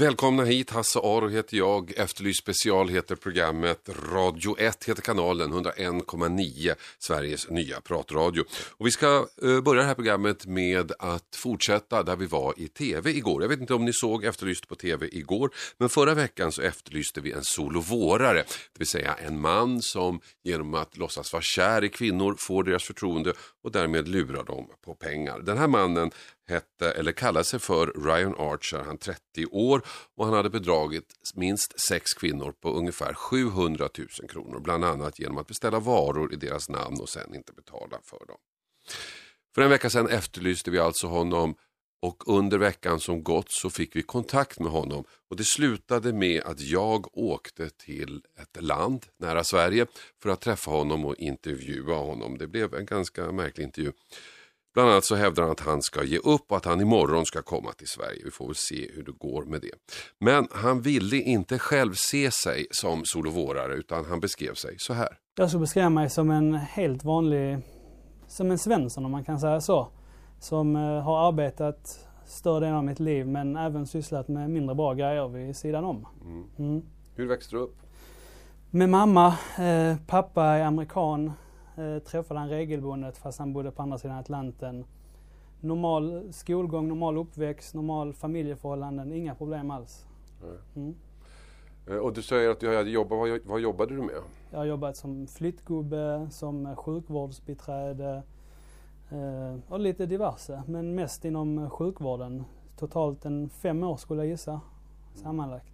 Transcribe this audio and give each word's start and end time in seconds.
Välkomna 0.00 0.44
hit, 0.44 0.70
Hasse 0.70 0.98
Aro 0.98 1.28
heter 1.28 1.56
jag, 1.56 1.92
Efterlyst 1.96 2.40
special 2.40 2.88
heter 2.88 3.16
programmet, 3.16 3.88
Radio 4.12 4.58
1 4.58 4.84
heter 4.84 5.02
kanalen, 5.02 5.52
101,9 5.52 6.74
Sveriges 6.98 7.50
nya 7.50 7.80
pratradio. 7.80 8.44
Och 8.70 8.86
vi 8.86 8.90
ska 8.90 9.26
eh, 9.42 9.60
börja 9.60 9.80
det 9.80 9.88
här 9.88 9.94
programmet 9.94 10.46
med 10.46 10.92
att 10.98 11.36
fortsätta 11.36 12.02
där 12.02 12.16
vi 12.16 12.26
var 12.26 12.54
i 12.56 12.68
tv 12.68 13.10
igår. 13.10 13.42
Jag 13.42 13.48
vet 13.48 13.60
inte 13.60 13.74
om 13.74 13.84
ni 13.84 13.92
såg 13.92 14.24
Efterlyst 14.24 14.68
på 14.68 14.74
tv 14.74 15.08
igår, 15.12 15.50
men 15.78 15.88
förra 15.88 16.14
veckan 16.14 16.52
så 16.52 16.62
efterlyste 16.62 17.20
vi 17.20 17.32
en 17.32 17.44
solovårare, 17.44 18.38
det 18.38 18.78
vill 18.78 18.88
säga 18.88 19.14
en 19.14 19.40
man 19.40 19.82
som 19.82 20.20
genom 20.44 20.74
att 20.74 20.96
låtsas 20.96 21.32
vara 21.32 21.42
kär 21.42 21.84
i 21.84 21.88
kvinnor 21.88 22.34
får 22.38 22.64
deras 22.64 22.84
förtroende 22.84 23.32
och 23.62 23.72
därmed 23.72 24.08
lurar 24.08 24.44
dem 24.44 24.70
på 24.80 24.94
pengar. 24.94 25.40
Den 25.40 25.58
här 25.58 25.68
mannen 25.68 26.10
hette, 26.48 26.90
eller 26.90 27.12
kallade 27.12 27.44
sig 27.44 27.60
för 27.60 27.86
Ryan 27.86 28.34
Archer, 28.38 28.78
han 28.78 28.98
30 28.98 29.46
år 29.46 29.82
och 30.16 30.24
han 30.24 30.34
hade 30.34 30.50
bedragit 30.50 31.14
minst 31.34 31.80
sex 31.80 32.14
kvinnor 32.14 32.52
på 32.60 32.72
ungefär 32.72 33.14
700 33.14 33.88
000 33.98 34.08
kronor. 34.28 34.60
Bland 34.60 34.84
annat 34.84 35.18
genom 35.18 35.38
att 35.38 35.46
beställa 35.46 35.80
varor 35.80 36.32
i 36.32 36.36
deras 36.36 36.68
namn 36.68 37.00
och 37.00 37.08
sen 37.08 37.34
inte 37.34 37.52
betala 37.52 38.00
för 38.04 38.26
dem. 38.26 38.38
För 39.54 39.62
en 39.62 39.70
vecka 39.70 39.90
sedan 39.90 40.08
efterlyste 40.08 40.70
vi 40.70 40.78
alltså 40.78 41.06
honom 41.06 41.54
och 42.02 42.28
under 42.28 42.58
veckan 42.58 43.00
som 43.00 43.22
gått 43.22 43.50
så 43.50 43.70
fick 43.70 43.96
vi 43.96 44.02
kontakt 44.02 44.60
med 44.60 44.72
honom 44.72 45.04
och 45.30 45.36
det 45.36 45.44
slutade 45.44 46.12
med 46.12 46.42
att 46.42 46.60
jag 46.60 47.18
åkte 47.18 47.70
till 47.70 48.22
ett 48.40 48.62
land 48.62 49.06
nära 49.18 49.44
Sverige 49.44 49.86
för 50.22 50.30
att 50.30 50.40
träffa 50.40 50.70
honom 50.70 51.04
och 51.04 51.16
intervjua 51.16 51.96
honom. 51.96 52.38
Det 52.38 52.46
blev 52.46 52.74
en 52.74 52.86
ganska 52.86 53.32
märklig 53.32 53.64
intervju. 53.64 53.92
Bland 54.74 54.90
annat 54.90 55.04
så 55.04 55.14
hävdar 55.14 55.42
han 55.42 55.52
att 55.52 55.60
han 55.60 55.82
ska 55.82 56.04
ge 56.04 56.18
upp 56.18 56.50
och 56.50 56.56
att 56.56 56.64
han 56.64 56.80
imorgon 56.80 57.26
ska 57.26 57.42
komma 57.42 57.72
till 57.72 57.88
Sverige. 57.88 58.22
Vi 58.24 58.30
får 58.30 58.46
väl 58.46 58.54
se 58.54 58.90
hur 58.94 59.02
det 59.02 59.12
går 59.12 59.44
med 59.44 59.60
det. 59.60 59.74
Men 60.18 60.48
han 60.50 60.80
ville 60.80 61.16
inte 61.16 61.58
själv 61.58 61.94
se 61.94 62.30
sig 62.30 62.66
som 62.70 63.04
solovårare 63.04 63.74
utan 63.74 64.04
han 64.04 64.20
beskrev 64.20 64.54
sig 64.54 64.74
så 64.78 64.92
här. 64.92 65.18
Jag 65.36 65.48
skulle 65.48 65.60
beskriva 65.60 65.90
mig 65.90 66.10
som 66.10 66.30
en 66.30 66.54
helt 66.54 67.04
vanlig, 67.04 67.58
som 68.28 68.50
en 68.50 68.58
Svensson 68.58 69.04
om 69.04 69.10
man 69.10 69.24
kan 69.24 69.40
säga 69.40 69.60
så. 69.60 69.92
Som 70.40 70.76
eh, 70.76 70.82
har 70.82 71.28
arbetat 71.28 72.08
större 72.24 72.60
delen 72.60 72.76
av 72.76 72.84
mitt 72.84 73.00
liv 73.00 73.26
men 73.26 73.56
även 73.56 73.86
sysslat 73.86 74.28
med 74.28 74.50
mindre 74.50 74.74
bra 74.74 74.94
grejer 74.94 75.28
vid 75.28 75.56
sidan 75.56 75.84
om. 75.84 76.06
Mm. 76.58 76.82
Hur 77.14 77.26
växte 77.26 77.56
du 77.56 77.62
upp? 77.62 77.76
Med 78.70 78.88
mamma, 78.88 79.26
eh, 79.58 79.96
pappa 80.06 80.44
är 80.44 80.64
amerikan, 80.64 81.32
eh, 81.76 81.98
träffade 81.98 82.40
han 82.40 82.48
regelbundet 82.48 83.18
fast 83.18 83.38
han 83.38 83.52
bodde 83.52 83.70
på 83.70 83.82
andra 83.82 83.98
sidan 83.98 84.18
Atlanten. 84.18 84.84
Normal 85.60 86.32
skolgång, 86.32 86.88
normal 86.88 87.16
uppväxt, 87.18 87.74
normal 87.74 88.12
familjeförhållanden, 88.12 89.12
inga 89.12 89.34
problem 89.34 89.70
alls. 89.70 90.06
Mm. 90.76 90.94
Eh, 91.88 91.96
Och 91.96 92.12
du 92.12 92.22
säger 92.22 92.50
att 92.50 92.60
du 92.60 92.76
hade 92.76 92.90
jobbat, 92.90 93.18
vad, 93.18 93.40
vad 93.44 93.60
jobbade 93.60 93.94
du 93.94 94.02
med? 94.02 94.16
Jag 94.50 94.58
har 94.58 94.64
jobbat 94.64 94.96
som 94.96 95.26
flyttgubbe, 95.26 96.28
som 96.30 96.76
sjukvårdsbiträde 96.76 98.22
och 99.68 99.80
lite 99.80 100.06
diverse. 100.06 100.62
Men 100.66 100.94
mest 100.94 101.24
inom 101.24 101.70
sjukvården. 101.70 102.44
Totalt 102.76 103.24
en 103.24 103.48
fem 103.48 103.84
år 103.84 103.96
skulle 103.96 104.20
jag 104.22 104.28
gissa 104.30 104.60
sammanlagt. 105.14 105.66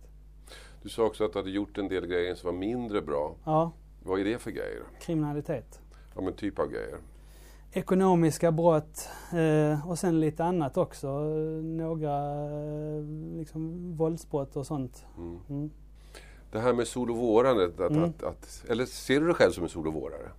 Du 0.83 0.89
sa 0.89 1.05
också 1.05 1.25
att 1.25 1.33
du 1.33 1.39
hade 1.39 1.51
gjort 1.51 1.79
en 1.79 1.89
del 1.89 2.07
grejer 2.07 2.35
som 2.35 2.47
var 2.47 2.59
mindre 2.59 3.03
bra. 3.03 3.35
Ja, 3.45 3.71
Vad 4.05 4.21
är 4.21 4.25
det 4.25 4.39
för 4.39 4.51
grejer? 4.51 4.83
kriminalitet. 5.01 5.81
Ja 6.15 6.21
men 6.21 6.33
typ 6.33 6.59
av 6.59 6.67
grejer. 6.71 6.99
Ekonomiska 7.73 8.53
brott 8.53 9.09
eh, 9.33 9.89
och 9.91 9.99
sen 9.99 10.21
lite 10.21 10.45
annat 10.45 10.77
också. 10.77 11.07
Eh, 11.07 11.63
Några 11.65 12.35
eh, 12.45 13.03
liksom 13.39 13.93
våldsbrott 13.97 14.57
och 14.57 14.67
sånt. 14.67 15.07
Mm. 15.19 15.39
Mm. 15.49 15.71
Det 16.53 16.59
här 16.61 16.73
med 16.73 16.87
solovårandet, 16.87 17.81
att, 17.81 17.91
Mm. 17.91 18.05
att, 18.05 18.23
att, 18.23 18.65
eller 18.69 18.85
ser 18.87 19.21
du 19.21 19.27
dig 19.27 19.35
själv 19.35 19.51
som 19.53 19.63
en 19.63 19.69
solovårare? 19.69 20.31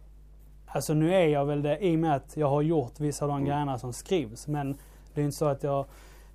Alltså 0.68 0.94
nu 0.94 1.14
är 1.14 1.28
jag 1.28 1.46
väl 1.46 1.62
det 1.62 1.78
i 1.86 1.96
och 1.96 2.00
med 2.00 2.16
att 2.16 2.38
jag 2.38 2.50
har 2.50 2.62
gjort 2.62 3.00
vissa 3.00 3.26
av 3.26 3.30
de 3.30 3.36
Mm. 3.38 3.48
grejerna 3.50 3.78
som 3.78 3.94
skrivs. 3.94 4.48
Men 4.48 4.78
det 5.14 5.22
är 5.22 5.26
inte 5.26 5.38
så 5.38 5.46
att 5.46 5.64
jag 5.64 5.86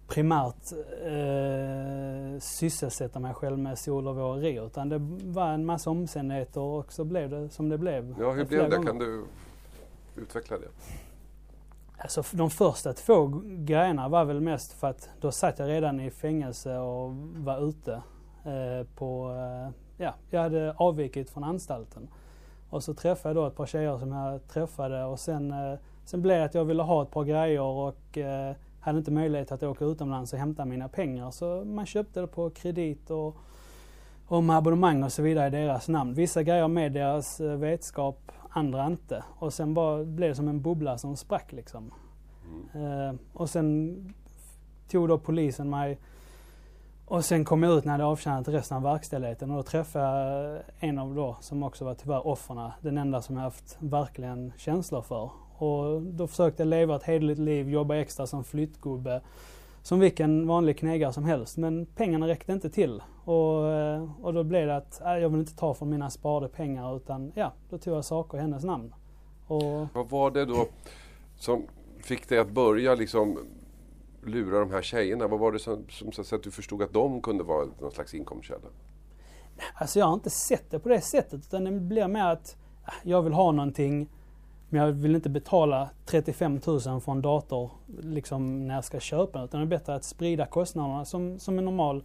primärt 0.09 0.73
eh, 1.05 2.41
sysselsätter 2.41 3.21
mig 3.21 3.35
själv 3.35 3.59
med 3.59 3.79
solovåreri. 3.79 4.57
Utan 4.67 4.89
det 4.89 4.99
var 5.25 5.49
en 5.49 5.67
massa 5.67 5.91
omständigheter 5.91 6.61
och 6.61 6.93
så 6.93 7.05
blev 7.05 7.31
det 7.31 7.49
som 7.49 7.69
det 7.69 7.79
blev. 7.79 8.15
Ja, 8.21 8.31
hur 8.31 8.45
blev 8.45 8.71
det? 8.71 8.77
gånger. 8.77 8.87
Kan 8.89 8.99
du 8.99 9.25
utveckla 10.17 10.59
det? 10.59 10.69
Alltså 11.99 12.23
de 12.33 12.51
första 12.51 12.93
två 12.93 13.41
grejerna 13.45 14.09
var 14.09 14.25
väl 14.25 14.41
mest 14.41 14.73
för 14.73 14.87
att 14.91 15.09
då 15.21 15.33
satt 15.33 15.59
jag 15.59 15.69
redan 15.69 16.01
i 16.01 16.11
fängelse 16.11 16.79
och 16.79 17.11
var 17.37 17.69
ute 17.69 17.93
eh, 18.45 18.87
på, 18.97 19.31
eh, 19.31 19.75
ja, 20.05 20.15
jag 20.31 20.41
hade 20.43 20.73
avvikit 20.77 21.31
från 21.31 21.45
anstalten. 21.45 22.09
Och 22.73 22.83
så 22.83 22.95
träffade 22.95 23.35
jag 23.35 23.45
då 23.45 23.47
ett 23.47 23.57
par 23.57 23.67
tjejer 23.67 23.99
som 23.99 24.13
jag 24.13 24.49
träffade 24.49 25.05
och 25.05 25.21
sen, 25.21 25.51
eh, 25.51 25.79
sen 26.05 26.23
blev 26.23 26.39
det 26.39 26.45
att 26.45 26.55
jag 26.55 26.65
ville 26.65 26.83
ha 26.83 27.03
ett 27.03 27.11
par 27.11 27.25
grejer 27.25 27.61
och 27.61 28.19
eh, 28.19 28.55
hade 28.81 28.99
inte 28.99 29.11
möjlighet 29.11 29.53
att 29.53 29.63
åka 29.63 29.85
utomlands 29.85 30.33
och 30.33 30.39
hämta 30.39 30.65
mina 30.65 30.89
pengar. 30.89 31.31
Så 31.31 31.65
man 31.65 31.87
köpte 31.87 32.21
det 32.21 32.27
på 32.27 32.51
kredit 32.51 33.11
och, 33.11 33.37
och 34.27 34.45
med 34.45 34.57
abonnemang 34.57 35.03
och 35.03 35.13
så 35.13 35.23
vidare 35.23 35.47
i 35.47 35.51
deras 35.51 35.89
namn. 35.89 36.15
Vissa 36.15 36.43
grejer 36.43 36.69
med 36.69 36.93
deras 36.93 37.41
eh, 37.41 37.57
vetskap, 37.57 38.33
andra 38.49 38.87
inte. 38.87 39.25
Och 39.39 39.53
sen 39.53 39.75
bara 39.75 40.05
blev 40.05 40.29
det 40.29 40.35
som 40.35 40.49
en 40.49 40.63
bubbla 40.63 40.99
som 40.99 41.17
sprack 41.17 41.53
liksom. 41.53 41.93
Eh, 42.75 43.15
och 43.33 43.51
sen 43.51 43.97
tog 44.89 45.09
då 45.09 45.19
polisen 45.19 45.71
mig 45.71 45.99
och 47.07 47.25
sen 47.25 47.45
kom 47.45 47.63
jag 47.63 47.79
ut 47.79 47.85
när 47.85 47.93
jag 47.93 47.99
hade 47.99 48.05
avtjänat 48.05 48.49
resten 48.49 48.77
av 48.77 48.83
verkställigheten 48.83 49.51
och 49.51 49.57
då 49.57 49.63
träffade 49.63 50.05
jag 50.05 50.63
en 50.79 50.99
av 50.99 51.15
då 51.15 51.37
som 51.41 51.63
också 51.63 51.85
var 51.85 51.95
tyvärr 51.95 52.27
offren. 52.27 52.71
Den 52.81 52.99
enda 52.99 53.23
som 53.23 53.37
jag 53.37 53.43
haft 53.43 53.77
verkligen 53.79 54.53
känslor 54.57 55.03
för. 55.03 55.31
Och 55.59 56.03
då 56.03 56.27
försökte 56.27 56.63
jag 56.63 56.69
leva 56.69 56.97
ett 56.97 57.03
hederligt 57.03 57.41
liv, 57.41 57.71
jobba 57.71 57.97
extra 57.97 58.27
som 58.27 58.45
flyttgubbe. 58.45 59.21
Som 59.83 60.01
vilken 60.01 60.47
vanlig 60.47 60.79
knegare 60.79 61.13
som 61.13 61.25
helst. 61.25 61.57
Men 61.57 61.87
pengarna 61.87 62.29
räckte 62.29 62.53
inte 62.53 62.71
till. 62.71 63.03
Och, 63.25 63.69
eh, 63.69 64.11
och 64.23 64.35
då 64.35 64.45
blev 64.45 64.67
det 64.67 64.77
att 64.77 65.01
äh, 65.01 65.19
jag 65.19 65.29
vill 65.29 65.41
inte 65.41 65.57
ta 65.57 65.75
från 65.75 65.91
mina 65.91 66.11
sparade 66.11 66.49
pengar 66.49 66.97
utan 66.97 67.33
ja, 67.35 67.53
då 67.71 67.79
tog 67.79 67.97
jag 67.97 68.05
saker 68.05 68.39
i 68.39 68.41
hennes 68.41 68.65
namn. 68.65 68.95
Och 69.47 69.89
Vad 69.95 70.09
var 70.09 70.31
det 70.31 70.45
då 70.45 70.67
som 71.39 71.63
fick 71.99 72.29
dig 72.29 72.39
att 72.39 72.51
börja 72.51 72.95
liksom 72.95 73.39
lura 74.23 74.61
de 74.61 74.71
här 74.71 74.83
tjejerna? 74.83 75.27
Vad 75.27 75.41
var 75.41 75.53
det 75.53 75.59
som, 75.59 75.85
som 75.89 76.25
så 76.25 76.37
att 76.37 76.43
du 76.43 76.51
förstod 76.51 76.83
att 76.83 76.93
de 76.93 77.23
kunde 77.23 77.45
vara 77.45 77.67
någon 77.81 77.93
slags 77.93 78.15
inkomstkälla? 78.15 78.69
Alltså 79.75 79.99
jag 79.99 80.07
har 80.07 80.15
inte 80.15 80.31
sett 80.31 80.71
det 80.71 80.79
på 80.79 80.89
det 80.89 81.01
sättet 81.01 81.41
utan 81.47 81.65
det 81.65 81.71
blir 81.71 82.09
mer 82.09 82.25
att 82.25 82.57
äh, 82.87 82.93
jag 83.03 83.23
vill 83.23 83.33
ha 83.33 83.53
någonting 83.53 84.09
men 84.69 84.81
jag 84.81 84.93
vill 84.93 85.15
inte 85.15 85.31
betala 85.31 85.91
35 86.07 86.61
000 86.67 86.81
för 86.81 87.13
en 87.13 87.23
dator 87.23 87.71
liksom 88.01 88.67
när 88.67 88.75
jag 88.75 88.85
ska 88.85 89.01
köpa 89.01 89.39
den. 89.39 89.49
Utan 89.49 89.61
det 89.61 89.67
är 89.67 89.79
bättre 89.79 89.95
att 89.95 90.05
sprida 90.05 90.47
kostnaderna 90.47 91.05
som, 91.05 91.39
som 91.39 91.59
en 91.59 91.65
normal 91.65 92.05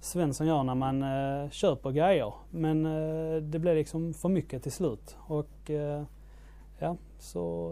Svensson 0.00 0.46
gör 0.46 0.62
när 0.62 0.74
man 0.74 1.02
eh, 1.02 1.50
köper 1.50 1.90
grejer. 1.90 2.32
Men 2.50 2.86
eh, 2.86 3.42
det 3.42 3.58
blev 3.58 3.76
liksom 3.76 4.14
för 4.14 4.28
mycket 4.28 4.62
till 4.62 4.72
slut. 4.72 5.16
Och 5.26 5.70
eh, 5.70 6.02
ja, 6.78 6.96
så... 7.18 7.70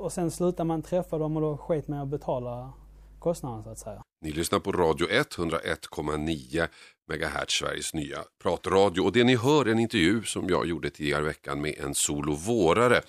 Och 0.00 0.12
sen 0.12 0.30
slutar 0.30 0.64
man 0.64 0.82
träffa 0.82 1.18
dem 1.18 1.36
och 1.36 1.42
då 1.42 1.56
sket 1.56 1.88
man 1.88 1.98
att 1.98 2.08
betala 2.08 2.72
kostnaden 3.18 3.62
så 3.62 3.70
att 3.70 3.78
säga. 3.78 4.02
Ni 4.20 4.32
lyssnar 4.32 4.58
på 4.58 4.72
Radio 4.72 5.10
1, 5.10 5.36
101,9 5.36 6.68
MHz, 7.08 7.50
Sveriges 7.50 7.94
nya 7.94 8.18
pratradio. 8.42 9.00
Och 9.00 9.12
det 9.12 9.24
ni 9.24 9.36
hör 9.36 9.66
är 9.66 9.70
en 9.70 9.78
intervju 9.78 10.22
som 10.22 10.48
jag 10.48 10.66
gjorde 10.66 10.90
tidigare 10.90 11.22
i 11.22 11.26
veckan 11.26 11.60
med 11.60 11.74
en 11.78 11.94
solovårare. 11.94 13.00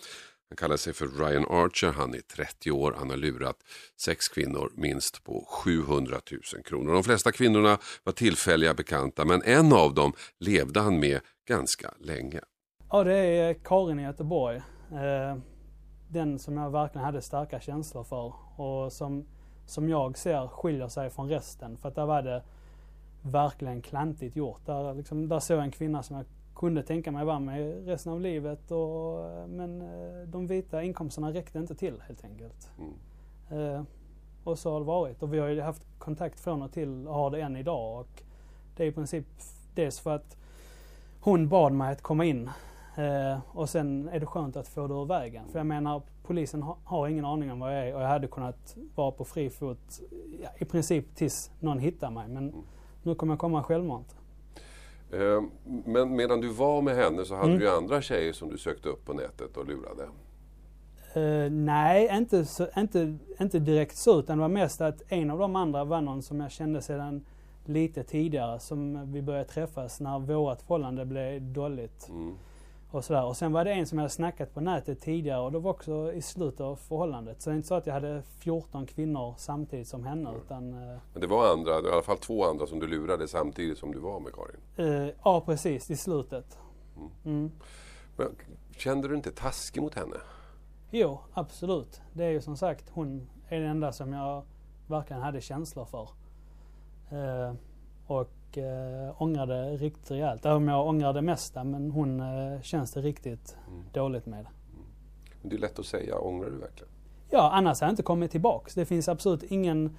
Han 0.50 0.56
kallar 0.56 0.78
sig 0.78 0.94
för 0.94 1.08
Ryan 1.08 1.46
Archer, 1.50 1.92
han 1.92 2.14
är 2.14 2.22
30 2.36 2.72
år, 2.72 2.96
han 2.98 3.10
har 3.10 3.18
lurat 3.18 3.56
sex 4.02 4.28
kvinnor 4.28 4.72
minst 4.76 5.24
på 5.24 5.46
700 5.50 6.18
000 6.32 6.64
kronor. 6.64 6.94
De 6.94 7.04
flesta 7.04 7.32
kvinnorna 7.32 7.78
var 8.04 8.14
tillfälliga 8.14 8.74
bekanta 8.74 9.26
men 9.26 9.42
en 9.44 9.74
av 9.74 9.94
dem 9.94 10.14
levde 10.40 10.80
han 10.80 11.00
med 11.00 11.20
ganska 11.48 11.94
länge. 12.00 12.40
Ja, 12.90 13.04
det 13.04 13.18
är 13.18 13.54
Karin 13.54 14.00
i 14.00 14.04
Göteborg. 14.04 14.58
Eh, 14.92 15.38
den 16.12 16.40
som 16.40 16.58
jag 16.58 16.70
verkligen 16.70 17.06
hade 17.06 17.22
starka 17.22 17.60
känslor 17.60 18.04
för 18.04 18.34
och 18.56 18.94
som, 18.94 19.26
som 19.66 19.90
jag 19.90 20.18
ser 20.18 20.48
skiljer 20.48 20.88
sig 20.88 21.10
från 21.10 21.30
resten. 21.30 21.78
För 21.78 21.90
att 21.90 21.96
där 21.96 22.06
var 22.06 22.22
det 22.22 22.44
verkligen 23.22 23.82
klantigt 23.82 24.36
gjort. 24.36 24.66
Där, 24.66 24.94
liksom, 24.94 25.30
där 25.30 25.40
såg 25.40 25.58
jag 25.58 25.64
en 25.64 25.72
kvinna 25.72 26.04
som 26.04 26.16
jag 26.16 26.26
kunde 26.56 26.84
tänka 26.84 27.12
mig 27.12 27.26
vara 27.26 27.40
med 27.40 27.86
resten 27.86 28.14
av 28.14 28.22
livet. 28.22 28.72
Och, 28.72 29.50
men 29.50 29.82
eh, 29.82 30.28
de 30.28 30.48
vita 30.48 30.84
inkomsterna 30.84 31.34
räckte 31.34 31.60
inte 31.60 31.76
till 31.76 32.02
helt 32.08 32.24
enkelt. 32.24 32.72
Mm. 32.80 33.76
Eh, 33.76 33.84
och 34.44 34.60
så 34.60 34.72
har 34.72 34.80
det 34.80 34.86
varit. 34.86 35.24
Och 35.24 35.34
vi 35.34 35.40
har 35.40 35.48
ju 35.48 35.62
haft 35.62 35.84
kontakt 35.98 36.40
från 36.40 36.62
och 36.62 36.72
till 36.72 37.08
och 37.08 37.16
har 37.16 37.30
det 37.30 37.42
än 37.42 37.56
idag. 37.56 38.00
Och 38.00 38.24
det 38.76 38.84
är 38.84 38.88
i 38.88 38.92
princip 38.92 39.26
dels 39.76 40.00
för 40.00 40.16
att 40.16 40.38
hon 41.22 41.50
bad 41.50 41.74
mig 41.74 41.92
att 41.92 42.02
komma 42.02 42.26
in 42.26 42.50
eh, 42.96 43.40
och 43.52 43.70
sen 43.70 44.10
är 44.10 44.20
det 44.20 44.26
skönt 44.26 44.56
att 44.56 44.68
få 44.68 44.88
det 44.88 44.94
ur 44.94 45.06
vägen. 45.06 45.48
För 45.52 45.60
jag 45.60 45.66
menar, 45.68 46.02
polisen 46.24 46.62
ha, 46.62 46.78
har 46.84 47.08
ingen 47.08 47.26
aning 47.26 47.52
om 47.52 47.60
vad 47.60 47.78
jag 47.78 47.88
är 47.88 47.96
och 47.96 48.02
jag 48.02 48.08
hade 48.08 48.28
kunnat 48.28 48.76
vara 48.96 49.12
på 49.12 49.26
fri 49.26 49.50
fot 49.50 50.02
ja, 50.44 50.50
i 50.60 50.66
princip 50.66 51.16
tills 51.16 51.52
någon 51.60 51.80
hittar 51.80 52.12
mig. 52.12 52.28
Men 52.28 52.54
nu 53.04 53.16
kommer 53.16 53.34
jag 53.34 53.40
komma 53.40 53.64
självmant. 53.64 54.16
Eh, 55.14 55.42
Men 55.86 56.16
medan 56.16 56.42
du 56.42 56.48
var 56.50 56.82
med 56.82 56.96
henne 56.96 57.26
så 57.26 57.36
hade 57.36 57.48
Mm. 57.48 57.60
du 57.60 57.66
ju 57.66 57.72
andra 57.72 58.02
tjejer 58.02 58.34
som 58.34 58.50
du 58.50 58.58
sökte 58.58 58.90
upp 58.90 59.06
på 59.06 59.14
nätet 59.14 59.58
och 59.58 59.66
lurade. 59.68 60.04
Eh, 61.14 61.52
nej, 61.52 62.10
inte, 62.18 62.46
så, 62.46 62.68
inte, 62.78 63.18
inte 63.40 63.60
direkt 63.60 63.96
så, 63.98 64.20
utan 64.20 64.38
det 64.38 64.42
var 64.42 64.50
mest 64.50 64.82
att 64.82 65.02
en 65.08 65.30
av 65.32 65.40
de 65.40 65.56
andra 65.56 65.84
var 65.84 66.02
någon 66.02 66.22
som 66.22 66.40
jag 66.40 66.52
kände 66.52 66.82
sedan 66.82 67.26
lite 67.66 68.04
tidigare, 68.04 68.60
som 68.60 69.12
vi 69.14 69.22
började 69.22 69.46
träffas 69.46 70.00
när 70.00 70.20
vårt 70.20 70.62
förhållande 70.62 71.06
blev 71.06 71.42
dåligt. 71.42 72.10
Mm. 72.10 72.34
Och, 72.92 73.06
sådär. 73.06 73.26
och 73.26 73.38
sen 73.38 73.52
var 73.52 73.66
det 73.66 73.72
en 73.72 73.88
som 73.88 73.98
jag 73.98 74.04
hade 74.04 74.14
snackat 74.14 74.54
på 74.54 74.62
nätet 74.62 75.02
tidigare 75.02 75.40
och 75.42 75.52
det 75.52 75.60
var 75.60 75.72
också 75.72 76.14
i 76.14 76.22
slutet 76.22 76.62
av 76.62 76.76
förhållandet. 76.76 77.42
Så 77.42 77.50
det 77.50 77.54
är 77.54 77.56
inte 77.56 77.68
så 77.68 77.76
att 77.76 77.86
jag 77.88 77.94
hade 77.94 78.24
14 78.40 78.86
kvinnor 78.86 79.36
samtidigt 79.38 79.88
som 79.88 80.04
henne. 80.06 80.30
Utan, 80.46 80.74
eh, 80.74 80.98
Men 81.14 81.22
det 81.22 81.28
var 81.28 81.52
andra, 81.52 81.72
i 81.72 81.92
alla 81.92 82.02
fall 82.02 82.18
två 82.18 82.46
andra 82.46 82.68
som 82.68 82.80
du 82.80 82.88
lurade 82.88 83.28
samtidigt 83.28 83.78
som 83.78 83.92
du 83.92 84.00
var 84.00 84.20
med 84.20 84.32
Karin. 84.34 84.96
eh, 85.08 85.14
ja, 85.24 85.42
precis, 85.46 85.92
i 85.92 85.96
slutet. 85.98 86.58
Mm. 87.26 87.52
Men, 88.18 88.36
kände 88.78 89.08
du 89.08 89.16
inte 89.16 89.32
taskig 89.32 89.82
mot 89.82 89.96
henne? 89.96 90.16
Jo, 90.92 91.20
absolut. 91.34 92.02
Det 92.14 92.24
är 92.24 92.30
ju 92.30 92.42
som 92.42 92.58
sagt, 92.58 92.90
hon 92.90 93.30
är 93.50 93.60
den 93.60 93.70
enda 93.70 93.92
som 93.92 94.14
jag 94.14 94.44
verkligen 94.88 95.22
hade 95.22 95.42
känslor 95.42 95.86
för. 95.86 96.10
Eh, 97.12 97.54
och 98.08 98.30
eh, 98.58 99.22
ångrade 99.22 99.72
riktigt 99.72 100.12
rejält. 100.12 100.46
Även 100.46 100.58
om 100.58 100.68
jag 100.68 100.88
ångrar 100.88 101.14
det 101.14 101.22
mesta, 101.22 101.64
men 101.64 101.92
hon 101.92 102.20
eh, 102.20 102.62
känns 102.62 102.92
det 102.92 103.02
riktigt 103.02 103.58
dåligt 103.94 104.26
med. 104.26 104.46
Men 105.42 105.50
det 105.50 105.56
är 105.56 105.60
lätt 105.60 105.80
att 105.80 105.86
säga, 105.86 106.20
ångrar 106.20 106.50
du 106.50 106.58
verkligen? 106.58 106.92
Ja, 107.30 107.52
annars 107.54 107.82
har 107.82 107.88
jag 107.88 107.92
inte 107.92 108.04
kommit 108.04 108.32
tillbaks. 108.32 108.74
Det 108.74 108.86
finns 108.86 109.10
absolut 109.10 109.44
ingen 109.44 109.98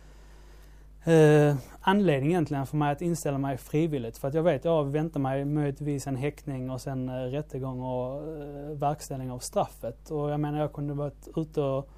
eh, 1.04 1.56
anledning 1.80 2.30
egentligen 2.30 2.66
för 2.66 2.76
mig 2.76 2.92
att 2.92 3.02
inställa 3.02 3.38
mig 3.38 3.56
frivilligt. 3.56 4.18
För 4.18 4.28
att 4.28 4.34
jag 4.34 4.42
vet, 4.42 4.64
jag 4.64 4.84
väntar 4.84 5.20
mig 5.20 5.44
möjligtvis 5.44 6.06
en 6.06 6.16
häktning 6.16 6.70
och 6.70 6.80
sen 6.80 7.08
eh, 7.08 7.12
rättegång 7.12 7.80
och 7.80 8.28
eh, 8.28 8.70
verkställning 8.70 9.30
av 9.30 9.38
straffet. 9.38 10.10
Och 10.10 10.30
jag 10.30 10.40
menar, 10.40 10.58
jag 10.60 10.72
kunde 10.72 10.94
varit 10.94 11.28
ute 11.36 11.60
och 11.60 11.88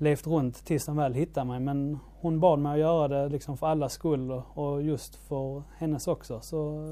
levt 0.00 0.26
runt 0.26 0.64
tills 0.64 0.86
de 0.86 0.96
väl 0.96 1.14
hittade 1.14 1.46
mig. 1.46 1.60
Men 1.60 1.98
hon 2.20 2.40
bad 2.40 2.58
mig 2.58 2.72
att 2.72 2.78
göra 2.78 3.08
det 3.08 3.28
liksom 3.28 3.56
för 3.56 3.66
allas 3.66 3.92
skull 3.92 4.30
och, 4.54 4.82
just 4.82 5.16
för 5.16 5.62
hennes 5.76 6.08
också. 6.08 6.40
Så 6.40 6.82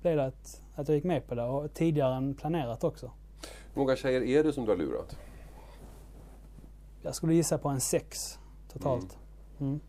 blev 0.00 0.16
det 0.16 0.24
att, 0.26 0.62
att 0.74 0.88
jag 0.88 0.94
gick 0.94 1.04
med 1.04 1.26
på 1.26 1.34
det 1.34 1.42
och 1.44 1.74
tidigare 1.74 2.14
än 2.16 2.34
planerat 2.34 2.84
också. 2.84 3.10
Hur 3.74 3.80
många 3.82 3.96
tjejer 3.96 4.22
är 4.22 4.44
det 4.44 4.52
som 4.52 4.64
du 4.64 4.70
har 4.70 4.76
lurat? 4.78 5.16
Jag 7.02 7.14
skulle 7.14 7.34
gissa 7.34 7.58
på 7.58 7.68
en 7.68 7.80
sex 7.80 8.38
totalt. 8.72 9.18
Mm. 9.60 9.80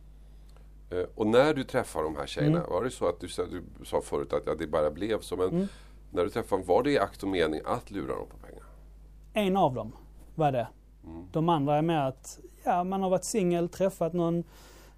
Eh, 0.90 1.04
Och 1.16 1.28
när 1.28 1.54
du 1.54 1.64
träffar 1.64 2.04
de 2.04 2.16
här 2.16 2.26
tjejerna, 2.28 2.58
Mm. 2.58 2.70
var 2.70 2.84
det 2.84 2.90
så 2.92 3.10
att 3.10 3.20
du, 3.20 3.28
sa- 3.28 3.46
du 3.80 3.86
sa 3.86 4.02
förut 4.02 4.34
att 4.34 4.44
ja, 4.46 4.56
det 4.60 4.68
bara 4.68 4.92
blev 4.92 5.20
så, 5.20 5.36
men 5.38 5.50
Mm. 5.50 5.68
när 6.12 6.24
du 6.24 6.30
träffade 6.30 6.62
dem, 6.62 6.68
var 6.68 6.84
det 6.84 6.92
i 6.92 7.00
akt 7.00 7.24
och 7.24 7.30
mening 7.30 7.62
att 7.66 7.92
lura 7.92 8.16
dem 8.16 8.28
på 8.30 8.38
pengar? 8.48 8.64
En 9.34 9.58
av 9.58 9.74
dem 9.74 9.92
var 10.36 10.52
det. 10.52 10.68
Mm. 11.06 11.26
De 11.32 11.50
andra 11.50 11.78
är 11.78 11.82
med 11.82 12.08
att 12.08 12.40
ja, 12.64 12.84
man 12.84 13.02
har 13.02 13.10
varit 13.10 13.24
singel, 13.24 13.70
träffat 13.70 14.14
någon. 14.14 14.44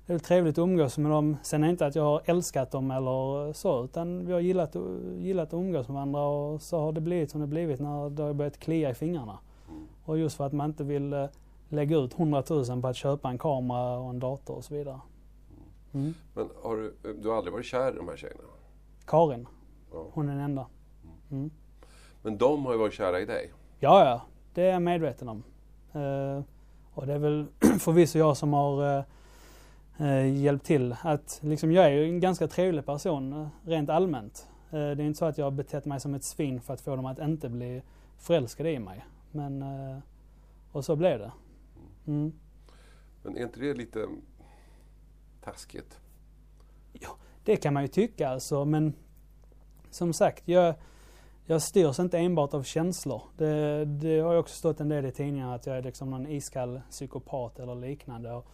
Det 0.05 0.13
är 0.13 0.19
trevligt 0.19 0.57
att 0.57 0.63
umgås 0.63 0.97
med 0.97 1.11
dem. 1.11 1.37
Sen 1.43 1.63
är 1.63 1.67
det 1.67 1.71
inte 1.71 1.85
att 1.85 1.95
jag 1.95 2.03
har 2.03 2.21
älskat 2.25 2.71
dem 2.71 2.91
eller 2.91 3.53
så, 3.53 3.83
utan 3.83 4.25
vi 4.25 4.33
har 4.33 4.39
gillat, 4.39 4.75
gillat 5.17 5.47
att 5.47 5.53
umgås 5.53 5.87
med 5.87 5.93
varandra 5.93 6.21
och 6.21 6.61
så 6.61 6.79
har 6.79 6.91
det 6.91 7.01
blivit 7.01 7.31
som 7.31 7.41
det 7.41 7.47
blivit 7.47 7.79
när 7.79 8.09
det 8.09 8.23
har 8.23 8.33
börjat 8.33 8.57
klia 8.59 8.89
i 8.89 8.93
fingrarna. 8.93 9.39
Och 10.05 10.17
just 10.17 10.37
för 10.37 10.45
att 10.45 10.53
man 10.53 10.69
inte 10.69 10.83
vill 10.83 11.13
eh, 11.13 11.25
lägga 11.69 11.97
ut 11.97 12.13
100 12.19 12.43
000 12.49 12.81
på 12.81 12.87
att 12.87 12.95
köpa 12.95 13.29
en 13.29 13.37
kamera 13.37 13.99
och 13.99 14.09
en 14.09 14.19
dator 14.19 14.55
och 14.55 14.63
så 14.63 14.73
vidare. 14.73 14.99
Mm. 15.93 16.13
Men 16.33 16.49
har 16.63 16.75
du, 16.77 17.13
du 17.21 17.29
har 17.29 17.37
aldrig 17.37 17.53
varit 17.53 17.65
kär 17.65 17.93
i 17.93 17.95
de 17.95 18.07
här 18.07 18.17
tjejerna? 18.17 18.41
Karin, 19.05 19.47
Ja. 19.93 20.07
hon 20.13 20.29
är 20.29 20.33
den 20.33 20.41
enda. 20.43 20.65
Mm. 21.31 21.51
Men 22.21 22.37
de 22.37 22.65
har 22.65 22.73
ju 22.73 22.79
varit 22.79 22.93
kära 22.93 23.19
i 23.19 23.25
dig. 23.25 23.51
Ja, 23.79 24.05
ja, 24.05 24.21
det 24.53 24.61
är 24.61 24.73
jag 24.73 24.81
medveten 24.81 25.29
om. 25.29 25.43
Eh, 25.93 26.43
och 27.01 27.07
det 27.07 27.13
är 27.13 27.19
väl 27.19 27.45
förvisso 27.79 28.19
jag 28.19 28.37
som 28.37 28.53
har 28.53 28.97
eh, 28.97 29.03
eh, 30.07 30.41
hjälpt 30.41 30.65
till. 30.65 30.95
Att, 31.01 31.39
liksom, 31.43 31.71
jag 31.71 31.85
är 31.85 31.89
ju 31.89 32.03
en 32.05 32.19
ganska 32.19 32.47
trevlig 32.47 32.85
person 32.85 33.33
eh, 33.33 33.47
rent 33.65 33.89
allmänt. 33.89 34.47
Eh, 34.65 34.71
det 34.71 34.77
är 34.79 35.01
inte 35.01 35.19
så 35.19 35.25
att 35.25 35.37
jag 35.37 35.45
har 35.45 35.51
betett 35.51 35.85
mig 35.85 35.99
som 35.99 36.13
ett 36.13 36.23
svin 36.23 36.61
för 36.61 36.73
att 36.73 36.81
få 36.81 36.95
dem 36.95 37.05
att 37.05 37.19
inte 37.19 37.49
bli 37.49 37.81
förälskade 38.17 38.71
i 38.71 38.79
mig. 38.79 39.05
Men, 39.31 39.61
eh, 39.61 39.97
och 40.71 40.85
så 40.85 40.95
blev 40.95 41.19
det. 41.19 41.31
Mm. 42.07 42.33
Men 43.23 43.37
är 43.37 43.43
inte 43.43 43.59
det 43.59 43.73
lite 43.73 44.07
taskigt? 45.43 45.99
Det 47.43 47.55
kan 47.55 47.73
man 47.73 47.83
ju 47.83 47.87
tycka 47.87 48.29
alltså, 48.29 48.65
men 48.65 48.93
som 49.91 50.13
sagt, 50.13 50.47
jag, 50.47 50.75
jag 51.45 51.61
styrs 51.61 51.99
inte 51.99 52.17
enbart 52.17 52.53
av 52.53 52.63
känslor. 52.63 53.21
Det, 53.37 53.85
det 53.85 54.19
har 54.19 54.33
ju 54.33 54.39
också 54.39 54.55
stått 54.55 54.79
en 54.79 54.89
del 54.89 55.05
i 55.05 55.11
tidningarna 55.11 55.55
att 55.55 55.65
jag 55.65 55.77
är 55.77 55.81
liksom 55.81 56.09
någon 56.09 56.27
iskall 56.27 56.81
psykopat 56.89 57.59
eller 57.59 57.75
liknande. 57.75 58.31
Och 58.31 58.47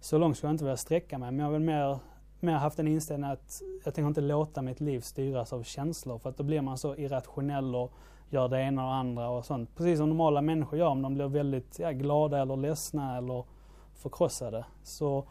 så 0.00 0.18
långt 0.18 0.36
skulle 0.36 0.48
jag 0.48 0.54
inte 0.54 0.64
vilja 0.64 0.76
sträcka 0.76 1.18
mig, 1.18 1.30
men 1.30 1.38
jag 1.38 1.46
har 1.46 1.52
väl 1.52 1.62
mer, 1.62 1.98
mer 2.40 2.54
haft 2.54 2.78
en 2.78 2.88
inställning 2.88 3.30
att 3.30 3.62
jag 3.84 3.94
tänker 3.94 4.08
inte 4.08 4.20
låta 4.20 4.62
mitt 4.62 4.80
liv 4.80 5.00
styras 5.00 5.52
av 5.52 5.62
känslor, 5.62 6.18
för 6.18 6.30
att 6.30 6.36
då 6.36 6.42
blir 6.42 6.60
man 6.60 6.78
så 6.78 6.96
irrationell 6.96 7.74
och 7.74 7.92
gör 8.30 8.48
det 8.48 8.60
ena 8.60 8.86
och 8.86 8.94
andra 8.94 9.28
och 9.28 9.44
sånt. 9.44 9.76
Precis 9.76 9.98
som 9.98 10.08
normala 10.08 10.42
människor 10.42 10.78
gör 10.78 10.88
om 10.88 11.02
de 11.02 11.14
blir 11.14 11.28
väldigt 11.28 11.78
ja, 11.78 11.90
glada 11.90 12.42
eller 12.42 12.56
ledsna 12.56 13.16
eller 13.16 13.44
förkrossade. 13.94 14.64
Så 14.82 15.24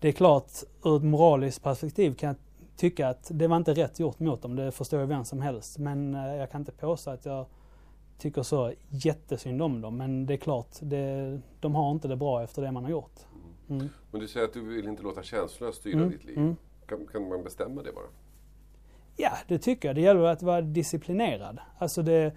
det 0.00 0.08
är 0.08 0.12
klart, 0.12 0.50
ur 0.84 0.96
ett 0.96 1.02
moraliskt 1.02 1.62
perspektiv 1.62 2.14
kan 2.14 2.26
jag 2.26 2.36
tycka 2.76 3.08
att 3.08 3.30
det 3.34 3.46
var 3.46 3.56
inte 3.56 3.74
rätt 3.74 4.00
gjort 4.00 4.18
mot 4.20 4.42
dem. 4.42 4.56
Det 4.56 4.72
förstår 4.72 5.00
ju 5.00 5.06
vem 5.06 5.24
som 5.24 5.42
helst. 5.42 5.78
Men 5.78 6.14
eh, 6.14 6.34
jag 6.36 6.50
kan 6.50 6.60
inte 6.60 6.72
påstå 6.72 7.10
att 7.10 7.24
jag 7.26 7.46
tycker 8.18 8.42
så 8.42 8.72
jättesynd 8.88 9.62
om 9.62 9.80
dem. 9.80 9.96
Men 9.96 10.26
det 10.26 10.34
är 10.34 10.38
klart, 10.38 10.68
det, 10.80 11.40
de 11.60 11.74
har 11.74 11.90
inte 11.90 12.08
det 12.08 12.16
bra 12.16 12.42
efter 12.42 12.62
det 12.62 12.72
man 12.72 12.84
har 12.84 12.90
gjort. 12.90 13.20
Mm. 13.68 13.88
Men 14.10 14.20
du 14.20 14.28
säger 14.28 14.46
att 14.46 14.52
du 14.52 14.60
vill 14.60 14.88
inte 14.88 15.02
låta 15.02 15.22
känslorna 15.22 15.72
styra 15.72 15.96
Mm, 15.98 16.10
ditt 16.10 16.24
liv. 16.24 16.38
mm. 16.38 16.56
Kan, 16.86 17.06
kan 17.12 17.28
man 17.28 17.44
bestämma 17.44 17.82
det 17.82 17.92
bara? 17.92 18.04
Ja, 19.16 19.30
det 19.48 19.58
tycker 19.58 19.88
jag. 19.88 19.94
Det 19.96 20.00
gäller 20.00 20.24
att 20.24 20.42
vara 20.42 20.60
disciplinerad. 20.60 21.58
Alltså 21.78 22.02
det, 22.02 22.32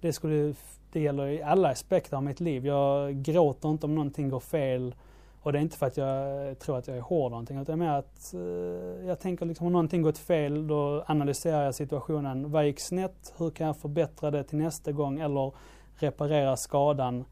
det, 0.00 0.12
skulle, 0.12 0.54
det 0.92 1.00
gäller 1.00 1.26
i 1.26 1.42
alla 1.42 1.68
aspekter 1.68 2.16
av 2.16 2.22
mitt 2.22 2.40
liv. 2.40 2.66
Jag 2.66 3.14
gråter 3.22 3.68
inte 3.70 3.86
om 3.86 3.94
någonting 3.94 4.28
går 4.28 4.40
fel. 4.40 4.94
Och 5.42 5.52
det 5.52 5.58
är 5.58 5.62
inte 5.62 5.76
för 5.76 5.86
att 5.86 5.96
jag 5.96 6.58
tror 6.58 6.78
att 6.78 6.88
jag 6.88 6.96
är 6.96 7.00
hård 7.00 7.30
någonting. 7.30 7.58
Utan 7.58 7.78
mer 7.78 7.88
att 7.88 8.34
eh, 8.34 9.06
jag 9.06 9.20
tänker 9.20 9.46
liksom 9.46 9.66
om 9.66 9.72
någonting 9.72 10.02
gått 10.02 10.18
fel 10.18 10.66
då 10.66 11.04
analyserar 11.06 11.64
jag 11.64 11.74
situationen. 11.74 12.50
Vad 12.50 12.66
gick 12.66 12.80
snett? 12.80 13.34
Hur 13.36 13.50
kan 13.50 13.66
jag 13.66 13.76
förbättra 13.76 14.30
det 14.30 14.44
till 14.44 14.58
nästa 14.58 14.92
gång? 14.92 15.20
Eller 15.20 15.52
reparera 15.94 16.56
skadan? 16.56 17.24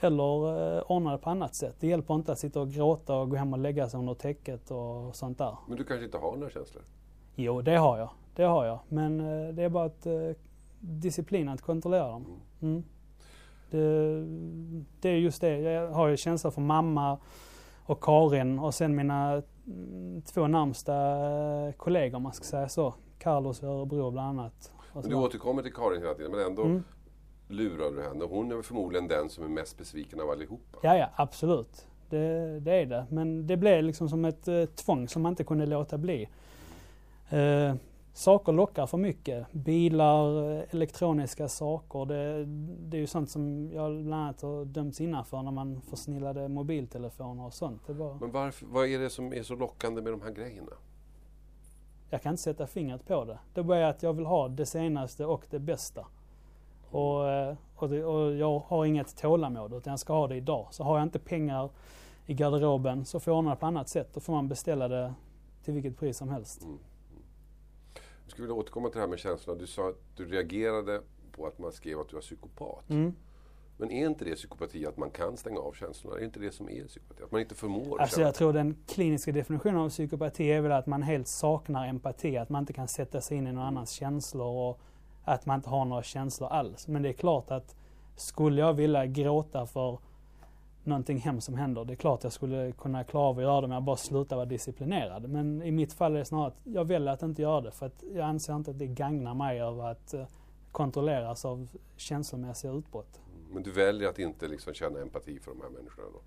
Eller 0.00 0.76
eh, 0.76 0.82
ordna 0.86 1.12
det 1.12 1.18
på 1.18 1.30
annat 1.30 1.54
sätt. 1.54 1.76
Det 1.80 1.86
hjälper 1.86 2.14
inte 2.14 2.32
att 2.32 2.38
sitta 2.38 2.60
och 2.60 2.70
gråta 2.70 3.16
och 3.16 3.30
gå 3.30 3.36
hem 3.36 3.52
och 3.52 3.58
lägga 3.58 3.88
sig 3.88 4.00
under 4.00 4.14
täcket 4.14 4.70
och 4.70 5.16
sånt 5.16 5.38
där. 5.38 5.56
Men 5.68 5.76
du 5.76 5.84
kanske 5.84 6.04
inte 6.04 6.18
har 6.18 6.36
några 6.36 6.50
känslor? 6.50 6.82
Jo, 7.34 7.62
det 7.62 7.76
har 7.76 7.98
jag. 7.98 8.10
Det 8.34 8.44
har 8.44 8.64
jag. 8.64 8.78
Men 8.88 9.20
eh, 9.20 9.54
det 9.54 9.62
är 9.62 9.68
bara 9.68 9.86
ett 9.86 10.06
eh, 10.06 10.30
disciplin 10.80 11.48
att 11.48 11.62
kontrollera 11.62 12.08
dem. 12.08 12.26
Mm. 12.60 12.84
Det, 13.70 14.24
det 15.00 15.08
är 15.08 15.16
just 15.16 15.40
det. 15.40 15.58
Jag 15.58 15.90
har 15.90 16.08
ju 16.08 16.16
känsla 16.16 16.50
för 16.50 16.60
mamma 16.60 17.18
och 17.88 18.00
Karin 18.02 18.58
och 18.58 18.74
sen 18.74 18.96
mina 18.96 19.42
mm, 19.66 20.22
två 20.22 20.46
närmsta 20.46 20.94
eh, 21.66 21.72
kollegor 21.72 22.16
om 22.16 22.22
man 22.22 22.32
ska 22.32 22.44
säga 22.44 22.68
så. 22.68 22.94
Carlos 23.18 23.62
i 23.62 23.66
Örebro 23.66 24.10
bland 24.10 24.40
annat. 24.40 24.72
Men 24.92 25.02
du 25.08 25.14
återkommer 25.14 25.62
till 25.62 25.72
Karin 25.72 26.02
hela 26.02 26.14
tiden, 26.14 26.30
men 26.30 26.40
ändå 26.46 26.62
Mm. 26.62 26.84
lurar 27.48 27.90
du 27.90 28.02
henne. 28.02 28.24
Hon 28.30 28.52
är 28.52 28.62
förmodligen 28.62 29.08
den 29.08 29.28
som 29.30 29.44
är 29.44 29.48
mest 29.48 29.78
besviken 29.78 30.20
av 30.20 30.30
allihopa. 30.30 30.78
Ja, 30.82 30.96
ja, 30.96 31.10
absolut. 31.16 31.86
Det, 32.10 32.60
det 32.60 32.72
är 32.72 32.86
det. 32.86 33.06
Men 33.10 33.46
det 33.46 33.56
blev 33.56 33.82
liksom 33.84 34.08
som 34.08 34.24
ett 34.24 34.48
eh, 34.48 34.64
tvång 34.64 35.08
som 35.08 35.22
man 35.22 35.32
inte 35.32 35.44
kunde 35.44 35.66
låta 35.66 35.98
bli. 35.98 36.28
Eh, 37.28 37.74
saker 38.18 38.52
lockar 38.52 38.86
för 38.86 38.98
mycket. 38.98 39.52
Bilar, 39.52 40.30
elektroniska 40.70 41.48
saker. 41.48 42.04
Det, 42.06 42.44
det 42.88 42.96
är 42.96 43.00
ju 43.00 43.06
sånt 43.06 43.30
som 43.30 43.70
jag 43.72 44.04
bland 44.04 44.22
annat 44.22 44.42
har 44.42 44.64
dömts 44.64 45.00
innanför 45.00 45.42
när 45.42 45.50
man 45.50 45.80
försnillade 45.80 46.48
mobiltelefoner 46.48 47.46
och 47.46 47.54
sånt. 47.54 47.88
Var, 47.88 48.14
Men 48.14 48.30
varför, 48.30 48.66
vad 48.66 48.86
är 48.86 48.98
det 48.98 49.10
som 49.10 49.32
är 49.32 49.42
så 49.42 49.56
lockande 49.56 50.02
med 50.02 50.12
de 50.12 50.22
här 50.22 50.30
grejerna? 50.30 50.72
jag 52.10 52.22
kan 52.22 52.30
inte 52.30 52.42
sätta 52.42 52.66
fingret 52.66 53.06
på 53.06 53.24
det. 53.24 53.38
Det 53.54 53.60
är 53.60 53.64
bara 53.64 53.88
att 53.88 54.02
jag 54.02 54.12
vill 54.12 54.26
ha 54.26 54.48
det 54.48 54.66
senaste 54.66 55.24
och 55.24 55.46
det 55.50 55.58
bästa. 55.58 56.06
Och, 56.90 57.30
eh, 57.30 57.56
och, 57.76 57.88
det, 57.88 58.04
och 58.04 58.34
jag 58.34 58.62
har 58.66 58.84
inget 58.84 59.16
tålamod 59.16 59.74
utan 59.74 59.90
jag 59.90 60.00
ska 60.00 60.12
ha 60.12 60.26
det 60.26 60.36
idag. 60.36 60.66
Så 60.70 60.84
har 60.84 60.98
jag 60.98 61.06
inte 61.06 61.18
pengar 61.18 61.70
i 62.26 62.34
garderoben 62.34 63.04
så 63.04 63.20
får 63.20 63.32
jag 63.32 63.38
ordna 63.38 63.50
det 63.50 63.56
på 63.56 63.66
annat 63.66 63.88
sätt. 63.88 64.08
Då 64.14 64.20
får 64.20 64.32
man 64.32 64.48
beställa 64.48 64.88
det 64.88 65.14
till 65.64 65.74
vilket 65.74 65.98
pris 65.98 66.16
som 66.16 66.28
helst. 66.28 66.64
Mm. 66.64 66.78
Jag 68.28 68.32
skulle 68.32 68.46
vilja 68.46 68.60
återkomma 68.60 68.88
till 68.88 68.94
det 68.94 69.00
här 69.00 69.08
med 69.08 69.18
känslorna. 69.18 69.60
Du 69.60 69.66
sa 69.66 69.88
att 69.88 70.00
du 70.16 70.26
reagerade 70.26 71.00
på 71.32 71.46
att 71.46 71.58
man 71.58 71.72
skrev 71.72 72.00
att 72.00 72.08
du 72.08 72.14
var 72.14 72.20
psykopat. 72.20 72.90
Mm. 72.90 73.14
Men 73.76 73.90
är 73.90 74.06
inte 74.06 74.24
det 74.24 74.34
psykopati 74.34 74.86
att 74.86 74.96
man 74.96 75.10
kan 75.10 75.36
stänga 75.36 75.60
av 75.60 75.72
känslorna? 75.72 76.20
Är 76.20 76.24
inte 76.24 76.40
det 76.40 76.52
som 76.52 76.68
är 76.68 76.84
psykopati? 76.84 77.22
Att 77.22 77.32
man 77.32 77.40
inte 77.40 77.54
förmår 77.54 78.00
Alltså 78.00 78.20
jag 78.20 78.34
tror 78.34 78.52
den 78.52 78.76
kliniska 78.86 79.32
definitionen 79.32 79.76
av 79.76 79.88
psykopati 79.88 80.44
är 80.44 80.60
väl 80.60 80.72
att 80.72 80.86
man 80.86 81.02
helt 81.02 81.28
saknar 81.28 81.86
empati, 81.86 82.36
att 82.36 82.48
man 82.48 82.62
inte 82.62 82.72
kan 82.72 82.88
sätta 82.88 83.20
sig 83.20 83.36
in 83.36 83.46
i 83.46 83.52
någon 83.52 83.64
annans 83.64 83.90
känslor 83.90 84.68
och 84.68 84.80
att 85.24 85.46
man 85.46 85.56
inte 85.56 85.70
har 85.70 85.84
några 85.84 86.02
känslor 86.02 86.48
alls. 86.48 86.88
Men 86.88 87.02
det 87.02 87.08
är 87.08 87.12
klart 87.12 87.50
att 87.50 87.76
skulle 88.16 88.60
jag 88.60 88.72
vilja 88.72 89.06
gråta 89.06 89.66
för 89.66 89.98
någonting 90.88 91.18
hemskt 91.18 91.46
som 91.46 91.54
händer, 91.54 91.84
det 91.84 91.92
är 91.92 91.96
klart 91.96 92.24
jag 92.24 92.32
skulle 92.32 92.72
kunna 92.72 93.04
klara 93.04 93.24
av 93.24 93.38
att 93.38 93.42
göra 93.42 93.60
det 93.60 93.64
om 93.66 93.72
jag 93.72 93.82
bara 93.82 93.96
slutar 93.96 94.36
vara 94.36 94.46
disciplinerad. 94.46 95.28
Men 95.28 95.62
i 95.62 95.70
mitt 95.70 95.92
fall 95.92 96.14
är 96.14 96.18
det 96.18 96.24
snarare 96.24 96.46
att 96.46 96.60
jag 96.64 96.84
väljer 96.84 97.12
att 97.12 97.22
inte 97.22 97.42
göra 97.42 97.60
det 97.60 97.70
för 97.70 97.86
att 97.86 98.04
jag 98.14 98.24
anser 98.24 98.56
inte 98.56 98.70
att 98.70 98.78
det 98.78 98.86
gagnar 98.86 99.34
mig 99.34 99.60
över 99.60 99.90
att 99.90 100.14
eh, 100.14 100.24
kontrolleras 100.72 101.44
av 101.44 101.68
känslomässiga 101.96 102.72
utbrott. 102.72 103.20
Men 103.52 103.62
du 103.62 103.70
väljer 103.70 104.08
att 104.08 104.18
inte 104.18 104.48
liksom 104.48 104.74
känna 104.74 105.00
empati 105.00 105.38
för 105.40 105.50
de 105.50 105.60
här 105.60 105.68
människorna 105.68 106.08
då? 106.12 106.20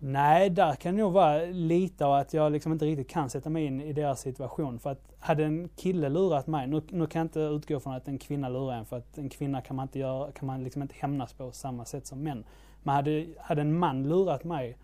Nej, 0.00 0.50
där 0.50 0.74
kan 0.74 0.96
det 0.96 1.02
nog 1.02 1.12
vara 1.12 1.44
lite 1.44 2.06
av 2.06 2.12
att 2.12 2.34
jag 2.34 2.52
liksom 2.52 2.72
inte 2.72 2.84
riktigt 2.84 3.08
kan 3.08 3.30
sätta 3.30 3.50
mig 3.50 3.64
in 3.64 3.80
i 3.80 3.92
deras 3.92 4.20
situation. 4.20 4.78
För 4.78 4.90
att 4.90 5.14
hade 5.18 5.44
en 5.44 5.68
kille 5.76 6.08
lurat 6.08 6.46
mig, 6.46 6.66
nu, 6.66 6.82
nu 6.88 7.06
kan 7.06 7.20
jag 7.20 7.24
inte 7.24 7.40
utgå 7.40 7.80
från 7.80 7.94
att 7.94 8.08
en 8.08 8.18
kvinna 8.18 8.48
lurar 8.48 8.74
en 8.74 8.86
för 8.86 8.96
att 8.96 9.18
en 9.18 9.28
kvinna 9.28 9.60
kan 9.60 9.76
man 9.76 9.84
inte, 9.84 9.98
göra, 9.98 10.32
kan 10.32 10.46
man 10.46 10.64
liksom 10.64 10.82
inte 10.82 10.94
hämnas 10.98 11.32
på 11.32 11.52
samma 11.52 11.84
sätt 11.84 12.06
som 12.06 12.22
män. 12.22 12.44
Men 12.82 12.94
hade, 12.94 13.26
hade 13.38 13.60
en 13.60 13.78
man 13.78 14.08
lurat 14.08 14.44
mig, 14.44 14.76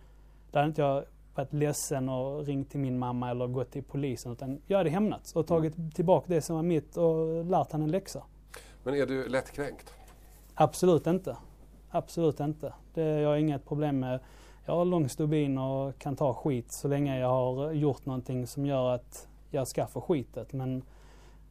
då 0.50 0.58
hade 0.58 0.68
inte 0.68 0.82
jag 0.82 1.04
varit 1.34 1.52
ledsen 1.52 2.08
och 2.08 2.46
ringt 2.46 2.70
till 2.70 2.80
min 2.80 2.98
mamma 2.98 3.30
eller 3.30 3.46
gått 3.46 3.70
till 3.70 3.82
polisen. 3.82 4.32
Utan 4.32 4.60
jag 4.66 4.78
hade 4.78 4.90
hämnats 4.90 5.36
och 5.36 5.46
tagit 5.46 5.94
tillbaka 5.94 6.26
det 6.28 6.40
som 6.40 6.56
var 6.56 6.62
mitt 6.62 6.96
och 6.96 7.44
lärt 7.44 7.72
han 7.72 7.82
en 7.82 7.90
läxa. 7.90 8.22
Men 8.82 8.94
är 8.94 9.06
du 9.06 9.28
lättkränkt? 9.28 9.94
Absolut 10.54 11.06
inte. 11.06 11.36
Absolut 11.90 12.40
inte. 12.40 12.72
Det, 12.94 13.02
jag 13.02 13.28
har 13.28 13.36
inget 13.36 13.66
problem 13.66 14.00
med 14.00 14.20
jag 14.66 14.74
har 14.74 14.84
lång 14.84 15.08
stubin 15.08 15.58
och 15.58 15.98
kan 15.98 16.16
ta 16.16 16.34
skit 16.34 16.72
så 16.72 16.88
länge 16.88 17.18
jag 17.18 17.28
har 17.28 17.72
gjort 17.72 18.06
någonting 18.06 18.46
som 18.46 18.66
gör 18.66 18.94
att 18.94 19.28
jag 19.50 19.68
ska 19.68 19.86
få 19.86 20.00
skitet. 20.00 20.52
Men 20.52 20.82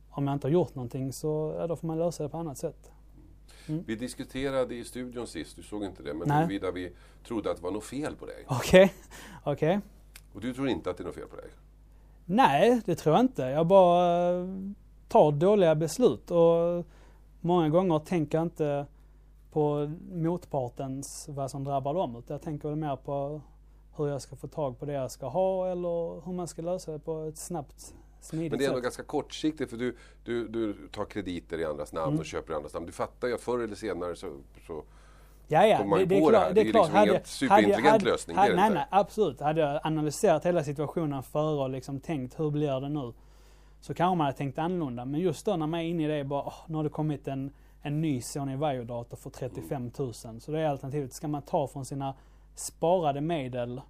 om 0.10 0.28
jag 0.28 0.36
inte 0.36 0.48
har 0.48 0.52
gjort 0.52 0.76
någonting 0.76 1.14
så 1.14 1.56
ja, 1.60 1.68
då 1.68 1.76
får 1.76 1.88
man 1.88 2.00
lösa 2.00 2.24
det 2.24 2.30
på 2.30 2.38
annat 2.38 2.58
sätt. 2.58 2.92
Mm. 3.68 3.84
Vi 3.88 3.96
diskuterade 3.96 4.76
i 4.76 4.84
studion 4.84 5.28
sist, 5.28 5.56
du 5.56 5.64
såg 5.64 5.84
inte 5.84 6.04
det, 6.04 6.14
men 6.14 6.32
huruvida 6.32 6.72
vi 6.72 6.92
trodde 7.28 7.52
att 7.52 7.58
det 7.58 7.64
var 7.64 7.72
något 7.72 7.84
fel 7.84 8.16
på 8.16 8.26
dig. 8.26 8.46
Okej, 8.48 8.94
okej. 9.44 9.80
Och 10.34 10.42
du 10.42 10.54
tror 10.54 10.70
inte 10.70 10.90
att 10.90 10.98
det 10.98 11.04
är 11.04 11.06
något 11.06 11.16
fel 11.16 11.28
på 11.28 11.36
dig? 11.36 11.50
Nej, 12.26 12.82
det 12.86 12.96
tror 12.96 13.16
jag 13.16 13.24
inte. 13.24 13.42
Jag 13.42 13.68
bara 13.68 14.30
eh, 14.30 14.48
tar 15.08 15.32
dåliga 15.32 15.76
beslut 15.76 16.32
och 16.32 16.86
många 17.42 17.70
gånger 17.70 18.00
tänker 18.00 18.38
jag 18.38 18.46
inte 18.46 18.86
på 19.52 19.92
motpartens, 20.12 21.26
vad 21.30 21.52
som 21.52 21.64
drabbar 21.64 21.94
dem. 21.94 22.16
Utan 22.16 22.34
jag 22.34 22.42
tänker 22.42 22.70
väl 22.70 22.78
mer 22.78 22.96
på 22.96 23.42
hur 23.96 24.08
jag 24.08 24.22
ska 24.22 24.36
få 24.36 24.48
tag 24.48 24.80
på 24.80 24.86
det 24.86 24.94
jag 24.94 25.12
ska 25.12 25.28
ha 25.28 25.72
eller 25.72 26.26
hur 26.26 26.34
man 26.34 26.48
ska 26.48 26.62
lösa 26.62 26.92
det 26.92 27.00
på 27.00 27.24
ett 27.24 27.38
snabbt, 27.38 27.94
smidigt 28.24 28.52
Men 28.52 28.60
det 28.60 28.66
är 28.66 28.70
ändå 28.70 28.82
ganska 28.82 29.04
kortsiktigt 29.04 29.70
för 29.70 29.78
du, 29.78 29.96
du, 30.24 30.48
du 30.48 30.88
tar 30.92 31.06
krediter 31.06 31.58
i 31.60 31.66
andras 31.66 31.94
namn 31.94 32.08
Mm. 32.08 32.20
och 32.20 32.26
köper 32.26 32.54
i 32.54 32.56
andras 32.56 32.74
namn. 32.74 32.86
Du 32.86 32.92
fattar 32.92 33.28
ju 33.28 33.34
att 33.34 33.42
förr 33.42 33.60
eller 33.60 33.76
senare 33.76 34.16
så, 34.16 34.28
så 34.68 34.84
Ja, 35.48 35.66
ja, 35.68 35.78
kommer 35.78 35.90
man 35.90 36.00
det, 36.00 36.04
ju 36.04 36.08
det 36.10 36.16
är 36.16 36.20
på 36.22 36.32
det 36.32 36.38
klart. 36.38 36.44
här. 36.48 36.54
Det 36.54 36.64
Det 36.64 36.70
är 36.70 36.72
klart. 36.72 36.86
liksom 36.88 37.04
ingen 37.10 37.22
superintelligent 37.26 37.88
hade, 37.92 38.06
lösning, 38.06 38.38
Hade, 38.38 38.56
nej, 38.56 38.70
nej, 38.70 38.86
absolut. 38.90 39.40
Hade 39.40 39.62
jag 39.62 39.80
analyserat 39.84 40.46
hela 40.46 40.64
situationen 40.64 41.24
före 41.24 41.62
och 41.64 41.70
liksom 41.70 42.00
tänkt 42.00 42.40
hur 42.40 42.52
blir 42.52 42.80
det 42.82 42.90
nu? 42.90 43.14
Så 43.82 43.94
kanske 43.94 44.18
man 44.18 44.26
hade 44.26 44.38
tänkt 44.38 44.58
annorlunda. 44.60 45.06
Men 45.06 45.20
just 45.20 45.46
då 45.46 45.56
när 45.56 45.68
man 45.68 45.80
är 45.80 45.84
inne 45.84 46.04
i 46.04 46.18
det, 46.18 46.24
bara, 46.24 46.44
åh, 46.46 46.54
nu 46.68 46.76
har 46.76 46.84
det 46.84 46.90
kommit 46.90 47.28
en, 47.28 47.52
en 47.82 48.02
ny 48.02 48.22
Sony 48.22 48.56
Vaio-dator 48.56 49.18
för 49.18 49.30
35 49.30 49.92
000. 50.00 50.14
Så 50.14 50.52
det 50.52 50.60
är 50.60 50.66
alternativet. 50.68 51.14
Ska 51.14 51.28
man 51.28 51.42
ta 51.42 51.68
från 51.68 51.86
sina 51.86 52.16
sparade 52.56 53.22
medel, 53.22 53.82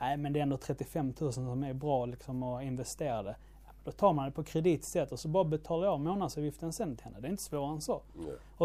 nej 0.00 0.16
men 0.16 0.32
det 0.32 0.38
är 0.38 0.42
ändå 0.42 0.56
35 0.56 1.12
000 1.20 1.32
som 1.32 1.62
är 1.64 1.74
bra 1.74 2.06
liksom 2.06 2.42
att 2.42 2.62
investera 2.62 3.22
det. 3.22 3.36
Då 3.84 3.92
tar 3.92 4.12
man 4.12 4.24
det 4.24 4.30
på 4.30 4.42
kredit 4.42 4.84
och 5.12 5.20
så 5.20 5.28
bara 5.28 5.44
betalar 5.44 5.84
jag 5.84 5.92
av 5.92 6.00
månadsavgiften 6.00 6.72
sen 6.72 6.96
till 6.96 7.04
henne. 7.04 7.20
Det 7.20 7.26
är 7.26 7.30
inte 7.30 7.42
svårare 7.42 7.72
än 7.72 7.80
så. 7.80 8.02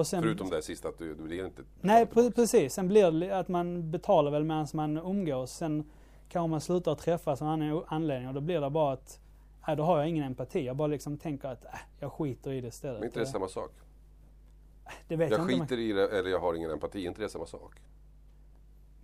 sen, 0.07 0.23
förutom 0.23 0.49
det 0.49 0.61
sista 0.61 0.87
att 0.87 0.97
du, 0.97 1.15
du 1.15 1.23
blir 1.23 1.45
inte... 1.45 1.61
Nej, 1.81 2.05
pre- 2.05 2.31
precis. 2.31 2.73
Sen 2.73 2.87
blir 2.87 3.11
det 3.11 3.39
att 3.39 3.47
man 3.47 3.91
betalar 3.91 4.31
väl 4.31 4.43
medan 4.43 4.67
man 4.73 4.97
umgås. 4.97 5.51
Sen 5.51 5.89
kanske 6.29 6.49
man 6.49 6.61
slutar 6.61 6.95
träffas 6.95 7.41
av 7.41 7.47
annan 7.47 7.83
anledning 7.87 8.27
och 8.27 8.33
då 8.33 8.41
blir 8.41 8.61
det 8.61 8.69
bara 8.69 8.93
att 8.93 9.19
nej, 9.67 9.75
då 9.75 9.83
har 9.83 9.97
jag 9.97 10.09
ingen 10.09 10.23
empati. 10.23 10.65
Jag 10.65 10.75
bara 10.75 10.87
liksom 10.87 11.17
tänker 11.17 11.47
att 11.47 11.65
äh, 11.65 11.71
jag 11.99 12.11
skiter 12.11 12.51
i 12.51 12.61
det 12.61 12.67
istället. 12.67 12.99
Men 12.99 13.07
inte 13.07 13.19
det 13.19 13.23
är 13.23 13.31
samma 13.31 13.47
sak? 13.47 13.71
det 15.07 15.15
vet 15.15 15.31
jag, 15.31 15.39
Jag 15.39 15.51
inte. 15.51 15.63
skiter 15.65 15.79
i 15.79 15.91
det 15.91 16.19
eller 16.19 16.29
jag 16.29 16.39
har 16.39 16.53
ingen 16.53 16.71
empati, 16.71 17.03
är 17.03 17.07
inte 17.07 17.21
det 17.21 17.29
samma 17.29 17.45
sak? 17.45 17.75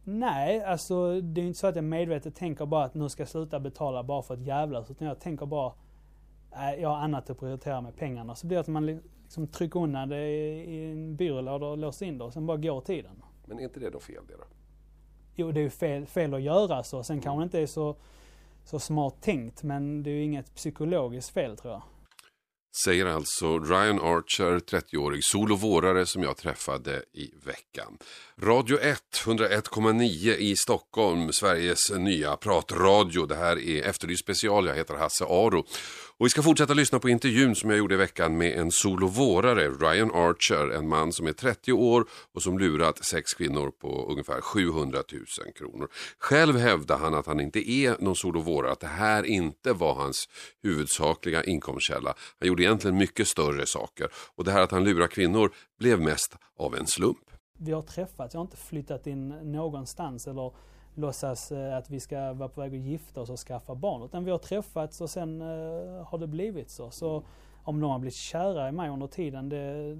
Nej, 0.03 0.63
alltså 0.63 1.21
det 1.21 1.41
är 1.41 1.45
inte 1.45 1.59
så 1.59 1.67
att 1.67 1.75
jag 1.75 1.83
medvetet 1.83 2.35
tänker 2.35 2.65
bara 2.65 2.83
att 2.83 2.93
nu 2.93 3.09
ska 3.09 3.21
jag 3.21 3.29
sluta 3.29 3.59
betala 3.59 4.03
bara 4.03 4.21
för 4.21 4.33
att 4.33 4.41
jävlas. 4.41 4.91
Utan 4.91 5.07
jag 5.07 5.19
tänker 5.19 5.45
bara, 5.45 5.73
jag 6.79 6.89
har 6.89 6.97
annat 6.97 7.29
att 7.29 7.39
prioritera 7.39 7.81
med 7.81 7.95
pengarna. 7.95 8.35
Så 8.35 8.47
blir 8.47 8.57
det 8.57 8.61
att 8.61 8.67
man 8.67 9.01
liksom 9.23 9.47
trycker 9.47 9.79
undan 9.79 10.09
det 10.09 10.27
i, 10.27 10.91
en 10.91 11.15
byrålåda 11.15 11.65
och 11.65 11.77
låser 11.77 12.05
in 12.05 12.17
det 12.17 12.23
och 12.23 12.33
sen 12.33 12.45
bara 12.45 12.57
går 12.57 12.81
tiden. 12.81 13.23
Men 13.45 13.59
är 13.59 13.63
inte 13.63 13.79
det 13.79 13.89
då 13.89 13.99
fel 13.99 14.23
det 14.27 14.33
då? 14.33 14.43
Jo, 15.35 15.51
det 15.51 15.59
är 15.59 15.63
ju 15.63 15.69
fel, 15.69 16.05
fel 16.05 16.33
att 16.33 16.41
göra 16.41 16.83
så. 16.83 17.03
Sen 17.03 17.21
kanske 17.21 17.41
det 17.41 17.43
inte 17.43 17.59
är 17.59 17.67
så, 17.67 17.95
så 18.63 18.79
smart 18.79 19.21
tänkt, 19.21 19.63
men 19.63 20.03
det 20.03 20.09
är 20.09 20.13
ju 20.13 20.23
inget 20.23 20.55
psykologiskt 20.55 21.29
fel 21.29 21.57
tror 21.57 21.73
jag. 21.73 21.81
Säger 22.83 23.05
alltså 23.05 23.59
Ryan 23.59 23.99
Archer, 23.99 24.59
30-årig 24.59 25.23
solovårare 25.23 26.05
som 26.05 26.23
jag 26.23 26.37
träffade 26.37 27.03
i 27.13 27.33
veckan. 27.45 27.97
Radio 28.41 28.79
1, 28.79 28.99
101,9 29.25 30.35
i 30.35 30.55
Stockholm, 30.55 31.33
Sveriges 31.33 31.91
nya 31.91 32.35
pratradio. 32.35 33.25
Det 33.25 33.35
här 33.35 33.59
är 33.59 33.83
Efterlyst 33.83 34.23
special, 34.23 34.67
jag 34.67 34.75
heter 34.75 34.93
Hasse 34.93 35.25
Aro. 35.25 35.65
Och 36.23 36.27
vi 36.27 36.29
ska 36.29 36.41
fortsätta 36.41 36.73
lyssna 36.73 36.99
på 36.99 37.09
intervjun 37.09 37.55
som 37.55 37.69
jag 37.69 37.79
gjorde 37.79 37.95
i 37.95 37.97
veckan 37.97 38.37
med 38.37 38.59
en 38.59 38.71
solovårare, 38.71 39.69
Ryan 39.69 40.11
Archer, 40.11 40.69
en 40.69 40.87
man 40.87 41.13
som 41.13 41.27
är 41.27 41.33
30 41.33 41.73
år 41.73 42.05
och 42.33 42.41
som 42.41 42.59
lurat 42.59 43.05
sex 43.05 43.33
kvinnor 43.33 43.71
på 43.71 44.07
ungefär 44.11 44.41
700 44.41 44.99
000 45.11 45.53
kronor. 45.55 45.87
Själv 46.19 46.57
hävdar 46.57 46.97
han 46.97 47.13
att 47.13 47.25
han 47.25 47.39
inte 47.39 47.71
är 47.71 47.95
någon 47.99 48.15
solovårare, 48.15 48.71
att 48.71 48.79
det 48.79 48.87
här 48.87 49.23
inte 49.23 49.73
var 49.73 49.95
hans 49.95 50.29
huvudsakliga 50.61 51.43
inkomstkälla. 51.43 52.13
Han 52.39 52.47
gjorde 52.47 52.63
egentligen 52.63 52.97
mycket 52.97 53.27
större 53.27 53.65
saker 53.65 54.07
och 54.35 54.43
det 54.43 54.51
här 54.51 54.61
att 54.61 54.71
han 54.71 54.83
lurar 54.83 55.07
kvinnor 55.07 55.51
blev 55.79 56.01
mest 56.01 56.35
av 56.59 56.75
en 56.75 56.87
slump. 56.87 57.31
Vi 57.59 57.71
har 57.71 57.81
träffats, 57.81 58.33
jag 58.33 58.39
har 58.39 58.45
inte 58.45 58.57
flyttat 58.57 59.07
in 59.07 59.27
någonstans 59.27 60.27
eller 60.27 60.51
låtsas 60.95 61.51
eh, 61.51 61.77
att 61.77 61.89
vi 61.89 61.99
ska 61.99 62.33
vara 62.33 62.49
på 62.49 62.61
väg 62.61 62.75
att 62.75 62.81
gifta 62.81 63.21
oss 63.21 63.29
och 63.29 63.39
skaffa 63.39 63.75
barn. 63.75 64.03
Utan 64.03 64.25
vi 64.25 64.31
har 64.31 64.37
träffats 64.37 65.01
och 65.01 65.09
sen 65.09 65.41
eh, 65.41 65.47
har 66.05 66.17
det 66.17 66.27
blivit 66.27 66.69
så. 66.69 66.91
Så 66.91 67.23
om 67.63 67.79
de 67.79 67.91
har 67.91 67.99
blivit 67.99 68.15
kära 68.15 68.69
i 68.69 68.71
mig 68.71 68.89
under 68.89 69.07
tiden, 69.07 69.49
det, 69.49 69.95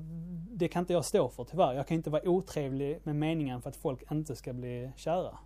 det 0.58 0.68
kan 0.68 0.80
inte 0.80 0.94
jag 0.94 1.06
stå 1.06 1.30
för 1.30 1.44
tyvärr. 1.44 1.74
Jag 1.74 1.88
kan 1.88 1.96
inte 1.96 2.10
vara 2.10 2.30
otrevlig 2.30 3.00
med 3.04 3.16
meningen 3.16 3.62
för 3.62 3.70
att 3.70 3.76
folk 3.76 4.12
inte 4.12 4.36
ska 4.36 4.54
bli 4.54 4.92
kära. 4.96 5.38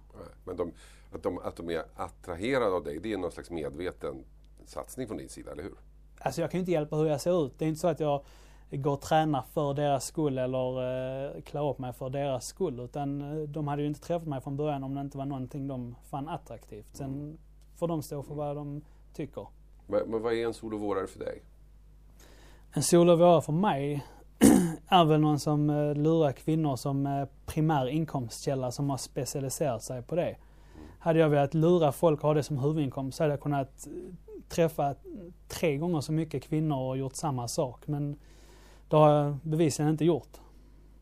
Men 0.46 0.58
de, 0.58 0.72
att, 1.12 1.24
de, 1.24 1.38
att 1.38 1.56
de 1.56 1.70
är 1.70 1.84
attraherade 1.96 2.76
av 2.76 2.84
dig, 2.84 3.00
det 3.00 3.14
är 3.14 3.18
någon 3.18 3.32
slags 3.32 3.52
medveten 3.52 4.24
satsning 4.66 5.08
från 5.08 5.18
din 5.18 5.30
sida, 5.30 5.52
eller 5.52 5.64
hur? 5.64 5.76
Alltså 6.20 6.42
jag 6.42 6.52
kan 6.52 6.58
ju 6.58 6.60
inte 6.60 6.72
hjälpa 6.72 6.96
hur 6.96 7.06
jag 7.06 7.22
ser 7.22 7.46
ut. 7.46 7.60
Det 7.60 7.66
är 7.66 7.70
inte 7.70 7.80
så 7.80 7.88
att 7.88 8.00
jag 8.00 8.24
går 8.72 8.94
och 8.94 9.02
tränar 9.02 9.42
för 9.42 9.74
deras 9.74 10.06
skull 10.06 10.38
eller 10.38 11.36
eh, 11.36 11.42
klär 11.42 11.70
upp 11.70 11.80
mig 11.80 11.94
för 11.94 12.10
deras 12.10 12.46
skull. 12.46 12.80
Utan 12.80 13.22
eh, 13.22 13.50
de 13.50 13.68
hade 13.68 13.82
ju 13.82 13.88
inte 13.88 14.00
träffat 14.02 14.28
mig 14.28 14.42
från 14.42 14.58
början 14.58 14.84
om 14.84 14.96
det 14.96 15.02
inte 15.02 15.18
var 15.18 15.26
någonting 15.26 15.68
de 15.68 15.96
fann 16.10 16.28
attraktivt. 16.28 16.96
Sen 16.96 17.38
får 17.76 17.88
de 17.88 18.04
stå 18.04 18.24
för 18.24 18.36
vad 18.36 18.56
de 18.56 18.82
tycker. 19.14 19.48
Men, 19.88 20.02
men 20.08 20.22
vad 20.22 20.34
är 20.34 20.46
en 20.46 20.54
solovårare 20.54 21.08
för 21.08 21.20
dig? 21.20 21.42
En 22.72 22.84
solovårare 22.84 23.42
för 23.42 23.54
mig 23.54 24.06
är 24.88 25.06
väl 25.06 25.20
någon 25.20 25.40
som 25.40 25.70
eh, 25.70 25.96
lurar 25.96 26.32
kvinnor 26.32 26.76
som 26.76 27.06
eh, 27.06 27.28
primär 27.46 27.88
inkomstkälla 27.88 28.72
som 28.72 28.90
har 28.90 28.98
specialiserat 28.98 29.84
sig 29.84 30.02
på 30.02 30.16
det. 30.16 30.36
Hade 31.00 31.20
jag 31.20 31.30
velat 31.30 31.54
lura 31.54 31.92
folk 31.92 32.20
och 32.20 32.28
ha 32.28 32.34
det 32.34 32.44
som 32.44 32.58
huvudinkomst 32.58 33.18
så 33.18 33.24
hade 33.24 33.34
jag 33.34 33.42
kunnat 33.42 33.88
träffa 34.50 34.96
tre 35.48 35.78
gånger 35.78 36.02
så 36.02 36.12
mycket 36.12 36.44
kvinnor 36.44 36.90
och 36.90 36.98
gjort 36.98 37.16
samma 37.16 37.48
sak. 37.48 37.88
Men 37.88 38.20
det 38.90 38.96
har 38.96 39.10
jag 39.12 39.38
bevisligen 39.44 39.92
inte 39.92 40.06
gjort. 40.06 40.30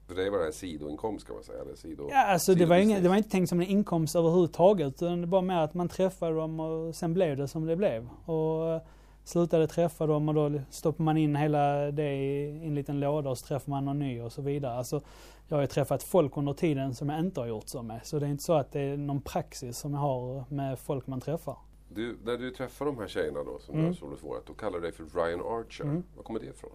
För 0.08 0.16
dig 0.16 0.30
var 0.30 0.40
det 0.40 0.46
en 0.46 0.54
sidoinkomst 0.54 1.26
kan 1.28 1.36
man 1.36 1.44
säga. 1.44 1.62
Eller 1.62 1.76
sido, 1.76 2.08
Ja, 2.12 2.26
alltså 2.26 2.56
det 2.56 2.66
var, 2.66 2.76
ingen, 2.76 3.04
det 3.04 3.10
var 3.10 3.16
inte 3.16 3.30
tänkt 3.30 3.50
som 3.50 3.60
en 3.60 3.68
inkomst 3.68 4.16
överhuvudtaget. 4.16 4.88
Utan 5.02 5.22
det 5.22 5.28
var 5.28 5.42
mer 5.42 5.56
att 5.58 5.74
man 5.74 5.90
träffade 5.90 6.36
dem 6.36 6.60
och 6.60 6.96
sen 6.96 7.14
blev 7.14 7.38
det 7.38 7.48
som 7.48 7.66
det 7.66 7.76
blev. 7.76 8.10
Och 8.26 8.70
eh, 8.70 8.82
slutade 9.24 9.68
träffa 9.68 10.08
dem 10.08 10.30
och 10.30 10.36
då 10.36 10.60
stoppar 10.70 11.04
man 11.04 11.18
in 11.18 11.36
hela 11.36 11.92
det 11.92 12.16
i 12.16 12.50
en 12.68 12.76
liten 12.76 13.00
låda 13.00 13.30
och 13.30 13.38
så 13.38 13.46
träffar 13.46 13.70
man 13.70 13.86
någon 13.86 14.00
ny 14.00 14.22
och 14.22 14.32
så 14.32 14.42
vidare. 14.42 14.74
Alltså, 14.74 15.02
jag 15.48 15.58
har 15.58 15.62
ju 15.62 15.68
träffat 15.68 16.04
folk 16.04 16.38
under 16.38 16.54
tiden 16.54 16.96
som 16.96 17.10
jag 17.10 17.20
inte 17.20 17.40
har 17.40 17.48
gjort 17.48 17.68
så 17.68 17.82
med. 17.84 18.00
Så 18.04 18.20
det 18.20 18.26
är 18.26 18.30
inte 18.30 18.44
så 18.44 18.54
att 18.54 18.72
det 18.72 18.80
är 18.82 18.98
någon 18.98 19.22
praxis 19.22 19.78
som 19.78 19.94
jag 19.94 20.00
har 20.00 20.44
med 20.50 20.80
folk 20.80 21.08
man 21.08 21.22
träffar. 21.22 21.58
Du, 21.90 22.18
när 22.24 22.38
du 22.38 22.52
träffar 22.52 22.86
de 22.86 22.98
här 22.98 23.08
tjejerna 23.08 23.40
då, 23.44 23.60
som 23.60 23.74
Mm. 23.74 23.86
du 23.86 23.92
har 23.92 23.96
solat 23.96 24.24
vårat, 24.24 24.46
då 24.46 24.54
kallar 24.54 24.74
du 24.80 24.82
dig 24.82 24.92
för 24.92 25.04
Ryan 25.04 25.40
Archer. 25.40 25.84
Mm. 25.84 26.04
Var 26.16 26.24
kommer 26.24 26.40
det 26.40 26.46
ifrån? 26.46 26.72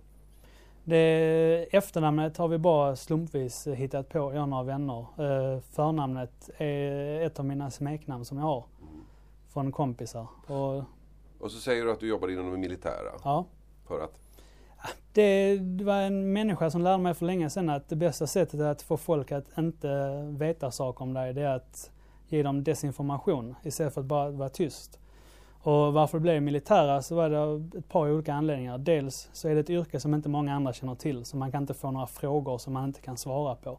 Det 0.84 1.66
efternamnet 1.76 2.36
har 2.36 2.48
vi 2.48 2.58
bara 2.58 2.96
slumpvis 2.96 3.66
hittat 3.66 4.08
på, 4.08 4.18
jag 4.18 4.42
och 4.42 4.48
några 4.48 4.62
vänner. 4.62 4.98
Eh, 5.00 5.60
förnamnet 5.60 6.50
är 6.56 7.20
ett 7.20 7.38
av 7.38 7.44
mina 7.44 7.70
smeknamn 7.70 8.24
som 8.24 8.38
jag 8.38 8.44
har 8.44 8.64
från 9.48 9.72
kompisar. 9.72 10.26
Och, 10.46 10.84
Och 11.40 11.50
så 11.50 11.60
säger 11.60 11.84
du 11.84 11.92
att 11.92 12.00
du 12.00 12.08
jobbar 12.08 12.28
inom 12.28 12.50
det 12.50 12.58
militära. 12.58 13.12
ja, 13.24 13.44
För 13.88 14.00
att? 14.00 14.20
det, 15.12 15.58
det 15.58 15.84
var 15.84 16.00
en 16.00 16.32
människa 16.32 16.70
som 16.70 16.82
lärde 16.82 17.02
mig 17.02 17.14
för 17.14 17.26
länge 17.26 17.50
sedan 17.50 17.68
att 17.68 17.88
det 17.88 17.96
bästa 17.96 18.26
sättet 18.26 18.60
att 18.60 18.82
få 18.82 18.96
folk 18.96 19.32
att 19.32 19.58
inte 19.58 20.22
veta 20.38 20.70
saker 20.70 21.02
om 21.02 21.14
dig, 21.14 21.32
det 21.32 21.42
är 21.42 21.56
att 21.56 21.90
ge 22.28 22.42
dem 22.42 22.64
desinformation 22.64 23.54
istället 23.62 23.94
för 23.94 24.00
att 24.00 24.06
bara 24.06 24.30
vara 24.30 24.48
tyst. 24.48 24.98
Och 25.62 25.92
varför 25.92 26.18
det 26.18 26.22
blev 26.22 26.42
militära 26.42 27.02
så 27.02 27.14
var 27.14 27.30
det 27.30 27.78
ett 27.78 27.88
par 27.88 28.10
olika 28.10 28.34
anledningar. 28.34 28.78
Dels 28.78 29.30
så 29.32 29.48
är 29.48 29.54
det 29.54 29.60
ett 29.60 29.70
yrke 29.70 30.00
som 30.00 30.14
inte 30.14 30.28
många 30.28 30.54
andra 30.54 30.72
känner 30.72 30.94
till, 30.94 31.24
så 31.24 31.36
man 31.36 31.52
kan 31.52 31.62
inte 31.62 31.74
få 31.74 31.90
några 31.90 32.06
frågor 32.06 32.58
som 32.58 32.72
man 32.72 32.84
inte 32.84 33.00
kan 33.00 33.16
svara 33.16 33.54
på. 33.54 33.78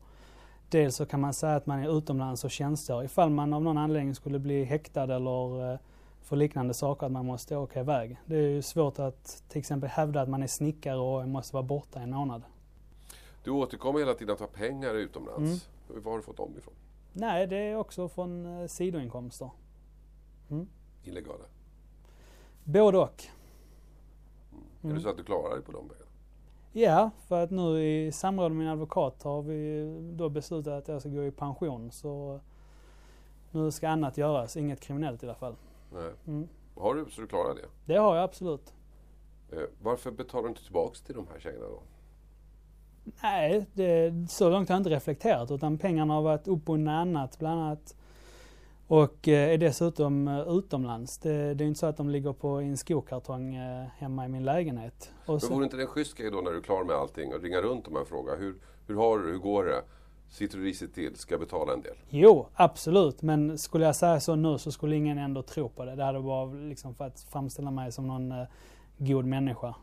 Dels 0.69 0.95
så 0.95 1.05
kan 1.05 1.19
man 1.21 1.33
säga 1.33 1.55
att 1.55 1.65
man 1.65 1.79
är 1.79 1.97
utomlands 1.97 2.43
och 2.43 2.51
tjänstgör 2.51 3.03
ifall 3.03 3.29
man 3.29 3.53
av 3.53 3.63
någon 3.63 3.77
anledning 3.77 4.15
skulle 4.15 4.39
bli 4.39 4.63
häktad 4.63 5.15
eller 5.15 5.73
eh, 5.73 5.79
för 6.21 6.35
liknande 6.35 6.73
saker, 6.73 7.05
att 7.05 7.11
man 7.11 7.25
måste 7.25 7.57
åka 7.57 7.79
iväg. 7.79 8.17
Det 8.25 8.35
är 8.35 8.49
ju 8.49 8.61
svårt 8.61 8.99
att 8.99 9.43
till 9.49 9.59
exempel 9.59 9.89
hävda 9.89 10.21
att 10.21 10.29
man 10.29 10.43
är 10.43 10.47
snickare 10.47 10.97
och 10.97 11.27
måste 11.27 11.55
vara 11.55 11.63
borta 11.63 11.99
en 11.99 12.09
månad. 12.09 12.43
Du 13.43 13.51
återkommer 13.51 13.99
hela 13.99 14.13
tiden 14.13 14.33
att 14.33 14.39
ha 14.39 14.47
pengar 14.47 14.93
utomlands. 14.93 15.69
Var 15.87 16.11
har 16.11 16.17
du 16.17 16.23
fått 16.23 16.37
dem 16.37 16.53
ifrån? 16.57 16.73
Nej, 17.13 17.47
det 17.47 17.57
är 17.57 17.75
också 17.75 18.07
från 18.07 18.61
eh, 18.61 18.67
sidoinkomster. 18.67 19.49
Illegala? 21.03 21.43
Både 22.71 22.97
och. 22.97 23.23
Är 24.81 24.85
Mm. 24.85 24.95
det 24.95 25.01
så 25.01 25.09
att 25.09 25.17
du 25.17 25.23
klarar 25.23 25.49
dig 25.55 25.61
på 25.61 25.71
de 25.71 25.87
pengarna? 25.87 25.97
Ja, 26.71 27.09
för 27.27 27.43
att 27.43 27.51
nu 27.51 27.83
i 27.83 28.11
samråd 28.11 28.51
med 28.51 28.57
min 28.59 28.67
advokat 28.67 29.23
har 29.23 29.41
vi 29.41 29.85
då 30.13 30.29
beslutat 30.29 30.73
att 30.73 30.87
jag 30.87 31.01
ska 31.01 31.09
gå 31.09 31.23
i 31.23 31.31
pension. 31.31 31.91
Så 31.91 32.39
nu 33.51 33.71
ska 33.71 33.89
annat 33.89 34.17
göras, 34.17 34.57
inget 34.57 34.79
kriminellt 34.79 35.23
i 35.23 35.25
alla 35.25 35.35
fall. 35.35 35.55
Nej. 35.93 36.11
Mm. 36.27 36.47
Har 36.75 36.95
du 36.95 37.05
så 37.09 37.21
du 37.21 37.27
klarar 37.27 37.55
det? 37.55 37.65
Det 37.85 37.97
har 37.97 38.15
jag 38.15 38.23
absolut. 38.23 38.73
Eh, 39.51 39.59
varför 39.81 40.11
betalar 40.11 40.43
du 40.43 40.49
inte 40.49 40.63
tillbaks 40.63 41.01
till 41.01 41.15
de 41.15 41.27
här 41.33 41.39
tjejerna 41.39 41.65
då? 41.65 41.79
Nej, 43.23 43.65
det, 43.73 44.13
så 44.29 44.49
långt 44.49 44.69
har 44.69 44.75
jag 44.75 44.79
inte 44.79 44.89
reflekterat 44.89 45.51
utan 45.51 45.77
pengarna 45.77 46.13
har 46.13 46.21
varit 46.21 46.47
uppbundna 46.47 46.99
annat 46.99 47.39
bland 47.39 47.61
annat. 47.61 47.95
Och 48.91 49.27
eh, 49.27 49.53
är 49.53 49.57
dessutom 49.57 50.27
eh, 50.27 50.47
utomlands. 50.49 51.17
Det, 51.17 51.53
det 51.53 51.63
är 51.63 51.67
inte 51.67 51.79
så 51.79 51.85
att 51.85 51.97
de 51.97 52.09
ligger 52.09 52.33
på 52.33 52.61
i 52.61 52.65
en 52.65 52.77
skokartong 52.77 53.55
eh, 53.55 53.87
hemma 53.97 54.25
i 54.25 54.29
min 54.29 54.43
lägenhet. 54.43 55.11
Och 55.25 55.33
Men 55.33 55.39
så, 55.39 55.53
vore 55.53 55.63
inte 55.63 55.77
det 55.77 55.83
en 55.83 55.87
schysst 55.87 56.17
grej 56.17 56.31
då 56.31 56.41
när 56.41 56.51
du 56.51 56.57
är 56.57 56.61
klar 56.61 56.83
med 56.83 56.95
allting 56.95 57.33
och 57.33 57.41
ringa 57.41 57.61
runt 57.61 57.87
och 57.87 58.07
fråga 58.07 58.35
hur, 58.35 58.55
hur 58.87 58.95
har 58.95 59.19
du 59.19 59.31
hur 59.31 59.37
går 59.37 59.65
det? 59.65 59.81
Sitter 60.29 60.57
du 60.57 60.63
risigt 60.63 60.95
till? 60.95 61.15
Ska 61.15 61.33
jag 61.33 61.39
betala 61.39 61.73
en 61.73 61.81
del? 61.81 61.95
Jo, 62.09 62.47
absolut. 62.53 63.21
Men 63.21 63.57
skulle 63.57 63.85
jag 63.85 63.95
säga 63.95 64.19
så 64.19 64.35
nu 64.35 64.57
så 64.57 64.71
skulle 64.71 64.95
ingen 64.95 65.17
ändå 65.17 65.41
tro 65.41 65.69
på 65.69 65.85
det. 65.85 65.95
Det 65.95 66.03
hade 66.03 66.19
bara 66.19 66.53
liksom 66.53 66.95
för 66.95 67.05
att 67.05 67.21
framställa 67.21 67.71
mig 67.71 67.91
som 67.91 68.07
någon 68.07 68.33
god 68.97 69.25
människa. 69.25 69.75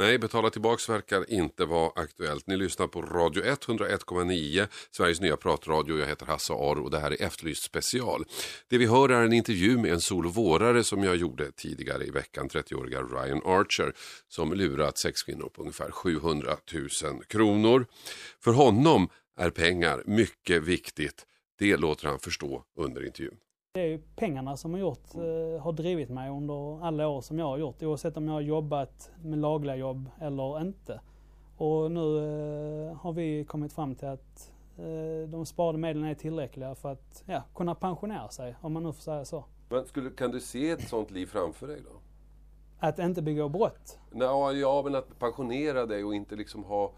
Nej, 0.00 0.18
betala 0.18 0.50
tillbaks 0.50 0.88
verkar 0.88 1.30
inte 1.30 1.64
vara 1.64 1.92
aktuellt. 1.94 2.46
Ni 2.46 2.56
lyssnar 2.56 2.86
på 2.86 3.02
Radio 3.02 3.44
1, 3.44 3.66
101,9, 3.66 4.68
Sveriges 4.90 5.20
nya 5.20 5.36
pratradio. 5.36 5.98
Jag 5.98 6.06
heter 6.06 6.26
Hasse 6.26 6.52
Aro 6.52 6.84
och 6.84 6.90
det 6.90 6.98
här 6.98 7.10
är 7.10 7.22
Efterlyst 7.22 7.62
special. 7.62 8.24
Det 8.68 8.78
vi 8.78 8.86
hör 8.86 9.08
är 9.08 9.24
en 9.24 9.32
intervju 9.32 9.78
med 9.78 9.92
en 9.92 10.00
solvårare 10.00 10.84
som 10.84 11.04
jag 11.04 11.16
gjorde 11.16 11.52
tidigare 11.52 12.04
i 12.04 12.10
veckan, 12.10 12.48
30-åriga 12.48 13.02
Ryan 13.02 13.42
Archer, 13.44 13.92
som 14.28 14.52
lurat 14.52 14.98
sex 14.98 15.22
kvinnor 15.22 15.48
på 15.48 15.62
ungefär 15.62 15.90
700 15.90 16.56
000 17.02 17.24
kronor. 17.24 17.86
För 18.44 18.52
honom 18.52 19.08
är 19.36 19.50
pengar 19.50 20.02
mycket 20.06 20.62
viktigt. 20.62 21.26
Det 21.58 21.76
låter 21.76 22.08
han 22.08 22.18
förstå 22.18 22.64
under 22.76 23.06
intervjun. 23.06 23.36
Det 23.72 23.80
är 23.80 24.00
pengarna 24.16 24.56
som 24.56 24.72
har, 24.72 24.80
gjort, 24.80 25.14
eh, 25.14 25.62
har 25.62 25.72
drivit 25.72 26.08
mig 26.08 26.30
under 26.30 26.84
alla 26.84 27.08
år 27.08 27.20
som 27.20 27.38
jag 27.38 27.46
har 27.46 27.58
gjort. 27.58 27.82
Oavsett 27.82 28.16
om 28.16 28.26
jag 28.26 28.34
har 28.34 28.40
jobbat 28.40 29.10
med 29.22 29.38
lagliga 29.38 29.76
jobb 29.76 30.10
eller 30.20 30.60
inte. 30.60 31.00
Och 31.56 31.92
nu 31.92 32.18
eh, 32.18 32.96
har 32.96 33.12
vi 33.12 33.44
kommit 33.44 33.72
fram 33.72 33.94
till 33.94 34.08
att 34.08 34.52
eh, 34.78 35.28
de 35.28 35.46
sparade 35.46 35.78
medlen 35.78 36.04
är 36.04 36.14
tillräckliga 36.14 36.74
för 36.74 36.92
att 36.92 37.22
ja, 37.26 37.42
kunna 37.54 37.74
pensionera 37.74 38.28
sig, 38.28 38.56
om 38.60 38.72
man 38.72 38.82
nu 38.82 38.92
får 38.92 39.02
säga 39.02 39.24
så. 39.24 39.44
Men 39.68 39.86
skulle, 39.86 40.10
kan 40.10 40.30
du 40.30 40.40
se 40.40 40.70
ett 40.70 40.88
sånt 40.88 41.10
liv 41.10 41.26
framför 41.26 41.66
dig 41.66 41.82
då? 41.84 42.00
Att 42.78 42.98
inte 42.98 43.22
begå 43.22 43.48
brott. 43.48 43.98
Nå, 44.10 44.52
ja, 44.52 44.82
men 44.84 44.94
att 44.94 45.18
pensionera 45.18 45.86
dig 45.86 46.04
och 46.04 46.14
inte 46.14 46.36
liksom 46.36 46.64
ha 46.64 46.92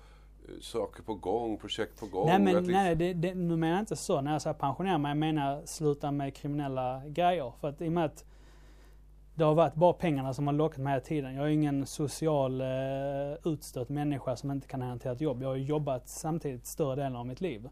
saker 0.61 1.03
på 1.03 1.15
gång, 1.15 1.59
projekt 1.59 2.01
på 2.01 2.07
gång. 2.07 2.27
Nej 2.27 2.39
men 2.39 2.55
liksom- 2.55 2.73
nej, 2.73 2.95
det, 2.95 3.13
det, 3.13 3.35
nu 3.35 3.57
menar 3.57 3.75
jag 3.75 3.83
inte 3.83 3.97
så. 3.97 4.21
När 4.21 4.33
jag 4.33 4.43
säger 4.43 4.55
pensionera 4.55 4.99
mig, 4.99 5.11
jag 5.11 5.17
menar 5.17 5.63
sluta 5.65 6.11
med 6.11 6.35
kriminella 6.35 7.03
grejer. 7.07 7.53
För 7.61 7.69
att 7.69 7.81
i 7.81 7.89
och 7.89 7.93
med 7.93 8.05
att 8.05 8.25
det 9.35 9.45
har 9.45 9.55
varit 9.55 9.75
bara 9.75 9.93
pengarna 9.93 10.35
som 10.35 10.47
har 10.47 10.55
lockat 10.55 10.79
mig 10.79 10.93
hela 10.93 11.05
tiden. 11.05 11.35
Jag 11.35 11.45
är 11.45 11.51
ingen 11.51 11.87
social 11.87 12.61
eh, 12.61 12.67
utstött 13.45 13.89
människa 13.89 14.37
som 14.37 14.51
inte 14.51 14.69
kan 14.69 14.83
hantera 14.83 15.13
ett 15.13 15.21
jobb. 15.21 15.43
Jag 15.43 15.49
har 15.49 15.57
jobbat 15.57 16.09
samtidigt 16.09 16.67
större 16.67 16.97
delen 16.97 17.17
av 17.17 17.27
mitt 17.27 17.41
liv. 17.41 17.69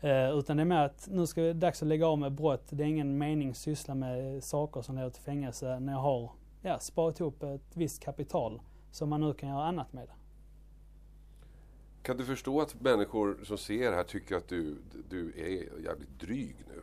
Eh, 0.00 0.38
utan 0.38 0.56
det 0.56 0.62
är 0.62 0.64
mer 0.64 0.84
att 0.84 1.08
nu 1.10 1.26
ska 1.26 1.40
det 1.40 1.52
dags 1.52 1.82
att 1.82 1.88
lägga 1.88 2.06
av 2.06 2.18
med 2.18 2.32
brott. 2.32 2.66
Det 2.70 2.84
är 2.84 2.88
ingen 2.88 3.18
mening 3.18 3.50
att 3.50 3.56
syssla 3.56 3.94
med 3.94 4.44
saker 4.44 4.82
som 4.82 4.96
leder 4.96 5.10
till 5.10 5.22
fängelse 5.22 5.80
när 5.80 5.92
jag 5.92 6.00
har 6.00 6.30
ja, 6.62 6.78
sparat 6.78 7.20
ihop 7.20 7.42
ett 7.42 7.76
visst 7.76 8.02
kapital 8.02 8.60
som 8.90 9.08
man 9.08 9.20
nu 9.20 9.32
kan 9.32 9.48
göra 9.48 9.64
annat 9.64 9.92
med. 9.92 10.08
Kan 12.06 12.16
du 12.16 12.24
förstå 12.24 12.60
att 12.60 12.80
människor 12.80 13.38
som 13.44 13.58
ser 13.58 13.90
det 13.90 13.96
här 13.96 14.04
tycker 14.04 14.36
att 14.36 14.48
du, 14.48 14.76
du 15.10 15.32
är 15.36 15.82
jävligt 15.84 16.20
dryg 16.20 16.56
nu? 16.68 16.82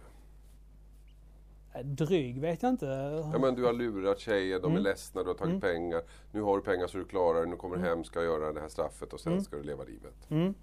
Dryg 1.84 2.42
vet 2.42 2.64
jag 2.64 2.70
inte. 2.70 2.86
Ja, 3.34 3.40
men 3.40 3.56
du 3.56 3.64
har 3.66 3.74
lurat 3.74 4.20
tjejer, 4.20 4.60
de 4.60 4.66
är 4.66 4.70
Mm. 4.70 4.84
ledsna, 4.84 5.24
du 5.24 5.30
har 5.30 5.36
tagit 5.36 5.50
Mm. 5.50 5.62
pengar. 5.62 6.02
Nu 6.32 6.42
har 6.42 6.58
du 6.58 6.64
pengar 6.64 6.88
så 6.88 6.98
du 6.98 7.06
klarar 7.06 7.40
det, 7.40 7.46
nu 7.46 7.56
kommer 7.56 7.76
du 7.76 7.82
Mm. 7.82 7.96
hem, 7.98 8.04
ska 8.04 8.24
göra 8.24 8.54
det 8.54 8.60
här 8.62 8.68
straffet 8.70 9.14
och 9.14 9.20
sen 9.20 9.32
Mm. 9.32 9.44
ska 9.44 9.56
du 9.58 9.64
leva 9.64 9.84
livet. 9.84 10.30
Mm. 10.30 10.54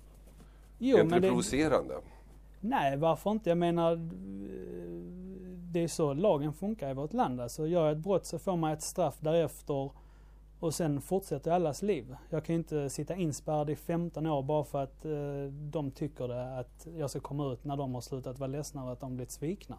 Jo, 0.79 0.97
är 0.97 1.01
inte 1.01 1.11
men 1.15 1.21
det 1.23 1.27
det, 1.27 1.31
provocerande? 1.31 1.95
nej, 2.61 2.97
varför 2.97 3.31
inte? 3.31 3.51
Jag 3.51 3.59
menar, 3.59 3.97
det 5.73 5.83
är 5.83 5.89
så 5.89 6.15
lagen 6.15 6.53
funkar 6.53 6.91
i 6.91 6.95
vårt 6.95 7.13
land. 7.13 7.41
Alltså, 7.41 7.67
gör 7.67 7.87
jag 7.87 7.93
ett 7.93 8.03
brott 8.05 8.27
så 8.27 8.39
får 8.39 8.57
man 8.57 8.73
ett 8.73 8.83
straff 8.83 9.17
därefter 9.21 9.91
och 10.61 10.75
sen 10.75 11.01
fortsätter 11.01 11.51
allas 11.51 11.83
liv. 11.83 12.17
Jag 12.31 12.45
kan 12.45 12.55
ju 12.55 12.59
inte 12.59 12.91
sitta 12.91 13.15
inspärrad 13.15 13.71
i 13.71 13.77
15 13.77 14.27
år 14.27 14.43
bara 14.43 14.65
för 14.65 14.83
att 14.83 15.05
eh, 15.05 15.53
de 15.53 15.91
tycker 15.91 16.29
det, 16.29 16.59
att 16.59 16.87
jag 16.99 17.11
ska 17.11 17.21
komma 17.21 17.53
ut 17.53 17.65
när 17.65 17.77
de 17.77 17.95
har 17.95 18.01
slutat 18.01 18.39
vara 18.39 18.49
ledsna 18.49 18.85
och 18.85 18.93
att 18.93 19.01
de 19.01 19.17
blivit 19.17 19.31
svikna. 19.31 19.77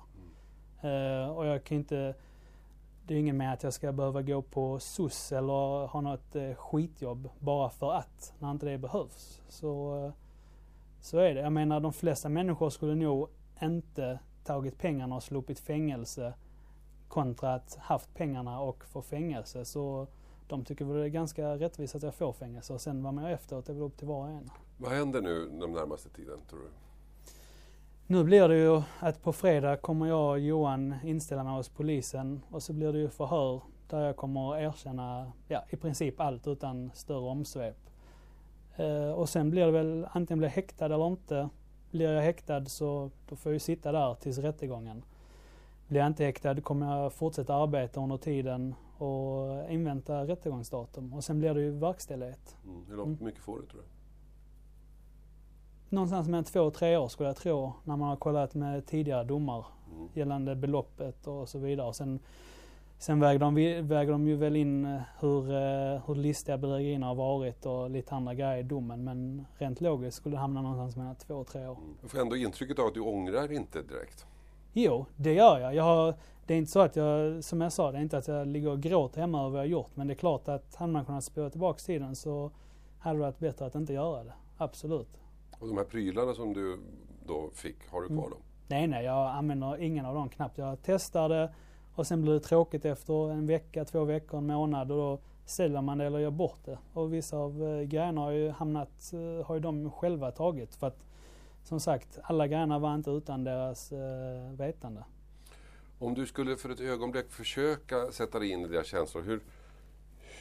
Eh, 0.82 1.30
och 1.30 1.46
jag 1.46 1.64
kan 1.64 1.78
inte, 1.78 2.16
det 3.08 3.14
är 3.14 3.20
ingen 3.20 3.38
med 3.38 3.54
att 3.54 3.64
jag 3.64 3.74
ska 3.74 3.92
behöva 3.92 4.22
gå 4.22 4.42
på 4.42 4.80
SOS 4.80 5.32
eller 5.32 5.88
ha 5.88 6.02
något 6.02 6.36
eh, 6.36 6.54
skitjobb 6.54 7.30
bara 7.40 7.70
för 7.70 7.94
att, 7.94 8.34
när 8.40 8.52
inte 8.52 8.66
det 8.66 8.78
behövs. 8.78 9.42
Så, 9.50 9.98
eh, 10.06 10.12
så 11.02 11.18
är 11.18 11.34
det. 11.34 11.42
Jag 11.42 11.54
menar 11.54 11.80
de 11.80 11.94
flesta 11.94 12.30
människor 12.30 12.70
skulle 12.70 12.96
nog 12.96 13.30
inte 13.62 14.20
tagit 14.44 14.78
pengarna 14.78 15.16
och 15.16 15.24
sluppit 15.24 15.60
fängelse 15.60 16.34
kontra 17.08 17.54
att 17.54 17.76
haft 17.76 18.14
pengarna 18.14 18.60
och 18.60 18.86
få 18.86 19.02
fängelse. 19.02 19.66
Så 19.66 20.08
de 20.48 20.66
tycker 20.66 20.86
väl 20.86 20.98
det 20.98 21.04
är 21.04 21.08
ganska 21.08 21.58
rättvist 21.58 21.96
att 21.96 22.04
jag 22.04 22.16
får 22.16 22.34
fängelse 22.34 22.74
och 22.74 22.82
sen 22.82 23.04
vad 23.04 23.14
man 23.14 23.24
gör 23.24 23.32
efteråt 23.32 23.70
är 23.70 23.74
väl 23.74 23.84
upp 23.84 23.98
till 23.98 24.08
var 24.08 24.24
och 24.24 24.30
en. 24.30 24.50
Vad 24.78 24.92
händer 24.92 25.22
nu 25.22 25.50
den 25.60 25.72
närmaste 25.72 26.10
tiden, 26.10 26.40
tror 26.50 26.60
du? 26.60 26.68
Nu 28.08 28.24
blir 28.24 28.48
det 28.48 28.58
ju 28.58 28.82
att 29.00 29.24
på 29.24 29.34
fredag 29.34 29.78
kommer 29.78 30.06
jag 30.06 30.30
och 30.30 30.40
Johan 30.40 30.96
inställa 31.04 31.44
mig 31.44 31.54
hos 31.54 31.70
polisen 31.70 32.42
och 32.50 32.64
så 32.64 32.74
blir 32.74 32.94
det 32.94 33.00
ju 33.00 33.10
förhör 33.10 33.62
där 33.90 34.06
jag 34.06 34.16
kommer 34.16 34.54
att 34.54 34.62
erkänna 34.62 35.32
ja, 35.48 35.64
i 35.70 35.76
princip 35.76 36.20
allt 36.20 36.48
utan 36.48 36.92
större 36.94 37.30
omsvep. 37.30 37.78
Eh, 38.76 39.12
och 39.12 39.30
sen 39.30 39.50
blir 39.50 39.66
det 39.66 39.72
väl 39.72 40.08
antingen 40.12 40.38
blir 40.38 40.48
jag 40.50 40.56
häktad 40.56 40.86
eller 40.86 41.08
inte. 41.08 41.50
Blir 41.92 42.12
jag 42.12 42.22
häktad 42.22 42.66
så 42.66 43.12
då 43.30 43.36
får 43.36 43.50
jag 43.50 43.56
ju 43.56 43.60
sitta 43.60 43.92
där 43.92 44.16
tills 44.16 44.38
rättegången. 44.38 45.04
Blir 45.88 46.00
jag 46.00 46.08
inte 46.08 46.26
häktad 46.26 46.62
kommer 46.62 46.98
jag 46.98 47.14
fortsätta 47.14 47.56
arbeta 47.56 48.02
under 48.02 48.18
tiden 48.18 48.76
och 49.02 49.72
invänta 49.72 50.28
rättegångsdatum. 50.28 51.14
Och 51.14 51.24
sen 51.24 51.40
blir 51.40 51.54
det 51.54 51.62
ju 51.62 51.72
verkställighet. 51.72 52.58
Mm. 52.66 52.86
Hur 52.90 52.98
långt 52.98 53.22
mycket 53.22 53.42
får 53.42 53.60
du, 53.60 53.66
tror 53.66 53.82
du? 53.82 53.88
Någonstans 55.96 56.28
mellan 56.28 56.44
två 56.44 56.62
och 56.62 56.74
tre 56.74 56.98
år 56.98 57.08
skulle 57.08 57.30
jag 57.30 57.36
tro 57.38 57.74
när 57.84 57.96
man 57.98 58.10
har 58.10 58.16
kollat 58.16 58.56
med 58.56 58.86
tidigare 58.86 59.24
domar 59.24 59.66
Mm. 59.96 60.10
gällande 60.14 60.56
beloppet 60.56 61.28
och 61.28 61.50
så 61.50 61.60
vidare. 61.60 61.88
Och 61.88 61.96
sen 61.96 62.20
sen 62.98 63.20
väger, 63.20 63.40
de, 63.40 63.56
väger 63.88 64.12
de 64.12 64.28
ju 64.28 64.36
väl 64.36 64.56
in 64.56 64.86
eh, 64.86 65.02
hur, 65.20 65.52
eh, 65.52 66.02
hur 66.08 66.16
listiga 66.16 66.58
bedrägerierna 66.58 67.06
har 67.06 67.16
varit 67.16 67.66
och 67.66 67.90
lite 67.90 68.16
andra 68.16 68.34
grejer 68.34 68.58
i 68.58 68.64
domen. 68.64 69.04
Men 69.04 69.46
rent 69.58 69.82
logiskt 69.82 70.18
skulle 70.18 70.36
det 70.36 70.40
hamna 70.40 70.62
någonstans 70.62 70.96
mellan 70.96 71.16
två 71.16 71.36
och 71.36 71.48
tre 71.48 71.68
år. 71.68 71.78
Mm. 71.78 71.96
Jag 72.02 72.12
får 72.12 72.20
ändå 72.20 72.36
intrycket 72.36 72.80
av 72.80 72.86
att 72.86 72.94
du 72.94 73.00
ångrar 73.00 73.52
inte 73.52 73.82
direkt. 73.82 74.26
Jo, 74.74 75.06
det 75.16 75.34
gör 75.34 75.60
jag. 75.60 75.76
Jag 75.76 75.84
har 75.84 76.16
det 76.46 76.54
är 76.54 76.58
inte 76.58 76.72
så 76.72 76.80
att 76.80 76.96
jag, 76.96 77.44
som 77.44 77.62
jag 77.62 77.74
sa, 77.74 77.92
det 77.92 77.98
är 77.98 78.02
inte 78.02 78.18
att 78.18 78.28
jag 78.28 78.48
ligger 78.48 78.70
och 78.70 78.82
gråter 78.82 79.22
hemma 79.22 79.40
över 79.40 79.50
vad 79.50 79.60
jag 79.60 79.68
gjort. 79.68 79.96
Men 79.96 80.08
det 80.08 80.14
är 80.14 80.16
klart 80.16 80.48
att 80.48 80.76
hade 80.76 80.94
man 80.94 81.06
kunnat 81.06 81.24
spåra 81.24 81.50
tillbaka 81.50 81.80
tiden 81.80 82.16
så 82.16 82.52
hade 83.00 83.18
det 83.18 83.22
varit 83.22 83.40
bättre 83.40 83.66
att 83.66 83.76
inte 83.76 83.94
göra 83.94 84.24
det. 84.24 84.34
Absolut. 84.58 85.22
Och 85.60 85.68
de 85.68 85.78
här 85.78 85.84
prylarna 85.84 86.34
som 86.34 86.54
du 86.54 86.80
då 87.26 87.50
fick, 87.54 87.90
har 87.90 88.02
du 88.02 88.08
kvar 88.08 88.30
dem? 88.30 88.40
Nej, 88.68 88.88
nej, 88.88 89.06
jag 89.06 89.30
använder 89.30 89.82
ingen 89.82 90.06
av 90.06 90.16
dem 90.16 90.30
knappt. 90.30 90.58
Jag 90.58 90.78
testar 90.84 91.30
det 91.30 91.54
och 91.96 92.08
sen 92.08 92.22
blir 92.22 92.34
det 92.34 92.40
tråkigt 92.40 92.86
efter 92.86 93.32
en 93.32 93.48
vecka, 93.48 93.86
två 93.86 94.04
veckor, 94.04 94.38
en 94.38 94.48
månad 94.48 94.92
och 94.92 94.98
då 94.98 95.20
säljer 95.46 95.82
man 95.82 95.98
det 95.98 96.06
eller 96.06 96.20
gör 96.20 96.32
bort 96.32 96.60
det. 96.66 96.78
Och 96.94 97.14
vissa 97.14 97.38
av 97.38 97.64
eh, 97.64 97.82
grejerna 97.82 98.22
har 98.22 98.32
ju 98.32 98.50
hamnat, 98.50 99.14
eh, 99.14 99.46
har 99.46 99.56
ju 99.56 99.62
de 99.62 99.92
själva 99.92 100.32
tagit. 100.32 100.76
För 100.76 100.88
att 100.88 101.06
som 101.64 101.80
sagt, 101.80 102.20
alla 102.24 102.48
grejerna 102.48 102.80
var 102.80 102.96
inte 102.96 103.12
utan 103.12 103.44
deras 103.44 103.92
eh, 103.92 104.52
vetande. 104.52 105.04
Om 106.02 106.14
du 106.14 106.28
skulle 106.28 106.58
för 106.58 106.70
ett 106.70 106.80
ögonblick 106.80 107.32
försöka 107.32 108.12
sätta 108.12 108.40
dig 108.40 108.50
in 108.50 108.66
i 108.66 108.68
deras 108.68 108.88
känslor, 108.88 109.22
hur, 109.22 109.44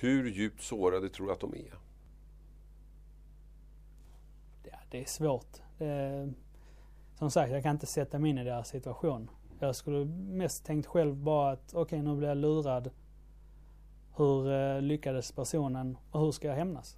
hur 0.00 0.30
djupt 0.30 0.62
sårade 0.62 1.08
tror 1.08 1.26
du 1.26 1.32
att 1.32 1.40
de 1.40 1.54
är? 1.54 1.74
Ja, 4.62 4.78
det 4.90 5.00
är 5.00 5.04
svårt. 5.04 5.56
Är, 5.78 6.32
som 7.18 7.30
sagt, 7.30 7.52
jag 7.52 7.62
kan 7.62 7.74
inte 7.74 7.86
sätta 7.86 8.18
mig 8.18 8.30
in 8.30 8.38
i 8.38 8.44
deras 8.44 8.68
situation. 8.68 9.30
Jag 9.58 9.76
skulle 9.76 10.04
mest 10.04 10.64
tänkt 10.64 10.86
själv 10.86 11.16
bara 11.16 11.52
att 11.52 11.74
okej, 11.74 11.80
okay, 11.80 12.02
nu 12.02 12.16
blir 12.16 12.28
jag 12.28 12.36
lurad. 12.36 12.90
Hur 14.16 14.52
eh, 14.52 14.82
lyckades 14.82 15.32
personen 15.32 15.98
och 16.10 16.20
hur 16.20 16.32
ska 16.32 16.48
jag 16.48 16.54
hämnas? 16.54 16.96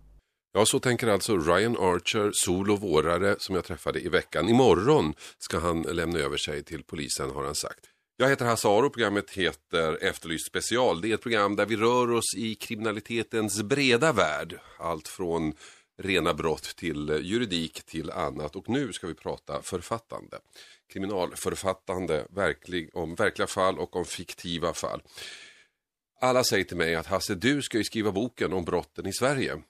Ja, 0.53 0.65
så 0.67 0.79
tänker 0.79 1.07
alltså 1.07 1.37
Ryan 1.37 1.77
Archer, 1.77 2.31
sol 2.35 2.71
och 2.71 2.81
vårare, 2.81 3.35
som 3.39 3.55
jag 3.55 3.65
träffade 3.65 4.01
i 4.01 4.09
veckan. 4.09 4.49
Imorgon 4.49 5.15
ska 5.39 5.59
han 5.59 5.83
lämna 5.83 6.19
över 6.19 6.37
sig 6.37 6.65
till 6.65 6.85
polisen, 6.85 7.31
har 7.31 7.45
han 7.45 7.55
sagt. 7.55 7.92
Jag 8.23 8.29
heter 8.29 8.45
Hasse 8.45 8.69
Aro, 8.69 8.91
programmet 8.91 9.31
heter 9.31 10.05
Efterlyst 10.05 10.47
special. 10.47 11.01
Det 11.01 11.11
är 11.11 11.15
ett 11.15 11.23
program 11.23 11.57
där 11.57 11.67
vi 11.67 11.77
rör 11.77 12.11
oss 12.11 12.35
i 12.37 12.55
kriminalitetens 12.55 13.63
breda 13.63 14.13
värld. 14.13 14.59
Allt 14.79 15.09
från 15.09 15.55
rena 15.99 16.35
brott 16.35 16.77
till 16.77 17.21
juridik 17.23 17.83
till 17.83 18.11
annat. 18.11 18.57
Och 18.57 18.69
nu 18.69 18.93
ska 18.93 19.07
vi 19.07 19.15
prata 19.15 19.63
författande. 19.63 20.39
Kriminalförfattande 20.93 22.27
verklig, 22.31 22.91
om 22.97 23.15
verkliga 23.15 23.47
fall 23.47 23.79
och 23.79 23.97
om 23.97 24.05
fiktiva 24.05 24.75
fall. 24.75 25.03
Alla 26.21 26.45
säger 26.45 26.65
till 26.65 26.77
mig 26.77 26.95
att 26.95 27.07
Hasse, 27.07 27.35
du 27.35 27.63
ska 27.63 27.79
ju 27.79 27.85
skriva 27.85 28.13
boken 28.13 28.53
om 28.53 28.65
brotten 28.65 29.07
i 29.07 29.13
Sverige. 29.13 29.63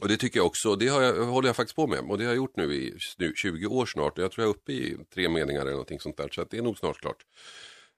Och 0.00 0.08
det 0.08 0.16
tycker 0.16 0.38
jag 0.38 0.46
också, 0.46 0.76
det 0.76 0.88
har 0.88 1.02
jag, 1.02 1.24
håller 1.24 1.48
jag 1.48 1.56
faktiskt 1.56 1.76
på 1.76 1.86
med. 1.86 1.98
Och 1.98 2.18
det 2.18 2.24
har 2.24 2.30
jag 2.30 2.36
gjort 2.36 2.56
nu 2.56 2.74
i 2.74 2.94
nu, 3.18 3.32
20 3.36 3.66
år 3.66 3.86
snart. 3.86 4.18
Och 4.18 4.24
jag 4.24 4.32
tror 4.32 4.46
jag 4.46 4.50
är 4.50 4.56
uppe 4.56 4.72
i 4.72 4.96
tre 5.14 5.28
meningar 5.28 5.60
eller 5.60 5.70
någonting 5.70 6.00
sånt 6.00 6.16
där. 6.16 6.28
Så 6.32 6.44
det 6.50 6.58
är 6.58 6.62
nog 6.62 6.78
snart 6.78 7.00
klart. 7.00 7.24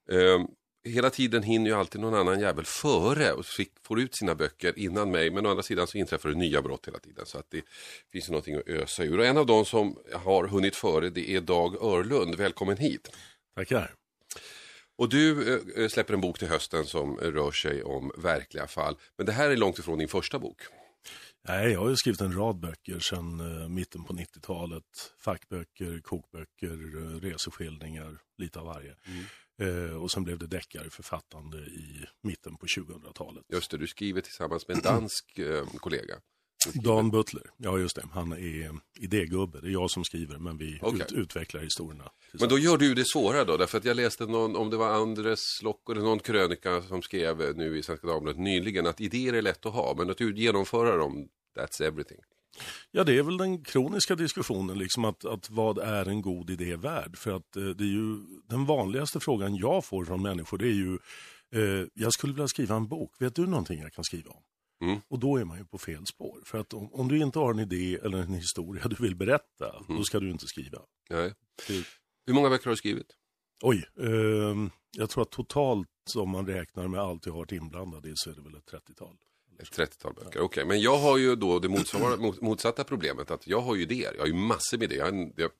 Um, 0.08 0.48
hela 0.84 1.10
tiden 1.10 1.42
hinner 1.42 1.70
ju 1.70 1.76
alltid 1.76 2.00
någon 2.00 2.14
annan 2.14 2.40
jävel 2.40 2.64
före 2.64 3.32
och 3.32 3.46
fick, 3.46 3.72
får 3.82 4.00
ut 4.00 4.14
sina 4.14 4.34
böcker 4.34 4.78
innan 4.78 5.10
mig. 5.10 5.30
Men 5.30 5.46
å 5.46 5.50
andra 5.50 5.62
sidan 5.62 5.86
så 5.86 5.98
inträffar 5.98 6.28
det 6.28 6.34
nya 6.34 6.62
brott 6.62 6.86
hela 6.86 6.98
tiden. 6.98 7.26
Så 7.26 7.38
att 7.38 7.50
det 7.50 7.62
finns 8.12 8.28
någonting 8.28 8.54
att 8.54 8.68
ösa 8.68 9.04
ur. 9.04 9.18
Och 9.18 9.26
en 9.26 9.36
av 9.36 9.46
de 9.46 9.64
som 9.64 9.98
har 10.12 10.46
hunnit 10.46 10.76
före 10.76 11.10
det 11.10 11.30
är 11.30 11.40
Dag 11.40 11.82
Örlund. 11.82 12.34
Välkommen 12.34 12.76
hit. 12.76 13.10
Tackar. 13.56 13.94
Och 14.96 15.08
du 15.08 15.54
äh, 15.76 15.88
släpper 15.88 16.14
en 16.14 16.20
bok 16.20 16.38
till 16.38 16.48
hösten 16.48 16.84
som 16.84 17.16
rör 17.16 17.50
sig 17.50 17.82
om 17.82 18.12
verkliga 18.16 18.66
fall. 18.66 18.96
Men 19.16 19.26
det 19.26 19.32
här 19.32 19.50
är 19.50 19.56
långt 19.56 19.78
ifrån 19.78 19.98
din 19.98 20.08
första 20.08 20.38
bok. 20.38 20.60
Nej, 21.48 21.72
jag 21.72 21.80
har 21.80 21.90
ju 21.90 21.96
skrivit 21.96 22.20
en 22.20 22.36
rad 22.36 22.60
böcker 22.60 22.98
sedan 22.98 23.40
uh, 23.40 23.68
mitten 23.68 24.04
på 24.04 24.12
90-talet. 24.12 24.84
Fackböcker, 25.24 26.00
kokböcker, 26.00 26.96
uh, 26.96 27.20
reseskildringar, 27.20 28.18
lite 28.38 28.58
av 28.60 28.66
varje. 28.66 28.94
Mm. 29.06 29.24
Uh, 29.62 30.02
och 30.02 30.10
sen 30.10 30.24
blev 30.24 30.38
det 30.38 30.46
deckare 30.46 30.90
författande 30.90 31.58
i 31.58 32.06
mitten 32.22 32.56
på 32.56 32.66
2000-talet. 32.66 33.44
Just 33.52 33.70
det, 33.70 33.78
du 33.78 33.86
skriver 33.86 34.20
tillsammans 34.20 34.68
med 34.68 34.76
en 34.76 34.82
dansk 34.82 35.40
kollega. 35.80 36.14
Dan 36.74 37.10
Butler, 37.10 37.42
ja 37.56 37.78
just 37.78 37.96
det. 37.96 38.04
Han 38.12 38.32
är 38.32 38.70
idégubbe. 38.98 39.60
Det 39.60 39.66
är 39.68 39.72
jag 39.72 39.90
som 39.90 40.04
skriver 40.04 40.38
men 40.38 40.58
vi 40.58 40.78
okay. 40.82 41.00
ut, 41.00 41.12
utvecklar 41.12 41.60
historierna. 41.60 42.10
Men 42.32 42.48
då 42.48 42.58
gör 42.58 42.76
du 42.76 42.94
det 42.94 43.04
svårare 43.04 43.44
då? 43.44 43.56
Därför 43.56 43.78
att 43.78 43.84
jag 43.84 43.96
läste 43.96 44.26
någon, 44.26 44.56
om 44.56 44.70
det 44.70 44.76
var 44.76 44.90
Andres 44.90 45.62
Lock 45.62 45.90
eller 45.90 46.00
någon 46.00 46.18
krönika 46.18 46.82
som 46.82 47.02
skrev 47.02 47.56
nu 47.56 47.78
i 47.78 47.82
Svenska 47.82 48.06
Dagbladet 48.06 48.40
nyligen 48.40 48.86
att 48.86 49.00
idéer 49.00 49.32
är 49.32 49.42
lätt 49.42 49.66
att 49.66 49.72
ha 49.72 49.94
men 49.98 50.10
att 50.10 50.20
genomföra 50.20 50.96
dem, 50.96 51.28
that's 51.56 51.82
everything. 51.82 52.18
Ja, 52.90 53.04
det 53.04 53.18
är 53.18 53.22
väl 53.22 53.36
den 53.36 53.64
kroniska 53.64 54.14
diskussionen, 54.14 54.78
liksom 54.78 55.04
att, 55.04 55.24
att 55.24 55.50
vad 55.50 55.78
är 55.78 56.08
en 56.08 56.22
god 56.22 56.50
idé 56.50 56.76
värd? 56.76 57.16
För 57.16 57.36
att 57.36 57.56
eh, 57.56 57.64
det 57.64 57.84
är 57.84 57.88
ju 57.88 58.16
den 58.48 58.66
vanligaste 58.66 59.20
frågan 59.20 59.56
jag 59.56 59.84
får 59.84 60.04
från 60.04 60.22
människor, 60.22 60.58
det 60.58 60.66
är 60.66 60.72
ju, 60.72 60.98
eh, 61.54 61.86
jag 61.94 62.12
skulle 62.12 62.32
vilja 62.32 62.48
skriva 62.48 62.76
en 62.76 62.88
bok, 62.88 63.14
vet 63.18 63.34
du 63.34 63.46
någonting 63.46 63.80
jag 63.80 63.92
kan 63.92 64.04
skriva 64.04 64.30
om? 64.30 64.42
Mm. 64.82 65.00
Och 65.08 65.18
då 65.18 65.36
är 65.36 65.44
man 65.44 65.58
ju 65.58 65.64
på 65.64 65.78
fel 65.78 66.06
spår. 66.06 66.40
För 66.44 66.58
att 66.58 66.74
om, 66.74 66.92
om, 66.92 67.08
du 67.08 67.18
inte 67.18 67.38
har 67.38 67.52
en 67.52 67.58
idé 67.58 67.98
eller 68.02 68.18
en 68.18 68.34
historia 68.34 68.88
du 68.88 68.96
vill 68.98 69.16
berätta, 69.16 69.76
mm. 69.88 69.98
då 69.98 70.04
ska 70.04 70.20
du 70.20 70.30
inte 70.30 70.46
skriva. 70.46 70.78
Nej. 71.10 71.34
Det... 71.68 71.84
Hur 72.26 72.34
många 72.34 72.50
böcker 72.50 72.64
har 72.64 72.72
du 72.72 72.76
skrivit? 72.76 73.16
Oj, 73.62 73.84
eh, 74.00 74.56
jag 74.96 75.10
tror 75.10 75.22
att 75.22 75.30
totalt 75.30 75.88
om 76.16 76.30
man 76.30 76.46
räknar 76.46 76.88
med 76.88 77.00
allt 77.00 77.26
jag 77.26 77.32
har 77.32 77.38
varit 77.38 77.52
inblandad 77.52 78.06
i 78.06 78.12
så 78.14 78.30
är 78.30 78.34
det 78.34 78.40
väl 78.40 78.54
ett 78.54 78.72
30-tal. 78.72 79.16
Ett 79.58 79.78
30-tal 79.78 80.14
böcker, 80.14 80.28
okej. 80.28 80.40
Okay. 80.40 80.64
Men 80.64 80.80
jag 80.80 80.98
har 80.98 81.18
ju 81.18 81.36
då 81.36 81.58
det 81.58 81.68
motsatta 82.40 82.84
problemet 82.84 83.30
att 83.30 83.46
jag 83.46 83.60
har 83.60 83.74
ju 83.74 83.82
idéer. 83.82 84.12
Jag 84.14 84.22
har 84.22 84.26
ju 84.26 84.34
massor 84.34 84.78
med 84.78 84.92
idéer. 84.92 85.04
Jag, 85.04 85.32
jag, 85.36 85.50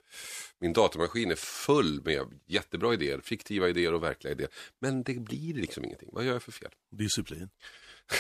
min 0.59 0.73
datormaskin 0.73 1.31
är 1.31 1.37
full 1.37 2.03
med 2.05 2.41
jättebra 2.47 2.95
idéer, 2.95 3.21
fiktiva 3.21 3.69
idéer 3.69 3.95
och 3.95 4.03
verkliga 4.03 4.33
idéer. 4.33 4.51
Men 4.79 5.03
det 5.03 5.21
blir 5.21 5.55
liksom 5.55 5.85
ingenting. 5.85 6.09
Vad 6.13 6.25
gör 6.25 6.33
jag 6.33 6.43
för 6.43 6.53
fel? 6.53 6.71
Disciplin. 6.91 7.51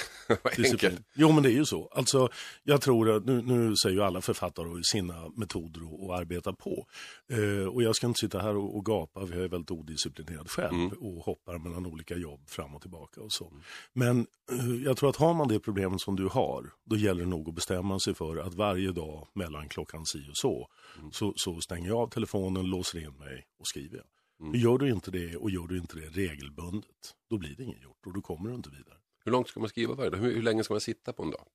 Disciplin. 0.56 1.04
Jo 1.14 1.32
men 1.32 1.42
det 1.42 1.48
är 1.48 1.54
ju 1.54 1.64
så. 1.64 1.86
Alltså, 1.86 2.28
jag 2.62 2.80
tror 2.80 3.10
att 3.10 3.24
nu, 3.24 3.42
nu 3.42 3.76
säger 3.76 3.96
ju 3.96 4.02
alla 4.02 4.20
författare 4.20 4.82
sina 4.82 5.28
metoder 5.36 5.80
att 5.80 6.20
arbeta 6.20 6.52
på. 6.52 6.86
Eh, 7.32 7.66
och 7.68 7.82
jag 7.82 7.96
ska 7.96 8.06
inte 8.06 8.18
sitta 8.18 8.40
här 8.40 8.56
och, 8.56 8.76
och 8.76 8.84
gapa, 8.84 9.26
för 9.26 9.34
jag 9.34 9.44
är 9.44 9.48
väldigt 9.48 9.70
odisciplinerad 9.70 10.50
själv 10.50 10.74
mm. 10.74 10.92
och 11.00 11.24
hoppar 11.24 11.58
mellan 11.58 11.86
olika 11.86 12.16
jobb 12.16 12.48
fram 12.48 12.74
och 12.74 12.82
tillbaka 12.82 13.20
och 13.20 13.32
så. 13.32 13.48
Mm. 13.48 13.62
Men 13.92 14.26
eh, 14.52 14.84
jag 14.84 14.96
tror 14.96 15.10
att 15.10 15.16
har 15.16 15.34
man 15.34 15.48
det 15.48 15.60
problemet 15.60 16.00
som 16.00 16.16
du 16.16 16.26
har, 16.26 16.70
då 16.84 16.96
gäller 16.96 17.24
det 17.24 17.30
nog 17.30 17.48
att 17.48 17.54
bestämma 17.54 18.00
sig 18.00 18.14
för 18.14 18.36
att 18.36 18.54
varje 18.54 18.92
dag 18.92 19.28
mellan 19.34 19.68
klockan 19.68 20.06
si 20.06 20.18
och 20.30 20.36
så, 20.36 20.68
mm. 20.98 21.12
så, 21.12 21.32
så 21.36 21.60
stänger 21.60 21.88
jag 21.88 21.98
av 21.98 22.08
telefonen, 22.08 22.66
låser 22.66 22.98
in 22.98 23.18
mig 23.18 23.46
och 23.58 23.66
skriver. 23.66 24.02
Mm. 24.40 24.60
Gör 24.60 24.78
du 24.78 24.90
inte 24.90 25.10
det 25.10 25.36
och 25.36 25.50
gör 25.50 25.66
du 25.66 25.78
inte 25.78 25.96
det 25.96 26.06
regelbundet, 26.06 27.14
då 27.30 27.38
blir 27.38 27.54
det 27.56 27.62
inget 27.62 27.82
gjort 27.82 28.06
och 28.06 28.14
då 28.14 28.20
kommer 28.20 28.48
du 28.48 28.54
inte 28.54 28.70
vidare. 28.70 29.01
Hur 29.24 29.32
långt 29.32 29.48
ska 29.48 29.60
man 29.60 29.68
skriva 29.68 29.94
varje 29.94 30.10
dag? 30.10 30.18
Hur, 30.18 30.34
hur 30.34 30.42
länge 30.42 30.64
ska 30.64 30.74
man 30.74 30.80
sitta 30.80 31.12
på 31.12 31.22
en 31.22 31.30
dag? 31.30 31.46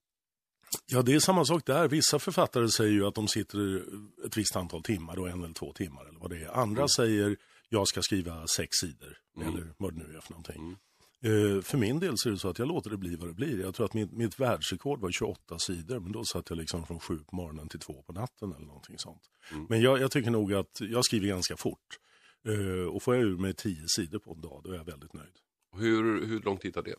Ja, 0.86 1.02
det 1.02 1.14
är 1.14 1.20
samma 1.20 1.46
sak 1.46 1.66
där. 1.66 1.88
Vissa 1.88 2.20
författare 2.20 2.70
säger 2.70 2.92
ju 2.92 3.06
att 3.06 3.16
de 3.16 3.28
sitter 3.28 3.84
ett 4.26 4.38
visst 4.38 4.56
antal 4.56 4.84
timmar, 4.84 5.16
då 5.16 5.26
en 5.26 5.44
eller 5.44 5.54
två 5.54 5.74
timmar 5.74 6.06
eller 6.06 6.20
vad 6.20 6.30
det 6.30 6.44
är. 6.44 6.48
Andra 6.48 6.82
mm. 6.82 6.90
säger 6.90 7.38
jag 7.70 7.88
ska 7.88 8.02
skriva 8.02 8.48
sex 8.48 8.70
sidor 8.82 9.18
mm. 9.38 9.48
eller 9.48 9.74
vad 9.78 9.94
det 9.94 10.04
nu 10.08 10.18
är 10.18 10.22
för 10.22 10.32
någonting. 10.32 10.56
Mm. 10.56 10.78
Uh, 11.26 11.62
för 11.62 11.78
min 11.78 12.00
del 12.00 12.14
så 12.18 12.30
är 12.30 12.34
det 12.34 12.40
så 12.40 12.50
att 12.50 12.60
jag 12.60 12.68
låter 12.68 12.90
det 12.90 12.98
bli 12.98 13.16
vad 13.16 13.30
det 13.30 13.34
blir. 13.34 13.60
Jag 13.60 13.76
tror 13.76 13.86
att 13.86 13.94
mitt, 13.94 14.12
mitt 14.12 14.40
världsrekord 14.40 15.00
var 15.00 15.12
28 15.12 15.60
sidor, 15.60 16.00
men 16.00 16.12
då 16.12 16.24
satt 16.26 16.50
jag 16.50 16.58
liksom 16.58 16.86
från 16.86 17.00
sju 17.00 17.18
på 17.18 17.36
morgonen 17.36 17.70
till 17.70 17.80
två 17.80 18.04
på 18.04 18.14
natten 18.14 18.54
eller 18.54 18.66
någonting 18.66 18.98
sånt. 18.98 19.22
Mm. 19.52 19.66
Men 19.70 19.82
jag, 19.82 20.00
jag, 20.00 20.12
tycker 20.12 20.32
nog 20.32 20.54
att 20.54 20.82
jag 20.82 21.06
skriver 21.06 21.28
ganska 21.28 21.58
fort. 21.58 22.00
Uh, 22.48 22.86
och 22.86 23.04
får 23.04 23.16
jag 23.16 23.24
ur 23.24 23.38
mig 23.38 23.54
tio 23.54 23.84
sidor 23.88 24.20
på 24.20 24.34
en 24.34 24.42
dag, 24.42 24.62
då 24.64 24.72
är 24.72 24.76
jag 24.76 24.86
väldigt 24.86 25.14
nöjd. 25.14 25.34
Hur, 25.76 26.26
hur 26.26 26.40
lång 26.40 26.58
tid 26.58 26.74
tar 26.74 26.84
det? 26.84 26.96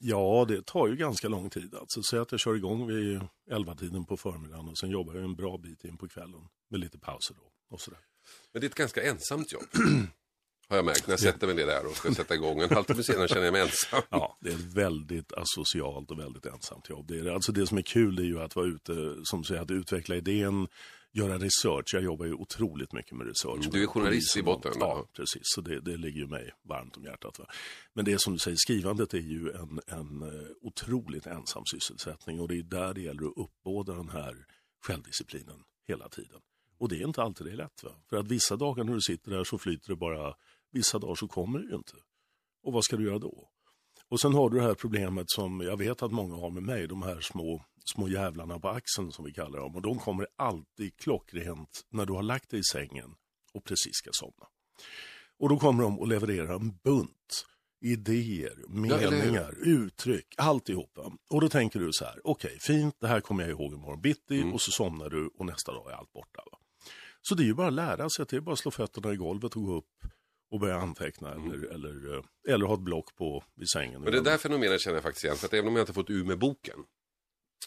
Ja, 0.00 0.44
det 0.48 0.66
tar 0.66 0.88
ju 0.88 0.96
ganska 0.96 1.28
lång 1.28 1.50
tid. 1.50 1.74
Alltså, 1.74 2.02
säg 2.02 2.18
att 2.18 2.32
jag 2.32 2.40
kör 2.40 2.54
igång 2.54 2.86
vid 2.86 3.20
11-tiden 3.50 4.04
på 4.04 4.16
förmiddagen 4.16 4.68
och 4.68 4.78
sen 4.78 4.90
jobbar 4.90 5.14
jag 5.14 5.24
en 5.24 5.36
bra 5.36 5.58
bit 5.58 5.84
in 5.84 5.96
på 5.96 6.08
kvällen 6.08 6.48
med 6.70 6.80
lite 6.80 6.98
pauser 6.98 7.34
då. 7.34 7.74
Och 7.74 7.80
sådär. 7.80 8.00
Men 8.52 8.60
det 8.60 8.66
är 8.66 8.68
ett 8.68 8.74
ganska 8.74 9.02
ensamt 9.02 9.52
jobb. 9.52 9.64
Har 10.68 10.76
jag 10.76 10.84
märkt 10.84 11.06
när 11.06 11.12
jag 11.12 11.20
sätter 11.20 11.46
mig 11.46 11.56
ner 11.56 11.66
där 11.66 11.86
och 11.86 11.96
ska 11.96 12.14
sätta 12.14 12.34
igång. 12.34 12.60
En 12.60 12.70
halvtimme 12.70 13.02
senare 13.02 13.28
känner 13.28 13.44
jag 13.44 13.52
mig 13.52 13.62
ensam. 13.62 14.02
Ja, 14.10 14.36
det 14.40 14.48
är 14.48 14.54
ett 14.54 14.74
väldigt 14.74 15.32
asocialt 15.32 16.10
och 16.10 16.18
väldigt 16.18 16.46
ensamt 16.46 16.88
jobb. 16.88 17.06
Det, 17.08 17.18
är, 17.18 17.26
alltså 17.26 17.52
det 17.52 17.66
som 17.66 17.78
är 17.78 17.82
kul 17.82 18.18
är 18.18 18.22
ju 18.22 18.40
att 18.40 18.56
vara 18.56 18.66
ute, 18.66 19.16
som 19.22 19.44
säger, 19.44 19.62
att 19.62 19.70
utveckla 19.70 20.16
idén, 20.16 20.68
göra 21.12 21.38
research. 21.38 21.94
Jag 21.94 22.02
jobbar 22.02 22.26
ju 22.26 22.32
otroligt 22.32 22.92
mycket 22.92 23.12
med 23.12 23.26
research. 23.26 23.58
Mm, 23.58 23.70
du 23.70 23.82
är 23.82 23.86
journalist 23.86 24.36
i 24.36 24.42
botten? 24.42 24.72
Ja, 24.80 25.06
precis. 25.12 25.42
Så 25.42 25.60
det, 25.60 25.80
det 25.80 25.96
ligger 25.96 26.20
ju 26.20 26.26
mig 26.26 26.50
varmt 26.62 26.96
om 26.96 27.04
hjärtat. 27.04 27.38
Va? 27.38 27.46
Men 27.92 28.04
det 28.04 28.12
är 28.12 28.18
som 28.18 28.32
du 28.32 28.38
säger, 28.38 28.56
skrivandet 28.56 29.14
är 29.14 29.18
ju 29.18 29.50
en, 29.52 29.80
en 29.86 30.22
uh, 30.22 30.48
otroligt 30.60 31.26
ensam 31.26 31.62
sysselsättning 31.72 32.40
och 32.40 32.48
det 32.48 32.58
är 32.58 32.62
där 32.62 32.94
det 32.94 33.00
gäller 33.00 33.26
att 33.26 33.36
uppbåda 33.36 33.94
den 33.94 34.08
här 34.08 34.46
självdisciplinen 34.80 35.62
hela 35.88 36.08
tiden. 36.08 36.40
Och 36.78 36.88
det 36.88 36.96
är 36.96 37.06
inte 37.06 37.22
alltid 37.22 37.46
det 37.46 37.52
är 37.52 37.56
lätt. 37.56 37.82
Va? 37.82 37.90
För 38.10 38.16
att 38.16 38.28
vissa 38.28 38.56
dagar 38.56 38.84
när 38.84 38.94
du 38.94 39.00
sitter 39.00 39.30
där 39.30 39.44
så 39.44 39.58
flyter 39.58 39.88
det 39.88 39.96
bara, 39.96 40.34
vissa 40.70 40.98
dagar 40.98 41.14
så 41.14 41.28
kommer 41.28 41.58
det 41.58 41.66
ju 41.66 41.74
inte. 41.74 41.96
Och 42.62 42.72
vad 42.72 42.84
ska 42.84 42.96
du 42.96 43.04
göra 43.04 43.18
då? 43.18 43.48
Och 44.10 44.20
sen 44.20 44.34
har 44.34 44.50
du 44.50 44.56
det 44.56 44.62
här 44.62 44.74
problemet 44.74 45.30
som 45.30 45.60
jag 45.60 45.76
vet 45.76 46.02
att 46.02 46.12
många 46.12 46.36
har 46.36 46.50
med 46.50 46.62
mig, 46.62 46.86
de 46.86 47.02
här 47.02 47.20
små 47.20 47.64
små 47.88 48.08
jävlarna 48.08 48.58
på 48.58 48.68
axeln 48.68 49.12
som 49.12 49.24
vi 49.24 49.32
kallar 49.32 49.58
dem. 49.58 49.76
Och 49.76 49.82
de 49.82 49.98
kommer 49.98 50.26
alltid 50.36 50.96
klockrent 50.96 51.84
när 51.90 52.06
du 52.06 52.12
har 52.12 52.22
lagt 52.22 52.50
dig 52.50 52.60
i 52.60 52.64
sängen 52.64 53.14
och 53.52 53.64
precis 53.64 53.94
ska 53.94 54.10
somna. 54.12 54.46
Och 55.38 55.48
då 55.48 55.58
kommer 55.58 55.82
de 55.82 56.02
att 56.02 56.08
leverera 56.08 56.54
en 56.54 56.78
bunt 56.84 57.46
idéer, 57.80 58.64
meningar, 58.68 59.54
ja, 59.58 59.70
uttryck, 59.70 60.34
alltihopa. 60.36 61.12
Och 61.30 61.40
då 61.40 61.48
tänker 61.48 61.80
du 61.80 61.88
så 61.92 62.04
här, 62.04 62.20
okej, 62.24 62.48
okay, 62.48 62.58
fint, 62.60 62.96
det 63.00 63.08
här 63.08 63.20
kommer 63.20 63.42
jag 63.42 63.50
ihåg 63.50 63.72
imorgon 63.72 64.00
bitti 64.00 64.40
mm. 64.40 64.52
och 64.52 64.60
så 64.60 64.70
somnar 64.70 65.10
du 65.10 65.26
och 65.26 65.46
nästa 65.46 65.72
dag 65.72 65.90
är 65.90 65.94
allt 65.94 66.12
borta. 66.12 66.42
Va? 66.52 66.58
Så 67.22 67.34
det 67.34 67.42
är 67.42 67.46
ju 67.46 67.54
bara 67.54 67.66
att 67.66 67.72
lära 67.72 68.10
sig, 68.10 68.26
det 68.28 68.36
är 68.36 68.40
bara 68.40 68.52
att 68.52 68.58
slå 68.58 68.70
fötterna 68.70 69.12
i 69.12 69.16
golvet 69.16 69.56
och 69.56 69.62
gå 69.62 69.76
upp 69.76 70.04
och 70.50 70.60
börja 70.60 70.76
anteckna 70.76 71.32
mm. 71.32 71.52
eller, 71.52 71.68
eller, 71.68 72.14
eh, 72.14 72.22
eller 72.48 72.66
ha 72.66 72.74
ett 72.74 72.80
block 72.80 73.16
på 73.16 73.44
vid 73.54 73.68
sängen. 73.68 74.02
Men 74.02 74.12
det 74.12 74.20
där 74.20 74.38
fenomenet 74.38 74.80
känner 74.80 74.96
jag 74.96 75.02
faktiskt 75.02 75.24
igen, 75.24 75.36
för 75.36 75.46
att 75.46 75.54
även 75.54 75.68
om 75.68 75.76
jag 75.76 75.82
inte 75.82 75.92
fått 75.92 76.10
ur 76.10 76.24
med 76.24 76.38
boken 76.38 76.84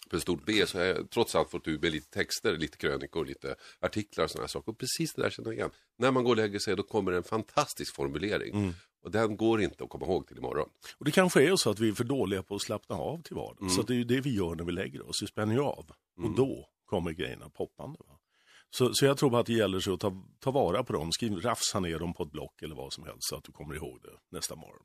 på 0.10 0.20
stort 0.20 0.46
B 0.46 0.66
så 0.68 0.78
har 0.78 0.86
jag 0.86 1.10
trots 1.10 1.36
allt 1.36 1.50
fått 1.50 1.68
ur 1.68 1.80
med 1.80 1.92
lite 1.92 2.10
texter, 2.10 2.58
lite 2.58 2.78
krönikor, 2.78 3.26
lite 3.26 3.56
artiklar 3.80 4.24
och 4.24 4.32
sådana 4.32 4.48
saker. 4.48 4.72
Och 4.72 4.78
precis 4.78 5.14
det 5.14 5.22
där 5.22 5.30
känner 5.30 5.50
jag 5.50 5.56
igen. 5.56 5.70
När 5.98 6.12
man 6.12 6.24
går 6.24 6.32
och 6.32 6.38
lägger 6.38 6.60
sig 6.60 6.76
då 6.76 6.84
kommer 6.84 7.12
en 7.12 7.24
fantastisk 7.24 7.96
formulering. 7.96 8.56
Mm. 8.56 8.74
Och 9.04 9.12
den 9.12 9.38
går 9.38 9.62
inte 9.62 9.84
att 9.84 9.90
komma 9.90 10.06
ihåg 10.06 10.28
till 10.28 10.38
imorgon. 10.38 10.70
Och 10.98 11.06
det 11.06 11.12
kanske 11.12 11.44
är 11.44 11.56
så 11.56 11.70
att 11.70 11.80
vi 11.80 11.90
är 11.90 11.94
för 11.94 12.04
dåliga 12.04 12.44
på 12.44 12.56
att 12.56 12.62
slappna 12.62 12.96
av 12.96 13.22
till 13.22 13.36
vardags. 13.36 13.62
Mm. 13.62 13.74
Så 13.74 13.82
det 13.82 13.94
är 13.94 13.98
ju 13.98 14.04
det 14.04 14.22
vi 14.22 14.36
gör 14.36 14.56
när 14.56 14.64
vi 14.64 14.72
lägger 14.72 15.10
oss, 15.10 15.24
vi 15.24 15.28
spänner 15.28 15.54
ju 15.54 15.62
av. 15.62 15.92
Mm. 16.18 16.30
Och 16.30 16.38
då 16.38 16.70
kommer 16.86 17.12
grejerna 17.12 17.50
poppande. 17.50 18.00
Va? 18.08 18.19
Så, 18.72 18.94
så 18.94 19.06
jag 19.06 19.18
tror 19.18 19.30
bara 19.30 19.42
att 19.42 19.48
det 19.48 19.54
gäller 19.54 19.80
sig 19.80 19.94
att 19.94 20.00
ta, 20.00 20.24
ta 20.40 20.52
vara 20.52 20.84
på 20.84 20.94
dem, 20.94 21.12
skriv, 21.12 21.36
rafsa 21.36 21.80
ner 21.80 22.00
dem 22.00 22.14
på 22.14 22.24
ett 22.24 22.32
block 22.32 22.62
eller 22.62 22.76
vad 22.76 22.94
som 22.94 23.04
helst 23.04 23.24
så 23.30 23.36
att 23.36 23.44
du 23.44 23.52
kommer 23.52 23.76
ihåg 23.76 24.00
det 24.02 24.38
nästa 24.38 24.56
morgon. 24.56 24.84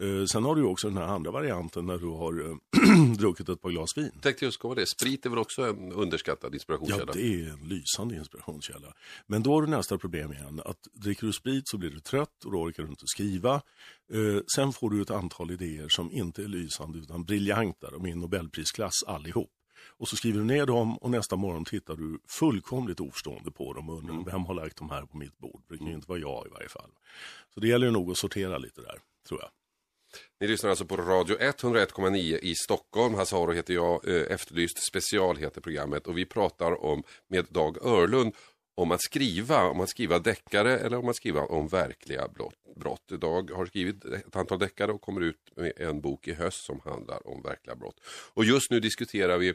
Eh, 0.00 0.24
sen 0.26 0.44
har 0.44 0.56
du 0.56 0.64
också 0.64 0.88
den 0.88 0.96
här 0.96 1.04
andra 1.04 1.30
varianten 1.30 1.86
när 1.86 1.98
du 1.98 2.06
har 2.06 2.50
eh, 2.50 3.14
druckit 3.18 3.48
ett 3.48 3.60
par 3.60 3.70
glas 3.70 3.96
vin. 3.96 4.10
Tänkte 4.22 4.44
just 4.44 4.60
komma 4.60 4.74
det. 4.74 4.86
Sprit 4.86 5.26
är 5.26 5.30
väl 5.30 5.38
också 5.38 5.62
en 5.62 5.92
underskattad 5.92 6.54
inspirationskälla? 6.54 7.04
Ja, 7.06 7.12
det 7.12 7.42
är 7.42 7.48
en 7.48 7.68
lysande 7.68 8.16
inspirationskälla. 8.16 8.94
Men 9.26 9.42
då 9.42 9.54
har 9.54 9.62
du 9.62 9.68
nästa 9.68 9.98
problem 9.98 10.32
igen. 10.32 10.60
Att 10.64 10.78
dricker 10.92 11.26
du 11.26 11.32
sprit 11.32 11.68
så 11.68 11.78
blir 11.78 11.90
du 11.90 12.00
trött 12.00 12.44
och 12.44 12.52
då 12.52 12.58
orkar 12.58 12.82
du 12.82 12.88
inte 12.88 13.06
skriva. 13.06 13.54
Eh, 14.12 14.42
sen 14.56 14.72
får 14.72 14.90
du 14.90 15.02
ett 15.02 15.10
antal 15.10 15.50
idéer 15.50 15.88
som 15.88 16.12
inte 16.12 16.42
är 16.42 16.48
lysande 16.48 16.98
utan 16.98 17.24
briljanta. 17.24 17.90
De 17.90 18.04
är 18.04 18.08
i 18.08 18.14
Nobelprisklass 18.14 19.02
allihop. 19.06 19.50
Och 20.02 20.08
så 20.08 20.16
skriver 20.16 20.38
du 20.38 20.44
ner 20.44 20.66
dem 20.66 20.98
och 20.98 21.10
nästa 21.10 21.36
morgon 21.36 21.64
tittar 21.64 21.96
du 21.96 22.18
fullkomligt 22.28 23.00
oförstående 23.00 23.50
på 23.50 23.72
dem 23.72 23.88
och 23.88 23.98
undrar 23.98 24.14
mm. 24.14 24.24
vem 24.24 24.44
har 24.44 24.54
lagt 24.54 24.76
de 24.76 24.90
här 24.90 25.06
på 25.06 25.16
mitt 25.16 25.38
bord? 25.38 25.62
Det 25.68 25.78
kan 25.78 25.86
ju 25.86 25.94
inte 25.94 26.08
vara 26.08 26.18
jag 26.18 26.46
i 26.46 26.50
varje 26.50 26.68
fall. 26.68 26.90
Så 27.54 27.60
det 27.60 27.68
gäller 27.68 27.90
nog 27.90 28.10
att 28.10 28.16
sortera 28.16 28.58
lite 28.58 28.80
där, 28.80 28.98
tror 29.28 29.40
jag. 29.40 29.50
Ni 30.40 30.46
lyssnar 30.46 30.70
alltså 30.70 30.84
på 30.84 30.96
Radio 30.96 31.36
101,9 31.36 32.38
i 32.38 32.54
Stockholm. 32.54 33.14
Hasse 33.14 33.36
Aro 33.36 33.52
heter 33.52 33.74
jag. 33.74 34.08
Eh, 34.08 34.32
Efterlyst 34.32 34.86
special 34.86 35.36
heter 35.36 35.60
programmet 35.60 36.06
och 36.06 36.18
vi 36.18 36.24
pratar 36.24 36.84
om 36.84 37.02
med 37.28 37.46
Dag 37.50 37.86
Örlund 37.86 38.32
om 38.74 38.90
att 38.90 39.02
skriva, 39.02 39.64
om 39.68 39.80
att 39.80 39.90
skriva 39.90 40.18
deckare 40.18 40.78
eller 40.78 40.98
om 40.98 41.08
att 41.08 41.16
skriva 41.16 41.40
om 41.40 41.68
verkliga 41.68 42.28
brott. 42.76 43.08
Dag 43.08 43.50
har 43.50 43.66
skrivit 43.66 44.04
ett 44.04 44.36
antal 44.36 44.58
deckare 44.58 44.92
och 44.92 45.00
kommer 45.00 45.20
ut 45.20 45.56
med 45.56 45.72
en 45.76 46.00
bok 46.00 46.28
i 46.28 46.32
höst 46.32 46.64
som 46.64 46.80
handlar 46.84 47.28
om 47.28 47.42
verkliga 47.42 47.76
brott. 47.76 48.00
Och 48.06 48.44
just 48.44 48.70
nu 48.70 48.80
diskuterar 48.80 49.38
vi 49.38 49.54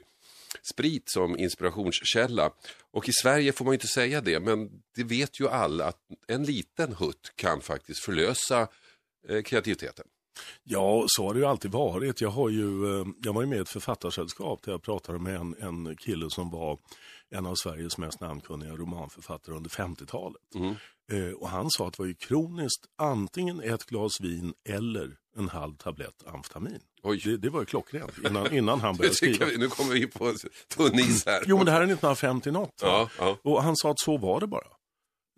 sprit 0.73 1.09
som 1.09 1.37
inspirationskälla. 1.37 2.51
Och 2.91 3.09
i 3.09 3.13
Sverige 3.13 3.51
får 3.51 3.65
man 3.65 3.73
inte 3.73 3.87
säga 3.87 4.21
det, 4.21 4.39
men 4.39 4.69
det 4.95 5.03
vet 5.03 5.39
ju 5.39 5.47
alla 5.49 5.85
att 5.85 5.99
en 6.27 6.43
liten 6.43 6.93
hutt 6.93 7.31
kan 7.35 7.61
faktiskt 7.61 7.99
förlösa 7.99 8.67
eh, 9.29 9.41
kreativiteten. 9.41 10.05
Ja, 10.63 11.05
så 11.07 11.27
har 11.27 11.33
det 11.33 11.39
ju 11.39 11.45
alltid 11.45 11.71
varit. 11.71 12.21
Jag, 12.21 12.29
har 12.29 12.49
ju, 12.49 12.99
eh, 12.99 13.07
jag 13.23 13.33
var 13.33 13.41
ju 13.41 13.47
med 13.47 13.57
i 13.57 13.61
ett 13.61 13.69
författarsällskap 13.69 14.63
där 14.63 14.71
jag 14.71 14.81
pratade 14.81 15.19
med 15.19 15.35
en, 15.35 15.55
en 15.59 15.95
kille 15.95 16.29
som 16.29 16.49
var 16.49 16.79
en 17.29 17.45
av 17.45 17.55
Sveriges 17.55 17.97
mest 17.97 18.21
namnkunniga 18.21 18.75
romanförfattare 18.75 19.55
under 19.55 19.69
50-talet. 19.69 20.55
Mm. 20.55 20.75
Eh, 21.11 21.33
och 21.33 21.49
han 21.49 21.69
sa 21.69 21.87
att 21.87 21.93
det 21.93 22.01
var 22.01 22.07
ju 22.07 22.15
kroniskt 22.15 22.85
antingen 22.97 23.61
ett 23.61 23.85
glas 23.85 24.21
vin 24.21 24.53
eller 24.69 25.17
en 25.37 25.49
halv 25.49 25.75
tablett 25.75 26.23
amfetamin. 26.33 26.79
Det, 27.23 27.37
det, 27.37 27.49
var 27.49 27.59
ju 27.59 27.65
klockrent 27.65 28.11
innan, 28.25 28.53
innan 28.53 28.79
han 28.79 28.95
började 28.95 29.15
skriva. 29.15 29.45
Vi, 29.45 29.57
nu 29.57 29.67
kommer 29.67 29.93
vi 29.93 30.07
på 30.07 30.33
tunn 30.75 30.99
is 30.99 31.25
här. 31.25 31.43
Jo, 31.45 31.57
men 31.57 31.65
det 31.65 31.71
här 31.71 31.79
är 31.79 31.83
1950 31.83 32.51
något. 32.51 32.79
Ja, 32.81 33.09
ja. 33.19 33.37
Och 33.43 33.63
han 33.63 33.75
sa 33.75 33.91
att 33.91 33.99
så 33.99 34.17
var 34.17 34.39
det 34.39 34.47
bara. 34.47 34.76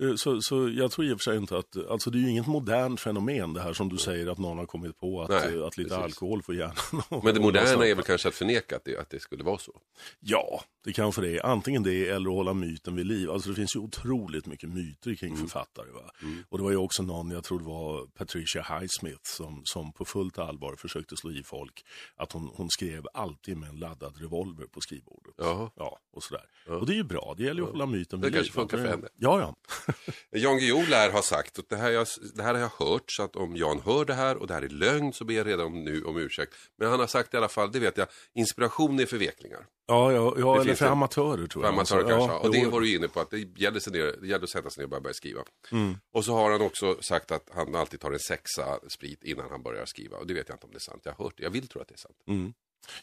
Eh, 0.01 0.15
så, 0.15 0.41
så 0.41 0.69
jag 0.69 0.91
tror 0.91 1.07
i 1.07 1.13
och 1.13 1.17
för 1.17 1.23
sig 1.23 1.37
inte 1.37 1.57
att, 1.57 1.77
alltså 1.89 2.09
det 2.09 2.17
är 2.17 2.19
ju 2.19 2.29
inget 2.29 2.47
modernt 2.47 2.99
fenomen 2.99 3.53
det 3.53 3.61
här 3.61 3.73
som 3.73 3.89
du 3.89 3.97
säger 3.97 4.27
att 4.27 4.37
någon 4.37 4.57
har 4.57 4.65
kommit 4.65 4.99
på 4.99 5.21
att, 5.21 5.29
Nej, 5.29 5.63
att 5.63 5.77
lite 5.77 5.89
precis. 5.89 6.03
alkohol 6.03 6.41
får 6.43 6.55
hjärnan 6.55 7.03
Men 7.23 7.33
det 7.33 7.39
moderna 7.39 7.87
är 7.87 7.95
väl 7.95 8.05
kanske 8.05 8.27
att 8.27 8.35
förneka 8.35 8.75
att 8.75 8.85
det, 8.85 8.97
att 8.97 9.09
det 9.09 9.19
skulle 9.19 9.43
vara 9.43 9.57
så? 9.57 9.81
Ja, 10.19 10.63
det 10.83 10.93
kanske 10.93 11.21
det 11.21 11.37
är. 11.37 11.45
Antingen 11.45 11.83
det 11.83 12.09
eller 12.09 12.29
att 12.29 12.35
hålla 12.35 12.53
myten 12.53 12.95
vid 12.95 13.05
liv. 13.05 13.31
Alltså 13.31 13.49
det 13.49 13.55
finns 13.55 13.75
ju 13.75 13.79
otroligt 13.79 14.45
mycket 14.45 14.69
myter 14.69 15.15
kring 15.15 15.33
mm. 15.33 15.41
författare. 15.41 15.91
Va? 15.91 16.11
Mm. 16.21 16.43
Och 16.49 16.57
det 16.57 16.63
var 16.63 16.71
ju 16.71 16.77
också 16.77 17.03
någon, 17.03 17.31
jag 17.31 17.43
tror 17.43 17.59
det 17.59 17.65
var 17.65 18.07
Patricia 18.07 18.61
Highsmith 18.61 19.21
som, 19.23 19.61
som 19.63 19.93
på 19.93 20.05
fullt 20.05 20.37
allvar 20.37 20.75
försökte 20.75 21.17
slå 21.17 21.31
i 21.31 21.43
folk 21.43 21.85
att 22.15 22.31
hon, 22.31 22.51
hon 22.53 22.69
skrev 22.69 23.03
alltid 23.13 23.57
med 23.57 23.69
en 23.69 23.75
laddad 23.75 24.17
revolver 24.21 24.65
på 24.65 24.81
skrivbordet. 24.81 25.33
Jaha. 25.37 25.71
Ja, 25.75 25.99
och 26.11 26.23
sådär. 26.23 26.43
Ja. 26.67 26.75
Och 26.75 26.85
det 26.85 26.93
är 26.93 26.97
ju 26.97 27.03
bra, 27.03 27.33
det 27.37 27.43
gäller 27.43 27.61
ju 27.61 27.65
att 27.65 27.71
hålla 27.71 27.85
myten 27.85 28.21
vid 28.21 28.25
liv. 28.25 28.31
Det 28.31 28.37
kanske 28.37 28.53
funkar 28.53 28.77
för 28.77 28.87
henne. 28.87 29.07
Ja, 29.15 29.39
ja. 29.39 29.55
Jan 30.31 30.57
Guillou 30.57 30.85
lär 30.85 31.11
ha 31.11 31.21
sagt, 31.21 31.57
och 31.57 31.65
det 31.69 31.75
här, 31.75 31.91
jag, 31.91 32.07
det 32.35 32.43
här 32.43 32.53
har 32.53 32.61
jag 32.61 32.85
hört, 32.85 33.11
så 33.11 33.23
att 33.23 33.35
om 33.35 33.55
Jan 33.55 33.81
hör 33.85 34.05
det 34.05 34.13
här 34.13 34.37
och 34.37 34.47
det 34.47 34.53
här 34.53 34.61
är 34.61 34.69
lögn 34.69 35.13
så 35.13 35.25
ber 35.25 35.33
jag 35.33 35.47
redan 35.47 35.83
nu 35.83 36.03
om 36.03 36.17
ursäkt. 36.17 36.53
Men 36.77 36.89
han 36.89 36.99
har 36.99 37.07
sagt 37.07 37.33
i 37.33 37.37
alla 37.37 37.49
fall, 37.49 37.71
det 37.71 37.79
vet 37.79 37.97
jag, 37.97 38.07
inspiration 38.33 38.99
är 38.99 39.05
förveklingar. 39.05 39.65
Ja, 39.87 40.11
ja, 40.11 40.35
ja 40.37 40.61
eller 40.61 40.75
för 40.75 40.85
det. 40.85 40.91
amatörer 40.91 41.47
tror 41.47 41.65
jag. 41.65 41.73
För 41.73 41.79
amatörer 41.79 41.99
alltså, 41.99 42.17
kanske, 42.17 42.33
ja, 42.33 42.39
och 42.39 42.51
det 42.51 42.65
var 42.65 42.81
du 42.81 42.95
inne 42.95 43.07
på, 43.07 43.19
att 43.19 43.29
det 43.29 43.37
gäller, 43.37 43.91
ner, 43.91 44.21
det 44.21 44.27
gäller 44.27 44.43
att 44.43 44.49
sätta 44.49 44.69
sig 44.69 44.81
ner 44.81 44.85
och 44.85 44.89
bara 44.89 45.01
börja 45.01 45.13
skriva. 45.13 45.41
Mm. 45.71 45.95
Och 46.13 46.25
så 46.25 46.33
har 46.33 46.51
han 46.51 46.61
också 46.61 46.97
sagt 47.01 47.31
att 47.31 47.49
han 47.53 47.75
alltid 47.75 47.99
tar 47.99 48.11
en 48.11 48.19
sexa 48.19 48.79
sprit 48.87 49.23
innan 49.23 49.49
han 49.49 49.63
börjar 49.63 49.85
skriva. 49.85 50.17
Och 50.17 50.27
det 50.27 50.33
vet 50.33 50.49
jag 50.49 50.55
inte 50.55 50.65
om 50.65 50.71
det 50.71 50.77
är 50.77 50.79
sant, 50.79 51.01
jag 51.03 51.13
har 51.13 51.23
hört 51.23 51.33
det, 51.37 51.43
jag 51.43 51.49
vill 51.49 51.67
tro 51.67 51.81
att 51.81 51.87
det 51.87 51.95
är 51.95 51.97
sant. 51.97 52.17
Mm. 52.27 52.53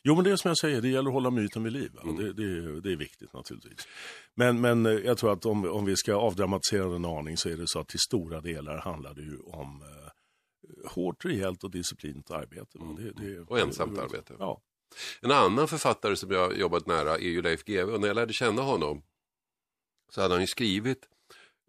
Jo, 0.03 0.15
men 0.15 0.25
det 0.25 0.31
är 0.31 0.37
som 0.37 0.49
jag 0.49 0.59
säger, 0.59 0.81
det 0.81 0.89
gäller 0.89 1.11
att 1.11 1.15
hålla 1.15 1.31
myten 1.31 1.65
vid 1.65 1.73
liv. 1.73 1.91
Mm. 2.03 2.17
Det, 2.17 2.33
det, 2.33 2.81
det, 2.81 2.93
är 2.93 2.97
viktigt 2.97 3.33
naturligtvis. 3.33 3.89
Men, 4.35 4.61
men 4.61 4.87
eh, 4.87 4.93
jag 4.93 5.19
tror 5.19 5.33
att 5.33 5.47
om, 5.47 5.65
om 5.65 5.85
vi 5.85 5.97
ska 5.97 6.15
avdramatisera 6.15 6.97
en 6.97 7.05
aning 7.05 7.37
så 7.37 7.49
är 7.49 7.57
det 7.57 7.69
så 7.69 7.81
att 7.81 7.89
till 7.89 8.01
stora 8.01 8.41
delar 8.41 8.79
handlar 8.79 9.15
det 9.15 9.23
ju 9.23 9.39
om 9.39 9.83
eh, 9.83 10.91
hårt, 10.91 11.25
rejält 11.25 11.65
och 11.65 11.71
disciplint 11.71 12.31
arbete. 12.31 12.79
Mm. 12.79 13.13
Det, 13.17 13.39
och 13.41 13.59
ensamt 13.59 13.99
arbete. 13.99 14.35
Ja. 14.39 14.61
En 15.21 15.31
annan 15.31 15.69
författare 15.69 16.17
som 16.17 16.31
jag 16.31 16.59
jobbat 16.59 16.87
nära 16.87 17.15
är 17.15 17.29
ju 17.29 17.43
Leif 17.43 17.65
GW 17.65 17.93
och 17.93 18.01
när 18.01 18.09
jag 18.09 18.15
lärde 18.15 18.33
känna 18.33 18.63
honom 18.63 19.03
så 20.09 20.23
hade 20.23 20.35
han 20.35 20.41
ju 20.41 20.47
skrivit 20.47 21.09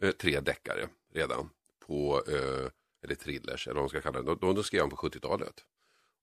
eh, 0.01 0.11
tre 0.11 0.39
deckare 0.39 0.87
redan 1.13 1.49
på, 1.87 2.23
eh, 2.27 2.71
eller 3.03 3.15
thrillers 3.15 3.67
eller 3.67 3.75
vad 3.75 3.83
man 3.83 3.89
ska 3.89 4.01
kalla 4.01 4.21
det. 4.21 4.35
De, 4.35 4.55
de 4.55 4.63
skrev 4.63 4.81
han 4.81 4.89
på 4.89 4.95
70-talet. 4.95 5.63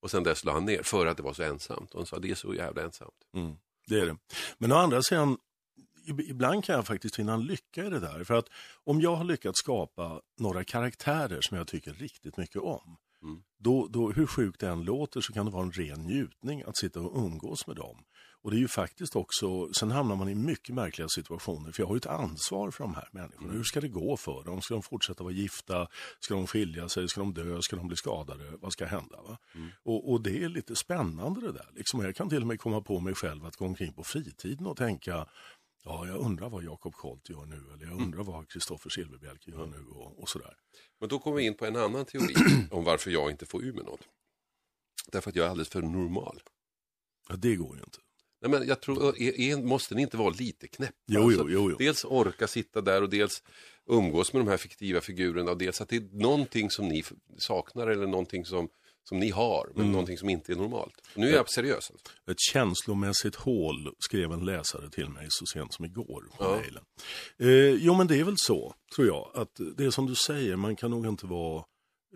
Och 0.05 0.11
sen 0.11 0.23
dess 0.23 0.45
la 0.45 0.53
han 0.53 0.65
ner 0.65 0.83
för 0.83 1.07
att 1.07 1.17
det 1.17 1.23
var 1.23 1.33
så 1.33 1.43
ensamt. 1.43 1.91
Och 1.91 2.01
han 2.01 2.07
sa 2.07 2.19
det 2.19 2.31
är 2.31 2.35
så 2.35 2.55
jävla 2.55 2.83
ensamt. 2.83 3.29
Mm, 3.35 3.57
det 3.87 4.01
är 4.01 4.07
det. 4.07 4.17
Men 4.59 4.73
å 4.73 4.75
andra 4.75 5.03
sidan, 5.03 5.39
ibland 6.07 6.65
kan 6.65 6.75
jag 6.75 6.87
faktiskt 6.87 7.17
finna 7.17 7.35
en 7.35 7.47
lycka 7.47 7.85
i 7.85 7.91
det 7.91 8.01
där. 8.01 8.25
För 8.25 8.35
att 8.35 8.49
om 8.85 9.01
jag 9.01 9.17
har 9.17 9.25
lyckats 9.25 9.59
skapa 9.59 10.21
några 10.39 10.65
karaktärer 10.65 11.41
som 11.41 11.57
jag 11.57 11.67
tycker 11.67 11.93
riktigt 11.93 12.37
mycket 12.37 12.63
om. 12.63 12.97
Mm. 13.23 13.43
Då, 13.59 13.87
då, 13.87 14.11
hur 14.11 14.27
sjukt 14.27 14.61
det 14.61 14.69
än 14.69 14.85
låter 14.85 15.21
så 15.21 15.33
kan 15.33 15.47
det 15.47 15.53
vara 15.53 15.63
en 15.63 15.73
ren 15.73 16.01
njutning 16.01 16.63
att 16.63 16.77
sitta 16.77 17.01
och 17.01 17.25
umgås 17.25 17.67
med 17.67 17.77
dem. 17.77 18.05
Och 18.45 18.51
det 18.51 18.57
är 18.57 18.59
ju 18.59 18.69
faktiskt 18.69 19.17
också, 19.17 19.73
sen 19.73 19.91
hamnar 19.91 20.17
man 20.17 20.29
i 20.29 20.35
mycket 20.35 20.75
märkliga 20.75 21.09
situationer, 21.09 21.73
för 21.73 21.83
jag 21.83 21.87
har 21.87 21.95
ju 21.95 21.99
ett 21.99 22.07
ansvar 22.07 22.71
för 22.71 22.85
de 22.85 22.95
här 22.95 23.09
människorna. 23.13 23.45
Mm. 23.45 23.57
Hur 23.57 23.65
ska 23.65 23.81
det 23.81 23.89
gå 23.89 24.17
för 24.17 24.45
dem? 24.45 24.63
Ska 24.63 24.75
de 24.75 24.83
fortsätta 24.83 25.25
vara 25.25 25.33
gifta? 25.33 25.89
Ska 26.21 26.35
de 26.35 26.47
skilja 26.47 26.89
sig? 26.89 27.09
Ska 27.09 27.21
de 27.21 27.35
dö? 27.35 27.63
Ska 27.63 27.77
de 27.77 27.89
bli 27.89 27.97
skadade? 27.97 28.45
Vad 28.61 28.73
ska 28.73 28.87
hända? 28.87 29.39
Mm. 29.55 29.69
Och, 29.83 30.13
och, 30.13 30.23
det 30.23 30.43
är 30.43 30.49
lite 30.49 30.77
spännande 30.77 31.41
det 31.41 31.53
där. 31.53 31.71
Liksom, 31.75 32.01
jag 32.05 32.17
kan 32.17 32.29
till 32.29 32.41
och 32.41 32.47
med 32.47 32.61
komma 32.61 32.81
på 32.81 33.01
mig 33.01 33.15
själv 33.15 33.47
att 33.47 33.57
gå 33.57 33.65
omkring 33.65 33.93
på 33.93 34.05
fritiden 34.05 34.67
och 34.67 34.77
tänka, 34.77 35.27
ja, 35.85 36.07
jag 36.07 36.17
undrar 36.17 36.49
vad 36.49 36.65
Jakob 36.65 36.95
Kolt 36.95 37.31
gör 37.31 37.47
nu, 37.47 37.57
eller 37.57 37.85
jag 37.85 37.93
mm. 37.93 38.05
undrar 38.05 38.23
vad 38.23 38.49
Kristoffer 38.49 38.91
Silverbjälke 38.91 39.51
gör 39.51 39.67
nu 39.67 39.85
och, 39.91 40.23
och 40.23 40.29
sådär. 40.29 40.57
Men 41.01 41.09
då 41.09 41.19
kommer 41.19 41.37
vi 41.37 41.47
in 41.47 41.57
på 41.57 41.67
en 41.67 41.77
annan 41.77 42.05
teori 42.05 42.35
om 42.71 42.85
varför 42.85 43.11
jag 43.11 43.31
inte 43.31 43.47
får 43.47 43.65
ur 43.65 43.73
med 43.73 43.85
något. 43.85 44.09
Därför 45.13 45.31
att 45.31 45.37
jag 45.37 45.47
är 45.47 45.51
alldeles 45.51 45.69
för 45.69 45.83
normal. 45.83 46.41
Ja, 47.29 47.37
det 47.37 47.57
går 47.57 47.77
ju 47.77 47.83
inte. 47.83 47.99
Nej, 48.45 48.51
men 48.51 48.69
jag 48.69 48.81
tror, 48.81 49.23
är, 49.23 49.41
är, 49.41 49.57
måste 49.57 49.95
ni 49.95 50.03
inte 50.03 50.17
vara 50.17 50.31
lite 50.31 50.69
knäppa? 50.69 50.93
Jo, 51.07 51.23
alltså, 51.23 51.47
jo, 51.49 51.71
jo, 51.71 51.77
Dels 51.79 52.05
orka 52.05 52.47
sitta 52.47 52.81
där 52.81 53.03
och 53.03 53.11
dels 53.11 53.43
umgås 53.87 54.33
med 54.33 54.41
de 54.45 54.51
här 54.51 54.57
fiktiva 54.57 55.01
figurerna 55.01 55.51
och 55.51 55.59
dels 55.59 55.81
att 55.81 55.89
det 55.89 55.97
är 55.97 56.09
någonting 56.13 56.71
som 56.71 56.89
ni 56.89 57.05
saknar 57.39 57.87
eller 57.87 58.07
någonting 58.07 58.45
som, 58.45 58.69
som 59.09 59.19
ni 59.19 59.31
har, 59.31 59.67
men 59.75 59.81
mm. 59.81 59.93
någonting 59.93 60.19
som 60.19 60.29
inte 60.29 60.53
är 60.53 60.57
normalt. 60.57 60.95
Nu 61.15 61.29
är 61.29 61.35
jag 61.35 61.51
seriös. 61.51 61.91
Alltså. 61.91 62.31
Ett 62.31 62.41
känslomässigt 62.41 63.35
hål 63.35 63.95
skrev 63.99 64.33
en 64.33 64.45
läsare 64.45 64.91
till 64.91 65.09
mig 65.09 65.27
så 65.29 65.47
sent 65.47 65.73
som 65.73 65.85
igår 65.85 66.29
på 66.39 66.45
ja. 66.45 66.57
mejlen. 66.57 66.85
Eh, 67.39 67.85
jo, 67.85 67.95
men 67.95 68.07
det 68.07 68.21
är 68.21 68.25
väl 68.25 68.37
så, 68.37 68.75
tror 68.97 69.07
jag, 69.07 69.31
att 69.35 69.61
det 69.77 69.85
är 69.85 69.91
som 69.91 70.07
du 70.07 70.15
säger, 70.15 70.57
man 70.57 70.77
kan 70.77 70.91
nog 70.91 71.07
inte 71.07 71.27
vara 71.27 71.59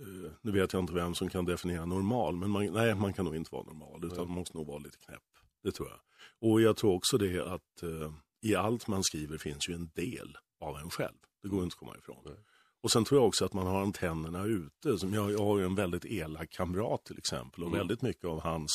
eh, 0.01 0.31
nu 0.43 0.53
vet 0.53 0.73
jag 0.73 0.83
inte 0.83 0.93
vem 0.93 1.15
som 1.15 1.29
kan 1.29 1.45
definiera 1.45 1.87
normal, 1.87 2.37
men 2.37 2.51
man, 2.51 2.67
nej, 2.67 2.95
man 2.95 3.13
kan 3.13 3.25
nog 3.25 3.37
inte 3.37 3.51
vara 3.53 3.63
normal, 3.63 4.05
utan 4.05 4.19
man 4.19 4.39
måste 4.39 4.57
nog 4.57 4.67
vara 4.67 4.79
lite 4.79 4.99
knäpp. 4.99 5.23
Det 5.63 5.73
tror 5.73 5.89
jag. 5.89 5.99
Och 6.41 6.61
jag 6.61 6.77
tror 6.77 6.95
också 6.95 7.19
det 7.19 7.47
att 7.47 7.83
eh, 7.83 8.13
i 8.43 8.55
allt 8.55 8.87
man 8.87 9.05
skriver 9.05 9.39
finns 9.39 9.69
ju 9.69 9.75
en 9.75 9.91
del 9.95 10.37
av 10.61 10.77
en 10.77 10.91
själv. 10.91 11.17
Det 11.43 11.49
går 11.49 11.63
inte 11.65 11.75
att 11.75 11.79
komma 11.79 11.97
ifrån. 11.99 12.23
Nej. 12.25 12.45
Och 12.81 12.91
sen 12.91 13.05
tror 13.05 13.21
jag 13.21 13.29
också 13.29 13.45
att 13.45 13.53
man 13.53 13.67
har 13.67 13.83
antennerna 13.83 14.45
ute. 14.45 14.99
Som 14.99 15.15
jag, 15.15 15.33
jag 15.33 15.39
har 15.39 15.59
ju 15.59 15.65
en 15.65 15.75
väldigt 15.75 16.05
elak 16.05 16.51
kamrat 16.51 17.05
till 17.05 17.19
exempel 17.19 17.63
och 17.63 17.69
mm. 17.69 17.79
väldigt 17.79 18.03
mycket 18.03 18.25
av 18.25 18.41
hans 18.41 18.71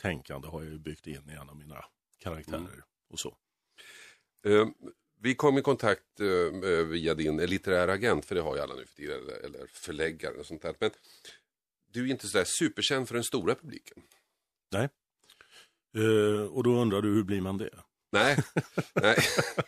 tänkande 0.00 0.48
har 0.48 0.62
jag 0.62 0.72
ju 0.72 0.78
byggt 0.78 1.06
in 1.06 1.30
i 1.30 1.32
en 1.32 1.48
av 1.48 1.56
mina 1.56 1.84
karaktärer 2.18 2.58
mm. 2.58 2.82
och 3.10 3.18
så. 3.18 3.36
Uh, 4.46 4.68
vi 5.20 5.34
kom 5.34 5.58
i 5.58 5.62
kontakt 5.62 6.20
uh, 6.20 6.84
via 6.84 7.14
din 7.14 7.36
litterära 7.36 7.92
agent, 7.92 8.24
för 8.24 8.34
det 8.34 8.40
har 8.40 8.56
ju 8.56 8.62
alla 8.62 8.74
nu 8.74 8.86
för 8.86 8.94
tiden, 8.94 9.22
eller, 9.22 9.44
eller 9.44 9.66
förläggare 9.66 10.34
och 10.34 10.46
sånt 10.46 10.62
där. 10.62 10.74
Men 10.80 10.90
du 11.92 12.06
är 12.06 12.10
inte 12.10 12.28
sådär 12.28 12.44
superkänd 12.46 13.08
för 13.08 13.14
den 13.14 13.24
stora 13.24 13.54
publiken. 13.54 14.02
Nej. 14.72 14.88
Uh, 15.98 16.42
och 16.42 16.62
då 16.62 16.70
undrar 16.70 17.02
du, 17.02 17.08
hur 17.08 17.22
blir 17.22 17.40
man 17.40 17.58
det? 17.58 17.70
Nej, 18.12 18.36
nej. 19.02 19.16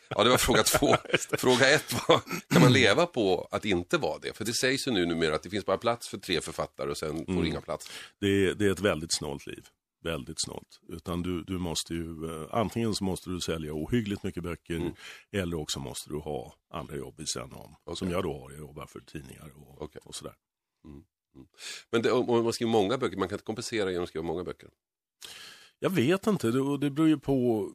Ja, 0.08 0.24
det 0.24 0.30
var 0.30 0.36
fråga 0.36 0.62
två. 0.62 0.96
Fråga 1.38 1.70
ett 1.70 1.92
var, 2.08 2.20
kan 2.48 2.62
man 2.62 2.72
leva 2.72 3.06
på 3.06 3.48
att 3.50 3.64
inte 3.64 3.98
vara 3.98 4.18
det? 4.18 4.36
För 4.36 4.44
det 4.44 4.52
sägs 4.52 4.88
ju 4.88 4.90
nu 4.90 5.06
numera 5.06 5.34
att 5.34 5.42
det 5.42 5.50
finns 5.50 5.66
bara 5.66 5.78
plats 5.78 6.08
för 6.08 6.18
tre 6.18 6.40
författare 6.40 6.90
och 6.90 6.96
sen 6.96 7.24
får 7.24 7.32
mm. 7.32 7.46
inga 7.46 7.60
plats. 7.60 7.90
Det 8.20 8.26
är, 8.26 8.54
det 8.54 8.66
är 8.66 8.70
ett 8.70 8.80
väldigt 8.80 9.14
snålt 9.14 9.46
liv. 9.46 9.66
Väldigt 10.02 10.40
snålt. 10.44 10.80
Utan 10.88 11.22
du, 11.22 11.42
du 11.42 11.58
måste 11.58 11.94
ju, 11.94 12.30
eh, 12.30 12.48
antingen 12.50 12.94
så 12.94 13.04
måste 13.04 13.30
du 13.30 13.40
sälja 13.40 13.72
ohyggligt 13.72 14.22
mycket 14.22 14.42
böcker 14.42 14.76
mm. 14.76 14.92
eller 15.32 15.56
också 15.56 15.80
måste 15.80 16.10
du 16.10 16.16
ha 16.16 16.54
andra 16.74 16.96
jobb 16.96 17.14
vid 17.18 17.28
sidan 17.28 17.52
om. 17.52 17.74
Okay. 17.84 17.96
Som 17.96 18.10
jag 18.10 18.22
då 18.22 18.32
har, 18.32 18.50
jag 18.50 18.60
jobbar 18.60 18.86
för 18.86 19.00
tidningar 19.00 19.50
och, 19.56 19.82
okay. 19.82 20.00
och 20.04 20.14
sådär. 20.14 20.34
Mm. 20.84 21.02
Mm. 21.34 21.46
Men 21.92 22.02
det, 22.02 22.12
om 22.12 22.44
man 22.44 22.52
skriver 22.52 22.72
många 22.72 22.98
böcker, 22.98 23.16
man 23.16 23.28
kan 23.28 23.36
inte 23.36 23.44
kompensera 23.44 23.90
genom 23.90 24.02
att 24.02 24.08
skriva 24.08 24.26
många 24.26 24.44
böcker? 24.44 24.68
Jag 25.82 25.90
vet 25.90 26.26
inte, 26.26 26.50
det, 26.50 26.78
det 26.78 26.90
beror 26.90 27.08
ju 27.08 27.18
på 27.18 27.68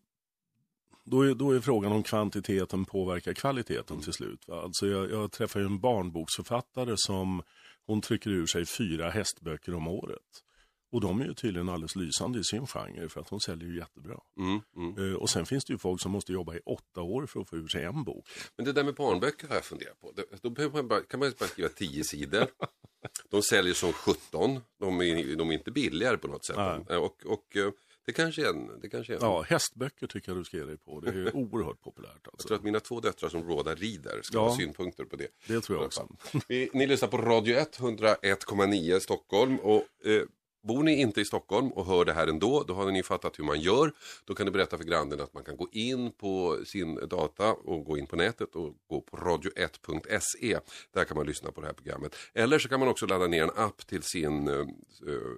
då 1.04 1.22
är, 1.22 1.36
då 1.36 1.52
är 1.52 1.60
frågan 1.60 1.91
om 1.91 2.04
kvantiteten 2.04 2.86
påverkar 2.86 3.34
kvaliteten 3.34 4.02
till 4.02 4.13
slut. 4.13 4.48
Va? 4.48 4.62
Alltså 4.62 4.88
jag, 4.88 5.12
jag 5.12 5.32
träffar 5.32 5.60
ju 5.60 5.65
en 5.65 5.80
barnboksförfattare 5.80 6.94
som 6.98 7.41
hon 7.86 8.02
trycker 8.02 8.30
ur 8.30 8.46
sig 8.46 8.65
fyra 8.65 9.10
hästböcker 9.10 9.74
om 9.74 9.88
året. 9.88 10.22
Och 10.91 11.02
de 11.02 11.22
är 11.22 11.26
ju 11.26 11.34
tydligen 11.34 11.70
alldeles 11.70 11.96
lysande 11.96 12.39
i 12.39 12.44
sin 12.44 12.68
genre 12.68 13.10
för 13.10 13.22
att 13.22 13.30
hon 13.30 13.39
säljer 13.39 13.70
ju 13.70 13.78
jättebra. 13.78 14.20
Mm, 14.39 14.62
mm. 14.76 14.98
Uh, 14.98 15.15
och 15.15 15.30
sen 15.30 15.46
finns 15.46 15.65
det 15.65 15.74
ju 15.74 15.80
folk 15.80 16.02
som 16.02 16.12
måste 16.12 16.34
jobba 16.34 16.56
i 16.56 16.60
åtta 16.65 17.02
år 17.02 17.26
för 17.26 17.39
att 17.39 17.50
få 17.50 17.56
ur 17.56 17.68
sig 17.68 17.84
en 17.84 18.04
bok. 18.04 18.28
Men 18.58 18.65
det 18.65 18.74
där 18.74 18.84
med 18.84 18.96
barnböcker 18.96 19.48
har 19.48 19.56
jag 19.56 19.65
funderat 19.65 20.00
på. 20.00 20.12
Då 20.41 20.56
kan 20.56 21.20
man 21.20 21.34
bara 21.39 21.48
skriva 21.48 21.70
tio 21.70 22.04
sidor. 22.04 22.48
De 23.30 23.41
säljer 23.41 23.74
som 23.74 23.94
17. 23.94 24.60
De 24.80 25.02
är, 25.02 25.36
de 25.36 25.50
är 25.50 25.54
inte 25.54 25.72
billigare 25.72 26.18
på 26.18 26.28
något 26.28 26.46
sätt. 26.46 26.58
Nej. 26.58 26.98
Och, 26.98 27.26
och 27.26 27.58
eh, 27.58 27.72
det 28.06 28.13
kanske 28.13 28.46
är 28.46 28.50
en. 28.50 28.80
Det 28.82 28.89
kanske 28.89 29.13
är 29.13 29.18
en. 29.18 29.24
Ja, 29.24 29.41
hästböcker 29.41 30.08
tycker 30.08 30.32
jag 30.32 30.39
du 30.39 30.44
ska 30.44 30.58
ge 30.58 30.65
dig 30.65 30.78
på. 30.78 31.00
Det 31.00 31.10
är 31.10 31.36
oerhört 31.36 31.82
populärt. 31.82 32.10
Alltså. 32.12 32.32
Jag 32.38 32.48
tror 32.48 32.58
att 32.58 32.63
mina 32.63 32.80
två 32.80 33.00
döttrar 33.00 33.30
som 33.30 33.44
rådar 33.44 33.76
rider 33.76 34.20
ska 34.22 34.38
ja, 34.38 34.48
ha 34.48 34.56
synpunkter 34.56 35.06
på 35.06 35.15
det. 35.15 35.28
Det 35.48 35.62
tror 35.62 35.78
jag 35.78 35.86
också. 35.86 36.08
Vi, 36.48 36.70
ni 36.74 36.88
lyssnar 36.88 37.10
på 37.10 37.18
Radio 37.18 37.58
1, 37.58 37.80
101,9 37.80 39.00
Stockholm. 39.00 39.60
Och, 39.60 39.84
eh, 40.06 40.22
Bor 40.67 40.84
ni 40.84 41.01
inte 41.01 41.21
i 41.21 41.25
Stockholm 41.25 41.71
och 41.71 41.86
hör 41.86 42.06
det 42.06 42.13
här 42.13 42.28
ändå, 42.28 42.63
då 42.67 42.73
har 42.73 42.91
ni 42.91 43.04
fattat 43.04 43.39
hur 43.39 43.43
man 43.43 43.60
gör. 43.60 43.91
Då 44.25 44.36
kan 44.36 44.45
ni 44.45 44.51
berätta 44.51 44.78
för 44.78 44.84
grannen 44.84 45.21
att 45.21 45.34
man 45.34 45.43
kan 45.43 45.58
gå 45.58 45.67
in 45.71 46.12
på 46.12 46.58
sin 46.65 46.95
data 46.95 47.54
och 47.54 47.86
gå 47.86 47.97
in 47.97 48.08
på 48.08 48.15
nätet 48.15 48.56
och 48.56 48.73
gå 48.88 49.01
på 49.01 49.17
radio1.se. 49.17 50.60
Där 50.93 51.04
kan 51.04 51.17
man 51.17 51.25
lyssna 51.25 51.51
på 51.51 51.62
det 51.62 51.67
här 51.67 51.73
programmet. 51.73 52.15
Eller 52.34 52.60
så 52.60 52.69
kan 52.69 52.80
man 52.80 52.89
också 52.89 53.06
ladda 53.06 53.28
ner 53.28 53.43
en 53.43 53.51
app 53.56 53.88
till 53.88 54.04
sin 54.04 54.47
uh, 54.47 54.67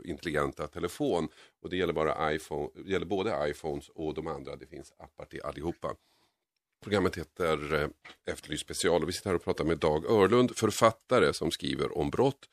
intelligenta 0.06 0.68
telefon. 0.68 1.28
Och 1.62 1.70
det 1.70 1.78
gäller, 1.78 1.94
bara 1.94 2.34
iPhone, 2.34 2.70
det 2.86 2.92
gäller 2.92 3.06
både 3.06 3.50
iPhones 3.50 3.90
och 3.90 4.14
de 4.14 4.28
andra. 4.28 4.56
Det 4.56 4.68
finns 4.68 4.94
appar 4.98 5.26
till 5.26 5.42
allihopa. 5.42 5.96
Programmet 6.84 7.18
heter 7.18 7.74
eh, 7.74 7.88
Efterlyst 8.34 8.64
special 8.64 9.02
och 9.02 9.10
vi 9.10 9.14
sitter 9.14 9.30
här 9.30 9.36
och 9.36 9.44
pratar 9.44 9.66
med 9.66 9.78
Dag 9.78 10.06
Örlund, 10.06 10.58
författare 10.58 11.34
som 11.34 11.52
skriver 11.52 11.98
om 11.98 12.10
brott, 12.10 12.50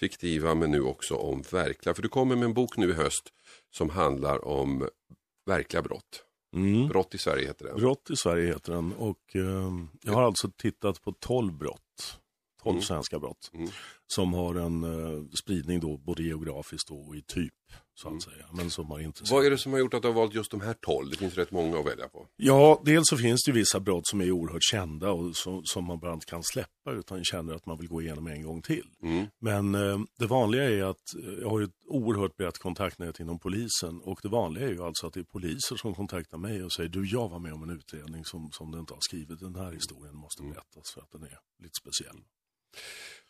fiktiva 0.00 0.54
men 0.54 0.70
nu 0.70 0.82
också 0.82 1.14
om 1.14 1.42
verkliga. 1.52 1.94
För 1.94 2.02
du 2.02 2.08
kommer 2.08 2.36
med 2.36 2.44
en 2.44 2.54
bok 2.54 2.76
nu 2.76 2.90
i 2.90 2.92
höst 2.92 3.32
som 3.70 3.90
handlar 3.90 4.44
om 4.44 4.88
verkliga 5.46 5.82
brott. 5.82 6.24
Mm. 6.56 6.88
Brott 6.88 7.14
i 7.14 7.18
Sverige 7.18 7.46
heter 7.46 7.64
den. 7.64 7.76
Brott 7.76 8.10
i 8.10 8.16
Sverige 8.16 8.46
heter 8.46 8.72
den 8.72 8.92
och 8.92 9.36
eh, 9.36 9.72
jag 10.02 10.12
har 10.12 10.22
alltså 10.22 10.50
tittat 10.56 11.02
på 11.02 11.12
12 11.12 11.52
brott. 11.52 11.82
12 12.68 12.74
mm. 12.74 12.82
svenska 12.82 13.18
brott. 13.18 13.50
Mm. 13.54 13.70
Som 14.06 14.34
har 14.34 14.54
en 14.54 14.84
uh, 14.84 15.24
spridning 15.42 15.80
då 15.80 15.96
både 15.96 16.22
geografiskt 16.22 16.90
och 16.90 17.16
i 17.16 17.22
typ. 17.22 17.52
Så 17.94 18.08
att 18.08 18.12
mm. 18.12 18.20
säga. 18.20 18.46
Men 18.52 18.70
som 18.70 18.90
har 18.90 19.00
intresserat. 19.00 19.36
Vad 19.36 19.46
är 19.46 19.50
det 19.50 19.58
som 19.58 19.72
har 19.72 19.78
gjort 19.78 19.94
att 19.94 20.02
du 20.02 20.08
har 20.08 20.14
valt 20.14 20.34
just 20.34 20.50
de 20.50 20.60
här 20.60 20.74
12? 20.74 21.10
Det 21.10 21.16
finns 21.16 21.34
rätt 21.34 21.50
många 21.50 21.78
att 21.78 21.86
välja 21.86 22.08
på. 22.08 22.26
Ja, 22.36 22.82
dels 22.84 23.08
så 23.08 23.16
finns 23.16 23.44
det 23.46 23.52
vissa 23.52 23.80
brott 23.80 24.06
som 24.06 24.20
är 24.20 24.30
oerhört 24.30 24.62
kända 24.62 25.10
och 25.10 25.36
som, 25.36 25.60
som 25.64 25.84
man 25.84 25.98
bara 25.98 26.12
inte 26.12 26.26
kan 26.26 26.42
släppa 26.42 26.92
utan 26.92 27.24
känner 27.24 27.54
att 27.54 27.66
man 27.66 27.78
vill 27.78 27.88
gå 27.88 28.02
igenom 28.02 28.26
en 28.26 28.42
gång 28.42 28.62
till. 28.62 28.86
Mm. 29.02 29.26
Men 29.40 29.74
uh, 29.74 30.00
det 30.18 30.26
vanliga 30.26 30.70
är 30.70 30.82
att 30.82 31.02
uh, 31.16 31.38
jag 31.40 31.50
har 31.50 31.62
ett 31.62 31.70
oerhört 31.86 32.36
brett 32.36 32.58
kontaktnät 32.58 33.20
inom 33.20 33.38
polisen 33.38 34.00
och 34.00 34.18
det 34.22 34.28
vanliga 34.28 34.66
är 34.66 34.72
ju 34.72 34.82
alltså 34.82 35.06
att 35.06 35.12
det 35.12 35.20
är 35.20 35.24
poliser 35.24 35.76
som 35.76 35.94
kontaktar 35.94 36.38
mig 36.38 36.64
och 36.64 36.72
säger 36.72 36.88
du 36.88 37.06
jag 37.06 37.28
var 37.28 37.38
med 37.38 37.52
om 37.52 37.62
en 37.62 37.70
utredning 37.70 38.24
som, 38.24 38.50
som 38.52 38.70
du 38.70 38.78
inte 38.78 38.94
har 38.94 39.00
skrivit. 39.00 39.40
Den 39.40 39.56
här 39.56 39.72
historien 39.72 40.16
måste 40.16 40.42
mm. 40.42 40.52
berättas 40.52 40.90
för 40.90 41.00
att 41.00 41.10
den 41.12 41.22
är 41.22 41.38
lite 41.62 41.74
speciell. 41.80 42.16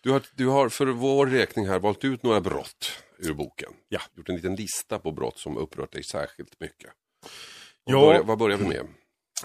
Du 0.00 0.10
har, 0.10 0.22
du 0.34 0.46
har 0.46 0.68
för 0.68 0.86
vår 0.86 1.26
räkning 1.26 1.66
här 1.66 1.78
valt 1.78 2.04
ut 2.04 2.22
några 2.22 2.40
brott 2.40 3.02
ur 3.18 3.34
boken. 3.34 3.72
Ja. 3.88 4.00
Gjort 4.16 4.28
en 4.28 4.36
liten 4.36 4.54
lista 4.54 4.98
på 4.98 5.12
brott 5.12 5.38
som 5.38 5.56
upprört 5.56 5.92
dig 5.92 6.04
särskilt 6.04 6.60
mycket. 6.60 6.90
Ja, 7.84 8.00
börjar, 8.00 8.22
vad 8.22 8.38
börjar 8.38 8.58
vi 8.58 8.68
med? 8.68 8.86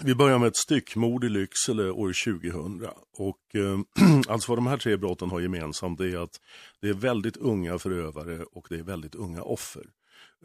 Vi 0.02 0.16
börjar 0.16 0.40
med 0.40 0.48
ett 0.48 0.58
styckmord 0.58 1.24
i 1.24 1.30
Lycksele 1.30 1.90
år 1.90 2.14
2000. 2.26 2.88
Och, 3.18 3.56
eh, 3.56 3.80
alltså 4.28 4.52
vad 4.52 4.58
de 4.58 4.68
här 4.68 4.78
tre 4.78 4.98
brotten 4.98 5.30
har 5.30 5.40
gemensamt 5.40 6.00
är 6.00 6.24
att 6.24 6.40
det 6.82 6.90
är 6.90 6.94
väldigt 6.94 7.38
unga 7.38 7.80
förövare 7.80 8.44
och 8.44 8.68
det 8.70 8.76
är 8.76 8.84
väldigt 8.84 9.16
unga 9.16 9.42
offer. 9.42 9.84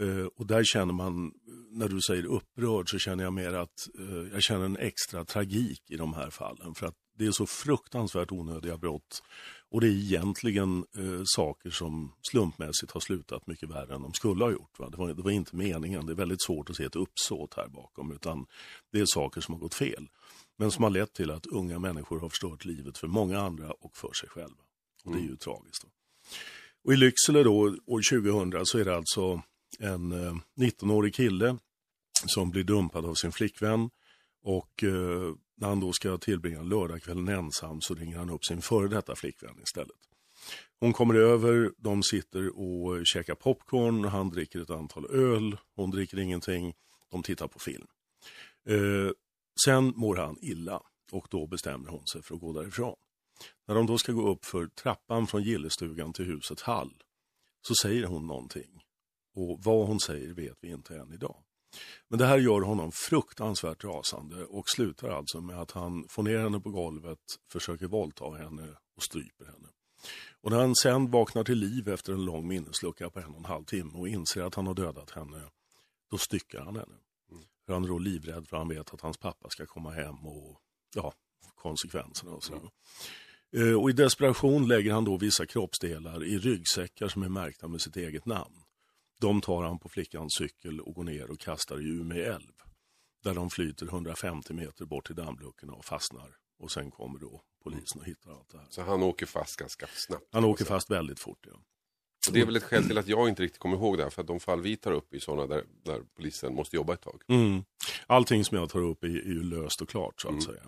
Eh, 0.01 0.27
och 0.37 0.47
där 0.47 0.65
känner 0.65 0.95
man, 0.95 1.33
när 1.71 1.89
du 1.89 2.01
säger 2.01 2.27
upprörd, 2.27 2.91
så 2.91 2.99
känner 2.99 3.25
jag 3.25 3.33
mer 3.33 3.53
att 3.53 3.89
eh, 3.99 4.33
jag 4.33 4.43
känner 4.43 4.65
en 4.65 4.77
extra 4.77 5.25
tragik 5.25 5.83
i 5.91 5.97
de 5.97 6.15
här 6.15 6.31
fallen. 6.31 6.75
För 6.75 6.87
att 6.87 6.95
det 7.19 7.27
är 7.27 7.31
så 7.31 7.47
fruktansvärt 7.47 8.33
onödiga 8.33 8.77
brott. 8.77 9.23
Och 9.71 9.81
det 9.81 9.87
är 9.87 9.93
egentligen 9.93 10.85
eh, 10.97 11.23
saker 11.25 11.71
som 11.71 12.13
slumpmässigt 12.31 12.93
har 12.93 13.01
slutat 13.01 13.47
mycket 13.47 13.71
värre 13.71 13.95
än 13.95 14.03
de 14.03 14.13
skulle 14.13 14.45
ha 14.45 14.51
gjort. 14.53 14.79
Va? 14.79 14.89
Det, 14.91 14.97
var, 14.97 15.15
det 15.15 15.23
var 15.23 15.31
inte 15.31 15.57
meningen. 15.57 16.07
Det 16.07 16.13
är 16.13 16.17
väldigt 16.17 16.43
svårt 16.43 16.71
att 16.71 16.77
se 16.77 16.85
ett 16.85 16.97
uppsåt 16.97 17.55
här 17.55 17.69
bakom. 17.69 18.13
Utan 18.13 18.47
det 18.93 19.01
är 19.01 19.05
saker 19.07 19.41
som 19.41 19.55
har 19.55 19.61
gått 19.61 19.75
fel. 19.75 20.09
Men 20.59 20.71
som 20.71 20.83
har 20.85 20.91
lett 20.91 21.13
till 21.13 21.31
att 21.31 21.47
unga 21.47 21.79
människor 21.79 22.21
har 22.21 22.29
förstört 22.29 22.65
livet 22.65 22.99
för 22.99 23.07
många 23.07 23.41
andra 23.41 23.71
och 23.71 23.97
för 23.97 24.13
sig 24.13 24.29
själva. 24.29 24.63
Och 25.05 25.13
det 25.13 25.19
är 25.19 25.23
ju 25.23 25.27
mm. 25.27 25.37
tragiskt. 25.37 25.83
Då. 25.83 25.89
Och 26.85 26.93
i 26.93 26.97
Lycksele 26.97 27.43
då, 27.43 27.77
år 27.87 28.21
2000, 28.21 28.67
så 28.67 28.79
är 28.79 28.85
det 28.85 28.97
alltså 28.97 29.43
en 29.79 30.13
eh, 30.13 30.35
19-årig 30.57 31.15
kille 31.15 31.59
som 32.27 32.51
blir 32.51 32.65
dumpad 32.65 33.05
av 33.05 33.15
sin 33.15 33.33
flickvän. 33.33 33.91
Och 34.43 34.85
eh, 34.85 35.35
när 35.57 35.69
han 35.69 35.81
då 35.81 35.93
ska 35.93 36.19
tillbringa 36.19 36.63
lördagskvällen 36.63 37.29
ensam 37.29 37.81
så 37.81 37.95
ringer 37.95 38.19
han 38.19 38.31
upp 38.31 38.45
sin 38.45 38.63
före 38.63 38.89
detta 38.89 39.17
flickvän 39.17 39.61
istället. 39.63 39.97
Hon 40.81 40.93
kommer 40.93 41.15
över, 41.15 41.73
de 41.77 42.03
sitter 42.03 42.59
och 42.59 43.07
käkar 43.07 43.35
popcorn, 43.35 44.05
han 44.05 44.31
dricker 44.31 44.61
ett 44.61 44.71
antal 44.71 45.07
öl, 45.11 45.57
hon 45.75 45.91
dricker 45.91 46.19
ingenting, 46.19 46.75
de 47.11 47.23
tittar 47.23 47.49
på 47.49 47.59
film. 47.59 47.87
Eh, 48.69 49.11
sen 49.65 49.93
mår 49.97 50.17
han 50.17 50.39
illa 50.41 50.83
och 51.13 51.27
då 51.31 51.47
bestämmer 51.47 51.89
hon 51.89 52.07
sig 52.13 52.23
för 52.23 52.35
att 52.35 52.41
gå 52.41 52.53
därifrån. 52.53 52.97
När 53.67 53.75
de 53.75 53.87
då 53.87 53.99
ska 53.99 54.13
gå 54.13 54.31
upp 54.31 54.45
för 54.45 54.67
trappan 54.67 55.27
från 55.27 55.43
gillestugan 55.43 56.13
till 56.13 56.25
huset 56.25 56.61
Hall 56.61 57.03
så 57.61 57.75
säger 57.83 58.05
hon 58.05 58.27
någonting. 58.27 58.83
Och 59.35 59.61
vad 59.65 59.87
hon 59.87 60.01
säger 60.01 60.35
vet 60.35 60.57
vi 60.61 60.71
inte 60.71 60.97
än 60.97 61.13
idag. 61.13 61.37
Men 62.09 62.19
det 62.19 62.27
här 62.27 62.39
gör 62.39 62.61
honom 62.61 62.93
fruktansvärt 62.93 63.85
rasande 63.85 64.45
och 64.45 64.69
slutar 64.69 65.09
alltså 65.09 65.41
med 65.41 65.61
att 65.61 65.71
han 65.71 66.07
får 66.09 66.23
ner 66.23 66.39
henne 66.39 66.61
på 66.61 66.71
golvet, 66.71 67.19
försöker 67.53 67.87
våldta 67.87 68.31
henne 68.31 68.69
och 68.97 69.03
stryper 69.03 69.45
henne. 69.45 69.69
Och 70.41 70.51
när 70.51 70.59
han 70.59 70.77
sen 70.77 71.11
vaknar 71.11 71.45
till 71.45 71.59
liv 71.59 71.89
efter 71.89 72.13
en 72.13 72.25
lång 72.25 72.49
minneslucka 72.49 73.11
på 73.11 73.21
en 73.21 73.31
och 73.31 73.39
en 73.39 73.45
halv 73.45 73.65
timme 73.65 73.93
och 73.95 74.09
inser 74.09 74.43
att 74.43 74.55
han 74.55 74.67
har 74.67 74.75
dödat 74.75 75.11
henne, 75.11 75.43
då 76.11 76.19
styckar 76.19 76.61
han 76.61 76.77
henne. 76.77 76.95
Mm. 77.31 77.45
För 77.67 77.73
han 77.73 77.85
är 77.85 77.89
då 77.89 77.99
livrädd 77.99 78.49
för 78.49 78.57
han 78.57 78.69
vet 78.69 78.95
att 78.95 79.01
hans 79.01 79.19
pappa 79.19 79.49
ska 79.51 79.67
komma 79.67 79.91
hem 79.91 80.27
och 80.27 80.61
ja, 80.95 81.13
konsekvenserna 81.55 82.33
och 82.33 82.45
sådär. 82.45 82.71
Mm. 83.53 83.79
Och 83.81 83.91
i 83.91 83.93
desperation 83.93 84.69
lägger 84.69 84.93
han 84.93 85.05
då 85.05 85.17
vissa 85.17 85.47
kroppsdelar 85.47 86.25
i 86.25 86.39
ryggsäckar 86.39 87.09
som 87.09 87.23
är 87.23 87.29
märkta 87.29 87.69
med 87.69 87.81
sitt 87.81 87.97
eget 87.97 88.27
namn. 88.27 88.63
De 89.21 89.41
tar 89.41 89.63
han 89.63 89.79
på 89.79 89.89
flickans 89.89 90.35
cykel 90.35 90.81
och 90.81 90.95
går 90.95 91.05
ner 91.05 91.31
och 91.31 91.41
kastar 91.41 91.81
i 91.81 91.89
Umeå 91.89 92.33
älv. 92.35 92.53
Där 93.25 93.35
de 93.35 93.51
flyter 93.51 93.87
150 93.87 94.53
meter 94.53 94.85
bort 94.85 95.07
till 95.07 95.17
dammluckorna 95.17 95.73
och 95.73 95.85
fastnar. 95.85 96.37
Och 96.59 96.71
sen 96.71 96.91
kommer 96.91 97.19
då 97.19 97.43
polisen 97.65 98.01
och 98.01 98.07
hittar 98.07 98.31
allt 98.31 98.49
det 98.49 98.59
här. 98.59 98.67
Så 98.71 98.83
han 98.83 99.03
åker 99.03 99.27
fast 99.27 99.57
ganska 99.57 99.87
snabbt? 99.87 100.29
Han 100.33 100.45
åker 100.45 100.65
fast 100.65 100.91
väldigt 100.91 101.21
fort, 101.21 101.47
ja. 101.47 101.61
Och 102.29 102.35
det 102.35 102.41
är 102.41 102.47
väl 102.47 102.57
ett 102.57 102.63
skäl 102.63 102.87
till 102.87 102.99
att 102.99 103.09
jag 103.09 103.29
inte 103.29 103.43
riktigt 103.43 103.61
kommer 103.61 103.77
ihåg 103.77 103.97
det 103.97 104.03
här. 104.03 104.11
För 104.11 104.23
att 104.23 104.29
de 104.29 104.41
fall 104.41 104.61
vi 104.61 104.77
tar 104.77 104.93
upp 104.93 105.15
är 105.15 105.19
sådana 105.19 105.47
där, 105.47 105.65
där 105.83 106.01
polisen 106.17 106.55
måste 106.55 106.77
jobba 106.77 106.95
ett 106.95 107.03
tag. 107.03 107.23
Mm. 107.29 107.65
allting 108.07 108.45
som 108.45 108.59
jag 108.59 108.71
tar 108.71 108.81
upp 108.81 109.05
är, 109.05 109.09
är 109.09 109.11
ju 109.11 109.43
löst 109.43 109.83
och 109.83 109.89
klart 109.89 110.21
så 110.21 110.29
att 110.29 110.33
mm. 110.33 110.43
säga. 110.43 110.63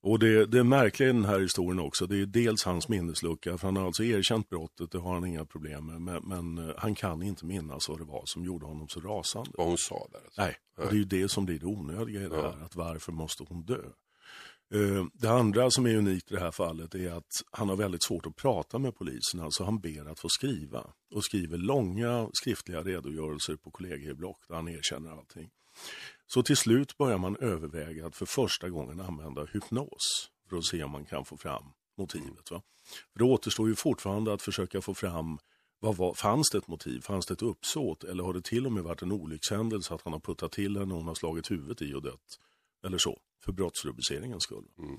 Och 0.00 0.18
det, 0.18 0.46
det 0.46 0.64
märkliga 0.64 1.08
i 1.08 1.12
den 1.12 1.24
här 1.24 1.40
historien 1.40 1.78
också, 1.78 2.06
det 2.06 2.20
är 2.20 2.26
dels 2.26 2.64
hans 2.64 2.88
minneslucka, 2.88 3.58
för 3.58 3.68
han 3.68 3.76
har 3.76 3.86
alltså 3.86 4.04
erkänt 4.04 4.48
brottet, 4.48 4.90
det 4.92 4.98
har 4.98 5.14
han 5.14 5.26
inga 5.26 5.44
problem 5.44 5.86
med, 5.86 6.00
men, 6.00 6.22
men 6.22 6.68
eh, 6.68 6.74
han 6.78 6.94
kan 6.94 7.22
inte 7.22 7.46
minnas 7.46 7.88
vad 7.88 7.98
det 7.98 8.04
var 8.04 8.22
som 8.26 8.44
gjorde 8.44 8.66
honom 8.66 8.88
så 8.88 9.00
rasande. 9.00 9.50
Vad 9.54 9.66
hon 9.66 9.78
sa 9.78 10.08
där? 10.12 10.20
Alltså. 10.24 10.42
Nej, 10.42 10.56
och 10.78 10.84
det 10.84 10.94
är 10.94 10.98
ju 10.98 11.04
det 11.04 11.28
som 11.28 11.46
blir 11.46 11.58
det 11.58 11.66
onödiga 11.66 12.20
i 12.20 12.28
det 12.28 12.42
här, 12.42 12.64
att 12.64 12.76
varför 12.76 13.12
måste 13.12 13.44
hon 13.48 13.62
dö? 13.62 13.82
Eh, 14.74 15.04
det 15.14 15.30
andra 15.30 15.70
som 15.70 15.86
är 15.86 15.96
unikt 15.96 16.30
i 16.30 16.34
det 16.34 16.40
här 16.40 16.50
fallet 16.50 16.94
är 16.94 17.12
att 17.12 17.42
han 17.50 17.68
har 17.68 17.76
väldigt 17.76 18.02
svårt 18.02 18.26
att 18.26 18.36
prata 18.36 18.78
med 18.78 18.96
polisen, 18.96 19.40
alltså 19.40 19.64
han 19.64 19.80
ber 19.80 20.10
att 20.10 20.20
få 20.20 20.28
skriva 20.28 20.86
och 21.14 21.24
skriver 21.24 21.58
långa 21.58 22.28
skriftliga 22.32 22.82
redogörelser 22.82 23.56
på 23.56 23.70
kollegieblock 23.70 24.48
där 24.48 24.54
han 24.54 24.68
erkänner 24.68 25.10
allting. 25.10 25.50
Så 26.26 26.42
till 26.42 26.56
slut 26.56 26.96
börjar 26.96 27.18
man 27.18 27.36
överväga 27.36 28.06
att 28.06 28.16
för 28.16 28.26
första 28.26 28.68
gången 28.68 29.00
använda 29.00 29.44
hypnos 29.44 30.30
för 30.48 30.56
att 30.56 30.64
se 30.64 30.84
om 30.84 30.90
man 30.90 31.04
kan 31.04 31.24
få 31.24 31.36
fram 31.36 31.64
motivet. 31.98 32.50
Va? 32.50 32.62
För 33.12 33.18
det 33.18 33.24
återstår 33.24 33.68
ju 33.68 33.74
fortfarande 33.74 34.32
att 34.32 34.42
försöka 34.42 34.80
få 34.80 34.94
fram 34.94 35.38
vad 35.78 35.96
var, 35.96 36.14
fanns 36.14 36.50
det 36.50 36.58
ett 36.58 36.68
motiv, 36.68 37.00
fanns 37.00 37.26
det 37.26 37.34
ett 37.34 37.42
uppsåt 37.42 38.04
eller 38.04 38.24
har 38.24 38.32
det 38.32 38.44
till 38.44 38.66
och 38.66 38.72
med 38.72 38.82
varit 38.82 39.02
en 39.02 39.12
olyckshändelse 39.12 39.94
att 39.94 40.02
han 40.02 40.12
har 40.12 40.20
puttat 40.20 40.52
till 40.52 40.76
henne 40.76 40.94
och 40.94 40.98
hon 40.98 41.08
har 41.08 41.14
slagit 41.14 41.50
huvudet 41.50 41.82
i 41.82 41.94
och 41.94 42.02
dött? 42.02 42.38
Eller 42.84 42.98
så, 42.98 43.18
för 43.44 43.52
brottsrubriceringens 43.52 44.42
skull. 44.42 44.64
Mm. 44.78 44.98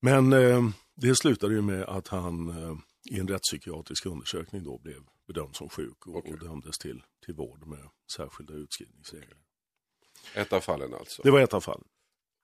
Men 0.00 0.32
eh, 0.32 0.70
det 0.94 1.14
slutade 1.14 1.54
ju 1.54 1.62
med 1.62 1.82
att 1.82 2.08
han 2.08 2.48
eh, 2.48 2.76
i 3.10 3.18
en 3.18 3.28
rättspsykiatrisk 3.28 4.06
undersökning 4.06 4.64
då 4.64 4.78
blev 4.78 5.02
bedömd 5.26 5.56
som 5.56 5.68
sjuk 5.68 6.06
och, 6.06 6.16
okay. 6.16 6.32
och 6.32 6.38
dömdes 6.38 6.78
till, 6.78 7.02
till 7.24 7.34
vård 7.34 7.66
med 7.66 7.88
särskilda 8.16 8.54
utskrivningsregler. 8.54 9.36
Ett 10.34 10.52
av 10.52 10.60
fallen 10.60 10.94
alltså? 10.94 11.22
Det 11.22 11.30
var 11.30 11.40
ett 11.40 11.54
av 11.54 11.60
fallen. 11.60 11.84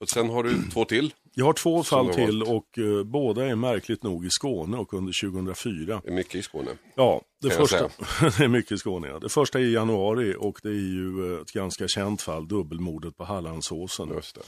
Och 0.01 0.09
sen 0.09 0.31
har 0.31 0.43
du 0.43 0.63
två 0.73 0.85
till? 0.85 1.15
Jag 1.35 1.45
har 1.45 1.53
två 1.53 1.83
fall 1.83 2.15
till 2.15 2.43
och 2.43 2.79
uh, 2.79 3.05
båda 3.05 3.47
är 3.47 3.55
märkligt 3.55 4.03
nog 4.03 4.27
i 4.27 4.31
Skåne 4.31 4.77
och 4.77 4.95
under 4.95 5.31
2004. 5.31 6.01
Det 6.05 6.11
är 6.11 6.15
mycket 6.15 6.35
i 6.35 6.43
Skåne. 6.43 6.71
Ja, 6.95 7.23
det, 7.43 7.51
första, 7.51 7.79
det 8.21 8.45
är 8.45 8.49
mycket 8.49 8.73
i 8.73 8.79
Skåne. 8.79 9.09
Ja. 9.09 9.19
Det 9.19 9.29
första 9.29 9.59
är 9.59 9.63
i 9.63 9.73
januari 9.73 10.35
och 10.39 10.61
det 10.63 10.69
är 10.69 10.73
ju 10.73 11.35
eh, 11.35 11.41
ett 11.41 11.53
ganska 11.53 11.89
känt 11.89 12.23
fall, 12.23 12.49
dubbelmordet 12.49 13.17
på 13.17 13.25
Hallandsåsen. 13.25 14.09
Just 14.09 14.35
det. 14.35 14.41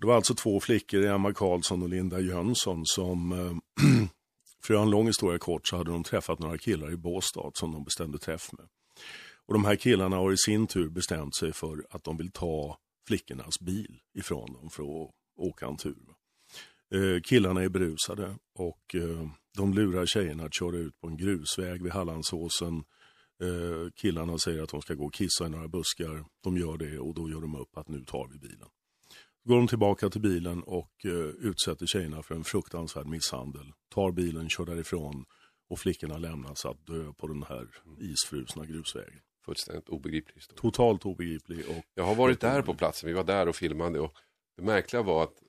Det 0.00 0.06
var 0.06 0.16
alltså 0.16 0.34
två 0.34 0.60
flickor, 0.60 1.04
Emma 1.04 1.32
Karlsson 1.32 1.82
och 1.82 1.88
Linda 1.88 2.20
Jönsson, 2.20 2.82
som 2.84 3.32
eh, 3.32 3.84
för 4.62 4.74
att 4.74 4.76
göra 4.76 4.82
en 4.82 4.90
lång 4.90 5.06
historia 5.06 5.38
kort 5.38 5.68
så 5.68 5.76
hade 5.76 5.90
de 5.90 6.04
träffat 6.04 6.38
några 6.38 6.58
killar 6.58 6.92
i 6.92 6.96
Båstad 6.96 7.50
som 7.54 7.72
de 7.72 7.84
bestämde 7.84 8.18
träff 8.18 8.52
med. 8.52 8.66
Och 9.46 9.54
de 9.54 9.64
här 9.64 9.76
killarna 9.76 10.16
har 10.16 10.32
i 10.32 10.36
sin 10.36 10.66
tur 10.66 10.88
bestämt 10.88 11.36
sig 11.36 11.52
för 11.52 11.84
att 11.90 12.04
de 12.04 12.16
vill 12.16 12.30
ta 12.30 12.78
flickornas 13.06 13.60
bil 13.60 14.00
ifrån 14.14 14.52
dem 14.52 14.70
för 14.70 14.82
att 14.82 15.10
åka 15.36 15.66
en 15.66 15.76
tur. 15.76 16.04
Eh, 16.94 17.20
killarna 17.22 17.62
är 17.62 17.68
berusade 17.68 18.36
och 18.54 18.94
eh, 18.94 19.28
de 19.56 19.74
lurar 19.74 20.06
tjejerna 20.06 20.44
att 20.44 20.54
köra 20.54 20.76
ut 20.76 21.00
på 21.00 21.06
en 21.06 21.16
grusväg 21.16 21.82
vid 21.82 21.92
Hallandsåsen. 21.92 22.84
Eh, 23.42 23.90
killarna 23.96 24.38
säger 24.38 24.62
att 24.62 24.70
de 24.70 24.82
ska 24.82 24.94
gå 24.94 25.06
och 25.06 25.14
kissa 25.14 25.46
i 25.46 25.48
några 25.48 25.68
buskar. 25.68 26.24
De 26.40 26.56
gör 26.56 26.76
det 26.76 26.98
och 26.98 27.14
då 27.14 27.30
gör 27.30 27.40
de 27.40 27.54
upp 27.54 27.78
att 27.78 27.88
nu 27.88 28.04
tar 28.04 28.28
vi 28.32 28.38
bilen. 28.38 28.68
Går 29.44 29.56
de 29.56 29.68
tillbaka 29.68 30.10
till 30.10 30.20
bilen 30.20 30.62
och 30.62 31.04
eh, 31.04 31.10
utsätter 31.46 31.86
tjejerna 31.86 32.22
för 32.22 32.34
en 32.34 32.44
fruktansvärd 32.44 33.06
misshandel. 33.06 33.72
Tar 33.94 34.12
bilen, 34.12 34.48
kör 34.48 34.64
därifrån 34.64 35.24
och 35.68 35.78
flickorna 35.78 36.18
lämnas 36.18 36.64
att 36.64 36.86
dö 36.86 37.12
på 37.12 37.26
den 37.26 37.42
här 37.42 37.68
isfrusna 38.00 38.66
grusvägen 38.66 39.20
fullständigt 39.44 39.88
obegriplig 39.88 40.34
historia. 40.34 40.60
Totalt 40.60 41.06
obegriplig. 41.06 41.68
Och 41.68 41.84
jag 41.94 42.04
har 42.04 42.14
varit 42.14 42.40
där 42.40 42.62
på 42.62 42.74
platsen, 42.74 43.06
vi 43.06 43.12
var 43.12 43.24
där 43.24 43.48
och 43.48 43.56
filmade 43.56 44.00
och 44.00 44.16
det 44.56 44.62
märkliga 44.62 45.02
var 45.02 45.22
att 45.22 45.42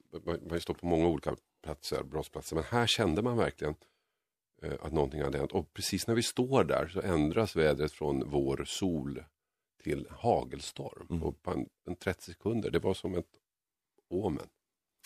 man, 0.50 0.62
står 0.62 0.74
på 0.74 0.86
många 0.86 1.08
olika 1.08 1.36
platser, 1.64 2.04
brottsplatser, 2.04 2.56
men 2.56 2.64
här 2.64 2.88
kände 2.88 3.22
man 3.22 3.38
verkligen 3.38 3.76
eh, 4.62 4.74
att 4.82 4.94
någonting 4.94 5.22
hade 5.22 5.38
hänt. 5.38 5.52
Och 5.52 5.74
precis 5.74 6.08
när 6.08 6.16
vi 6.16 6.24
står 6.24 6.64
där 6.64 6.88
så 6.88 7.02
ändras 7.02 7.56
vädret 7.56 7.92
från 7.92 8.30
vår 8.30 8.64
sol 8.68 9.24
till 9.84 10.08
hagelstorm 10.10 11.08
mm. 11.10 11.34
på 11.42 11.52
en, 11.52 11.66
en 11.88 11.96
30 11.96 12.24
sekunder. 12.24 12.72
Det 12.72 12.80
var 12.80 12.94
som 12.94 13.16
ett 13.16 13.30
omen. 14.12 14.48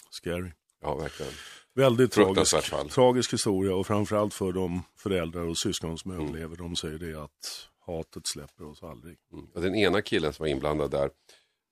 Scary. 0.10 0.52
Ja, 0.82 0.96
verkligen. 0.96 1.32
Väldigt 1.74 2.12
tragisk, 2.12 2.56
tragisk 2.90 3.34
historia 3.34 3.76
och 3.76 3.88
framförallt 3.88 4.34
för 4.34 4.52
de 4.52 4.82
föräldrar 4.98 5.42
och 5.42 5.58
syskon 5.58 5.98
som 5.98 6.12
mm. 6.12 6.24
överlever. 6.24 6.56
De 6.56 6.76
säger 6.76 6.98
det 6.98 7.24
att 7.24 7.70
hatet 7.86 8.28
släpper 8.28 8.66
oss 8.66 8.84
aldrig. 8.84 9.18
Mm. 9.34 9.48
Den 9.54 9.76
ena 9.76 10.02
killen 10.02 10.34
som 10.34 10.44
var 10.44 10.48
inblandad 10.48 10.92
där 10.92 11.10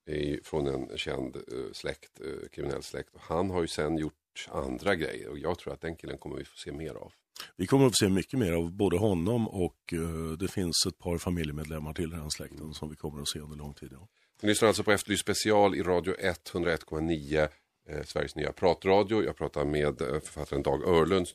är 0.05 0.39
från 0.43 0.67
en 0.67 0.97
känd 0.97 1.36
uh, 1.36 1.71
släkt, 1.71 2.21
uh, 2.21 2.49
kriminell 2.51 2.84
släkt. 2.84 3.09
Han 3.19 3.49
har 3.49 3.61
ju 3.61 3.67
sen 3.67 3.97
gjort 3.97 4.47
andra 4.49 4.95
grejer 4.95 5.29
och 5.29 5.39
jag 5.39 5.59
tror 5.59 5.73
att 5.73 5.81
den 5.81 5.95
killen 5.95 6.17
kommer 6.17 6.38
vi 6.38 6.45
få 6.45 6.57
se 6.57 6.71
mer 6.71 6.93
av. 6.93 7.11
Vi 7.55 7.67
kommer 7.67 7.86
att 7.86 7.91
få 7.99 8.05
se 8.05 8.09
mycket 8.09 8.39
mer 8.39 8.53
av 8.53 8.71
både 8.71 8.97
honom 8.97 9.47
och 9.47 9.93
uh, 9.93 10.31
det 10.31 10.47
finns 10.47 10.86
ett 10.88 10.97
par 10.97 11.17
familjemedlemmar 11.17 11.93
till 11.93 12.13
i 12.13 12.15
den 12.15 12.31
släkten 12.31 12.59
mm. 12.59 12.73
som 12.73 12.89
vi 12.89 12.95
kommer 12.95 13.21
att 13.21 13.29
se 13.29 13.39
under 13.39 13.57
lång 13.57 13.73
tid. 13.73 13.89
Ja. 13.91 14.07
Ni 14.43 14.49
lyssnar 14.49 14.67
alltså 14.67 14.83
på 14.83 14.91
Efterlyst 14.91 15.21
special 15.21 15.75
i 15.75 15.83
Radio 15.83 16.15
101,9 16.15 17.49
eh, 17.89 18.03
Sveriges 18.03 18.35
nya 18.35 18.51
pratradio. 18.51 19.23
Jag 19.23 19.37
pratar 19.37 19.65
med 19.65 20.01
eh, 20.01 20.19
författaren 20.19 20.63
Dag 20.63 20.87
Örlund 20.87 21.27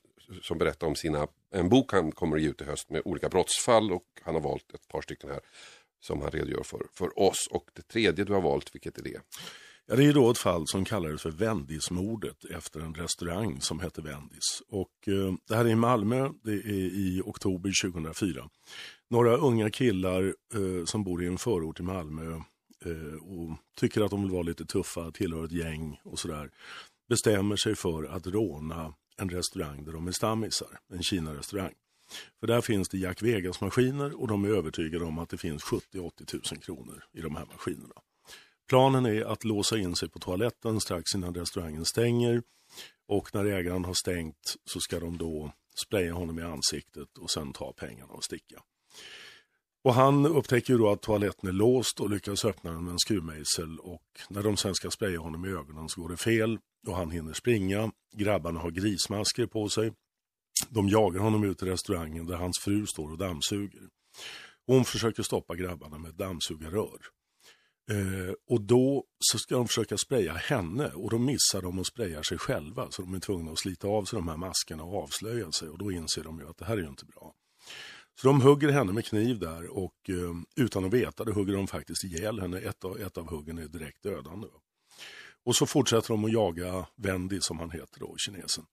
som 0.42 0.59
berättar 0.59 0.86
om 0.86 0.94
sina, 0.94 1.28
en 1.54 1.68
bok 1.68 1.92
han 1.92 2.12
kommer 2.12 2.36
att 2.36 2.42
ge 2.42 2.48
ut 2.48 2.61
i 2.61 2.64
höst 2.64 2.90
med 2.90 3.02
olika 3.04 3.28
brottsfall 3.28 3.92
och 3.92 4.04
han 4.22 4.34
har 4.34 4.42
valt 4.42 4.74
ett 4.74 4.88
par 4.88 5.02
stycken 5.02 5.30
här 5.30 5.40
som 6.00 6.22
han 6.22 6.30
redogör 6.30 6.62
för, 6.62 6.86
för 6.92 7.18
oss. 7.18 7.48
Och 7.50 7.70
det 7.72 7.82
tredje 7.82 8.24
du 8.24 8.32
har 8.32 8.40
valt, 8.40 8.74
vilket 8.74 8.98
är 8.98 9.02
det? 9.02 9.20
Ja, 9.86 9.96
det 9.96 10.04
är 10.04 10.12
då 10.12 10.30
ett 10.30 10.38
fall 10.38 10.66
som 10.66 10.84
kallades 10.84 11.22
för 11.22 11.30
Vendismordet 11.30 12.44
efter 12.44 12.80
en 12.80 12.94
restaurang 12.94 13.61
som 13.61 13.80
hette 13.80 14.02
Vendis. 14.02 14.62
Och, 14.68 15.09
eh, 15.09 15.34
det 15.48 15.56
här 15.56 15.64
är 15.64 15.68
i 15.68 15.74
Malmö, 15.74 16.30
det 16.44 16.52
är 16.52 16.96
i 16.96 17.22
oktober 17.24 17.72
2004. 17.82 18.48
Några 19.11 19.36
unga 19.36 19.70
killar 19.70 20.34
eh, 20.54 20.84
som 20.84 21.04
bor 21.04 21.22
i 21.22 21.26
en 21.26 21.38
förort 21.38 21.80
i 21.80 21.82
Malmö 21.82 22.40
Eh, 22.85 23.14
och 23.14 23.57
tycker 23.76 24.01
att 24.01 24.11
de 24.11 24.22
vill 24.22 24.31
vara 24.31 24.43
lite 24.43 24.64
tuffa, 24.64 25.11
tillhör 25.11 25.45
ett 25.45 25.53
gäng 25.53 26.01
och 26.05 26.18
sådär. 26.18 26.51
Bestämmer 27.09 27.57
sig 27.57 27.74
för 27.74 28.05
att 28.05 28.26
råna 28.26 28.95
en 29.16 29.29
restaurang 29.29 29.85
där 29.85 29.93
de 29.93 30.07
är 30.09 30.12
stammisar, 30.12 30.79
en 30.93 31.03
Kina-restaurang. 31.03 31.74
För 32.41 32.47
där 32.47 32.61
finns 32.61 32.89
det 32.89 32.99
Jack 32.99 33.22
Vegas-maskiner 33.22 34.20
och 34.20 34.29
de 34.29 34.45
är 34.45 34.49
övertygade 34.49 35.05
om 35.05 35.18
att 35.18 35.29
det 35.29 35.39
finns 35.39 35.64
70-80 35.64 36.53
000 36.53 36.62
kronor 36.62 37.05
i 37.12 37.20
de 37.20 37.37
här 37.37 37.47
maskinerna. 37.47 37.95
Planen 38.68 39.07
är 39.07 39.24
att 39.24 39.45
låsa 39.45 39.79
in 39.79 39.97
sig 39.97 40.09
på 40.09 40.18
toaletten 40.18 40.81
strax 40.81 41.14
innan 41.14 41.35
restaurangen 41.35 41.85
stänger 41.85 42.43
och 43.09 43.35
när 43.35 43.45
ägaren 43.45 43.85
har 43.85 43.95
stängt 43.95 44.57
så 44.64 44.81
ska 44.81 45.01
de 45.01 45.18
då 45.18 45.53
spraya 45.87 46.12
honom 46.12 46.39
i 46.39 46.43
ansiktet 46.43 47.18
och 47.18 47.31
sen 47.31 47.53
ta 47.53 47.72
pengarna 47.72 48.12
och 48.12 48.24
sticka. 48.24 48.62
Och 49.85 49.95
han 49.95 50.26
upptäcker 50.26 50.72
ju 50.72 50.79
då 50.79 50.91
att 50.91 51.03
toaletten 51.03 51.49
är 51.49 51.53
låst 51.53 52.01
och 52.01 52.11
lyckas 52.11 52.45
öppna 52.45 52.72
den 52.72 52.85
med 52.85 52.93
en 52.93 52.99
skruvmejsel 52.99 53.79
och 53.79 54.03
när 54.29 54.43
de 54.43 54.57
sen 54.57 54.74
ska 54.74 54.91
spraya 54.91 55.18
honom 55.18 55.45
i 55.45 55.49
ögonen 55.49 55.89
så 55.89 56.01
går 56.01 56.09
det 56.09 56.16
fel 56.16 56.59
och 56.87 56.97
han 56.97 57.11
hinner 57.11 57.33
springa. 57.33 57.93
Grabbarna 58.16 58.61
har 58.61 58.70
grismasker 58.70 59.47
på 59.47 59.68
sig. 59.68 59.93
De 60.68 60.89
jagar 60.89 61.20
honom 61.20 61.45
ut 61.45 61.62
i 61.62 61.66
restaurangen 61.66 62.26
där 62.26 62.37
hans 62.37 62.59
fru 62.59 62.87
står 62.87 63.12
och 63.12 63.18
dammsuger. 63.18 63.89
Hon 64.66 64.85
försöker 64.85 65.22
stoppa 65.22 65.55
grabbarna 65.55 65.99
med 65.99 66.11
ett 66.11 66.18
dammsugarrör. 66.18 66.99
Eh, 67.91 68.35
och 68.49 68.61
då 68.61 69.05
så 69.18 69.39
ska 69.39 69.55
de 69.55 69.68
försöka 69.68 69.97
spraya 69.97 70.33
henne 70.33 70.89
och 70.89 71.11
då 71.11 71.18
missar 71.18 71.62
de 71.62 71.79
och 71.79 71.87
sprayar 71.87 72.22
sig 72.22 72.39
själva 72.39 72.91
så 72.91 73.03
de 73.03 73.14
är 73.14 73.20
tvungna 73.20 73.53
att 73.53 73.59
slita 73.59 73.89
av 73.89 74.05
sig 74.05 74.16
de 74.16 74.29
här 74.29 74.37
maskerna 74.37 74.83
och 74.83 75.03
avslöja 75.03 75.53
sig 75.53 75.68
och 75.68 75.79
då 75.79 75.93
inser 75.93 76.24
de 76.24 76.39
ju 76.39 76.49
att 76.49 76.57
det 76.57 76.64
här 76.64 76.76
är 76.76 76.83
ju 76.83 76.89
inte 76.89 77.05
bra. 77.05 77.35
Så 78.20 78.28
de 78.28 78.40
hugger 78.40 78.68
henne 78.68 78.92
med 78.92 79.04
kniv 79.04 79.38
där 79.38 79.76
och 79.76 79.94
eh, 80.08 80.64
utan 80.64 80.84
att 80.84 80.92
veta 80.92 81.24
det 81.24 81.32
hugger 81.32 81.54
de 81.54 81.66
faktiskt 81.66 82.04
ihjäl 82.04 82.40
henne. 82.40 82.58
Ett 82.58 82.84
av, 82.84 83.00
ett 83.00 83.18
av 83.18 83.26
huggen 83.30 83.58
är 83.58 83.68
direkt 83.68 84.02
dödande. 84.02 84.48
Och 85.44 85.56
så 85.56 85.66
fortsätter 85.66 86.08
de 86.08 86.24
att 86.24 86.32
jaga 86.32 86.86
Wendy 86.96 87.40
som 87.40 87.58
han 87.58 87.70
heter 87.70 88.00
då, 88.00 88.16
kinesen. 88.16 88.64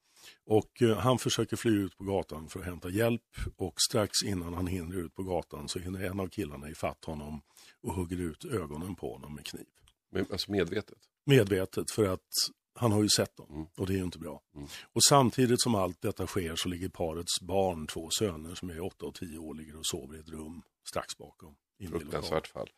Och 0.45 0.81
eh, 0.81 0.97
han 0.97 1.19
försöker 1.19 1.57
fly 1.57 1.71
ut 1.71 1.97
på 1.97 2.03
gatan 2.03 2.49
för 2.49 2.59
att 2.59 2.65
hämta 2.65 2.89
hjälp 2.89 3.21
och 3.57 3.81
strax 3.81 4.23
innan 4.23 4.53
han 4.53 4.67
hinner 4.67 4.97
ut 4.97 5.15
på 5.15 5.23
gatan 5.23 5.69
så 5.69 5.79
hinner 5.79 5.99
en 5.99 6.19
av 6.19 6.27
killarna 6.27 6.69
ifatt 6.69 7.05
honom 7.05 7.41
och 7.81 7.93
hugger 7.93 8.17
ut 8.17 8.45
ögonen 8.45 8.95
på 8.95 9.13
honom 9.13 9.35
med 9.35 9.45
kniv. 9.45 9.65
Men, 10.11 10.25
alltså 10.31 10.51
medvetet? 10.51 10.97
Medvetet, 11.25 11.91
för 11.91 12.05
att 12.05 12.29
han 12.75 12.91
har 12.91 13.03
ju 13.03 13.09
sett 13.09 13.37
dem 13.37 13.47
mm. 13.49 13.65
och 13.77 13.87
det 13.87 13.93
är 13.93 13.97
ju 13.97 14.03
inte 14.03 14.19
bra. 14.19 14.41
Mm. 14.55 14.67
Och 14.93 15.03
samtidigt 15.03 15.61
som 15.61 15.75
allt 15.75 16.01
detta 16.01 16.27
sker 16.27 16.55
så 16.55 16.69
ligger 16.69 16.89
parets 16.89 17.41
barn, 17.41 17.87
två 17.87 18.09
söner 18.09 18.55
som 18.55 18.69
är 18.69 18.79
8 18.79 19.05
och 19.05 19.15
10 19.15 19.37
år, 19.37 19.53
ligger 19.53 19.77
och 19.77 19.85
sover 19.85 20.15
i 20.17 20.19
ett 20.19 20.29
rum 20.29 20.61
strax 20.87 21.17
bakom. 21.17 21.55
Fruktansvärt 21.89 22.47
fall. 22.47 22.69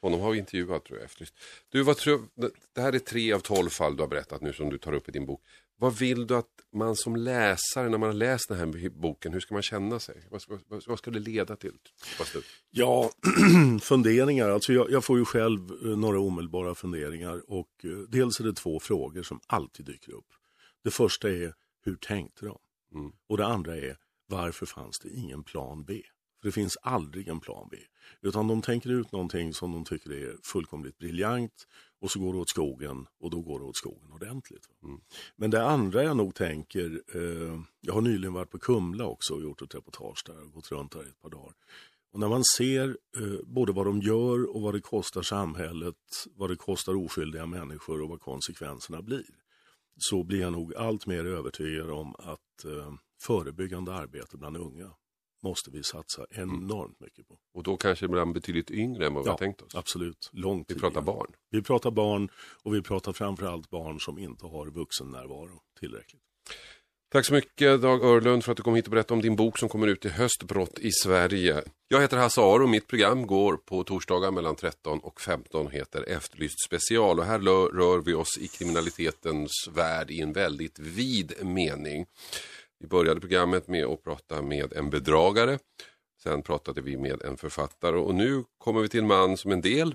Honom 0.00 0.20
har 0.20 0.30
vi 0.30 0.38
intervjuat 0.38 0.84
tror 0.84 0.98
jag. 0.98 1.04
Efterlyst. 1.04 1.34
Du, 1.68 1.82
vad 1.82 1.96
tror, 1.96 2.28
det 2.72 2.80
här 2.80 2.92
är 2.92 2.98
tre 2.98 3.32
av 3.32 3.40
tolv 3.40 3.68
fall 3.68 3.96
du 3.96 4.02
har 4.02 4.08
berättat 4.08 4.40
nu 4.40 4.52
som 4.52 4.70
du 4.70 4.78
tar 4.78 4.92
upp 4.92 5.08
i 5.08 5.12
din 5.12 5.26
bok. 5.26 5.42
Vad 5.76 5.98
vill 5.98 6.26
du 6.26 6.36
att 6.36 6.46
man 6.72 6.96
som 6.96 7.16
läsare, 7.16 7.88
när 7.88 7.98
man 7.98 8.08
har 8.08 8.14
läst 8.14 8.48
den 8.48 8.58
här 8.58 8.88
boken, 8.88 9.32
hur 9.32 9.40
ska 9.40 9.54
man 9.54 9.62
känna 9.62 10.00
sig? 10.00 10.26
Vad, 10.30 10.42
vad, 10.68 10.82
vad 10.86 10.98
ska 10.98 11.10
det 11.10 11.18
leda 11.18 11.56
till? 11.56 11.78
Ja, 12.70 13.10
funderingar. 13.82 14.48
Alltså 14.48 14.72
jag, 14.72 14.90
jag, 14.90 15.04
får 15.04 15.18
ju 15.18 15.24
själv 15.24 15.70
eh, 15.70 15.96
några 15.96 16.20
omedelbara 16.20 16.74
funderingar 16.74 17.50
och 17.50 17.84
eh, 17.84 17.90
dels 17.90 18.40
är 18.40 18.44
det 18.44 18.52
två 18.52 18.80
frågor 18.80 19.22
som 19.22 19.40
alltid 19.46 19.86
dyker 19.86 20.12
upp. 20.12 20.28
Det 20.84 20.90
första 20.90 21.30
är, 21.30 21.54
hur 21.84 21.96
tänkte 21.96 22.46
de? 22.46 22.58
Mm. 22.94 23.12
Och 23.28 23.36
det 23.36 23.46
andra 23.46 23.76
är, 23.76 23.96
varför 24.26 24.66
fanns 24.66 24.98
det 24.98 25.08
ingen 25.08 25.44
plan 25.44 25.84
B? 25.84 26.02
För 26.40 26.48
det 26.48 26.52
finns 26.52 26.76
aldrig 26.82 27.28
en 27.28 27.40
plan 27.40 27.68
B. 27.70 27.76
Utan 28.20 28.48
de 28.48 28.62
tänker 28.62 28.90
ut 28.90 29.12
någonting 29.12 29.54
som 29.54 29.72
de 29.72 29.84
tycker 29.84 30.12
är 30.12 30.36
fullkomligt 30.42 30.98
briljant 30.98 31.66
och 32.02 32.10
så 32.10 32.20
går 32.20 32.32
det 32.32 32.38
åt 32.38 32.48
skogen 32.48 33.06
och 33.20 33.30
då 33.30 33.40
går 33.40 33.58
det 33.58 33.64
åt 33.64 33.76
skogen 33.76 34.12
ordentligt. 34.12 34.68
Mm. 34.82 35.00
Men 35.36 35.50
det 35.50 35.64
andra 35.64 36.02
jag 36.02 36.16
nog 36.16 36.34
tänker, 36.34 37.02
eh, 37.14 37.60
jag 37.80 37.94
har 37.94 38.00
nyligen 38.00 38.32
varit 38.32 38.50
på 38.50 38.58
Kumla 38.58 39.06
också 39.06 39.34
och 39.34 39.42
gjort 39.42 39.62
ett 39.62 39.74
reportage 39.74 40.22
där 40.26 40.42
och 40.42 40.52
gått 40.52 40.72
runt 40.72 40.92
där 40.92 41.04
i 41.04 41.08
ett 41.08 41.20
par 41.20 41.30
dagar. 41.30 41.54
Och 42.12 42.20
när 42.20 42.28
man 42.28 42.44
ser 42.44 42.96
eh, 43.16 43.40
både 43.46 43.72
vad 43.72 43.86
de 43.86 44.00
gör 44.00 44.56
och 44.56 44.62
vad 44.62 44.74
det 44.74 44.80
kostar 44.80 45.22
samhället, 45.22 45.96
vad 46.34 46.50
det 46.50 46.56
kostar 46.56 46.96
oskyldiga 46.96 47.46
människor 47.46 48.02
och 48.02 48.08
vad 48.08 48.20
konsekvenserna 48.20 49.02
blir, 49.02 49.26
så 49.96 50.22
blir 50.22 50.40
jag 50.40 50.52
nog 50.52 50.74
allt 50.74 51.06
mer 51.06 51.24
övertygad 51.24 51.90
om 51.90 52.14
att 52.18 52.64
eh, 52.64 52.92
förebyggande 53.20 53.94
arbete 53.94 54.36
bland 54.36 54.56
unga 54.56 54.90
måste 55.42 55.70
vi 55.70 55.82
satsa 55.82 56.26
enormt 56.30 57.00
mycket 57.00 57.28
på. 57.28 57.38
Och 57.54 57.62
då 57.62 57.76
kanske 57.76 58.08
bland 58.08 58.34
betydligt 58.34 58.70
yngre 58.70 59.06
än 59.06 59.14
vad 59.14 59.24
vi 59.24 59.28
ja, 59.28 59.32
har 59.32 59.38
tänkt 59.38 59.62
oss? 59.62 59.74
absolut. 59.74 60.30
Långt 60.32 60.70
vi 60.70 60.74
pratar 60.74 61.00
barn? 61.00 61.32
Vi 61.50 61.62
pratar 61.62 61.90
barn 61.90 62.28
och 62.62 62.74
vi 62.74 62.82
pratar 62.82 63.12
framförallt 63.12 63.70
barn 63.70 64.00
som 64.00 64.18
inte 64.18 64.46
har 64.46 64.66
vuxennärvaro 64.66 65.60
tillräckligt. 65.80 66.22
Tack 67.12 67.26
så 67.26 67.32
mycket 67.32 67.82
Dag 67.82 68.04
Örlund 68.04 68.44
för 68.44 68.52
att 68.52 68.56
du 68.56 68.62
kom 68.62 68.74
hit 68.74 68.84
och 68.84 68.90
berättade 68.90 69.14
om 69.14 69.22
din 69.22 69.36
bok 69.36 69.58
som 69.58 69.68
kommer 69.68 69.86
ut 69.86 70.04
i 70.04 70.08
höst, 70.08 70.42
Brott 70.42 70.78
i 70.78 70.92
Sverige. 70.92 71.62
Jag 71.88 72.00
heter 72.00 72.16
Hasse 72.16 72.40
Aro 72.40 72.62
och 72.62 72.68
mitt 72.68 72.86
program 72.86 73.26
går 73.26 73.56
på 73.56 73.84
torsdagar 73.84 74.30
mellan 74.30 74.56
13 74.56 74.98
och 74.98 75.20
15 75.20 75.70
heter 75.70 76.08
Efterlyst 76.08 76.64
special 76.66 77.18
och 77.18 77.24
här 77.24 77.38
rör 77.76 77.98
vi 77.98 78.14
oss 78.14 78.38
i 78.38 78.48
kriminalitetens 78.48 79.68
värld 79.74 80.10
i 80.10 80.20
en 80.20 80.32
väldigt 80.32 80.78
vid 80.78 81.46
mening. 81.46 82.06
Vi 82.82 82.88
började 82.88 83.20
programmet 83.20 83.68
med 83.68 83.84
att 83.84 84.04
prata 84.04 84.42
med 84.42 84.72
en 84.72 84.90
bedragare. 84.90 85.58
Sen 86.22 86.42
pratade 86.42 86.80
vi 86.80 86.96
med 86.96 87.22
en 87.22 87.36
författare 87.36 87.96
och 87.96 88.14
nu 88.14 88.44
kommer 88.58 88.80
vi 88.80 88.88
till 88.88 89.00
en 89.00 89.06
man 89.06 89.36
som 89.36 89.52
en 89.52 89.60
del 89.60 89.94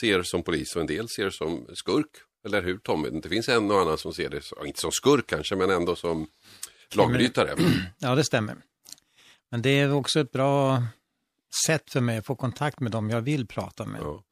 ser 0.00 0.22
som 0.22 0.42
polis 0.42 0.74
och 0.74 0.80
en 0.80 0.86
del 0.86 1.08
ser 1.08 1.30
som 1.30 1.66
skurk. 1.74 2.10
Eller 2.46 2.62
hur 2.62 2.78
Tommy? 2.78 3.10
Det 3.10 3.28
finns 3.28 3.48
en 3.48 3.70
och 3.70 3.80
annan 3.80 3.98
som 3.98 4.14
ser 4.14 4.28
det, 4.30 4.42
inte 4.66 4.80
som 4.80 4.92
skurk 4.92 5.26
kanske, 5.26 5.56
men 5.56 5.70
ändå 5.70 5.96
som 5.96 6.26
lagbrytare. 6.94 7.56
Ja, 7.98 8.14
det 8.14 8.24
stämmer. 8.24 8.56
Men 9.50 9.62
det 9.62 9.70
är 9.70 9.92
också 9.92 10.20
ett 10.20 10.32
bra 10.32 10.82
sätt 11.66 11.90
för 11.90 12.00
mig 12.00 12.18
att 12.18 12.26
få 12.26 12.36
kontakt 12.36 12.80
med 12.80 12.92
dem 12.92 13.10
jag 13.10 13.20
vill 13.20 13.46
prata 13.46 13.86
med. 13.86 14.00
Ja. 14.00 14.22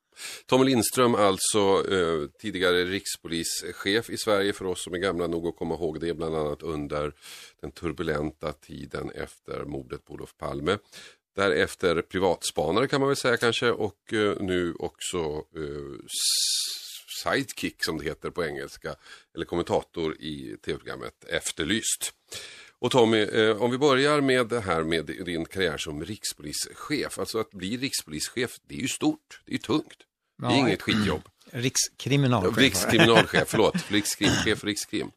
Tommy 0.47 0.65
Lindström, 0.65 1.15
alltså 1.15 1.93
eh, 1.93 2.29
tidigare 2.39 2.85
rikspolischef 2.85 4.11
i 4.11 4.17
Sverige 4.17 4.53
för 4.53 4.65
oss 4.65 4.85
som 4.85 4.95
är 4.95 4.99
gamla 4.99 5.27
nog 5.27 5.47
att 5.47 5.57
komma 5.57 5.75
ihåg 5.75 6.01
det, 6.01 6.15
bland 6.15 6.37
annat 6.37 6.63
under 6.63 7.13
den 7.61 7.71
turbulenta 7.71 8.53
tiden 8.53 9.11
efter 9.11 9.65
mordet 9.65 10.05
på 10.05 10.13
Olof 10.13 10.37
Palme. 10.37 10.79
Därefter 11.37 12.03
privatspanare 12.03 12.89
kan 12.89 13.01
man 13.01 13.09
väl 13.09 13.17
säga 13.17 13.37
kanske 13.37 13.71
och 13.71 14.13
eh, 14.13 14.37
nu 14.41 14.75
också 14.79 15.19
eh, 15.57 16.07
sidekick 17.23 17.77
som 17.79 17.99
det 17.99 18.05
heter 18.05 18.31
på 18.31 18.45
engelska, 18.45 18.95
eller 19.35 19.45
kommentator 19.45 20.17
i 20.21 20.57
tv-programmet 20.65 21.25
Efterlyst. 21.29 22.13
Och 22.83 22.91
Tommy, 22.91 23.23
eh, 23.23 23.63
om 23.63 23.71
vi 23.71 23.79
börjar 23.79 24.21
med 24.21 24.49
det 24.49 24.61
här 24.61 24.83
med 24.83 25.07
din 25.07 25.45
karriär 25.45 25.77
som 25.77 26.05
rikspolischef. 26.05 27.19
Alltså 27.19 27.39
att 27.39 27.51
bli 27.51 27.77
rikspolischef, 27.77 28.57
det 28.69 28.75
är 28.75 28.79
ju 28.79 28.89
stort, 28.89 29.43
det 29.45 29.51
är 29.51 29.53
ju 29.53 29.59
tungt. 29.59 29.97
Det 30.39 30.47
är 30.47 30.51
ja, 30.51 30.57
inget 30.57 30.83
skitjobb. 30.83 31.23
Rikskriminalchef. 31.51 32.59
Rikskriminalchef, 32.59 33.45
förlåt. 33.49 33.91
Rikskrimchef, 33.91 34.65
rikskrim. 34.65 35.11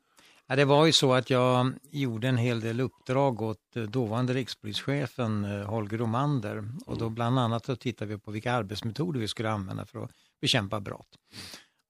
Ja, 0.47 0.55
det 0.55 0.65
var 0.65 0.85
ju 0.85 0.91
så 0.93 1.13
att 1.13 1.29
jag 1.29 1.73
gjorde 1.91 2.27
en 2.27 2.37
hel 2.37 2.59
del 2.59 2.79
uppdrag 2.79 3.41
åt 3.41 3.75
eh, 3.75 3.83
dåvarande 3.83 4.33
rikspolischefen 4.33 5.45
eh, 5.45 5.65
Holger 5.65 5.97
Romander. 5.97 6.69
Och 6.85 6.97
då 6.97 7.09
bland 7.09 7.39
annat 7.39 7.65
så 7.65 7.75
tittade 7.75 8.13
vi 8.13 8.19
på 8.19 8.31
vilka 8.31 8.53
arbetsmetoder 8.53 9.19
vi 9.19 9.27
skulle 9.27 9.49
använda 9.49 9.85
för 9.85 10.03
att 10.03 10.11
bekämpa 10.41 10.79
brott. 10.79 11.09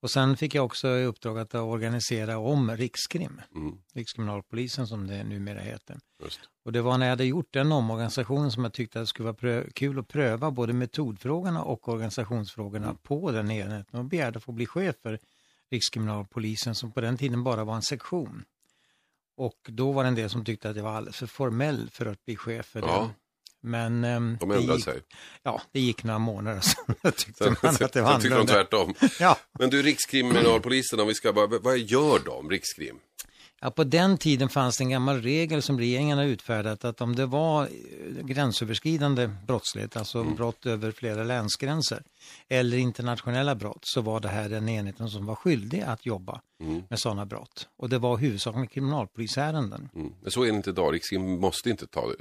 Och 0.06 0.10
sen 0.10 0.36
fick 0.36 0.54
jag 0.54 0.64
också 0.64 0.88
i 0.88 1.04
uppdrag 1.04 1.38
att 1.38 1.54
organisera 1.54 2.38
om 2.38 2.76
Rikskrim, 2.76 3.40
mm. 3.54 3.78
Rikskriminalpolisen 3.94 4.86
som 4.86 5.06
det 5.06 5.24
numera 5.24 5.60
heter. 5.60 5.98
Just. 6.22 6.40
Och 6.64 6.72
det 6.72 6.82
var 6.82 6.98
när 6.98 7.06
jag 7.06 7.10
hade 7.10 7.24
gjort 7.24 7.52
den 7.52 7.72
omorganisationen 7.72 8.50
som 8.50 8.64
jag 8.64 8.72
tyckte 8.72 8.98
att 8.98 9.02
det 9.02 9.06
skulle 9.06 9.32
vara 9.32 9.64
kul 9.74 9.98
att 9.98 10.08
pröva 10.08 10.50
både 10.50 10.72
metodfrågorna 10.72 11.62
och 11.62 11.88
organisationsfrågorna 11.88 12.86
mm. 12.86 12.96
på 12.96 13.30
den 13.30 13.50
enheten 13.50 14.00
och 14.00 14.04
begärde 14.04 14.36
att 14.36 14.44
få 14.44 14.52
bli 14.52 14.66
chef 14.66 14.96
för 15.02 15.18
Rikskriminalpolisen 15.70 16.74
som 16.74 16.92
på 16.92 17.00
den 17.00 17.16
tiden 17.16 17.44
bara 17.44 17.64
var 17.64 17.76
en 17.76 17.82
sektion. 17.82 18.44
Och 19.36 19.58
då 19.68 19.92
var 19.92 20.02
det 20.02 20.08
en 20.08 20.14
del 20.14 20.30
som 20.30 20.44
tyckte 20.44 20.70
att 20.70 20.76
jag 20.76 20.84
var 20.84 20.92
alldeles 20.92 21.16
för 21.16 21.26
formell 21.26 21.90
för 21.90 22.06
att 22.06 22.24
bli 22.24 22.36
chef 22.36 22.66
för 22.66 22.80
ja. 22.80 23.00
den 23.00 23.10
men 23.62 24.04
um, 24.04 24.36
de 24.40 24.50
ändrade 24.50 24.80
sig? 24.80 25.00
Ja, 25.42 25.62
det 25.72 25.80
gick 25.80 26.04
några 26.04 26.18
månader 26.18 26.60
sen. 26.60 27.12
tyckte 27.12 27.44
sen, 27.44 27.56
man 27.62 27.74
att 27.80 27.92
det 27.92 28.02
var 28.02 28.20
tyckte 28.20 28.38
de 28.38 28.46
tvärtom. 28.46 28.94
ja. 29.20 29.38
Men 29.58 29.70
du, 29.70 29.82
Rikskriminalpolisen, 29.82 31.00
om 31.00 31.08
vi 31.08 31.14
ska 31.14 31.32
bara, 31.32 31.46
vad 31.46 31.78
gör 31.78 32.18
de, 32.24 32.50
Rikskrim? 32.50 32.98
Ja, 33.60 33.70
på 33.70 33.84
den 33.84 34.18
tiden 34.18 34.48
fanns 34.48 34.78
det 34.78 34.84
en 34.84 34.90
gammal 34.90 35.22
regel 35.22 35.62
som 35.62 35.78
regeringen 35.78 36.18
har 36.18 36.24
utfärdat 36.24 36.84
att 36.84 37.00
om 37.00 37.16
det 37.16 37.26
var 37.26 37.62
eh, 37.62 38.24
gränsöverskridande 38.24 39.30
brottslighet, 39.46 39.96
alltså 39.96 40.18
mm. 40.18 40.34
brott 40.34 40.66
över 40.66 40.90
flera 40.90 41.24
länsgränser 41.24 42.02
eller 42.48 42.76
internationella 42.76 43.54
brott 43.54 43.80
så 43.82 44.00
var 44.00 44.20
det 44.20 44.28
här 44.28 44.48
den 44.48 44.68
enheten 44.68 45.08
som 45.08 45.26
var 45.26 45.34
skyldig 45.34 45.80
att 45.80 46.06
jobba 46.06 46.40
mm. 46.60 46.82
med 46.90 46.98
sådana 46.98 47.26
brott. 47.26 47.68
Och 47.76 47.88
det 47.88 47.98
var 47.98 48.16
huvudsakligen 48.16 48.66
kriminalpolisärenden. 48.66 49.88
Mm. 49.94 50.12
Men 50.22 50.30
så 50.30 50.42
är 50.42 50.46
det 50.46 50.56
inte 50.56 50.70
idag, 50.70 50.94
Rikskrim 50.94 51.40
måste 51.40 51.70
inte 51.70 51.86
ta 51.86 52.12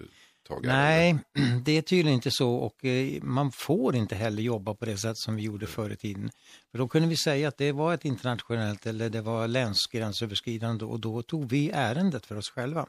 tag 0.46 0.66
Nej, 0.66 1.18
det 1.66 1.78
är 1.78 1.82
tydligen 1.82 2.14
inte 2.14 2.32
så 2.32 2.56
och 2.56 2.86
eh, 2.86 3.24
man 3.24 3.52
får 3.52 3.96
inte 3.96 4.16
heller 4.16 4.44
jobba 4.44 4.74
på 4.74 4.86
det 4.86 4.98
sätt 4.98 5.18
som 5.18 5.36
vi 5.36 5.44
gjorde 5.44 5.68
förr 5.68 5.90
i 5.90 5.96
tiden. 5.96 6.32
För 6.72 6.78
då 6.78 6.88
kunde 6.88 7.08
vi 7.08 7.18
säga 7.18 7.48
att 7.48 7.58
det 7.58 7.72
var 7.72 7.94
ett 7.94 8.06
internationellt 8.06 8.86
eller 8.86 9.10
det 9.10 9.22
var 9.22 9.48
länsgränsöverskridande 9.48 10.86
och 10.86 11.00
då 11.00 11.22
tog 11.22 11.50
vi 11.50 11.72
ärendet 11.74 12.26
för 12.26 12.38
oss 12.38 12.50
själva. 12.50 12.86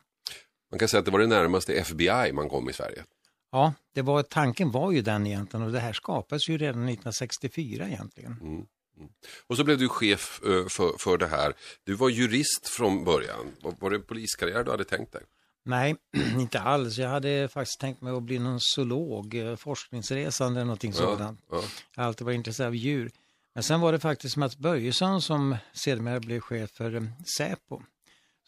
Man 0.70 0.78
kan 0.78 0.88
säga 0.88 0.98
att 0.98 1.04
det 1.04 1.10
var 1.10 1.20
det 1.20 1.26
närmaste 1.26 1.74
FBI 1.74 2.32
man 2.32 2.48
kom 2.48 2.70
i 2.70 2.72
Sverige. 2.72 3.04
Ja, 3.52 3.74
det 3.94 4.02
var, 4.02 4.22
tanken 4.22 4.70
var 4.70 4.92
ju 4.92 5.02
den 5.02 5.26
egentligen 5.26 5.66
och 5.66 5.72
det 5.72 5.80
här 5.80 5.92
skapades 5.92 6.48
ju 6.48 6.58
redan 6.58 6.88
1964 6.88 7.88
egentligen. 7.88 8.32
Mm. 8.32 8.66
Mm. 8.98 9.10
Och 9.46 9.56
så 9.56 9.64
blev 9.64 9.78
du 9.78 9.88
chef 9.88 10.40
eh, 10.44 10.66
för, 10.68 10.98
för 10.98 11.18
det 11.18 11.26
här. 11.26 11.54
Du 11.84 11.94
var 11.94 12.08
jurist 12.08 12.68
från 12.68 13.04
början. 13.04 13.52
Var 13.80 13.90
det 13.90 13.98
poliskarriär 13.98 14.64
du 14.64 14.70
hade 14.70 14.84
tänkt 14.84 15.12
dig? 15.12 15.22
Nej, 15.66 15.96
inte 16.38 16.60
alls. 16.60 16.98
Jag 16.98 17.08
hade 17.08 17.48
faktiskt 17.48 17.80
tänkt 17.80 18.00
mig 18.00 18.12
att 18.12 18.22
bli 18.22 18.38
någon 18.38 18.60
zoolog, 18.60 19.34
eh, 19.34 19.56
forskningsresande 19.56 20.60
eller 20.60 20.66
någonting 20.66 20.92
ja, 20.92 20.96
sådant. 20.96 21.40
Ja. 21.50 21.62
Jag 21.94 22.02
har 22.02 22.08
alltid 22.08 22.24
varit 22.24 22.36
intresserad 22.36 22.68
av 22.68 22.76
djur. 22.76 23.10
Men 23.54 23.62
sen 23.62 23.80
var 23.80 23.92
det 23.92 23.98
faktiskt 23.98 24.36
Mats 24.36 24.58
Börjesson 24.58 25.22
som 25.22 25.56
sedermera 25.72 26.20
blev 26.20 26.40
chef 26.40 26.70
för 26.70 26.94
eh, 26.94 27.02
Säpo, 27.38 27.82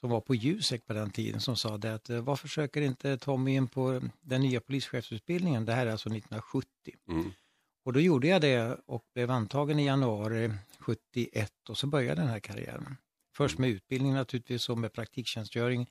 som 0.01 0.11
var 0.11 0.21
på 0.21 0.35
Jusek 0.35 0.87
på 0.87 0.93
den 0.93 1.11
tiden, 1.11 1.41
som 1.41 1.57
sa 1.57 1.79
det 1.79 1.95
att 1.95 2.11
eh, 2.11 2.21
varför 2.21 2.49
försöker 2.49 2.81
inte 2.81 3.19
Tommy 3.19 3.55
in 3.55 3.69
på 3.69 4.01
den 4.21 4.41
nya 4.41 4.61
polischefsutbildningen? 4.61 5.65
Det 5.65 5.73
här 5.73 5.87
är 5.87 5.91
alltså 5.91 6.09
1970. 6.09 6.69
Mm. 7.09 7.33
Och 7.85 7.93
då 7.93 8.01
gjorde 8.01 8.29
jag 8.29 8.41
det 8.41 8.79
och 8.87 9.05
blev 9.15 9.31
antagen 9.31 9.79
i 9.79 9.87
januari 9.87 10.53
71 10.79 11.53
och 11.69 11.79
så 11.79 11.87
började 11.87 12.21
den 12.21 12.31
här 12.31 12.41
karriären. 12.41 12.97
Först 13.37 13.59
med 13.59 13.71
utbildning 13.71 14.15
naturligtvis 14.15 14.69
och 14.69 14.79
med 14.79 14.93
praktiktjänstgöring 14.93 15.87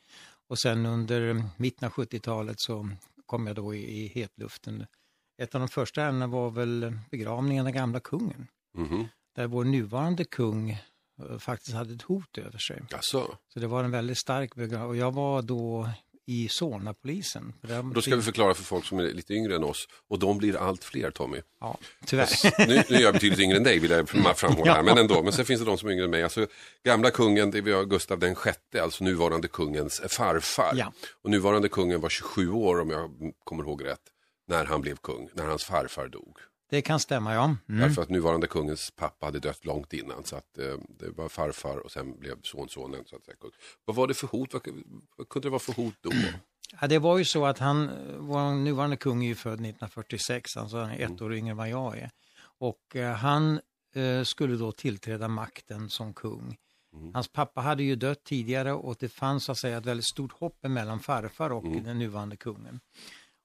och 0.47 0.59
sen 0.59 0.85
under 0.85 1.43
mitten 1.57 1.85
av 1.87 1.93
70-talet 1.93 2.59
så 2.59 2.89
kom 3.25 3.47
jag 3.47 3.55
då 3.55 3.75
i, 3.75 4.03
i 4.03 4.07
hetluften. 4.07 4.85
Ett 5.41 5.55
av 5.55 5.61
de 5.61 5.67
första 5.69 6.01
ärendena 6.01 6.27
var 6.27 6.49
väl 6.49 6.99
begravningen 7.11 7.67
av 7.67 7.71
gamla 7.71 7.99
kungen. 7.99 8.47
Mm. 8.77 9.05
Där 9.35 9.47
vår 9.47 9.63
nuvarande 9.63 10.25
kung 10.25 10.69
eh, 10.69 11.37
faktiskt 11.39 11.75
hade 11.75 11.93
ett 11.93 12.01
hot 12.01 12.37
över 12.37 12.57
sig. 12.57 12.81
Alltså. 12.91 13.37
Så 13.47 13.59
det 13.59 13.67
var 13.67 13.83
en 13.83 13.91
väldigt 13.91 14.17
stark 14.17 14.55
begravning. 14.55 14.89
Och 14.89 14.95
jag 14.95 15.11
var 15.11 15.41
då 15.41 15.89
i 16.27 16.47
Solnapolisen. 16.49 17.53
Då 17.93 18.01
ska 18.01 18.15
vi 18.15 18.21
förklara 18.21 18.53
för 18.53 18.63
folk 18.63 18.85
som 18.85 18.99
är 18.99 19.03
lite 19.03 19.33
yngre 19.33 19.55
än 19.55 19.63
oss 19.63 19.87
och 20.09 20.19
de 20.19 20.37
blir 20.37 20.57
allt 20.57 20.83
fler 20.83 21.11
Tommy. 21.11 21.41
Ja, 21.59 21.77
tyvärr. 22.05 22.67
nu, 22.67 22.83
nu 22.89 22.95
är 22.95 23.01
jag 23.01 23.13
betydligt 23.13 23.39
yngre 23.39 23.57
än 23.57 23.63
dig 23.63 23.79
vill 23.79 23.91
jag 23.91 24.09
framhålla 24.37 24.73
här, 24.73 24.83
men 24.83 24.97
ändå. 24.97 25.23
Men 25.23 25.33
sen 25.33 25.45
finns 25.45 25.59
det 25.59 25.65
de 25.65 25.77
som 25.77 25.89
är 25.89 25.93
yngre 25.93 26.03
än 26.05 26.11
mig. 26.11 26.23
Alltså, 26.23 26.47
gamla 26.83 27.11
kungen, 27.11 27.51
det 27.51 27.61
var 27.61 27.85
Gustav 27.85 28.19
den 28.19 28.35
sjätte, 28.35 28.83
alltså 28.83 29.03
nuvarande 29.03 29.47
kungens 29.47 30.01
farfar. 30.09 30.73
Ja. 30.75 30.93
Och 31.23 31.29
nuvarande 31.29 31.69
kungen 31.69 32.01
var 32.01 32.09
27 32.09 32.51
år 32.51 32.79
om 32.81 32.89
jag 32.89 33.11
kommer 33.43 33.63
ihåg 33.63 33.85
rätt, 33.85 34.03
när 34.47 34.65
han 34.65 34.81
blev 34.81 34.95
kung, 34.95 35.29
när 35.33 35.45
hans 35.45 35.63
farfar 35.63 36.07
dog. 36.07 36.37
Det 36.69 36.81
kan 36.81 36.99
stämma, 36.99 37.33
ja. 37.33 37.43
Mm. 37.43 37.81
Därför 37.81 38.01
att 38.01 38.09
nuvarande 38.09 38.47
kungens 38.47 38.91
pappa 38.91 39.25
hade 39.25 39.39
dött 39.39 39.65
långt 39.65 39.93
innan. 39.93 40.23
Så 40.23 40.35
att 40.35 40.57
eh, 40.57 40.65
det 40.99 41.09
var 41.09 41.29
farfar 41.29 41.77
och 41.77 41.91
sen 41.91 42.19
blev 42.19 42.41
sonsonen. 42.41 43.03
Så 43.05 43.15
att 43.15 43.25
säga. 43.25 43.37
Vad 43.85 43.95
var 43.95 44.07
det 44.07 44.13
för 44.13 44.27
hot? 44.27 44.53
Vad, 44.53 44.61
vad 45.17 45.29
kunde 45.29 45.45
det 45.45 45.49
vara 45.49 45.59
för 45.59 45.73
hot 45.73 45.95
då? 46.01 46.11
Ja, 46.81 46.87
det 46.87 46.99
var 46.99 47.17
ju 47.17 47.25
så 47.25 47.45
att 47.45 47.59
han, 47.59 47.89
vår 48.19 48.55
nuvarande 48.55 48.97
kung 48.97 49.23
är 49.23 49.27
ju 49.27 49.35
född 49.35 49.53
1946, 49.53 50.57
alltså 50.57 50.77
han 50.77 50.89
är 50.89 50.95
ett 50.95 51.09
mm. 51.09 51.25
år 51.25 51.33
yngre 51.33 51.51
än 51.51 51.57
vad 51.57 51.69
jag 51.69 51.97
är. 51.97 52.09
Och 52.39 52.95
eh, 52.95 53.13
han 53.13 53.59
eh, 53.95 54.23
skulle 54.23 54.55
då 54.55 54.71
tillträda 54.71 55.27
makten 55.27 55.89
som 55.89 56.13
kung. 56.13 56.57
Mm. 56.93 57.13
Hans 57.13 57.27
pappa 57.27 57.61
hade 57.61 57.83
ju 57.83 57.95
dött 57.95 58.23
tidigare 58.23 58.73
och 58.73 58.95
det 58.99 59.09
fanns 59.09 59.45
så 59.45 59.51
att 59.51 59.57
säga 59.57 59.77
ett 59.77 59.85
väldigt 59.85 60.09
stort 60.09 60.31
hopp 60.31 60.63
mellan 60.63 60.99
farfar 60.99 61.49
och 61.49 61.65
mm. 61.65 61.83
den 61.83 61.99
nuvarande 61.99 62.37
kungen. 62.37 62.79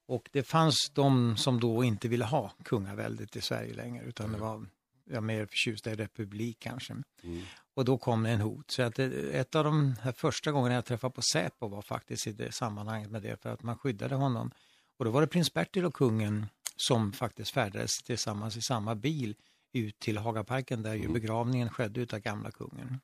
Och 0.07 0.29
det 0.33 0.43
fanns 0.43 0.91
de 0.95 1.37
som 1.37 1.61
då 1.61 1.85
inte 1.85 2.09
ville 2.09 2.25
ha 2.25 2.53
kungaväldet 2.65 3.37
i 3.37 3.41
Sverige 3.41 3.75
längre 3.75 4.05
utan 4.05 4.27
mm. 4.27 4.41
det 4.41 4.47
var 4.47 4.67
ja, 5.05 5.21
mer 5.21 5.47
förtjusta 5.47 5.91
i 5.91 5.95
republik 5.95 6.57
kanske. 6.61 6.93
Mm. 7.23 7.43
Och 7.75 7.85
då 7.85 7.99
kom 7.99 8.23
det 8.23 8.31
en 8.31 8.41
hot. 8.41 8.71
Så 8.71 8.83
att 8.83 8.99
ett 8.99 9.55
av 9.55 9.65
de 9.65 9.97
här 10.01 10.13
första 10.13 10.53
gångerna 10.53 10.75
jag 10.75 10.85
träffade 10.85 11.15
på 11.15 11.23
Säpo 11.33 11.69
var 11.69 11.83
faktiskt 11.83 12.27
i 12.27 12.33
det 12.33 12.53
sammanhanget 12.53 13.11
med 13.11 13.23
det 13.23 13.43
för 13.43 13.51
att 13.51 13.63
man 13.63 13.79
skyddade 13.79 14.15
honom. 14.15 14.51
Och 14.97 15.05
då 15.05 15.11
var 15.11 15.21
det 15.21 15.27
prins 15.27 15.53
Bertil 15.53 15.85
och 15.85 15.95
kungen 15.95 16.47
som 16.77 17.13
faktiskt 17.13 17.51
färdades 17.51 17.91
tillsammans 18.07 18.57
i 18.57 18.63
samma 18.63 18.95
bil 18.95 19.37
ut 19.73 19.99
till 19.99 20.19
Hagaparken 20.19 20.83
där 20.83 20.95
ju 20.95 21.01
mm. 21.01 21.13
begravningen 21.13 21.71
skedde 21.71 22.01
utav 22.01 22.19
gamla 22.19 22.51
kungen. 22.51 23.01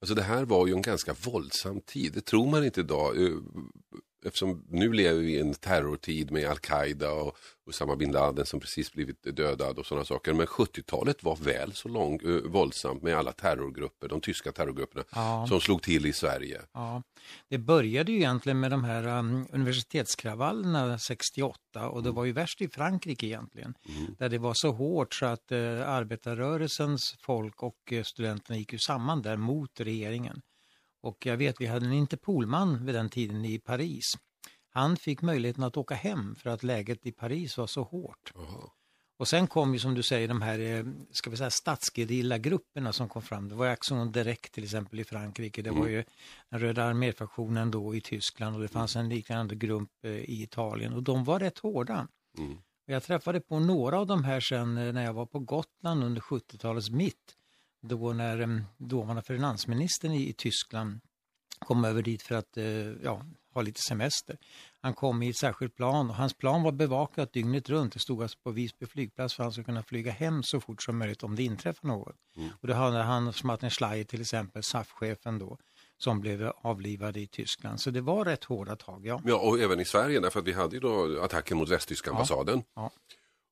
Alltså 0.00 0.14
det 0.14 0.22
här 0.22 0.44
var 0.44 0.66
ju 0.66 0.72
en 0.72 0.82
ganska 0.82 1.12
våldsam 1.12 1.80
tid, 1.80 2.12
det 2.12 2.20
tror 2.20 2.50
man 2.50 2.64
inte 2.64 2.80
idag. 2.80 3.16
Eftersom 4.26 4.64
nu 4.68 4.92
lever 4.92 5.20
vi 5.20 5.36
i 5.36 5.40
en 5.40 5.54
terrortid 5.54 6.30
med 6.30 6.50
Al-Qaida 6.50 7.10
och 7.10 7.38
Osama 7.66 7.96
bin 7.96 8.12
Laden 8.12 8.46
som 8.46 8.60
precis 8.60 8.92
blivit 8.92 9.36
dödad 9.36 9.78
och 9.78 9.86
sådana 9.86 10.04
saker. 10.04 10.32
Men 10.32 10.46
70-talet 10.46 11.24
var 11.24 11.36
väl 11.36 11.72
så 11.72 11.88
lång, 11.88 12.20
uh, 12.24 12.42
våldsamt 12.42 13.02
med 13.02 13.16
alla 13.16 13.32
terrorgrupper, 13.32 14.08
de 14.08 14.20
tyska 14.20 14.52
terrorgrupperna 14.52 15.04
ja. 15.14 15.46
som 15.48 15.60
slog 15.60 15.82
till 15.82 16.06
i 16.06 16.12
Sverige. 16.12 16.62
Ja. 16.72 17.02
Det 17.48 17.58
började 17.58 18.12
ju 18.12 18.18
egentligen 18.18 18.60
med 18.60 18.70
de 18.70 18.84
här 18.84 19.18
um, 19.18 19.46
universitetskravallerna 19.52 20.98
68 20.98 21.88
och 21.88 22.02
det 22.02 22.08
mm. 22.08 22.16
var 22.16 22.24
ju 22.24 22.32
värst 22.32 22.60
i 22.60 22.68
Frankrike 22.68 23.26
egentligen. 23.26 23.74
Mm. 23.88 24.14
Där 24.18 24.28
det 24.28 24.38
var 24.38 24.54
så 24.54 24.72
hårt 24.72 25.14
så 25.14 25.26
att 25.26 25.52
uh, 25.52 25.88
arbetarrörelsens 25.88 27.14
folk 27.20 27.62
och 27.62 27.92
uh, 27.92 28.02
studenterna 28.02 28.58
gick 28.58 28.72
ju 28.72 28.78
samman 28.78 29.22
där 29.22 29.36
mot 29.36 29.80
regeringen. 29.80 30.42
Och 31.06 31.26
jag 31.26 31.36
vet, 31.36 31.60
vi 31.60 31.66
hade 31.66 31.86
en 31.86 31.92
Interpolman 31.92 32.86
vid 32.86 32.94
den 32.94 33.08
tiden 33.08 33.44
i 33.44 33.58
Paris. 33.58 34.14
Han 34.70 34.96
fick 34.96 35.22
möjligheten 35.22 35.64
att 35.64 35.76
åka 35.76 35.94
hem 35.94 36.34
för 36.34 36.50
att 36.50 36.62
läget 36.62 37.06
i 37.06 37.12
Paris 37.12 37.58
var 37.58 37.66
så 37.66 37.82
hårt. 37.82 38.32
Aha. 38.34 38.72
Och 39.18 39.28
sen 39.28 39.46
kom 39.46 39.72
ju 39.72 39.78
som 39.78 39.94
du 39.94 40.02
säger 40.02 40.28
de 40.28 40.42
här, 40.42 40.58
eh, 40.58 40.84
ska 41.10 41.30
vi 41.30 41.36
säga 41.36 41.50
statsgerilla-grupperna 41.50 42.92
som 42.92 43.08
kom 43.08 43.22
fram. 43.22 43.48
Det 43.48 43.54
var 43.54 43.66
Action 43.66 44.12
Direct 44.12 44.52
till 44.52 44.64
exempel 44.64 45.00
i 45.00 45.04
Frankrike. 45.04 45.62
Det 45.62 45.70
mm. 45.70 45.80
var 45.80 45.88
ju 45.88 46.04
den 46.50 46.60
röda 46.60 46.84
arméfraktionen 46.84 47.70
då 47.70 47.94
i 47.94 48.00
Tyskland 48.00 48.56
och 48.56 48.62
det 48.62 48.68
fanns 48.68 48.96
en 48.96 49.08
liknande 49.08 49.54
grupp 49.54 50.04
eh, 50.04 50.10
i 50.10 50.42
Italien 50.42 50.92
och 50.92 51.02
de 51.02 51.24
var 51.24 51.40
rätt 51.40 51.58
hårda. 51.58 52.08
Mm. 52.38 52.58
Jag 52.86 53.02
träffade 53.02 53.40
på 53.40 53.58
några 53.58 53.98
av 53.98 54.06
de 54.06 54.24
här 54.24 54.40
sen 54.40 54.78
eh, 54.78 54.92
när 54.92 55.04
jag 55.04 55.12
var 55.12 55.26
på 55.26 55.38
Gotland 55.38 56.04
under 56.04 56.20
70-talets 56.20 56.90
mitt 56.90 57.35
då 57.88 58.12
när 58.12 58.64
dåvarande 58.76 59.22
finansministern 59.22 60.12
i, 60.12 60.28
i 60.28 60.32
Tyskland 60.32 61.00
kom 61.58 61.84
över 61.84 62.02
dit 62.02 62.22
för 62.22 62.34
att 62.34 62.56
eh, 62.56 62.64
ja, 63.02 63.22
ha 63.54 63.62
lite 63.62 63.80
semester. 63.80 64.38
Han 64.80 64.94
kom 64.94 65.22
i 65.22 65.28
ett 65.28 65.36
särskilt 65.36 65.76
plan 65.76 66.10
och 66.10 66.16
hans 66.16 66.34
plan 66.34 66.62
var 66.62 66.72
bevakat 66.72 67.32
dygnet 67.32 67.68
runt. 67.68 67.92
Det 67.92 67.98
stod 67.98 68.22
alltså 68.22 68.38
på 68.42 68.50
Visby 68.50 68.86
flygplats 68.86 69.34
för 69.34 69.42
att 69.42 69.44
han 69.44 69.52
skulle 69.52 69.64
kunna 69.64 69.82
flyga 69.82 70.12
hem 70.12 70.42
så 70.42 70.60
fort 70.60 70.82
som 70.82 70.98
möjligt 70.98 71.22
om 71.22 71.36
det 71.36 71.42
inträffar 71.42 71.88
något. 71.88 72.16
Mm. 72.36 72.48
Och 72.60 72.68
då 72.68 72.74
hade 72.74 73.02
han 73.02 73.32
Martin 73.44 73.70
Schleier 73.70 74.04
till 74.04 74.20
exempel, 74.20 74.62
SAF-chefen 74.62 75.38
då, 75.38 75.58
som 75.98 76.20
blev 76.20 76.52
avlivade 76.56 77.20
i 77.20 77.26
Tyskland. 77.26 77.80
Så 77.80 77.90
det 77.90 78.00
var 78.00 78.24
rätt 78.24 78.44
hårda 78.44 78.76
tag, 78.76 79.06
ja. 79.06 79.20
Ja, 79.24 79.36
och 79.36 79.60
även 79.60 79.80
i 79.80 79.84
Sverige, 79.84 80.20
därför 80.20 80.40
att 80.40 80.46
vi 80.46 80.52
hade 80.52 80.76
ju 80.76 80.80
då 80.80 81.20
attacken 81.22 81.56
mot 81.56 81.68
västtyska 81.68 82.10
ambassaden. 82.10 82.62
Ja. 82.74 82.82
ja. 82.82 82.90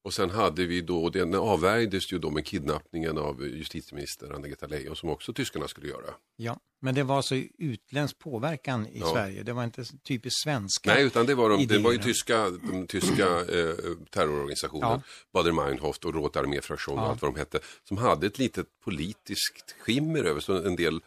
Och 0.05 0.15
sen 0.15 0.31
hade 0.31 0.67
vi 0.67 0.81
då, 0.81 1.11
den 1.11 1.35
avvärjdes 1.35 2.13
ju 2.13 2.19
då 2.19 2.31
med 2.31 2.47
kidnappningen 2.47 3.19
av 3.19 3.47
justitieminister 3.47 4.33
Anna-Greta 4.35 4.67
Leijon 4.67 4.97
som 4.97 5.09
också 5.09 5.33
tyskarna 5.33 5.69
skulle 5.69 5.89
göra. 5.89 6.15
Ja, 6.37 6.61
men 6.81 6.95
det 6.95 7.03
var 7.03 7.17
alltså 7.17 7.35
utländsk 7.59 8.19
påverkan 8.19 8.87
i 8.87 9.01
ja. 9.01 9.13
Sverige, 9.13 9.43
det 9.43 9.53
var 9.53 9.65
inte 9.65 9.85
typiskt 10.03 10.43
svenska 10.43 10.95
Nej, 10.95 11.05
utan 11.05 11.27
det 11.27 11.35
var, 11.35 11.51
de, 11.51 11.67
det 11.67 11.79
var 11.79 11.93
ju 11.93 11.99
tyska, 11.99 12.51
de 12.51 12.87
tyska 12.87 13.27
eh, 13.27 13.75
terrororganisationen, 14.11 14.89
ja. 14.89 15.03
Bader-Meinhof 15.33 16.05
och 16.05 16.15
Rote 16.15 16.41
Arméfraktion 16.41 16.99
och 16.99 17.07
allt 17.07 17.23
vad 17.23 17.35
de 17.35 17.39
hette, 17.39 17.59
som 17.89 17.97
hade 17.97 18.27
ett 18.27 18.39
litet 18.39 18.67
politiskt 18.85 19.75
skimmer 19.81 20.25
över 20.25 20.41
sig, 20.41 20.67
en 20.67 20.77
del 20.77 21.01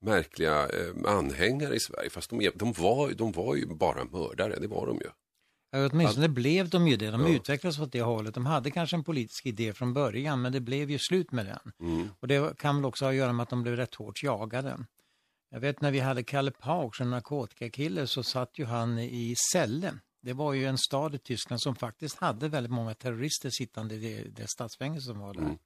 märkliga 0.00 0.68
eh, 0.68 1.12
anhängare 1.12 1.74
i 1.74 1.80
Sverige, 1.80 2.10
fast 2.10 2.30
de, 2.30 2.50
de, 2.54 2.72
var, 2.72 3.10
de 3.10 3.32
var 3.32 3.56
ju 3.56 3.66
bara 3.66 4.04
mördare, 4.04 4.58
det 4.60 4.68
var 4.68 4.86
de 4.86 4.96
ju. 4.96 5.10
Ja, 5.74 5.88
åtminstone 5.92 6.26
att, 6.26 6.32
blev 6.32 6.68
de 6.68 6.88
ju 6.88 6.96
det. 6.96 7.10
De 7.10 7.20
ja. 7.20 7.28
utvecklades 7.28 7.78
åt 7.78 7.92
det 7.92 8.02
hållet. 8.02 8.34
De 8.34 8.46
hade 8.46 8.70
kanske 8.70 8.96
en 8.96 9.04
politisk 9.04 9.46
idé 9.46 9.72
från 9.72 9.94
början 9.94 10.42
men 10.42 10.52
det 10.52 10.60
blev 10.60 10.90
ju 10.90 10.98
slut 10.98 11.32
med 11.32 11.46
den. 11.46 11.72
Mm. 11.80 12.08
Och 12.20 12.28
det 12.28 12.58
kan 12.58 12.76
väl 12.76 12.84
också 12.84 13.04
ha 13.04 13.10
att 13.10 13.16
göra 13.16 13.32
med 13.32 13.42
att 13.42 13.50
de 13.50 13.62
blev 13.62 13.76
rätt 13.76 13.94
hårt 13.94 14.22
jagade. 14.22 14.84
Jag 15.50 15.60
vet 15.60 15.80
när 15.80 15.90
vi 15.90 16.00
hade 16.00 16.22
Kalle 16.22 16.50
Pausch, 16.50 17.00
en 17.00 17.10
narkotikakille, 17.10 18.06
så 18.06 18.22
satt 18.22 18.58
ju 18.58 18.64
han 18.64 18.98
i 18.98 19.34
Celle. 19.52 19.94
Det 20.20 20.32
var 20.32 20.52
ju 20.52 20.66
en 20.66 20.78
stad 20.78 21.14
i 21.14 21.18
Tyskland 21.18 21.62
som 21.62 21.74
faktiskt 21.74 22.18
hade 22.18 22.48
väldigt 22.48 22.72
många 22.72 22.94
terrorister 22.94 23.50
sittande 23.50 23.94
i 23.94 23.98
det, 23.98 24.42
det 24.42 24.48
stadsfängelse 24.48 25.06
som 25.06 25.18
var 25.18 25.34
där. 25.34 25.40
Mm. 25.40 25.58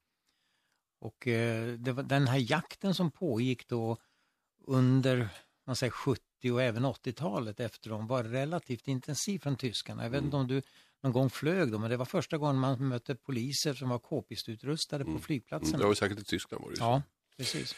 Och 1.00 1.26
eh, 1.26 1.72
det 1.72 1.92
var 1.92 2.02
den 2.02 2.28
här 2.28 2.50
jakten 2.50 2.94
som 2.94 3.11
pågick 3.11 3.68
då 3.68 3.96
under 4.66 5.28
man 5.67 5.77
säger 5.77 5.91
70 5.91 6.23
och 6.53 6.62
även 6.62 6.85
80-talet 6.85 7.61
efter 7.61 7.91
dem 7.91 8.07
var 8.07 8.25
relativt 8.25 8.89
intensiv 8.89 9.39
från 9.39 9.57
tyskarna. 9.57 10.03
Jag 10.03 10.11
vet 10.11 10.23
inte 10.23 10.37
mm. 10.37 10.41
om 10.41 10.49
du 10.49 10.62
någon 11.03 11.12
gång 11.12 11.31
flög 11.31 11.73
då, 11.73 11.79
men 11.79 11.91
det 11.91 11.97
var 11.97 12.05
första 12.05 12.39
gången 12.39 12.57
man 12.57 12.89
mötte 12.89 13.14
poliser 13.14 13.75
som 13.75 13.89
var 13.89 13.99
k-pistutrustade 13.99 15.05
mm. 15.05 15.17
på 15.17 15.23
flygplatsen. 15.23 15.69
Mm, 15.69 15.81
det 15.81 15.87
var 15.87 15.95
säkert 15.95 16.19
i 16.19 16.25
Tyskland 16.25 16.64
var 16.64 16.71
det 16.71 16.77
Ja, 16.79 17.03
precis. 17.37 17.75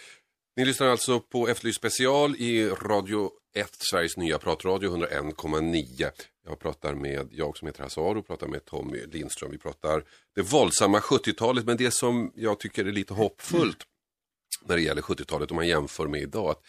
Ni 0.56 0.64
lyssnar 0.64 0.86
alltså 0.86 1.20
på 1.20 1.48
Efterlyst 1.48 1.78
special 1.78 2.36
i 2.36 2.68
Radio 2.68 3.30
1, 3.54 3.76
Sveriges 3.90 4.16
nya 4.16 4.38
pratradio 4.38 4.96
101,9. 4.96 6.10
Jag 6.44 6.58
pratar 6.58 6.94
med, 6.94 7.28
jag 7.32 7.56
som 7.56 7.66
heter 7.66 7.82
Hasse 7.82 8.00
Aro, 8.00 8.22
pratar 8.22 8.46
med 8.46 8.64
Tommy 8.64 9.06
Lindström. 9.06 9.50
Vi 9.50 9.58
pratar 9.58 10.04
det 10.34 10.42
våldsamma 10.42 10.98
70-talet, 10.98 11.64
men 11.64 11.76
det 11.76 11.90
som 11.90 12.32
jag 12.34 12.60
tycker 12.60 12.84
är 12.84 12.92
lite 12.92 13.14
hoppfullt 13.14 13.86
när 14.64 14.76
det 14.76 14.82
gäller 14.82 15.02
70-talet 15.02 15.50
om 15.50 15.56
man 15.56 15.68
jämför 15.68 16.06
med 16.06 16.22
idag. 16.22 16.50
Att 16.50 16.62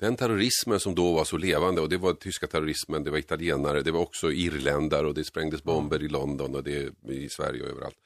den 0.00 0.16
terrorismen 0.16 0.80
som 0.80 0.94
då 0.94 1.12
var 1.12 1.24
så 1.24 1.36
levande 1.36 1.80
och 1.80 1.88
det 1.88 1.96
var 1.96 2.14
tyska 2.14 2.46
terrorismen, 2.46 3.04
det 3.04 3.10
var 3.10 3.18
italienare, 3.18 3.82
det 3.82 3.90
var 3.90 4.00
också 4.00 4.32
irländare 4.32 5.06
och 5.06 5.14
det 5.14 5.24
sprängdes 5.24 5.62
bomber 5.62 6.02
i 6.02 6.08
London 6.08 6.54
och 6.54 6.64
det 6.64 6.92
i 7.08 7.28
Sverige 7.28 7.62
och 7.62 7.68
överallt. 7.68 7.96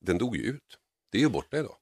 Den 0.00 0.18
dog 0.18 0.36
ju 0.36 0.42
ut. 0.42 0.78
Det 1.12 1.18
är 1.18 1.22
ju 1.22 1.28
borta 1.28 1.58
idag. 1.58 1.76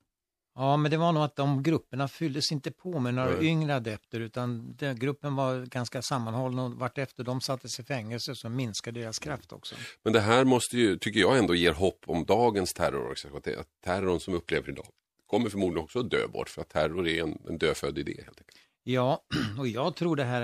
Ja, 0.55 0.77
men 0.77 0.91
det 0.91 0.97
var 0.97 1.13
nog 1.13 1.23
att 1.23 1.37
de 1.37 1.63
grupperna 1.63 2.09
fylldes 2.09 2.53
inte 2.53 2.71
på 2.71 2.99
med 2.99 3.15
några 3.15 3.31
Nej. 3.31 3.47
yngre 3.47 3.77
adepter 3.77 4.21
utan 4.21 4.77
den 4.77 4.99
gruppen 4.99 5.37
var 5.37 5.67
ganska 5.67 6.03
sammanhållen 6.03 6.59
och 6.59 6.73
vartefter 6.73 7.25
de 7.25 7.41
sattes 7.41 7.81
i 7.81 7.83
fängelse 7.83 8.35
så 8.35 8.49
minskade 8.49 9.01
deras 9.01 9.19
kraft 9.19 9.53
också. 9.53 9.75
Men 10.03 10.13
det 10.13 10.21
här 10.21 10.45
måste 10.45 10.77
ju, 10.77 10.99
tycker 10.99 11.21
jag 11.21 11.39
ändå 11.39 11.55
ger 11.55 11.73
hopp 11.73 12.05
om 12.07 12.25
dagens 12.25 12.73
terrororganisation. 12.73 13.37
Att 13.61 13.69
terrorn 13.85 14.21
som 14.21 14.35
upplever 14.35 14.69
idag 14.69 14.87
kommer 15.27 15.49
förmodligen 15.49 15.85
också 15.85 15.99
att 15.99 16.11
dö 16.11 16.29
bort 16.29 16.49
för 16.49 16.61
att 16.61 16.69
terror 16.69 17.09
är 17.09 17.23
en, 17.23 17.39
en 17.49 17.59
dödfödd 17.59 17.99
idé 17.99 18.15
helt 18.25 18.41
enkelt. 18.41 18.59
Ja, 18.85 19.23
och 19.59 19.69
jag 19.69 19.97
tror 19.97 20.17
det 20.17 20.25
här 20.25 20.41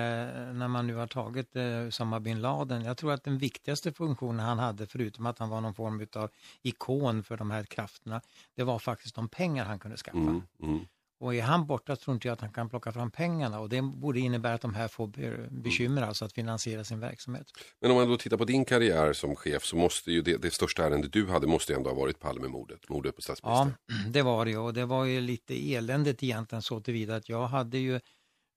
när 0.52 0.68
man 0.68 0.86
nu 0.86 0.94
har 0.94 1.06
tagit 1.06 1.56
eh, 1.56 1.86
Osama 1.88 2.20
bin 2.20 2.40
Laden. 2.40 2.84
Jag 2.84 2.96
tror 2.96 3.12
att 3.12 3.24
den 3.24 3.38
viktigaste 3.38 3.92
funktionen 3.92 4.40
han 4.40 4.58
hade, 4.58 4.86
förutom 4.86 5.26
att 5.26 5.38
han 5.38 5.48
var 5.48 5.60
någon 5.60 5.74
form 5.74 6.06
av 6.16 6.30
ikon 6.62 7.22
för 7.22 7.36
de 7.36 7.50
här 7.50 7.64
krafterna, 7.64 8.20
det 8.54 8.64
var 8.64 8.78
faktiskt 8.78 9.14
de 9.14 9.28
pengar 9.28 9.64
han 9.64 9.78
kunde 9.78 9.96
skaffa. 9.96 10.18
Mm, 10.18 10.42
mm. 10.62 10.80
Och 11.20 11.34
är 11.34 11.42
han 11.42 11.66
borta 11.66 11.96
tror 11.96 12.14
inte 12.14 12.28
jag 12.28 12.32
att 12.32 12.40
han 12.40 12.52
kan 12.52 12.68
plocka 12.68 12.92
fram 12.92 13.10
pengarna 13.10 13.60
och 13.60 13.68
det 13.68 13.82
borde 13.82 14.20
innebära 14.20 14.54
att 14.54 14.60
de 14.60 14.74
här 14.74 14.88
får 14.88 15.06
bekymmer 15.50 16.02
alltså 16.02 16.24
att 16.24 16.32
finansiera 16.32 16.84
sin 16.84 17.00
verksamhet. 17.00 17.46
Men 17.80 17.90
om 17.90 17.96
man 17.96 18.08
då 18.08 18.16
tittar 18.16 18.36
på 18.36 18.44
din 18.44 18.64
karriär 18.64 19.12
som 19.12 19.36
chef 19.36 19.64
så 19.64 19.76
måste 19.76 20.12
ju 20.12 20.22
det, 20.22 20.36
det 20.36 20.50
största 20.50 20.86
ärendet 20.86 21.12
du 21.12 21.28
hade 21.28 21.46
måste 21.46 21.74
ändå 21.74 21.90
ha 21.90 21.96
varit 21.96 22.18
Palmemordet, 22.18 22.88
mordet 22.88 23.16
på 23.16 23.22
statsministern. 23.22 23.74
Ja, 23.86 23.94
det 24.10 24.22
var 24.22 24.44
det 24.44 24.56
och 24.56 24.74
det 24.74 24.86
var 24.86 25.04
ju 25.04 25.20
lite 25.20 25.74
eländigt 25.74 26.22
egentligen 26.22 26.62
så 26.62 26.80
tillvida 26.80 27.16
att 27.16 27.28
jag 27.28 27.46
hade 27.46 27.78
ju 27.78 28.00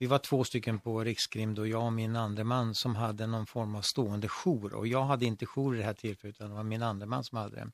vi 0.02 0.08
var 0.08 0.20
två 0.20 0.44
stycken 0.44 0.80
på 0.80 1.04
Rikskrim 1.04 1.56
då, 1.56 1.68
jag 1.68 1.86
och 1.86 1.94
min 1.94 2.16
andre 2.16 2.44
man 2.44 2.76
som 2.76 2.96
hade 2.96 3.28
någon 3.28 3.46
form 3.46 3.76
av 3.76 3.82
stående 3.82 4.28
jour 4.28 4.74
och 4.74 4.88
jag 4.88 5.04
hade 5.04 5.26
inte 5.26 5.46
jour 5.46 5.76
i 5.76 5.78
det 5.78 5.84
här 5.84 5.94
tillfället 5.94 6.36
utan 6.36 6.50
det 6.50 6.56
var 6.56 6.64
min 6.64 6.84
andre 6.84 7.08
man 7.08 7.24
som 7.24 7.38
hade 7.38 7.56
det. 7.56 7.72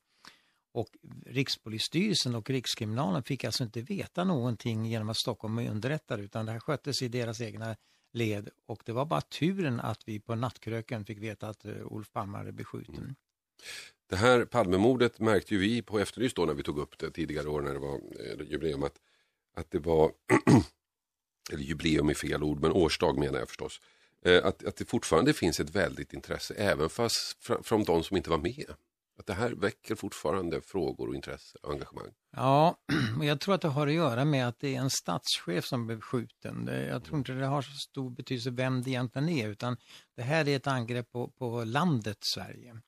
Och 0.71 0.87
Rikspolisstyrelsen 1.25 2.35
och 2.35 2.49
Rikskriminalen 2.49 3.23
fick 3.23 3.43
alltså 3.43 3.63
inte 3.63 3.81
veta 3.81 4.23
någonting 4.23 4.85
genom 4.85 5.09
att 5.09 5.17
Stockholm 5.17 5.57
underrättade 5.57 6.23
utan 6.23 6.45
det 6.45 6.51
här 6.51 6.59
sköttes 6.59 7.01
i 7.01 7.07
deras 7.07 7.41
egna 7.41 7.75
led 8.13 8.49
och 8.65 8.81
det 8.85 8.91
var 8.91 9.05
bara 9.05 9.21
turen 9.21 9.79
att 9.79 10.01
vi 10.05 10.19
på 10.19 10.35
nattkröken 10.35 11.05
fick 11.05 11.19
veta 11.19 11.47
att 11.47 11.65
eh, 11.65 11.85
Olof 11.85 12.11
Palme 12.11 12.37
hade 12.37 12.51
beskjuten. 12.51 12.95
Mm. 12.95 13.15
Det 14.09 14.15
här 14.15 14.45
Palmemordet 14.45 15.19
märkte 15.19 15.53
ju 15.53 15.59
vi 15.59 15.81
på 15.81 15.99
Efterlyst 15.99 16.35
då 16.35 16.45
när 16.45 16.53
vi 16.53 16.63
tog 16.63 16.79
upp 16.79 16.97
det 16.97 17.11
tidigare 17.11 17.49
år 17.49 17.61
när 17.61 17.73
det 17.73 17.79
var 17.79 17.95
eh, 17.95 18.51
jubileum 18.51 18.83
att, 18.83 18.99
att 19.53 19.71
det 19.71 19.79
var, 19.79 20.11
eller 21.49 21.63
jubileum 21.63 22.09
är 22.09 22.13
fel 22.13 22.43
ord, 22.43 22.61
men 22.61 22.71
årsdag 22.71 23.19
menar 23.19 23.39
jag 23.39 23.47
förstås. 23.47 23.79
Eh, 24.25 24.45
att, 24.45 24.65
att 24.65 24.75
det 24.75 24.85
fortfarande 24.85 25.33
finns 25.33 25.59
ett 25.59 25.75
väldigt 25.75 26.13
intresse 26.13 26.53
även 26.53 26.89
fast 26.89 27.37
från 27.63 27.83
de 27.83 28.03
som 28.03 28.17
inte 28.17 28.29
var 28.29 28.37
med. 28.37 28.65
Att 29.19 29.25
det 29.25 29.33
här 29.33 29.51
väcker 29.51 29.95
fortfarande 29.95 30.61
frågor 30.61 31.07
och 31.07 31.15
intresse 31.15 31.57
och 31.63 31.71
engagemang. 31.71 32.11
Ja, 32.35 32.77
och 33.19 33.25
jag 33.25 33.39
tror 33.39 33.55
att 33.55 33.61
det 33.61 33.67
har 33.67 33.87
att 33.87 33.93
göra 33.93 34.25
med 34.25 34.47
att 34.47 34.59
det 34.59 34.75
är 34.75 34.79
en 34.79 34.89
statschef 34.89 35.65
som 35.65 35.87
blev 35.87 36.01
skjuten. 36.01 36.69
Jag 36.89 37.03
tror 37.03 37.17
inte 37.17 37.31
det 37.31 37.45
har 37.45 37.61
så 37.61 37.71
stor 37.71 38.09
betydelse 38.09 38.49
vem 38.49 38.81
det 38.81 38.89
egentligen 38.89 39.29
är, 39.29 39.47
utan 39.47 39.77
det 40.15 40.21
här 40.21 40.47
är 40.47 40.55
ett 40.55 40.67
angrepp 40.67 41.11
på, 41.11 41.27
på 41.27 41.63
landet 41.63 42.17
Sverige. 42.21 42.81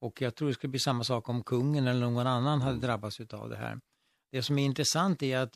Och 0.00 0.22
jag 0.22 0.34
tror 0.34 0.48
det 0.48 0.54
skulle 0.54 0.70
bli 0.70 0.80
samma 0.80 1.04
sak 1.04 1.28
om 1.28 1.44
kungen 1.44 1.86
eller 1.86 2.00
någon 2.00 2.26
annan 2.26 2.60
hade 2.60 2.78
drabbats 2.78 3.20
av 3.20 3.48
det 3.48 3.56
här. 3.56 3.80
Det 4.32 4.42
som 4.42 4.58
är 4.58 4.64
intressant 4.64 5.22
är 5.22 5.38
att 5.38 5.52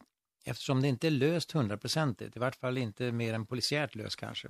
eftersom 0.47 0.82
det 0.82 0.88
inte 0.88 1.07
är 1.07 1.11
löst 1.11 1.53
hundraprocentigt, 1.53 2.36
i 2.36 2.38
vart 2.38 2.57
fall 2.57 2.78
inte 2.78 3.12
mer 3.12 3.34
än 3.34 3.47
polisiärt 3.47 3.94
löst 3.94 4.16
kanske, 4.16 4.49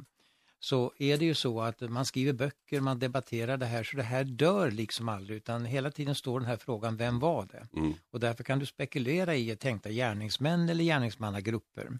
så 0.60 0.92
är 0.98 1.18
det 1.18 1.24
ju 1.24 1.34
så 1.34 1.60
att 1.60 1.80
man 1.80 2.04
skriver 2.04 2.32
böcker, 2.32 2.80
man 2.80 2.98
debatterar 2.98 3.56
det 3.56 3.66
här, 3.66 3.84
så 3.84 3.96
det 3.96 4.02
här 4.02 4.24
dör 4.24 4.70
liksom 4.70 5.08
aldrig, 5.08 5.36
utan 5.36 5.64
hela 5.64 5.90
tiden 5.90 6.14
står 6.14 6.40
den 6.40 6.48
här 6.48 6.56
frågan, 6.56 6.96
vem 6.96 7.18
var 7.18 7.46
det? 7.46 7.80
Mm. 7.80 7.94
Och 8.10 8.20
därför 8.20 8.44
kan 8.44 8.58
du 8.58 8.66
spekulera 8.66 9.34
i 9.34 9.56
tänkta 9.56 9.90
gärningsmän 9.90 10.68
eller 10.68 10.84
gärningsmannagrupper. 10.84 11.98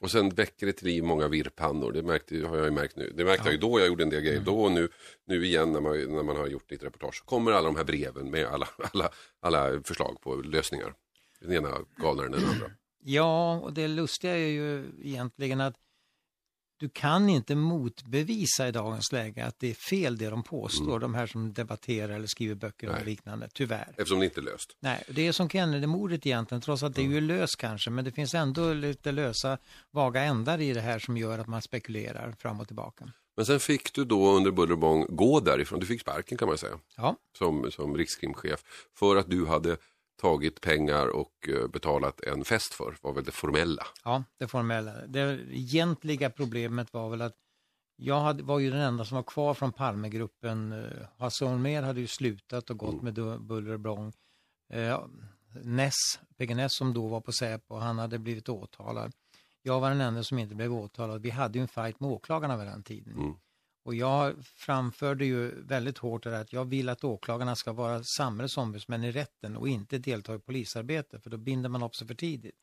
Och 0.00 0.10
sen 0.10 0.28
väcker 0.28 0.66
det 0.66 0.72
till 0.72 0.86
liv 0.86 1.04
många 1.04 1.28
virrpannor, 1.28 1.92
det 1.92 2.02
märkte, 2.02 2.46
har 2.46 2.56
jag 2.56 2.64
ju 2.64 2.70
märkt 2.70 2.96
nu. 2.96 3.12
Det 3.16 3.24
märkte 3.24 3.42
ja. 3.42 3.46
jag 3.46 3.52
ju 3.52 3.58
då 3.58 3.80
jag 3.80 3.88
gjorde 3.88 4.02
en 4.02 4.10
del 4.10 4.20
grejer, 4.20 4.36
mm. 4.36 4.44
då 4.44 4.60
och 4.60 4.72
nu, 4.72 4.88
nu 5.26 5.46
igen 5.46 5.72
när 5.72 5.80
man, 5.80 5.92
när 5.92 6.22
man 6.22 6.36
har 6.36 6.46
gjort 6.46 6.70
lite 6.70 6.86
reportage, 6.86 7.14
så 7.14 7.24
kommer 7.24 7.52
alla 7.52 7.66
de 7.66 7.76
här 7.76 7.84
breven 7.84 8.30
med 8.30 8.46
alla, 8.46 8.68
alla, 8.92 9.10
alla 9.40 9.82
förslag 9.82 10.20
på 10.20 10.34
lösningar. 10.34 10.94
Den 11.40 11.52
ena 11.52 11.78
galnare 11.96 12.26
än 12.26 12.32
den 12.32 12.44
andra. 12.44 12.70
Ja, 13.04 13.58
och 13.58 13.72
det 13.72 13.88
lustiga 13.88 14.36
är 14.36 14.48
ju 14.48 14.92
egentligen 15.02 15.60
att 15.60 15.74
du 16.78 16.88
kan 16.88 17.28
inte 17.28 17.54
motbevisa 17.54 18.68
i 18.68 18.72
dagens 18.72 19.12
läge 19.12 19.46
att 19.46 19.58
det 19.58 19.70
är 19.70 19.74
fel 19.74 20.18
det 20.18 20.30
de 20.30 20.42
påstår, 20.42 20.88
mm. 20.88 21.00
de 21.00 21.14
här 21.14 21.26
som 21.26 21.52
debatterar 21.52 22.14
eller 22.14 22.26
skriver 22.26 22.54
böcker 22.54 22.88
och 22.88 23.06
liknande, 23.06 23.48
tyvärr. 23.54 23.88
Eftersom 23.88 24.18
det 24.18 24.24
inte 24.24 24.40
är 24.40 24.42
löst. 24.42 24.76
Nej, 24.80 25.04
det 25.08 25.26
är 25.26 25.32
som 25.32 25.48
Kennedy-mordet 25.48 26.26
egentligen, 26.26 26.60
trots 26.60 26.82
att 26.82 26.94
det 26.94 27.02
är 27.02 27.06
ju 27.06 27.20
löst 27.20 27.56
kanske, 27.56 27.90
men 27.90 28.04
det 28.04 28.12
finns 28.12 28.34
ändå 28.34 28.72
lite 28.72 29.12
lösa, 29.12 29.58
vaga 29.90 30.22
ändar 30.22 30.60
i 30.60 30.72
det 30.72 30.80
här 30.80 30.98
som 30.98 31.16
gör 31.16 31.38
att 31.38 31.46
man 31.46 31.62
spekulerar 31.62 32.32
fram 32.38 32.60
och 32.60 32.66
tillbaka. 32.66 33.12
Men 33.36 33.46
sen 33.46 33.60
fick 33.60 33.94
du 33.94 34.04
då 34.04 34.30
under 34.30 34.50
buller 34.50 34.72
och 34.72 34.78
bång 34.78 35.06
gå 35.08 35.40
därifrån, 35.40 35.80
du 35.80 35.86
fick 35.86 36.00
sparken 36.00 36.38
kan 36.38 36.48
man 36.48 36.58
säga, 36.58 36.78
ja. 36.96 37.16
som, 37.38 37.70
som 37.70 37.96
rikskrimchef, 37.96 38.62
för 38.94 39.16
att 39.16 39.30
du 39.30 39.46
hade 39.46 39.76
tagit 40.18 40.60
pengar 40.60 41.06
och 41.16 41.48
eh, 41.48 41.68
betalat 41.68 42.20
en 42.20 42.44
fest 42.44 42.74
för, 42.74 42.96
var 43.00 43.12
väl 43.12 43.24
det 43.24 43.32
formella. 43.32 43.86
Ja, 44.04 44.24
det 44.38 44.48
formella. 44.48 44.92
Det 45.06 45.40
egentliga 45.50 46.30
problemet 46.30 46.92
var 46.92 47.10
väl 47.10 47.22
att 47.22 47.36
jag 47.96 48.20
hade, 48.20 48.42
var 48.42 48.58
ju 48.58 48.70
den 48.70 48.80
enda 48.80 49.04
som 49.04 49.16
var 49.16 49.22
kvar 49.22 49.54
från 49.54 49.72
Palmegruppen. 49.72 50.72
Eh, 50.72 51.06
Hasse 51.18 51.44
Holmér 51.44 51.82
hade 51.82 52.00
ju 52.00 52.06
slutat 52.06 52.70
och 52.70 52.78
gått 52.78 53.02
mm. 53.02 53.04
med 53.04 53.40
buller 53.40 53.72
och 53.72 53.80
bång. 53.80 54.12
Eh, 54.72 55.00
Ness, 55.64 55.94
PG 56.36 56.56
Ness 56.56 56.76
som 56.76 56.94
då 56.94 57.06
var 57.06 57.20
på 57.20 57.32
Säpo, 57.32 57.76
han 57.76 57.98
hade 57.98 58.18
blivit 58.18 58.48
åtalad. 58.48 59.12
Jag 59.62 59.80
var 59.80 59.90
den 59.90 60.00
enda 60.00 60.22
som 60.22 60.38
inte 60.38 60.54
blev 60.54 60.74
åtalad. 60.74 61.22
Vi 61.22 61.30
hade 61.30 61.58
ju 61.58 61.62
en 61.62 61.68
fight 61.68 62.00
med 62.00 62.10
åklagarna 62.10 62.56
vid 62.56 62.66
den 62.66 62.82
tiden. 62.82 63.18
Mm. 63.18 63.34
Och 63.88 63.94
jag 63.94 64.46
framförde 64.46 65.24
ju 65.24 65.62
väldigt 65.62 65.98
hårt 65.98 66.22
det 66.22 66.38
att 66.38 66.52
jag 66.52 66.64
vill 66.64 66.88
att 66.88 67.04
åklagarna 67.04 67.56
ska 67.56 67.72
vara 67.72 68.04
samhällsombudsmän 68.04 69.04
i 69.04 69.12
rätten 69.12 69.56
och 69.56 69.68
inte 69.68 69.98
delta 69.98 70.34
i 70.34 70.38
polisarbete, 70.38 71.20
för 71.20 71.30
då 71.30 71.36
binder 71.36 71.68
man 71.68 71.82
upp 71.82 71.96
sig 71.96 72.06
för 72.06 72.14
tidigt. 72.14 72.54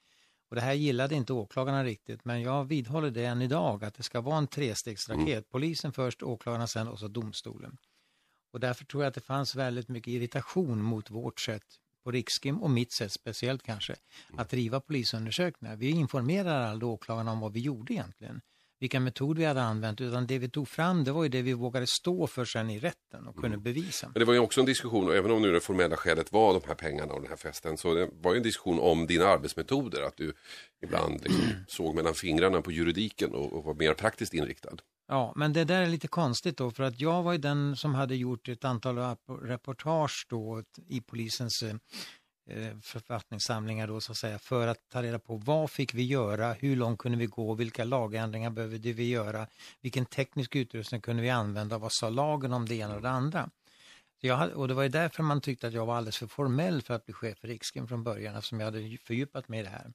Och 0.50 0.56
det 0.56 0.62
här 0.62 0.74
gillade 0.74 1.16
inte 1.16 1.34
åklagarna 1.34 1.84
riktigt, 1.84 2.26
men 2.26 2.42
jag 2.42 2.66
vidhåller 2.66 3.12
det 3.12 3.26
än 3.26 3.42
idag, 3.42 3.84
att 3.84 3.94
det 3.94 4.04
ska 4.04 4.22
vara 4.22 4.38
en 4.38 4.48
trestegsraket. 4.48 5.28
Mm. 5.28 5.44
Polisen 5.52 5.94
först, 5.94 6.24
åklagarna 6.24 6.68
sen 6.68 6.88
och 6.88 7.00
så 7.00 7.08
domstolen. 7.08 7.78
Och 8.52 8.60
därför 8.60 8.86
tror 8.86 9.04
jag 9.04 9.08
att 9.08 9.16
det 9.16 9.22
fanns 9.22 9.56
väldigt 9.56 9.90
mycket 9.90 10.12
irritation 10.12 10.82
mot 10.82 11.10
vårt 11.10 11.40
sätt 11.40 11.66
på 12.04 12.12
Rikskim 12.12 12.64
och 12.64 12.70
mitt 12.70 12.92
sätt 12.92 13.12
speciellt 13.12 13.64
kanske, 13.64 13.96
att 14.38 14.50
driva 14.50 14.80
polisundersökningar. 14.80 15.76
Vi 15.76 15.90
informerar 15.90 16.62
aldrig 16.62 16.90
åklagarna 16.90 17.32
om 17.32 17.40
vad 17.40 17.54
vi 17.54 17.60
gjorde 17.60 17.94
egentligen 17.94 18.42
vilka 18.80 19.00
metoder 19.00 19.40
vi 19.40 19.46
hade 19.46 19.62
använt 19.62 20.02
utan 20.02 20.28
det 20.28 20.40
vi 20.40 20.50
tog 20.50 20.68
fram 20.68 21.04
det 21.04 21.12
var 21.12 21.24
ju 21.24 21.30
det 21.30 21.42
vi 21.42 21.54
vågade 21.54 21.88
stå 21.88 22.28
för 22.28 22.46
sen 22.46 22.70
i 22.70 22.80
rätten 22.80 23.28
och 23.28 23.36
kunde 23.36 23.48
mm. 23.48 23.64
bevisa. 23.64 24.08
Men 24.08 24.20
det 24.20 24.26
var 24.26 24.34
ju 24.34 24.40
också 24.40 24.60
en 24.60 24.66
diskussion, 24.66 25.08
och 25.08 25.16
även 25.16 25.32
om 25.32 25.42
nu 25.42 25.52
det 25.52 25.60
formella 25.60 25.98
skälet 25.98 26.32
var 26.32 26.54
de 26.54 26.68
här 26.68 26.76
pengarna 26.76 27.14
och 27.14 27.22
den 27.22 27.30
här 27.30 27.38
festen, 27.38 27.78
så 27.78 27.94
det 27.94 28.10
var 28.22 28.34
ju 28.34 28.38
en 28.38 28.44
diskussion 28.44 28.80
om 28.80 29.08
dina 29.08 29.26
arbetsmetoder, 29.26 30.02
att 30.02 30.18
du 30.18 30.34
ibland 30.84 31.24
liksom 31.24 31.44
såg 31.68 31.96
mellan 31.96 32.14
fingrarna 32.14 32.62
på 32.62 32.72
juridiken 32.72 33.32
och, 33.34 33.54
och 33.54 33.64
var 33.64 33.74
mer 33.74 33.94
praktiskt 33.94 34.34
inriktad. 34.34 34.78
Ja, 35.08 35.34
men 35.36 35.54
det 35.54 35.64
där 35.64 35.82
är 35.82 35.88
lite 35.88 36.08
konstigt 36.08 36.58
då, 36.58 36.72
för 36.72 36.84
att 36.84 37.00
jag 37.00 37.24
var 37.24 37.32
ju 37.32 37.38
den 37.38 37.76
som 37.76 37.96
hade 37.96 38.16
gjort 38.16 38.50
ett 38.50 38.66
antal 38.66 39.16
reportage 39.42 40.26
då 40.30 40.64
i 40.90 41.02
polisens 41.02 41.64
Eh, 41.64 41.76
Eh, 42.48 42.78
författningssamlingar 42.82 43.88
då 43.88 44.02
så 44.02 44.12
att 44.12 44.18
säga 44.18 44.40
för 44.40 44.68
att 44.68 44.90
ta 44.90 45.04
reda 45.04 45.20
på 45.20 45.36
vad 45.36 45.72
fick 45.72 45.94
vi 45.94 46.04
göra, 46.04 46.54
hur 46.54 46.76
långt 46.76 47.00
kunde 47.00 47.18
vi 47.18 47.26
gå, 47.26 47.54
vilka 47.54 47.84
lagändringar 47.84 48.50
behövde 48.50 48.94
vi 48.94 49.10
göra, 49.10 49.48
vilken 49.82 50.06
teknisk 50.06 50.56
utrustning 50.56 51.02
kunde 51.02 51.22
vi 51.22 51.30
använda, 51.30 51.78
vad 51.78 51.94
sa 51.94 52.10
lagen 52.10 52.54
om 52.54 52.66
det 52.66 52.76
ena 52.76 52.96
och 52.96 53.02
det 53.02 53.10
andra. 53.10 53.50
Jag, 54.20 54.52
och 54.52 54.68
det 54.68 54.74
var 54.74 54.84
ju 54.84 54.90
därför 54.90 55.24
man 55.24 55.42
tyckte 55.42 55.68
att 55.68 55.74
jag 55.74 55.86
var 55.86 55.98
alldeles 55.98 56.18
för 56.18 56.28
formell 56.28 56.82
för 56.82 56.94
att 56.94 57.06
bli 57.06 57.14
chef 57.14 57.38
för 57.38 57.48
Rikskim 57.48 57.88
från 57.88 58.04
början 58.04 58.36
eftersom 58.36 58.60
jag 58.60 58.66
hade 58.66 58.98
fördjupat 58.98 59.48
mig 59.48 59.60
i 59.60 59.64
det 59.64 59.70
här. 59.70 59.94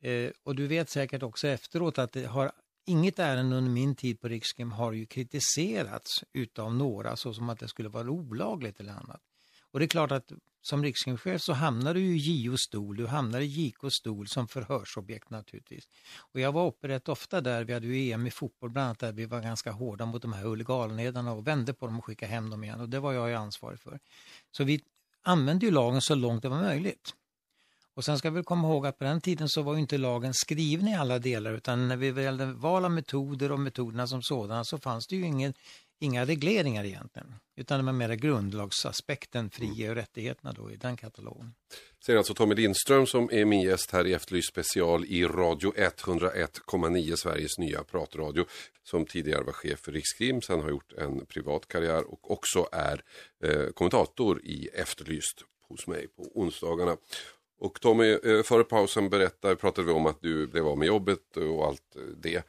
Eh, 0.00 0.30
och 0.42 0.54
du 0.54 0.66
vet 0.66 0.90
säkert 0.90 1.22
också 1.22 1.48
efteråt 1.48 1.98
att 1.98 2.12
det 2.12 2.24
har 2.24 2.52
inget 2.86 3.18
ärende 3.18 3.56
under 3.56 3.70
min 3.70 3.94
tid 3.94 4.20
på 4.20 4.28
Rikskim 4.28 4.72
har 4.72 4.92
ju 4.92 5.06
kritiserats 5.06 6.24
utav 6.32 6.74
några 6.74 7.16
så 7.16 7.34
som 7.34 7.48
att 7.48 7.58
det 7.58 7.68
skulle 7.68 7.88
vara 7.88 8.10
olagligt 8.10 8.80
eller 8.80 8.92
annat. 8.92 9.20
Och 9.60 9.78
det 9.78 9.84
är 9.84 9.88
klart 9.88 10.12
att 10.12 10.32
som 10.66 10.82
rikskrimchef 10.82 11.42
så 11.42 11.52
hamnar 11.52 11.94
du 11.94 12.00
i 12.00 12.16
JOs 12.16 12.60
stol, 12.60 12.96
du 12.96 13.06
hamnar 13.06 13.40
i 13.40 13.44
JKs 13.44 13.94
stol 13.94 14.28
som 14.28 14.48
förhörsobjekt 14.48 15.30
naturligtvis. 15.30 15.88
Och 16.18 16.40
jag 16.40 16.52
var 16.52 16.66
uppe 16.66 16.88
rätt 16.88 17.08
ofta 17.08 17.40
där, 17.40 17.64
vi 17.64 17.72
hade 17.72 17.86
ju 17.86 18.12
EM 18.12 18.26
i 18.26 18.30
fotboll 18.30 18.70
bland 18.70 18.84
annat 18.84 18.98
där 18.98 19.12
vi 19.12 19.26
var 19.26 19.40
ganska 19.40 19.72
hårda 19.72 20.06
mot 20.06 20.22
de 20.22 20.32
här 20.32 20.42
huliganledarna 20.42 21.32
och 21.32 21.46
vände 21.46 21.74
på 21.74 21.86
dem 21.86 21.98
och 21.98 22.04
skickade 22.04 22.32
hem 22.32 22.50
dem 22.50 22.64
igen 22.64 22.80
och 22.80 22.88
det 22.88 23.00
var 23.00 23.12
jag 23.12 23.28
ju 23.28 23.34
ansvarig 23.34 23.80
för. 23.80 23.98
Så 24.50 24.64
vi 24.64 24.80
använde 25.22 25.66
ju 25.66 25.72
lagen 25.72 26.00
så 26.00 26.14
långt 26.14 26.42
det 26.42 26.48
var 26.48 26.62
möjligt. 26.62 27.14
Och 27.94 28.04
sen 28.04 28.18
ska 28.18 28.30
vi 28.30 28.42
komma 28.42 28.68
ihåg 28.68 28.86
att 28.86 28.98
på 28.98 29.04
den 29.04 29.20
tiden 29.20 29.48
så 29.48 29.62
var 29.62 29.74
ju 29.74 29.80
inte 29.80 29.98
lagen 29.98 30.34
skriven 30.34 30.88
i 30.88 30.96
alla 30.96 31.18
delar 31.18 31.52
utan 31.52 31.88
när 31.88 31.96
vi 31.96 32.10
valde 32.54 32.88
metoder 32.88 33.52
och 33.52 33.60
metoderna 33.60 34.06
som 34.06 34.22
sådana 34.22 34.64
så 34.64 34.78
fanns 34.78 35.06
det 35.06 35.16
ju 35.16 35.26
ingen 35.26 35.54
inga 35.98 36.24
regleringar 36.24 36.84
egentligen, 36.84 37.34
utan 37.56 37.78
det 37.78 37.84
var 37.84 37.92
mer 37.92 38.14
grundlagsaspekten, 38.14 39.50
fri 39.50 39.88
och 39.90 39.94
rättigheterna 39.94 40.52
då 40.52 40.70
i 40.70 40.76
den 40.76 40.96
katalogen. 40.96 41.54
Säger 42.06 42.18
alltså 42.18 42.34
Tommy 42.34 42.54
Lindström 42.54 43.06
som 43.06 43.28
är 43.32 43.44
min 43.44 43.62
gäst 43.62 43.90
här 43.90 44.06
i 44.06 44.12
Efterlyst 44.12 44.48
special 44.48 45.04
i 45.04 45.24
Radio 45.24 45.72
101,9 45.76 47.16
Sveriges 47.16 47.58
nya 47.58 47.84
pratradio. 47.84 48.44
Som 48.82 49.06
tidigare 49.06 49.44
var 49.44 49.52
chef 49.52 49.80
för 49.80 49.92
Rikskrim, 49.92 50.42
sen 50.42 50.60
har 50.60 50.70
gjort 50.70 50.92
en 50.92 51.26
privat 51.26 51.68
karriär 51.68 52.04
och 52.12 52.30
också 52.30 52.68
är 52.72 53.02
eh, 53.42 53.66
kommentator 53.74 54.40
i 54.44 54.68
Efterlyst 54.74 55.44
hos 55.68 55.86
mig 55.86 56.08
på 56.08 56.22
onsdagarna. 56.34 56.96
Och 57.58 57.80
Tommy, 57.80 58.12
eh, 58.12 58.42
före 58.42 58.64
pausen 58.64 59.10
berättade, 59.10 59.56
pratade 59.56 59.86
vi 59.86 59.92
om 59.92 60.06
att 60.06 60.20
du 60.20 60.46
blev 60.46 60.66
av 60.66 60.78
med 60.78 60.88
jobbet 60.88 61.36
och 61.36 61.66
allt 61.66 61.96
det. 62.16 62.44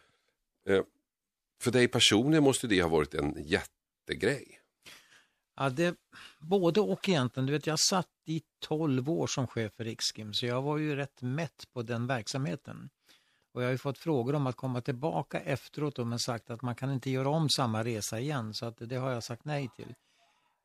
För 1.62 1.72
dig 1.72 1.88
personligen 1.88 2.44
måste 2.44 2.68
det 2.68 2.82
ha 2.82 2.90
varit 2.90 3.14
en 3.14 3.36
jättegrej. 3.38 4.60
Ja, 5.56 5.70
det, 5.70 5.96
både 6.40 6.82
och 6.82 7.10
egentligen. 7.10 7.46
Du 7.46 7.54
vet, 7.54 7.68
jag 7.68 7.80
satt 7.80 8.10
i 8.26 8.42
12 8.60 9.10
år 9.10 9.28
som 9.28 9.48
chef 9.48 9.74
för 9.74 9.84
Riksgym, 9.84 10.34
så 10.34 10.46
jag 10.46 10.62
var 10.62 10.78
ju 10.78 10.96
rätt 10.96 11.22
mätt 11.22 11.64
på 11.74 11.82
den 11.82 12.08
verksamheten. 12.08 12.90
Och 13.54 13.62
jag 13.62 13.68
har 13.68 13.72
ju 13.72 13.78
fått 13.78 13.98
frågor 13.98 14.36
om 14.36 14.48
att 14.48 14.56
komma 14.56 14.82
tillbaka 14.82 15.40
efteråt 15.40 15.98
men 15.98 16.20
sagt 16.20 16.50
att 16.50 16.62
man 16.62 16.76
kan 16.76 16.94
inte 16.94 17.10
göra 17.10 17.30
om 17.30 17.50
samma 17.50 17.84
resa 17.84 18.20
igen, 18.20 18.54
så 18.54 18.66
att 18.66 18.78
det 18.78 18.96
har 18.96 19.12
jag 19.12 19.24
sagt 19.24 19.46
nej 19.46 19.70
till. 19.76 19.96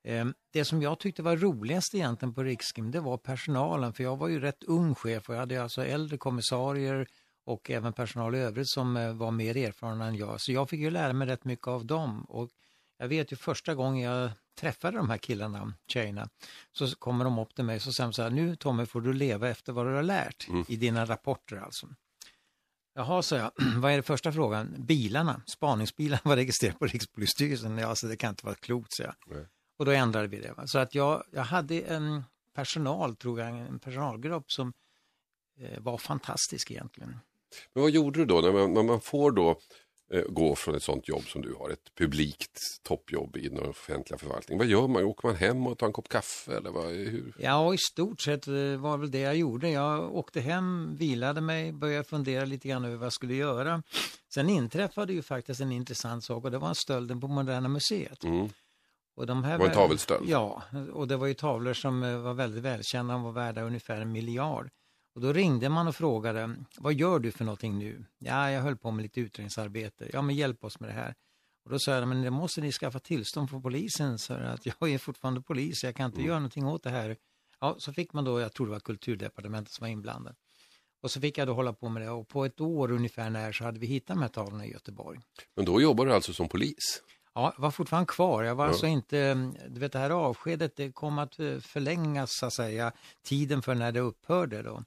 Ehm, 0.04 0.34
det 0.52 0.64
som 0.64 0.82
jag 0.82 0.98
tyckte 0.98 1.22
var 1.22 1.36
roligast 1.36 1.94
egentligen 1.94 2.34
på 2.34 2.42
Riksgym, 2.42 2.90
det 2.90 3.00
var 3.00 3.16
personalen, 3.16 3.92
för 3.92 4.02
jag 4.04 4.16
var 4.16 4.28
ju 4.28 4.40
rätt 4.40 4.64
ung 4.64 4.94
chef 4.94 5.28
och 5.28 5.34
jag 5.34 5.40
hade 5.40 5.62
alltså 5.62 5.84
äldre 5.84 6.18
kommissarier, 6.18 7.06
och 7.44 7.70
även 7.70 7.92
personal 7.92 8.34
i 8.34 8.38
övrigt 8.38 8.68
som 8.68 8.96
eh, 8.96 9.12
var 9.12 9.30
mer 9.30 9.56
erfarna 9.56 10.06
än 10.06 10.16
jag. 10.16 10.40
Så 10.40 10.52
jag 10.52 10.70
fick 10.70 10.80
ju 10.80 10.90
lära 10.90 11.12
mig 11.12 11.28
rätt 11.28 11.44
mycket 11.44 11.66
av 11.66 11.86
dem. 11.86 12.24
Och 12.24 12.50
jag 12.98 13.08
vet 13.08 13.32
ju 13.32 13.36
första 13.36 13.74
gången 13.74 14.02
jag 14.02 14.30
träffade 14.60 14.96
de 14.96 15.10
här 15.10 15.18
killarna, 15.18 15.74
tjejerna, 15.86 16.28
så 16.72 16.96
kommer 16.96 17.24
de 17.24 17.38
upp 17.38 17.54
till 17.54 17.64
mig 17.64 17.76
och 17.76 17.82
säger 17.82 18.06
de 18.06 18.12
så 18.12 18.22
här, 18.22 18.30
nu 18.30 18.56
Tommy 18.56 18.86
får 18.86 19.00
du 19.00 19.12
leva 19.12 19.48
efter 19.48 19.72
vad 19.72 19.86
du 19.86 19.94
har 19.94 20.02
lärt 20.02 20.48
mm. 20.48 20.64
i 20.68 20.76
dina 20.76 21.04
rapporter 21.04 21.56
alltså. 21.56 21.88
Jaha, 22.94 23.22
sa 23.22 23.36
jag, 23.36 23.52
vad 23.76 23.92
är 23.92 23.96
det 23.96 24.02
första 24.02 24.32
frågan? 24.32 24.74
Bilarna, 24.78 25.42
spaningsbilarna 25.46 26.20
var 26.24 26.36
registrerade 26.36 26.78
på 26.78 26.86
Rikspolisstyrelsen. 26.86 27.78
Ja, 27.78 27.86
alltså, 27.86 28.06
det 28.06 28.16
kan 28.16 28.30
inte 28.30 28.46
vara 28.46 28.54
klokt, 28.54 28.92
sa 28.92 29.02
jag. 29.02 29.14
Nej. 29.26 29.46
Och 29.78 29.84
då 29.84 29.90
ändrade 29.90 30.28
vi 30.28 30.40
det. 30.40 30.54
Så 30.66 30.78
att 30.78 30.94
jag, 30.94 31.24
jag 31.32 31.42
hade 31.42 31.80
en 31.80 32.24
personal, 32.54 33.16
tror 33.16 33.40
jag, 33.40 33.58
en 33.58 33.78
personalgrupp 33.78 34.52
som 34.52 34.72
eh, 35.60 35.80
var 35.80 35.98
fantastisk 35.98 36.70
egentligen. 36.70 37.18
Men 37.74 37.82
vad 37.82 37.90
gjorde 37.90 38.20
du 38.20 38.24
då 38.24 38.40
när 38.40 38.52
man, 38.52 38.74
när 38.74 38.82
man 38.82 39.00
får 39.00 39.30
då 39.30 39.60
eh, 40.12 40.22
gå 40.28 40.54
från 40.54 40.74
ett 40.74 40.82
sånt 40.82 41.08
jobb 41.08 41.24
som 41.24 41.42
du 41.42 41.54
har, 41.54 41.70
ett 41.70 41.94
publikt 41.98 42.58
toppjobb 42.82 43.36
i 43.36 43.48
den 43.48 43.58
offentliga 43.58 44.18
förvaltningen. 44.18 44.58
Vad 44.58 44.66
gör 44.66 44.88
man? 44.88 45.04
Åker 45.04 45.28
man 45.28 45.36
hem 45.36 45.66
och 45.66 45.78
tar 45.78 45.86
en 45.86 45.92
kopp 45.92 46.08
kaffe 46.08 46.56
eller 46.56 46.70
vad, 46.70 46.86
hur? 46.86 47.34
Ja, 47.38 47.74
i 47.74 47.78
stort 47.78 48.20
sett 48.20 48.48
eh, 48.48 48.54
var 48.54 48.98
väl 48.98 49.10
det 49.10 49.20
jag 49.20 49.36
gjorde. 49.36 49.70
Jag 49.70 50.14
åkte 50.14 50.40
hem, 50.40 50.96
vilade 50.96 51.40
mig, 51.40 51.72
började 51.72 52.04
fundera 52.04 52.44
lite 52.44 52.68
grann 52.68 52.84
över 52.84 52.96
vad 52.96 53.06
jag 53.06 53.12
skulle 53.12 53.34
göra. 53.34 53.82
Sen 54.34 54.48
inträffade 54.48 55.12
ju 55.12 55.22
faktiskt 55.22 55.60
en 55.60 55.72
intressant 55.72 56.24
sak 56.24 56.44
och 56.44 56.50
det 56.50 56.58
var 56.58 56.74
stölden 56.74 57.20
på 57.20 57.28
Moderna 57.28 57.68
Museet. 57.68 58.24
Mm. 58.24 58.48
Och 59.14 59.26
de 59.26 59.44
här 59.44 59.58
var 59.58 59.66
en 59.66 59.72
tavelstöld? 59.72 60.28
Ja, 60.28 60.62
och 60.92 61.08
det 61.08 61.16
var 61.16 61.26
ju 61.26 61.34
tavlor 61.34 61.72
som 61.72 62.02
eh, 62.02 62.18
var 62.18 62.34
väldigt 62.34 62.62
välkända, 62.62 63.14
de 63.14 63.22
var 63.22 63.32
värda 63.32 63.62
ungefär 63.62 64.00
en 64.00 64.12
miljard. 64.12 64.70
Och 65.14 65.20
då 65.20 65.32
ringde 65.32 65.68
man 65.68 65.88
och 65.88 65.96
frågade, 65.96 66.56
vad 66.78 66.94
gör 66.94 67.18
du 67.18 67.30
för 67.30 67.44
någonting 67.44 67.78
nu? 67.78 68.04
Ja, 68.18 68.50
jag 68.50 68.62
höll 68.62 68.76
på 68.76 68.90
med 68.90 69.02
lite 69.02 69.20
utredningsarbete. 69.20 70.10
Ja, 70.12 70.22
men 70.22 70.36
hjälp 70.36 70.64
oss 70.64 70.80
med 70.80 70.88
det 70.88 70.94
här. 70.94 71.14
Och 71.64 71.70
då 71.70 71.78
sa 71.78 71.92
jag, 71.92 72.08
men 72.08 72.22
det 72.22 72.30
måste 72.30 72.60
ni 72.60 72.72
skaffa 72.72 72.98
tillstånd 72.98 73.50
från 73.50 73.62
polisen, 73.62 74.18
så 74.18 74.34
att 74.34 74.66
jag 74.66 74.90
är 74.90 74.98
fortfarande 74.98 75.42
polis, 75.42 75.84
jag 75.84 75.96
kan 75.96 76.06
inte 76.06 76.18
mm. 76.18 76.28
göra 76.28 76.38
någonting 76.38 76.66
åt 76.66 76.82
det 76.82 76.90
här. 76.90 77.16
Ja, 77.60 77.76
så 77.78 77.92
fick 77.92 78.12
man 78.12 78.24
då, 78.24 78.40
jag 78.40 78.52
tror 78.52 78.66
det 78.66 78.72
var 78.72 78.80
kulturdepartementet 78.80 79.74
som 79.74 79.84
var 79.84 79.88
inblandat. 79.88 80.36
Och 81.02 81.10
så 81.10 81.20
fick 81.20 81.38
jag 81.38 81.48
då 81.48 81.54
hålla 81.54 81.72
på 81.72 81.88
med 81.88 82.02
det 82.02 82.10
och 82.10 82.28
på 82.28 82.44
ett 82.44 82.60
år 82.60 82.92
ungefär 82.92 83.30
när 83.30 83.52
så 83.52 83.64
hade 83.64 83.78
vi 83.78 83.86
hittat 83.86 84.16
de 84.16 84.22
här 84.22 84.28
tavlorna 84.28 84.66
i 84.66 84.72
Göteborg. 84.72 85.20
Men 85.56 85.64
då 85.64 85.80
jobbade 85.80 86.10
du 86.10 86.14
alltså 86.14 86.32
som 86.32 86.48
polis? 86.48 87.02
Ja, 87.34 87.52
jag 87.56 87.62
var 87.62 87.70
fortfarande 87.70 88.06
kvar. 88.06 88.42
Jag 88.42 88.54
var 88.54 88.64
ja. 88.64 88.68
alltså 88.68 88.86
inte, 88.86 89.34
du 89.68 89.80
vet 89.80 89.92
det 89.92 89.98
här 89.98 90.10
avskedet 90.10 90.76
det 90.76 90.92
kom 90.92 91.18
att 91.18 91.38
eh, 91.38 91.58
förlängas 91.58 92.30
så 92.32 92.46
att 92.46 92.52
säga, 92.52 92.92
tiden 93.22 93.62
för 93.62 93.74
när 93.74 93.92
det 93.92 94.00
upphörde 94.00 94.62
då. 94.62 94.82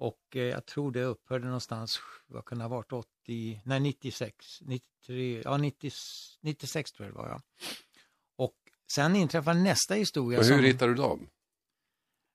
Och 0.00 0.36
eh, 0.36 0.42
jag 0.42 0.66
tror 0.66 0.92
det 0.92 1.04
upphörde 1.04 1.44
någonstans, 1.44 2.00
vad 2.26 2.44
kan 2.44 2.58
det 2.58 2.64
ha 2.64 2.68
varit, 2.68 2.92
80, 2.92 3.60
nej 3.64 3.80
96, 3.80 4.60
93, 4.60 5.42
ja 5.44 5.56
90, 5.56 5.90
96 6.40 6.92
tror 6.92 7.06
jag 7.06 7.14
det 7.14 7.18
var 7.18 7.28
ja. 7.28 7.40
Och 8.36 8.56
sen 8.92 9.16
inträffade 9.16 9.60
nästa 9.60 9.94
historia. 9.94 10.38
Men 10.38 10.48
hur 10.48 10.56
som, 10.56 10.64
hittade 10.64 10.92
du 10.92 10.94
dem? 10.94 11.26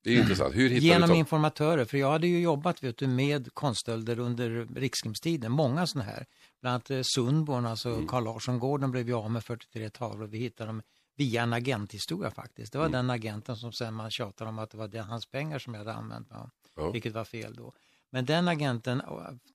Det 0.04 0.16
är 0.16 0.20
intressant. 0.20 0.56
Hur 0.56 0.70
hittade 0.70 0.86
Genom 0.86 1.02
du 1.02 1.14
dem? 1.14 1.20
informatörer, 1.20 1.86
för 1.86 1.98
jag 1.98 2.12
hade 2.12 2.28
ju 2.28 2.40
jobbat 2.40 2.84
vet 2.84 2.98
du, 2.98 3.08
med 3.08 3.54
konststölder 3.54 4.20
under 4.20 4.68
rikskrimstiden, 4.76 5.52
många 5.52 5.88
sådana 5.88 6.12
här. 6.12 6.26
Bland 6.62 6.74
annat 6.74 6.92
eh, 6.92 7.02
Sundborn, 7.04 7.66
alltså 7.66 7.90
mm. 7.90 8.08
Carl 8.08 8.24
Larsson-gården 8.24 8.92
blev 8.92 9.08
ju 9.08 9.14
av 9.14 9.32
med 9.32 9.44
43 9.44 9.90
tavlor. 9.90 10.28
Vi 10.28 10.38
hittade 10.38 10.70
dem 10.70 10.82
via 11.16 11.44
en 11.44 11.54
agenthistoria 11.54 12.32
faktiskt. 12.32 12.72
Det 12.72 12.78
var 12.78 12.86
mm. 12.86 12.92
den 12.92 13.10
agenten 13.10 13.56
som 13.56 13.74
sen 13.74 13.94
man 13.94 14.12
tjatade 14.12 14.50
om 14.50 14.60
att 14.60 14.70
det 14.70 14.78
var 14.78 15.04
hans 15.04 15.26
pengar 15.26 15.60
som 15.60 15.74
jag 15.74 15.80
hade 15.80 15.94
använt. 15.94 16.28
Ja. 16.30 16.50
Ja. 16.76 16.92
Vilket 16.92 17.14
var 17.14 17.26
fel 17.26 17.54
då. 17.54 17.74
Men 18.10 18.26
den 18.26 18.48
agenten 18.48 19.02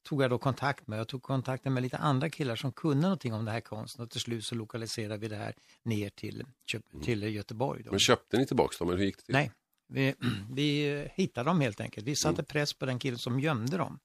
tog 0.02 0.22
jag 0.22 0.30
då 0.30 0.38
kontakt 0.38 0.86
med. 0.86 0.98
Jag 0.98 1.08
tog 1.08 1.22
kontakt 1.22 1.64
med 1.64 1.82
lite 1.82 1.96
andra 1.96 2.30
killar 2.30 2.56
som 2.56 2.72
kunde 2.72 3.02
någonting 3.02 3.34
om 3.34 3.44
det 3.44 3.50
här 3.50 3.60
konsten 3.60 4.04
och 4.04 4.10
till 4.10 4.20
slut 4.20 4.44
så 4.44 4.54
lokaliserade 4.54 5.16
vi 5.16 5.28
det 5.28 5.36
här 5.36 5.54
ner 5.82 6.10
till, 6.10 6.44
mm. 6.74 7.04
till 7.04 7.22
Göteborg. 7.22 7.82
Då. 7.82 7.90
Men 7.90 8.00
köpte 8.00 8.36
ni 8.36 8.46
tillbaka 8.46 8.76
dem 8.78 8.88
eller 8.88 8.98
hur 8.98 9.06
gick 9.06 9.16
det 9.16 9.22
till? 9.22 9.32
Nej, 9.32 9.52
vi, 9.88 10.14
vi 10.50 11.08
hittade 11.14 11.50
dem 11.50 11.60
helt 11.60 11.80
enkelt. 11.80 12.06
Vi 12.06 12.16
satte 12.16 12.34
mm. 12.34 12.44
press 12.44 12.74
på 12.74 12.86
den 12.86 12.98
killen 12.98 13.18
som 13.18 13.40
gömde 13.40 13.76
dem. 13.76 13.98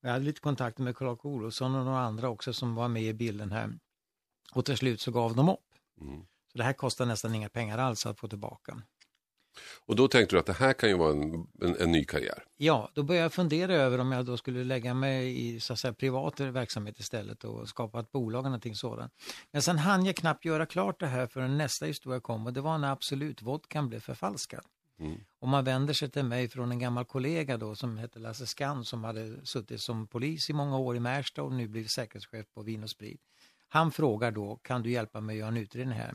Jag 0.00 0.10
hade 0.10 0.24
lite 0.24 0.40
kontakt 0.40 0.78
med 0.78 0.96
Clark 0.96 1.24
Olofsson 1.24 1.74
och 1.74 1.84
några 1.84 2.00
andra 2.00 2.28
också 2.28 2.52
som 2.52 2.74
var 2.74 2.88
med 2.88 3.02
i 3.02 3.12
bilden 3.12 3.52
här. 3.52 3.78
Och 4.52 4.64
till 4.64 4.76
slut 4.76 5.00
så 5.00 5.10
gav 5.10 5.36
de 5.36 5.48
upp. 5.48 5.58
Mm. 6.00 6.20
Så 6.52 6.58
det 6.58 6.64
här 6.64 6.72
kostar 6.72 7.06
nästan 7.06 7.34
inga 7.34 7.48
pengar 7.48 7.78
alls 7.78 8.06
att 8.06 8.18
få 8.18 8.28
tillbaka. 8.28 8.82
Och 9.86 9.96
då 9.96 10.08
tänkte 10.08 10.36
du 10.36 10.40
att 10.40 10.46
det 10.46 10.52
här 10.52 10.72
kan 10.72 10.88
ju 10.88 10.96
vara 10.96 11.10
en, 11.10 11.46
en, 11.62 11.76
en, 11.80 11.92
ny 11.92 12.04
karriär? 12.04 12.44
Ja, 12.56 12.90
då 12.94 13.02
började 13.02 13.24
jag 13.24 13.32
fundera 13.32 13.74
över 13.74 13.98
om 13.98 14.12
jag 14.12 14.26
då 14.26 14.36
skulle 14.36 14.64
lägga 14.64 14.94
mig 14.94 15.46
i 15.46 15.60
så 15.60 15.72
att 15.72 15.78
säga, 15.78 15.92
privat 15.92 16.40
verksamhet 16.40 16.98
istället 16.98 17.44
och 17.44 17.68
skapa 17.68 18.00
ett 18.00 18.12
bolag 18.12 18.40
eller 18.40 18.48
någonting 18.48 18.74
sådant. 18.74 19.12
Men 19.50 19.62
sen 19.62 19.78
hann 19.78 20.04
jag 20.04 20.16
knappt 20.16 20.44
göra 20.44 20.66
klart 20.66 21.00
det 21.00 21.06
här 21.06 21.26
förrän 21.26 21.58
nästa 21.58 21.86
historia 21.86 22.20
kom 22.20 22.46
och 22.46 22.52
det 22.52 22.60
var 22.60 22.78
när 22.78 22.92
Absolut 22.92 23.42
vodkan 23.42 23.88
blev 23.88 24.00
förfalskad. 24.00 24.64
Mm. 24.98 25.20
Och 25.40 25.48
man 25.48 25.64
vänder 25.64 25.94
sig 25.94 26.10
till 26.10 26.24
mig 26.24 26.48
från 26.48 26.72
en 26.72 26.78
gammal 26.78 27.04
kollega 27.04 27.56
då 27.56 27.74
som 27.74 27.98
hette 27.98 28.18
Lasse 28.18 28.46
Skan 28.46 28.84
som 28.84 29.04
hade 29.04 29.46
suttit 29.46 29.80
som 29.80 30.06
polis 30.06 30.50
i 30.50 30.52
många 30.52 30.78
år 30.78 30.96
i 30.96 31.00
Märsta 31.00 31.42
och 31.42 31.52
nu 31.52 31.68
blivit 31.68 31.90
säkerhetschef 31.90 32.46
på 32.54 32.62
Vin 32.62 32.82
och 32.82 32.90
Sprit. 32.90 33.20
Han 33.68 33.92
frågar 33.92 34.30
då, 34.30 34.56
kan 34.56 34.82
du 34.82 34.90
hjälpa 34.90 35.20
mig 35.20 35.34
att 35.34 35.38
göra 35.38 35.48
en 35.48 35.56
utredning 35.56 35.98
här? 35.98 36.14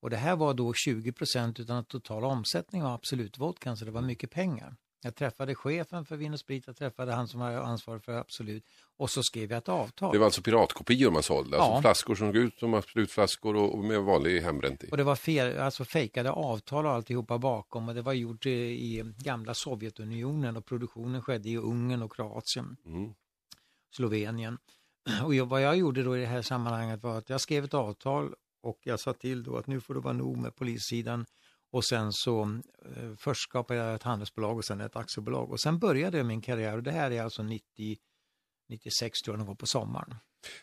Och 0.00 0.10
det 0.10 0.16
här 0.16 0.36
var 0.36 0.54
då 0.54 0.72
20 0.74 1.12
procent 1.12 1.60
av 1.60 1.66
den 1.66 1.84
totala 1.84 2.26
omsättningen 2.26 2.86
av 2.86 2.94
Absolut 2.94 3.38
Vodka, 3.38 3.76
så 3.76 3.84
det 3.84 3.90
var 3.90 4.02
mycket 4.02 4.30
pengar. 4.30 4.76
Jag 5.02 5.14
träffade 5.14 5.54
chefen 5.54 6.04
för 6.04 6.16
Vin 6.16 6.32
och 6.32 6.40
Sprit, 6.40 6.66
jag 6.66 6.76
träffade 6.76 7.12
han 7.12 7.28
som 7.28 7.40
var 7.40 7.52
ansvarig 7.52 8.02
för 8.02 8.12
Absolut 8.12 8.64
och 8.96 9.10
så 9.10 9.22
skrev 9.22 9.50
jag 9.50 9.58
ett 9.58 9.68
avtal. 9.68 10.12
Det 10.12 10.18
var 10.18 10.24
alltså 10.24 10.42
piratkopior 10.42 11.10
man 11.10 11.22
sålde, 11.22 11.56
alltså 11.56 11.72
ja. 11.72 11.80
flaskor 11.80 12.14
som 12.14 12.28
såg 12.28 12.36
ut 12.36 12.58
som 12.58 12.74
Absolutflaskor 12.74 13.56
och 13.56 13.84
med 13.84 14.02
vanlig 14.02 14.40
hembränt 14.40 14.84
i. 14.84 14.88
Och 14.90 14.96
det 14.96 15.04
var 15.04 15.16
fel, 15.16 15.58
alltså 15.58 15.84
fejkade 15.84 16.30
avtal 16.30 16.86
och 16.86 16.92
alltihopa 16.92 17.38
bakom 17.38 17.88
och 17.88 17.94
det 17.94 18.02
var 18.02 18.12
gjort 18.12 18.46
i 18.46 19.14
gamla 19.18 19.54
Sovjetunionen 19.54 20.56
och 20.56 20.66
produktionen 20.66 21.22
skedde 21.22 21.48
i 21.48 21.56
Ungern 21.56 22.02
och 22.02 22.12
Kroatien, 22.16 22.76
mm. 22.86 23.14
Slovenien. 23.96 24.58
Och 25.24 25.48
vad 25.48 25.62
jag 25.62 25.76
gjorde 25.76 26.02
då 26.02 26.16
i 26.16 26.20
det 26.20 26.26
här 26.26 26.42
sammanhanget 26.42 27.02
var 27.02 27.18
att 27.18 27.30
jag 27.30 27.40
skrev 27.40 27.64
ett 27.64 27.74
avtal 27.74 28.34
och 28.66 28.78
jag 28.82 29.00
sa 29.00 29.12
till 29.12 29.42
då 29.42 29.56
att 29.56 29.66
nu 29.66 29.80
får 29.80 29.94
det 29.94 30.00
vara 30.00 30.14
nog 30.14 30.36
med 30.36 30.56
polissidan 30.56 31.26
och 31.70 31.84
sen 31.84 32.12
så 32.12 32.42
eh, 32.96 33.14
först 33.18 33.42
skapade 33.42 33.80
jag 33.80 33.94
ett 33.94 34.02
handelsbolag 34.02 34.56
och 34.56 34.64
sen 34.64 34.80
ett 34.80 34.96
aktiebolag 34.96 35.50
och 35.50 35.60
sen 35.60 35.78
började 35.78 36.16
jag 36.16 36.26
min 36.26 36.40
karriär 36.40 36.76
och 36.76 36.82
det 36.82 36.92
här 36.92 37.10
är 37.10 37.22
alltså 37.22 37.42
90, 37.42 37.96
96 38.68 39.20
tror 39.20 39.32
jag 39.32 39.38
någon 39.38 39.46
gång 39.46 39.56
på 39.56 39.66
sommaren. 39.66 40.14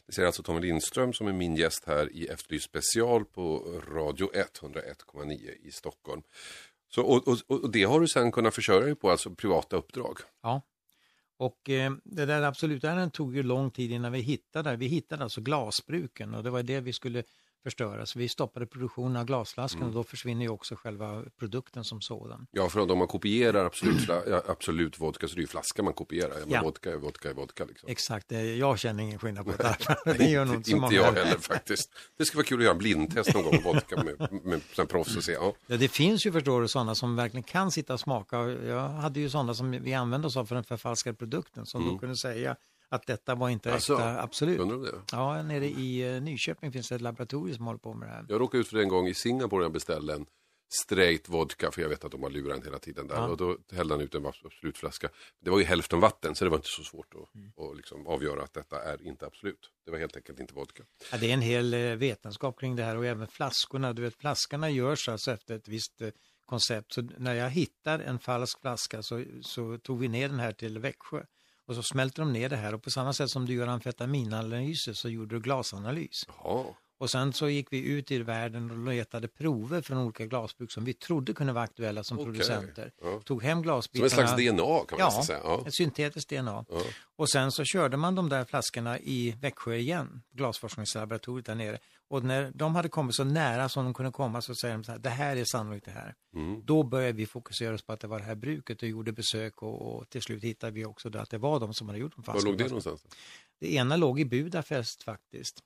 Det 0.06 0.14
säger 0.14 0.28
alltså 0.28 0.44
Tommy 0.44 0.62
Lindström 0.62 1.14
som 1.14 1.28
är 1.28 1.34
min 1.34 1.56
gäst 1.56 1.84
här 1.86 2.14
i 2.16 2.28
Efterlyst 2.28 2.66
special 2.66 3.26
på 3.26 3.58
Radio 3.88 4.32
101,9 4.34 5.52
i 5.62 5.72
Stockholm. 5.72 6.22
Så, 6.90 7.02
och, 7.02 7.28
och, 7.28 7.38
och, 7.48 7.72
det 7.72 7.84
har 7.84 8.00
du 8.00 8.08
sen 8.08 8.32
kunnat 8.32 8.56
försörja 8.56 8.86
dig 8.86 8.96
på, 8.96 9.12
alltså 9.12 9.36
privata 9.36 9.76
uppdrag? 9.76 10.18
Ja. 10.42 10.62
Och 11.38 11.70
eh, 11.70 11.92
det 12.04 12.26
där 12.26 12.42
absolut 12.42 12.84
ärendet 12.84 13.14
tog 13.14 13.36
ju 13.36 13.44
lång 13.44 13.72
tid 13.72 13.92
innan 13.92 14.12
vi 14.12 14.20
hittade, 14.20 14.76
vi 14.76 14.88
hittade 14.88 15.24
alltså 15.24 15.42
glasbruken 15.42 16.34
och 16.34 16.44
det 16.44 16.50
var 16.50 16.64
det 16.64 16.80
vi 16.80 16.94
skulle 16.94 17.24
förstöras. 17.64 18.16
Vi 18.16 18.30
stoppade 18.30 18.66
produktionen 18.66 19.16
av 19.16 19.26
glasflaskan 19.26 19.82
mm. 19.82 19.90
och 19.90 19.96
då 19.96 20.04
försvinner 20.04 20.42
ju 20.42 20.50
också 20.50 20.76
själva 20.76 21.24
produkten 21.40 21.84
som 21.84 22.02
sådan. 22.02 22.48
Ja, 22.52 22.70
för 22.70 22.92
om 22.92 22.98
man 22.98 23.08
kopierar 23.08 23.66
absolut, 23.66 24.10
absolut 24.48 25.00
vodka 25.00 25.28
så 25.28 25.34
är 25.34 25.36
det 25.36 25.42
ju 25.42 25.48
flaskan 25.48 25.86
man 25.86 25.94
kopierar. 25.94 26.38
Ja. 26.48 26.62
Vodka 26.62 26.92
är 26.92 26.98
vodka 26.98 27.30
är 27.30 27.34
vodka. 27.34 27.66
Liksom. 27.66 27.90
Exakt, 27.90 28.32
jag 28.58 28.80
känner 28.80 29.04
ingen 29.04 29.20
skillnad 29.20 29.46
på 29.46 29.52
det. 29.52 29.78
det 30.18 30.30
gör 30.30 30.46
nog 30.46 30.56
inte 30.56 30.70
så 30.70 30.78
många. 30.78 30.94
jag 30.94 31.12
heller 31.12 31.38
faktiskt. 31.38 31.92
Det 32.18 32.26
skulle 32.26 32.38
vara 32.38 32.48
kul 32.48 32.58
att 32.58 32.64
göra 32.64 32.74
en 32.74 32.80
blindtest 32.80 33.34
någon 33.34 33.44
gång 33.44 33.62
på 33.62 33.74
vodka 33.74 34.04
med, 34.04 34.32
med, 34.44 34.62
med 34.78 34.90
proffs 34.90 35.18
och 35.18 35.24
se. 35.24 35.32
Ja. 35.32 35.54
ja, 35.68 35.78
det 35.78 35.88
finns 35.88 36.26
ju 36.26 36.32
förstår 36.32 36.62
du 36.62 36.68
sådana 36.68 36.96
som 36.96 37.16
verkligen 37.16 37.44
kan 37.44 37.72
sitta 37.72 37.94
och 37.94 38.00
smaka. 38.00 38.38
Jag 38.50 38.90
hade 38.90 39.20
ju 39.20 39.30
sådana 39.30 39.54
som 39.54 39.72
vi 39.72 39.94
använde 39.94 40.28
oss 40.28 40.38
av 40.38 40.46
för 40.46 40.56
den 40.56 40.64
förfalskade 40.64 41.16
produkten 41.16 41.66
som 41.66 41.82
mm. 41.82 41.94
då 41.94 42.00
kunde 42.00 42.16
säga 42.16 42.56
att 42.94 43.08
detta 43.08 43.36
var 43.36 43.50
inte 43.50 43.74
alltså, 43.74 43.94
äkta, 43.94 44.22
absolut. 44.22 44.58
Det? 44.58 45.02
Ja, 45.12 45.44
nere 45.44 45.66
i 45.66 46.16
eh, 46.16 46.22
Nyköping 46.22 46.72
finns 46.72 46.90
det 46.90 46.96
ett 46.96 47.02
laboratorium 47.02 47.56
som 47.56 47.66
håller 47.66 47.80
på 47.80 47.94
med 47.94 48.08
det 48.08 48.14
här. 48.14 48.26
Jag 48.30 48.42
råkade 48.42 48.62
ut 48.62 48.68
för 48.68 48.78
det 48.78 48.84
en 48.84 48.90
gång 48.90 49.08
i 49.08 49.14
Singapore 49.14 49.60
när 49.60 49.66
jag 49.66 49.74
beställde 49.74 50.14
en 50.14 50.26
straight 50.86 51.30
vodka, 51.30 51.72
för 51.72 51.82
jag 51.82 51.90
vet 51.90 52.06
att 52.06 52.12
de 52.12 52.24
har 52.24 52.30
lurat 52.30 52.58
en 52.58 52.64
hela 52.64 52.80
tiden 52.80 53.08
där. 53.08 53.16
Ja. 53.16 53.28
Och 53.28 53.38
då 53.38 53.58
hällde 53.72 53.94
han 53.94 54.02
ut 54.02 54.16
en 54.16 54.26
absolut 54.26 54.78
flaska. 54.78 55.10
Det 55.40 55.50
var 55.50 55.60
ju 55.60 55.66
hälften 55.66 56.00
vatten, 56.00 56.36
så 56.36 56.46
det 56.46 56.50
var 56.50 56.58
inte 56.58 56.70
så 56.70 56.84
svårt 56.84 57.14
att, 57.14 57.36
mm. 57.36 57.52
att 57.58 57.78
liksom 57.78 58.08
avgöra 58.08 58.44
att 58.44 58.54
detta 58.54 58.84
är 58.84 59.08
inte 59.08 59.26
absolut. 59.26 59.70
Det 59.86 59.92
var 59.92 60.00
helt 60.00 60.16
enkelt 60.16 60.40
inte 60.40 60.54
vodka. 60.54 60.84
Ja, 61.12 61.18
det 61.18 61.30
är 61.30 61.34
en 61.34 61.42
hel 61.42 61.74
eh, 61.74 61.80
vetenskap 61.80 62.60
kring 62.60 62.76
det 62.76 62.84
här 62.84 62.98
och 62.98 63.06
även 63.06 63.28
flaskorna. 63.28 63.94
Du 63.94 64.02
vet, 64.02 64.16
flaskorna 64.16 64.70
görs 64.70 65.10
alltså 65.10 65.32
efter 65.32 65.56
ett 65.56 65.68
visst 65.68 66.02
eh, 66.02 66.10
koncept. 66.46 66.94
Så 66.94 67.02
när 67.02 67.34
jag 67.34 67.50
hittar 67.50 68.00
en 68.00 68.20
falsk 68.20 68.62
flaska 68.62 69.04
så, 69.04 69.24
så 69.42 69.78
tog 69.78 70.00
vi 70.00 70.08
ner 70.08 70.30
den 70.30 70.40
här 70.40 70.54
till 70.54 70.80
Växjö. 70.80 71.24
Och 71.68 71.76
så 71.76 71.84
smälter 71.84 72.22
de 72.22 72.34
ner 72.34 72.50
det 72.50 72.56
här 72.56 72.74
och 72.74 72.84
på 72.84 72.92
samma 72.92 73.14
sätt 73.14 73.30
som 73.30 73.46
du 73.46 73.54
gör 73.54 73.68
amfetaminanalyser 73.68 74.94
så 74.94 75.10
gjorde 75.10 75.36
du 75.36 75.42
glasanalys. 75.42 76.26
Jaha. 76.28 76.66
Och 77.04 77.10
sen 77.10 77.34
så 77.34 77.50
gick 77.50 77.68
vi 77.74 77.80
ut 77.80 78.12
i 78.12 78.20
världen 78.20 78.72
och 78.72 78.94
letade 78.94 79.28
prover 79.28 79.82
från 79.82 79.98
olika 79.98 80.26
glasbruk 80.26 80.72
som 80.72 80.86
vi 80.86 80.94
trodde 80.94 81.34
kunde 81.34 81.54
vara 81.54 81.64
aktuella 81.64 82.04
som 82.04 82.20
okay. 82.20 82.34
producenter. 82.34 82.92
Ja. 83.02 83.22
Tog 83.26 83.44
hem 83.44 83.62
glasbitarna. 83.62 84.10
Som 84.10 84.20
en 84.20 84.28
slags 84.28 84.42
DNA 84.42 84.86
kan 84.88 85.00
man 85.00 85.12
ja, 85.16 85.24
säga. 85.24 85.40
Ja, 85.44 85.64
ett 85.68 85.76
syntetiskt 85.76 86.30
DNA. 86.30 86.66
Ja. 86.70 86.82
Och 87.16 87.30
sen 87.30 87.52
så 87.52 87.64
körde 87.64 87.98
man 87.98 88.16
de 88.16 88.30
där 88.30 88.46
flaskorna 88.46 89.00
i 89.00 89.36
Växjö 89.42 89.76
igen, 89.76 90.24
glasforskningslaboratoriet 90.32 91.46
där 91.46 91.56
nere. 91.56 91.78
Och 92.08 92.24
när 92.24 92.52
de 92.56 92.76
hade 92.76 92.90
kommit 92.90 93.16
så 93.16 93.24
nära 93.24 93.70
som 93.70 93.84
de 93.84 93.94
kunde 93.94 94.12
komma 94.12 94.42
så 94.42 94.56
säger 94.56 94.74
de 94.74 94.84
så 94.84 94.92
här, 94.92 95.00
det 95.00 95.10
här 95.10 95.36
är 95.36 95.46
sannolikt 95.46 95.86
det 95.86 95.92
här. 95.92 96.16
Mm. 96.36 96.66
Då 96.66 96.84
började 96.84 97.18
vi 97.18 97.26
fokusera 97.26 97.74
oss 97.74 97.82
på 97.82 97.94
att 97.94 98.00
det 98.00 98.08
var 98.08 98.20
det 98.20 98.26
här 98.26 98.36
bruket 98.36 98.82
och 98.82 98.88
gjorde 98.88 99.12
besök 99.12 99.62
och, 99.62 99.96
och 99.96 100.10
till 100.10 100.22
slut 100.22 100.44
hittade 100.44 100.72
vi 100.72 100.86
också 100.86 101.18
att 101.18 101.30
det 101.30 101.38
var 101.38 101.60
de 101.60 101.74
som 101.74 101.88
hade 101.88 102.00
gjort 102.00 102.16
de 102.16 102.24
flaskorna. 102.24 102.46
Var 102.46 102.52
låg 102.52 102.58
det 102.58 102.68
någonstans? 102.68 103.06
Det 103.60 103.74
ena 103.74 103.96
låg 103.96 104.20
i 104.20 104.26
Budapest 104.26 105.04
faktiskt. 105.04 105.64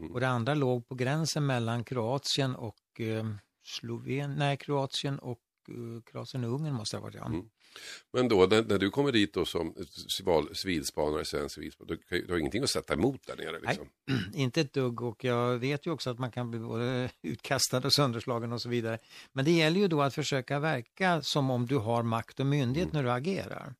Mm. 0.00 0.12
Och 0.12 0.20
det 0.20 0.28
andra 0.28 0.54
låg 0.54 0.88
på 0.88 0.94
gränsen 0.94 1.46
mellan 1.46 1.84
Kroatien 1.84 2.54
och 2.54 3.00
eh, 3.00 3.24
Slovenien, 3.62 4.34
nej 4.38 4.56
Kroatien 4.56 5.18
och 5.18 5.40
uh, 5.68 6.02
Kroatien 6.02 6.44
och 6.44 6.54
Ungern 6.54 6.74
måste 6.74 6.96
ha 6.96 7.02
varit 7.02 7.14
ja. 7.14 7.26
Mm. 7.26 7.48
Men 8.12 8.28
då 8.28 8.46
när, 8.46 8.62
när, 8.62 8.78
du 8.78 8.90
kommer 8.90 9.12
dit 9.12 9.34
då 9.34 9.44
som 9.44 9.74
civilspanare, 10.62 11.24
svensk 11.24 11.54
civilspanare, 11.54 11.98
du, 12.08 12.22
du 12.26 12.32
har 12.32 12.38
ingenting 12.38 12.62
att 12.62 12.70
sätta 12.70 12.94
emot 12.94 13.26
där 13.26 13.36
nere? 13.36 13.60
Liksom. 13.60 13.88
Nej, 14.06 14.18
inte 14.42 14.60
ett 14.60 14.72
dugg 14.72 15.02
och 15.02 15.24
jag 15.24 15.58
vet 15.58 15.86
ju 15.86 15.90
också 15.90 16.10
att 16.10 16.18
man 16.18 16.30
kan 16.30 16.50
bli 16.50 16.60
både 16.60 17.10
utkastad 17.22 17.78
och 17.78 17.92
sönderslagen 17.92 18.52
och 18.52 18.62
så 18.62 18.68
vidare. 18.68 18.98
Men 19.32 19.44
det 19.44 19.50
gäller 19.50 19.80
ju 19.80 19.88
då 19.88 20.02
att 20.02 20.14
försöka 20.14 20.58
verka 20.58 21.22
som 21.22 21.50
om 21.50 21.66
du 21.66 21.76
har 21.76 22.02
makt 22.02 22.40
och 22.40 22.46
myndighet 22.46 22.92
mm. 22.92 23.04
när 23.04 23.10
du 23.10 23.16
agerar. 23.16 23.74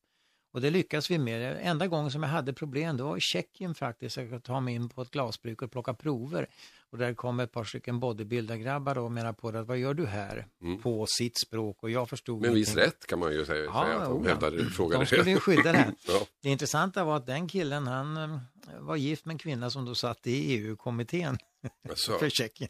Och 0.51 0.61
det 0.61 0.69
lyckas 0.69 1.11
vi 1.11 1.17
med. 1.17 1.59
Enda 1.61 1.87
gången 1.87 2.11
som 2.11 2.23
jag 2.23 2.29
hade 2.29 2.53
problem 2.53 2.97
det 2.97 3.03
var 3.03 3.17
i 3.17 3.21
Tjeckien 3.21 3.75
faktiskt. 3.75 4.17
Jag 4.17 4.25
kunde 4.25 4.41
ta 4.41 4.59
mig 4.59 4.75
in 4.75 4.89
på 4.89 5.01
ett 5.01 5.11
glasbruk 5.11 5.61
och 5.61 5.71
plocka 5.71 5.93
prover. 5.93 6.47
Och 6.91 6.97
där 6.97 7.13
kom 7.13 7.39
ett 7.39 7.51
par 7.51 7.63
stycken 7.63 7.99
bodybuilder-grabbar 7.99 8.97
och 8.97 9.11
menade 9.11 9.33
på 9.33 9.51
det, 9.51 9.63
vad 9.63 9.77
gör 9.77 9.93
du 9.93 10.05
här? 10.05 10.47
Mm. 10.61 10.81
På 10.81 11.05
sitt 11.09 11.39
språk 11.39 11.83
och 11.83 11.89
jag 11.89 12.09
förstod 12.09 12.41
Men 12.41 12.53
viss 12.53 12.75
rätt 12.75 13.07
kan 13.07 13.19
man 13.19 13.33
ju 13.33 13.45
säga, 13.45 13.63
ja, 13.63 13.83
säga 13.85 13.97
att 13.97 14.09
de 14.09 14.25
hävdade, 14.25 14.65
frågade. 14.65 15.03
De 15.03 15.07
skulle 15.07 15.31
ju 15.31 15.39
skydda 15.39 15.71
det 15.71 15.93
ja. 16.07 16.27
Det 16.41 16.49
intressanta 16.49 17.03
var 17.03 17.17
att 17.17 17.25
den 17.25 17.47
killen, 17.47 17.87
han 17.87 18.17
eh, 18.17 18.39
var 18.79 18.95
gift 18.95 19.25
med 19.25 19.33
en 19.33 19.37
kvinna 19.37 19.69
som 19.69 19.85
då 19.85 19.95
satt 19.95 20.27
i 20.27 20.55
EU-kommittén 20.55 21.37
för 22.19 22.29
Tjeckien. 22.29 22.69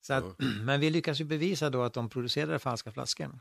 Så 0.00 0.14
att, 0.14 0.24
ja. 0.38 0.44
Men 0.64 0.80
vi 0.80 0.90
lyckas 0.90 1.20
ju 1.20 1.24
bevisa 1.24 1.70
då 1.70 1.82
att 1.82 1.92
de 1.92 2.08
producerade 2.08 2.58
falska 2.58 2.92
flaskor. 2.92 3.40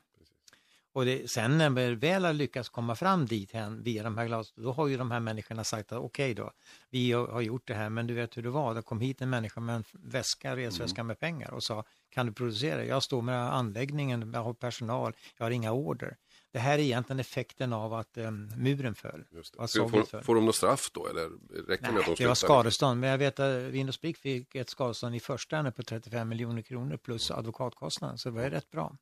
Och 0.93 1.05
det, 1.05 1.31
sen 1.31 1.57
när 1.57 1.69
vi 1.69 1.95
väl 1.95 2.25
har 2.25 2.33
lyckats 2.33 2.69
komma 2.69 2.95
fram 2.95 3.25
dit 3.25 3.51
hen 3.51 3.83
via 3.83 4.03
de 4.03 4.17
här 4.17 4.25
glasen, 4.25 4.63
då 4.63 4.71
har 4.71 4.87
ju 4.87 4.97
de 4.97 5.11
här 5.11 5.19
människorna 5.19 5.63
sagt 5.63 5.91
att 5.91 5.97
okej 5.97 6.31
okay 6.31 6.33
då, 6.33 6.51
vi 6.89 7.11
har 7.11 7.41
gjort 7.41 7.67
det 7.67 7.73
här, 7.73 7.89
men 7.89 8.07
du 8.07 8.13
vet 8.13 8.37
hur 8.37 8.43
det 8.43 8.49
var, 8.49 8.73
det 8.73 8.81
kom 8.81 8.99
hit 8.99 9.21
en 9.21 9.29
människa 9.29 9.59
med 9.59 9.75
en 9.75 9.83
väska, 9.91 10.55
resväska 10.55 11.01
mm. 11.01 11.07
med 11.07 11.19
pengar 11.19 11.53
och 11.53 11.63
sa, 11.63 11.83
kan 12.09 12.25
du 12.25 12.33
producera? 12.33 12.85
Jag 12.85 13.03
står 13.03 13.21
med 13.21 13.53
anläggningen, 13.53 14.31
jag 14.33 14.43
har 14.43 14.53
personal, 14.53 15.13
jag 15.37 15.45
har 15.45 15.51
inga 15.51 15.71
order. 15.71 16.17
Det 16.51 16.59
här 16.59 16.73
är 16.73 16.83
egentligen 16.83 17.19
effekten 17.19 17.73
av 17.73 17.93
att 17.93 18.17
um, 18.17 18.51
muren 18.57 18.95
föll. 18.95 19.23
Får, 19.57 20.05
föll. 20.05 20.23
får 20.23 20.35
de 20.35 20.45
något 20.45 20.55
straff 20.55 20.91
då 20.93 21.07
eller 21.07 21.29
räcker 21.67 21.83
Nej, 21.83 21.91
med 21.91 21.99
att 21.99 22.05
de 22.05 22.15
det 22.17 22.27
var 22.27 22.35
skadestånd, 22.35 22.99
men 22.99 23.09
jag 23.09 23.17
vet 23.17 23.39
att 23.39 23.61
Windows 23.61 24.01
Brick 24.01 24.17
fick 24.17 24.55
ett 24.55 24.69
skadestånd 24.69 25.15
i 25.15 25.19
första 25.19 25.55
hand 25.55 25.75
på 25.75 25.83
35 25.83 26.29
miljoner 26.29 26.61
kronor 26.61 26.97
plus 26.97 27.31
advokatkostnader, 27.31 28.17
så 28.17 28.29
det 28.29 28.35
var 28.35 28.49
rätt 28.49 28.71
bra. 28.71 28.95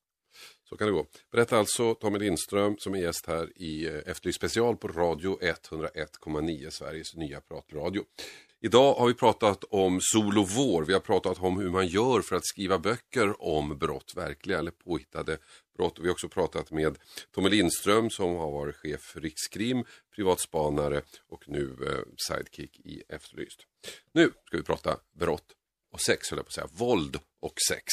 Så 0.72 0.78
kan 0.78 0.88
det 0.88 0.93
gå. 0.93 1.05
Berätta 1.32 1.57
alltså 1.57 1.95
Tommy 1.95 2.19
Lindström 2.19 2.76
som 2.78 2.93
är 2.93 2.99
gäst 2.99 3.26
här 3.26 3.61
i 3.61 3.88
eh, 3.88 3.93
Efterlyst 4.05 4.38
special 4.38 4.78
på 4.78 4.88
Radio 4.88 5.39
101,9 5.41 6.69
Sveriges 6.69 7.15
nya 7.15 7.41
pratradio. 7.41 8.03
Idag 8.61 8.93
har 8.93 9.07
vi 9.07 9.13
pratat 9.13 9.63
om 9.63 9.99
sol 10.01 10.38
och 10.38 10.49
vår. 10.49 10.86
Vi 10.86 10.93
har 10.93 10.99
pratat 10.99 11.39
om 11.39 11.59
hur 11.59 11.69
man 11.69 11.88
gör 11.88 12.22
för 12.22 12.36
att 12.36 12.45
skriva 12.45 12.80
böcker 12.80 13.41
om 13.41 13.78
brott, 13.78 14.13
verkliga 14.15 14.59
eller 14.59 14.72
påhittade 14.72 15.38
brott. 15.78 15.99
Vi 15.99 16.07
har 16.07 16.11
också 16.11 16.30
pratat 16.30 16.72
med 16.72 16.97
Tommy 17.32 17.49
Lindström 17.49 18.09
som 18.09 18.36
har 18.36 18.51
varit 18.51 18.76
chef 18.76 19.01
för 19.01 19.22
Rikskrim, 19.22 19.84
privatspanare 20.15 21.01
och 21.30 21.43
nu 21.47 21.78
eh, 21.86 22.13
sidekick 22.28 22.80
i 22.80 23.03
Efterlyst. 23.09 23.59
Nu 24.13 24.32
ska 24.45 24.57
vi 24.57 24.63
prata 24.63 24.97
brott 25.19 25.55
och 25.91 26.01
sex, 26.01 26.30
höll 26.30 26.38
jag 26.38 26.45
på 26.45 26.49
att 26.49 26.53
säga, 26.53 26.69
våld 26.74 27.19
och 27.39 27.53
sex. 27.69 27.86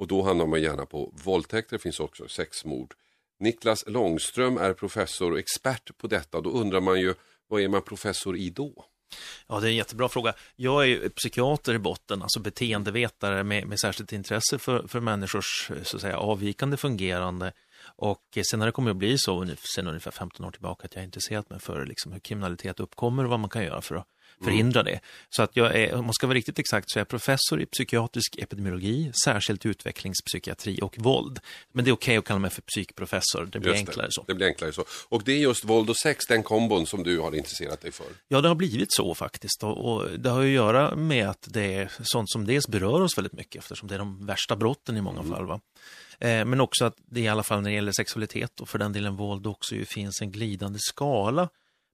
Och 0.00 0.06
då 0.06 0.22
handlar 0.22 0.46
man 0.46 0.62
gärna 0.62 0.86
på 0.86 1.12
våldtäkter, 1.24 1.76
det 1.76 1.82
finns 1.82 2.00
också 2.00 2.28
sexmord. 2.28 2.94
Niklas 3.38 3.84
Långström 3.86 4.56
är 4.56 4.72
professor 4.72 5.32
och 5.32 5.38
expert 5.38 5.98
på 5.98 6.06
detta. 6.06 6.40
Då 6.40 6.50
undrar 6.50 6.80
man 6.80 7.00
ju, 7.00 7.14
vad 7.48 7.62
är 7.62 7.68
man 7.68 7.82
professor 7.82 8.36
i 8.36 8.50
då? 8.50 8.84
Ja, 9.46 9.60
det 9.60 9.66
är 9.66 9.70
en 9.70 9.76
jättebra 9.76 10.08
fråga. 10.08 10.34
Jag 10.56 10.88
är 10.88 11.08
psykiater 11.08 11.74
i 11.74 11.78
botten, 11.78 12.22
alltså 12.22 12.40
beteendevetare 12.40 13.44
med, 13.44 13.66
med 13.66 13.80
särskilt 13.80 14.12
intresse 14.12 14.58
för, 14.58 14.88
för 14.88 15.00
människors 15.00 15.70
så 15.82 15.96
att 15.96 16.02
säga, 16.02 16.18
avvikande 16.18 16.76
fungerande. 16.76 17.52
Och 17.96 18.38
sen 18.50 18.60
har 18.60 18.66
det 18.66 18.72
kommit 18.72 18.90
att 18.90 18.96
bli 18.96 19.18
så, 19.18 19.46
sen 19.74 19.86
ungefär 19.86 20.10
15 20.10 20.46
år 20.46 20.50
tillbaka, 20.50 20.84
att 20.84 20.94
jag 20.94 21.00
har 21.00 21.04
intresserat 21.04 21.50
mig 21.50 21.60
för 21.60 21.86
liksom, 21.86 22.12
hur 22.12 22.20
kriminalitet 22.20 22.80
uppkommer 22.80 23.24
och 23.24 23.30
vad 23.30 23.40
man 23.40 23.50
kan 23.50 23.64
göra 23.64 23.82
för 23.82 23.94
att 23.94 24.06
förhindra 24.44 24.82
det. 24.82 25.00
Så 25.30 25.42
att 25.42 25.56
jag 25.56 25.76
är, 25.76 25.94
om 25.94 26.04
man 26.04 26.14
ska 26.14 26.26
vara 26.26 26.34
riktigt 26.34 26.58
exakt, 26.58 26.90
så 26.90 26.98
är 26.98 27.00
jag 27.00 27.08
professor 27.08 27.62
i 27.62 27.66
psykiatrisk 27.66 28.36
epidemiologi, 28.38 29.12
särskilt 29.24 29.66
utvecklingspsykiatri 29.66 30.78
och 30.82 30.98
våld. 30.98 31.40
Men 31.72 31.84
det 31.84 31.90
är 31.90 31.92
okej 31.92 32.12
okay 32.12 32.18
att 32.18 32.24
kalla 32.24 32.40
mig 32.40 32.50
för 32.50 32.62
psykprofessor, 32.62 33.48
det 33.52 33.60
blir 33.60 33.70
just 33.70 33.88
enklare 33.88 34.06
det. 34.06 34.12
så. 34.12 34.24
Det 34.26 34.34
blir 34.34 34.46
enklare 34.46 34.72
så. 34.72 34.84
Och 35.08 35.22
det 35.24 35.32
är 35.32 35.38
just 35.38 35.64
våld 35.64 35.90
och 35.90 35.96
sex, 35.96 36.26
den 36.26 36.42
kombon 36.42 36.86
som 36.86 37.02
du 37.02 37.18
har 37.18 37.36
intresserat 37.36 37.80
dig 37.80 37.92
för? 37.92 38.06
Ja, 38.28 38.40
det 38.40 38.48
har 38.48 38.54
blivit 38.54 38.92
så 38.92 39.14
faktiskt. 39.14 39.62
Och, 39.62 39.92
och 39.92 40.10
det 40.18 40.30
har 40.30 40.40
att 40.40 40.48
göra 40.48 40.96
med 40.96 41.28
att 41.28 41.48
det 41.50 41.74
är 41.74 41.92
sånt 42.02 42.30
som 42.30 42.46
dels 42.46 42.68
berör 42.68 43.00
oss 43.00 43.18
väldigt 43.18 43.32
mycket, 43.32 43.62
eftersom 43.62 43.88
det 43.88 43.94
är 43.94 43.98
de 43.98 44.26
värsta 44.26 44.56
brotten 44.56 44.96
i 44.96 45.00
många 45.00 45.20
mm. 45.20 45.32
fall. 45.32 45.46
Va? 45.46 45.60
Eh, 46.20 46.44
men 46.44 46.60
också 46.60 46.84
att 46.84 46.96
det 47.06 47.20
i 47.20 47.28
alla 47.28 47.42
fall 47.42 47.62
när 47.62 47.70
det 47.70 47.74
gäller 47.74 47.92
sexualitet 47.92 48.60
och 48.60 48.68
för 48.68 48.78
den 48.78 48.92
delen 48.92 49.16
våld 49.16 49.46
också 49.46 49.74
ju 49.74 49.84
finns 49.84 50.20
en 50.20 50.32
glidande 50.32 50.78
skala 50.78 51.48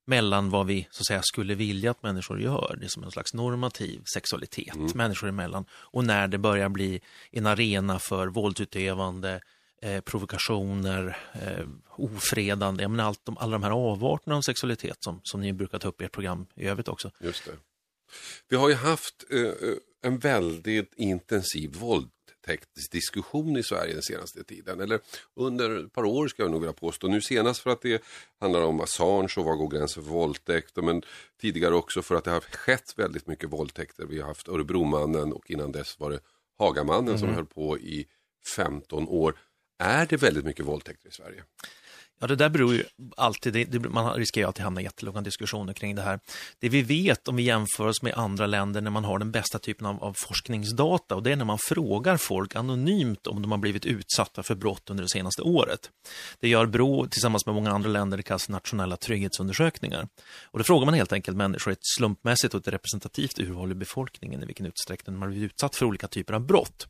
mellan 0.07 0.51
vad 0.51 0.67
vi 0.67 0.89
så 0.91 1.01
att 1.01 1.07
säga, 1.07 1.23
skulle 1.23 1.55
vilja 1.55 1.91
att 1.91 2.03
människor 2.03 2.41
gör, 2.41 2.77
det 2.81 2.87
är 2.87 2.89
som 2.89 3.05
en 3.05 3.11
slags 3.11 3.35
normativ 3.35 4.03
sexualitet 4.15 4.75
mm. 4.75 4.91
människor 4.95 5.29
emellan, 5.29 5.65
och 5.71 6.05
när 6.05 6.29
det 6.29 6.39
börjar 6.39 6.69
bli 6.69 7.01
en 7.31 7.47
arena 7.47 7.99
för 7.99 8.27
våldsutövande, 8.27 9.41
eh, 9.83 10.01
provokationer, 10.01 11.17
eh, 11.33 11.67
ofredande, 11.97 12.83
jag 12.83 12.91
menar 12.91 13.05
allt, 13.05 13.25
de, 13.25 13.39
alla 13.39 13.53
de 13.53 13.63
här 13.63 13.71
avarterna 13.71 14.37
av 14.37 14.41
sexualitet 14.41 14.97
som, 15.01 15.21
som 15.23 15.41
ni 15.41 15.53
brukar 15.53 15.79
ta 15.79 15.89
upp 15.89 16.03
i 16.03 16.05
ert 16.05 16.13
program 16.13 16.47
i 16.55 16.67
övrigt 16.67 16.89
också. 16.89 17.11
Just 17.21 17.45
det. 17.45 17.53
Vi 18.49 18.57
har 18.57 18.69
ju 18.69 18.75
haft 18.75 19.25
eh, 19.31 19.73
en 20.03 20.19
väldigt 20.19 20.95
intensiv 20.97 21.73
våld 21.73 22.09
våldtäktsdiskussion 22.47 23.57
i 23.57 23.63
Sverige 23.63 23.93
den 23.93 24.03
senaste 24.03 24.45
tiden. 24.45 24.81
Eller 24.81 25.01
under 25.35 25.85
ett 25.85 25.93
par 25.93 26.05
år 26.05 26.29
ska 26.29 26.43
jag 26.43 26.51
nog 26.51 26.61
vilja 26.61 26.73
påstå. 26.73 27.09
Nu 27.09 27.21
senast 27.21 27.61
för 27.61 27.71
att 27.71 27.83
det 27.83 28.03
handlar 28.41 28.63
om 28.63 28.81
Assange 28.81 29.35
och 29.37 29.45
var 29.45 29.57
går 29.57 29.69
gränsen 29.71 30.05
för 30.05 30.11
våldtäkt. 30.11 30.77
Men 30.77 31.03
tidigare 31.41 31.75
också 31.75 32.03
för 32.03 32.15
att 32.15 32.25
det 32.25 32.31
har 32.31 32.41
skett 32.41 32.95
väldigt 32.97 33.27
mycket 33.27 33.51
våldtäkter. 33.51 34.07
Vi 34.07 34.21
har 34.21 34.29
haft 34.29 34.49
Örebromannen 34.49 35.33
och 35.33 35.51
innan 35.51 35.73
dess 35.73 36.01
var 36.01 36.11
det 36.11 36.21
Hagamannen 36.59 37.09
mm. 37.09 37.19
som 37.19 37.35
höll 37.35 37.47
på 37.47 37.79
i 37.79 38.07
15 38.57 39.09
år. 39.09 39.39
Är 39.79 40.07
det 40.07 40.17
väldigt 40.17 40.45
mycket 40.45 40.67
våldtäkter 40.67 41.09
i 41.09 41.13
Sverige? 41.13 41.45
Ja, 42.21 42.27
det 42.27 42.37
där 42.37 42.49
beror 42.49 42.75
ju 42.75 42.85
alltid, 43.17 43.53
det, 43.53 43.65
det, 43.65 43.79
man 43.79 44.15
riskerar 44.15 44.43
ju 44.43 44.47
alltid 44.47 44.65
hamna 44.65 44.81
i 44.81 44.85
jättelånga 44.85 45.21
diskussioner 45.21 45.73
kring 45.73 45.95
det 45.95 46.03
här. 46.03 46.21
Det 46.61 46.69
vi 46.69 46.83
vet 46.83 47.29
om 47.29 47.37
vi 47.37 47.43
jämför 47.43 47.87
oss 47.87 48.03
med 48.03 48.15
andra 48.15 48.47
länder 48.47 48.81
när 48.81 48.91
man 48.91 49.05
har 49.05 49.19
den 49.19 49.31
bästa 49.31 49.59
typen 49.59 49.87
av, 49.87 50.05
av 50.05 50.15
forskningsdata 50.29 51.15
och 51.15 51.23
det 51.23 51.33
är 51.33 51.37
när 51.37 51.45
man 51.45 51.59
frågar 51.59 52.17
folk 52.17 52.57
anonymt 52.57 53.27
om 53.27 53.43
de 53.43 53.51
har 53.51 53.59
blivit 53.59 53.87
utsatta 53.87 54.43
för 54.43 54.55
brott 54.55 54.91
under 54.91 55.03
det 55.03 55.11
senaste 55.11 55.43
året. 55.43 55.91
Det 56.41 56.49
gör 56.49 56.67
Brå 56.67 57.07
tillsammans 57.07 57.47
med 57.47 57.55
många 57.55 57.71
andra 57.71 57.91
länder, 57.91 58.17
det 58.17 58.23
kallas 58.23 58.49
nationella 58.49 58.97
trygghetsundersökningar. 58.97 60.09
Och 60.45 60.59
då 60.59 60.65
frågar 60.65 60.85
man 60.85 60.95
helt 60.95 61.13
enkelt 61.13 61.37
människor 61.37 61.73
ett 61.73 61.87
slumpmässigt 61.99 62.55
och 62.55 62.61
ett 62.61 62.69
representativt 62.69 63.39
urval 63.39 63.73
i 63.73 63.75
befolkningen 63.75 64.43
i 64.43 64.47
vilken 64.47 64.67
utsträckning 64.67 65.17
man 65.17 65.23
har 65.23 65.29
blivit 65.29 65.53
utsatt 65.53 65.77
för 65.77 65.87
olika 65.87 66.09
typer 66.09 66.35
av 66.35 66.47
brott. 66.47 66.87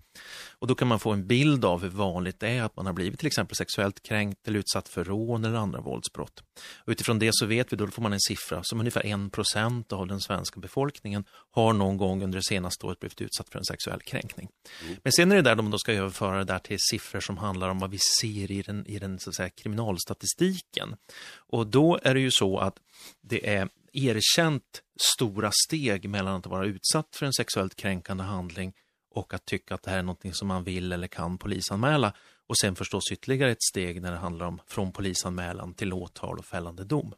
Och 0.59 0.67
då 0.67 0.75
kan 0.75 0.89
man 0.89 0.99
få 0.99 1.13
en 1.13 1.27
bild 1.27 1.65
av 1.65 1.83
hur 1.83 1.89
vanligt 1.89 2.41
det 2.41 2.49
är 2.49 2.63
att 2.63 2.77
man 2.77 2.87
har 2.87 2.93
blivit 2.93 3.19
till 3.19 3.27
exempel 3.27 3.57
sexuellt 3.57 4.03
kränkt 4.03 4.49
eller 4.49 4.59
utsatt 4.59 4.89
för 4.89 5.05
rån 5.17 5.45
eller 5.45 5.59
andra 5.59 5.81
våldsbrott. 5.81 6.43
Och 6.85 6.91
utifrån 6.91 7.19
det 7.19 7.31
så 7.33 7.47
vet 7.47 7.73
vi, 7.73 7.77
då 7.77 7.87
får 7.87 8.03
man 8.03 8.13
en 8.13 8.21
siffra 8.21 8.61
som 8.63 8.81
ungefär 8.81 9.07
en 9.07 9.31
procent 9.31 9.93
av 9.93 10.07
den 10.07 10.21
svenska 10.21 10.61
befolkningen 10.61 11.25
har 11.51 11.73
någon 11.73 11.97
gång 11.97 12.23
under 12.23 12.39
det 12.39 12.45
senaste 12.45 12.87
året 12.87 13.01
blivit 13.01 13.21
utsatt 13.21 13.49
för 13.49 13.59
en 13.59 13.65
sexuell 13.65 14.01
kränkning. 14.01 14.49
Mm. 14.83 14.97
Men 15.03 15.13
sen 15.13 15.33
är 15.33 15.37
det 15.37 15.43
där 15.43 15.55
de 15.55 15.71
då 15.71 15.79
ska 15.79 15.93
överföra 15.93 16.39
det 16.39 16.45
där 16.45 16.59
till 16.59 16.79
siffror 16.81 17.21
som 17.21 17.39
handlar 17.39 17.69
om 17.69 17.79
vad 17.79 17.91
vi 17.91 17.99
ser 18.21 18.51
i 18.51 18.63
den, 18.63 18.87
i 18.87 18.99
den 18.99 19.19
så 19.19 19.31
att 19.31 19.37
säga, 19.37 19.51
kriminalstatistiken. 19.51 20.97
Och 21.37 21.67
då 21.67 21.99
är 22.03 22.15
det 22.15 22.21
ju 22.21 22.31
så 22.31 22.59
att 22.59 22.79
det 23.23 23.55
är 23.55 23.69
erkänt 23.93 24.83
stora 25.01 25.51
steg 25.67 26.09
mellan 26.09 26.35
att 26.35 26.47
vara 26.47 26.67
utsatt 26.67 27.17
för 27.17 27.27
en 27.27 27.33
sexuellt 27.33 27.77
kränkande 27.77 28.25
handling 28.25 28.73
och 29.11 29.35
att 29.35 29.45
tycka 29.45 29.75
att 29.75 29.83
det 29.83 29.91
här 29.91 29.99
är 29.99 30.03
någonting 30.03 30.35
som 30.35 30.49
man 30.49 30.65
vill 30.65 30.93
eller 30.93 31.09
kan 31.09 31.39
polisanmäla. 31.39 32.13
Och 32.47 32.59
sen 32.59 32.77
förstås 32.77 33.13
ytterligare 33.13 33.51
ett 33.51 33.63
steg 33.71 34.03
när 34.03 34.13
det 34.13 34.19
handlar 34.19 34.47
om 34.47 34.61
från 34.67 34.93
polisanmälan 34.93 35.75
till 35.75 35.93
åtal 35.93 36.39
och 36.39 36.45
fällande 36.45 36.85
dom. 36.85 37.15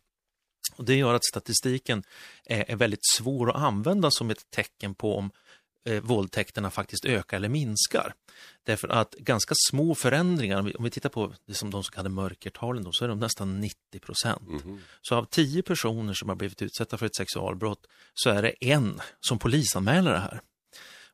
Och 0.76 0.84
det 0.84 0.94
gör 0.94 1.14
att 1.14 1.24
statistiken 1.24 2.02
är, 2.44 2.76
väldigt 2.76 3.06
svår 3.16 3.50
att 3.50 3.56
använda 3.56 4.10
som 4.10 4.30
ett 4.30 4.50
tecken 4.50 4.94
på 4.94 5.16
om 5.16 5.30
eh, 5.84 6.00
våldtäkterna 6.00 6.70
faktiskt 6.70 7.04
ökar 7.04 7.36
eller 7.36 7.48
minskar. 7.48 8.14
Därför 8.64 8.88
att 8.88 9.14
ganska 9.14 9.54
små 9.70 9.94
förändringar, 9.94 10.76
om 10.78 10.84
vi, 10.84 10.90
tittar 10.90 11.08
på 11.08 11.34
det 11.46 11.54
som 11.54 11.70
de 11.70 11.84
så 11.84 11.90
kallade 11.90 12.14
mörkertalen, 12.14 12.84
då, 12.84 12.92
så 12.92 13.04
är 13.04 13.08
de 13.08 13.18
nästan 13.18 13.60
90 13.60 14.00
procent. 14.00 14.64
Mm. 14.64 14.78
Så 15.02 15.14
av 15.14 15.24
tio 15.24 15.62
personer 15.62 16.14
som 16.14 16.28
har 16.28 16.36
blivit 16.36 16.62
utsatta 16.62 16.98
för 16.98 17.06
ett 17.06 17.16
sexualbrott 17.16 17.86
så 18.14 18.30
är 18.30 18.42
det 18.42 18.50
en 18.60 19.00
som 19.20 19.38
polisanmäler 19.38 20.12
det 20.12 20.18
här. 20.18 20.40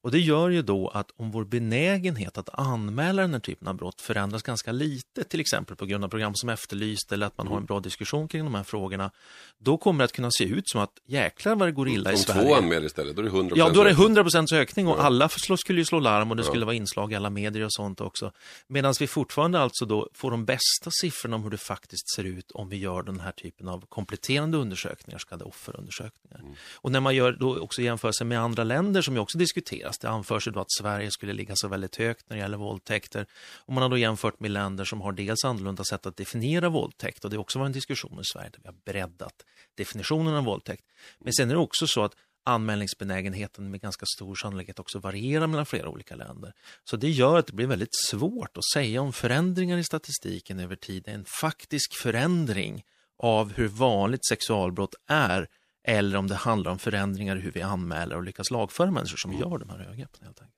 Och 0.05 0.11
det 0.11 0.21
gör 0.21 0.51
ju 0.51 0.63
då 0.63 0.89
att 0.89 1.11
om 1.17 1.31
vår 1.31 1.45
benägenhet 1.45 2.39
att 2.39 2.49
anmäla 2.53 3.23
den 3.23 3.33
här 3.33 3.41
typen 3.41 3.69
av 3.69 3.75
brott 3.75 4.01
förändras 4.01 4.43
ganska 4.43 4.73
lite, 4.73 5.25
till 5.25 5.41
exempel 5.41 5.77
på 5.77 5.87
grund 5.87 6.05
av 6.05 6.09
program 6.09 6.35
som 6.35 6.49
Efterlyst 6.49 7.13
eller 7.13 7.27
att 7.27 7.39
man 7.39 7.47
har 7.47 7.57
en 7.57 7.65
bra 7.65 7.81
diskussion 7.81 8.29
kring 8.29 8.45
de 8.45 8.55
här 8.55 8.63
frågorna, 8.63 9.11
då 9.59 9.77
kommer 9.77 9.99
det 9.99 10.05
att 10.05 10.13
kunna 10.13 10.31
se 10.31 10.45
ut 10.45 10.69
som 10.69 10.81
att 10.81 10.91
jäklar 11.07 11.57
vad 11.57 11.69
det 11.69 11.73
går 11.73 11.89
illa 11.89 12.11
om 12.11 12.15
i 12.15 12.19
Sverige. 12.19 12.41
Om 12.41 12.47
två 12.47 12.55
anmäler 12.55 12.87
istället, 12.87 13.17
då 13.17 13.23
är 13.23 13.25
det 13.25 13.31
100 13.31 13.57
Ja, 13.59 13.71
då 13.71 13.81
är 13.81 13.85
det 13.85 13.91
100 13.91 14.25
ökning 14.53 14.89
och 14.89 15.05
alla 15.05 15.29
skulle 15.29 15.81
ju 15.81 15.85
slå 15.85 16.01
larm 16.01 16.31
och 16.31 16.37
det 16.37 16.45
skulle 16.45 16.65
vara 16.65 16.75
inslag 16.75 17.13
i 17.13 17.15
alla 17.15 17.31
medier 17.31 17.65
och 17.65 17.73
sånt 17.73 18.01
också. 18.01 18.33
Medan 18.67 18.95
vi 19.01 19.07
fortfarande 19.07 19.61
alltså 19.61 19.87
då 19.87 20.09
får 20.15 20.31
de 20.31 20.45
bästa 20.45 20.91
siffrorna 20.91 21.37
om 21.37 21.43
hur 21.43 21.51
det 21.51 21.59
faktiskt 21.59 22.15
ser 22.15 22.25
ut 22.25 22.51
om 22.51 22.69
vi 22.69 22.77
gör 22.77 23.03
den 23.03 23.21
här 23.21 23.33
typen 23.33 23.69
av 23.69 23.85
kompletterande 23.89 24.59
undersökningar, 24.59 25.19
så 25.19 25.27
kallade 25.27 25.45
offerundersökningar. 25.45 26.39
Mm. 26.39 26.55
Och 26.75 26.93
när 26.93 27.01
man 27.01 27.15
gör 27.15 27.33
då 27.33 27.59
också 27.59 27.83
jämförelser 27.83 28.25
med 28.25 28.41
andra 28.41 28.65
länder 28.65 29.03
som 29.03 29.15
ju 29.15 29.21
också 29.21 29.39
diskuteras, 29.39 29.94
det 30.01 30.09
anförs 30.09 30.47
ju 30.47 30.53
då 30.53 30.61
att 30.61 30.73
Sverige 30.79 31.11
skulle 31.11 31.33
ligga 31.33 31.53
så 31.57 31.69
väldigt 31.69 31.97
högt 31.97 32.31
när 32.31 32.37
det 32.37 32.43
gäller 32.43 32.57
våldtäkter. 32.57 33.27
Och 33.57 33.73
man 33.73 33.83
har 33.83 33.91
då 33.91 33.99
jämfört 33.99 34.41
med 34.41 34.51
länder 34.51 34.85
som 34.85 35.01
har 35.01 35.13
dels 35.13 35.45
annorlunda 35.45 35.85
sätt 35.85 36.07
att 36.07 36.17
definiera 36.17 36.69
våldtäkt 36.69 37.25
och 37.25 37.31
det 37.31 37.37
har 37.37 37.41
också 37.41 37.59
varit 37.59 37.67
en 37.67 37.73
diskussion 37.73 38.21
i 38.21 38.25
Sverige 38.25 38.51
där 38.51 38.61
vi 38.63 38.69
har 38.69 38.77
breddat 38.85 39.45
definitionen 39.75 40.35
av 40.35 40.45
våldtäkt. 40.45 40.85
Men 41.19 41.33
sen 41.33 41.51
är 41.51 41.55
det 41.55 41.61
också 41.61 41.87
så 41.87 42.05
att 42.05 42.15
anmälningsbenägenheten 42.45 43.71
med 43.71 43.81
ganska 43.81 44.07
stor 44.17 44.35
sannolikhet 44.35 44.79
också 44.79 44.99
varierar 44.99 45.47
mellan 45.47 45.67
flera 45.67 45.89
olika 45.89 46.17
länder. 46.17 46.53
Så 46.85 46.97
det 46.97 47.11
gör 47.11 47.39
att 47.39 47.47
det 47.47 47.53
blir 47.53 47.67
väldigt 47.67 47.97
svårt 48.07 48.57
att 48.57 48.71
säga 48.75 49.01
om 49.01 49.13
förändringar 49.13 49.79
i 49.79 49.85
statistiken 49.85 50.61
över 50.61 50.77
tid 50.77 51.09
är 51.09 51.13
en 51.13 51.25
faktisk 51.41 51.95
förändring 51.95 52.85
av 53.19 53.53
hur 53.53 53.69
vanligt 53.69 54.27
sexualbrott 54.27 54.95
är 55.07 55.49
eller 55.85 56.19
om 56.19 56.27
det 56.27 56.35
handlar 56.35 56.71
om 56.71 56.79
förändringar 56.79 57.37
i 57.37 57.41
hur 57.41 57.53
vi 57.53 57.63
anmäler 57.63 58.17
och 58.17 58.23
lyckas 58.23 58.51
lagföra 58.51 58.91
människor 58.91 59.17
som 59.17 59.33
gör 59.33 59.59
de 59.59 59.71
här 59.71 59.79
övergreppen. 59.79 60.21
Helt 60.23 60.41
enkelt. 60.41 60.57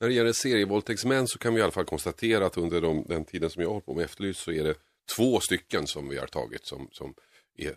När 0.00 0.08
det 0.08 0.14
gäller 0.14 0.32
serievåldtäktsmän 0.32 1.28
så 1.28 1.38
kan 1.38 1.54
vi 1.54 1.60
i 1.60 1.62
alla 1.62 1.72
fall 1.72 1.84
konstatera 1.84 2.46
att 2.46 2.56
under 2.56 2.80
de, 2.80 3.04
den 3.08 3.24
tiden 3.24 3.50
som 3.50 3.62
jag 3.62 3.70
har 3.70 3.80
på 3.80 3.94
med 3.94 4.04
Efterlyst 4.04 4.40
så 4.40 4.52
är 4.52 4.64
det 4.64 4.74
två 5.16 5.40
stycken 5.40 5.86
som 5.86 6.08
vi 6.08 6.18
har 6.18 6.26
tagit 6.26 6.66
som, 6.66 6.88
som 6.92 7.14
är 7.56 7.74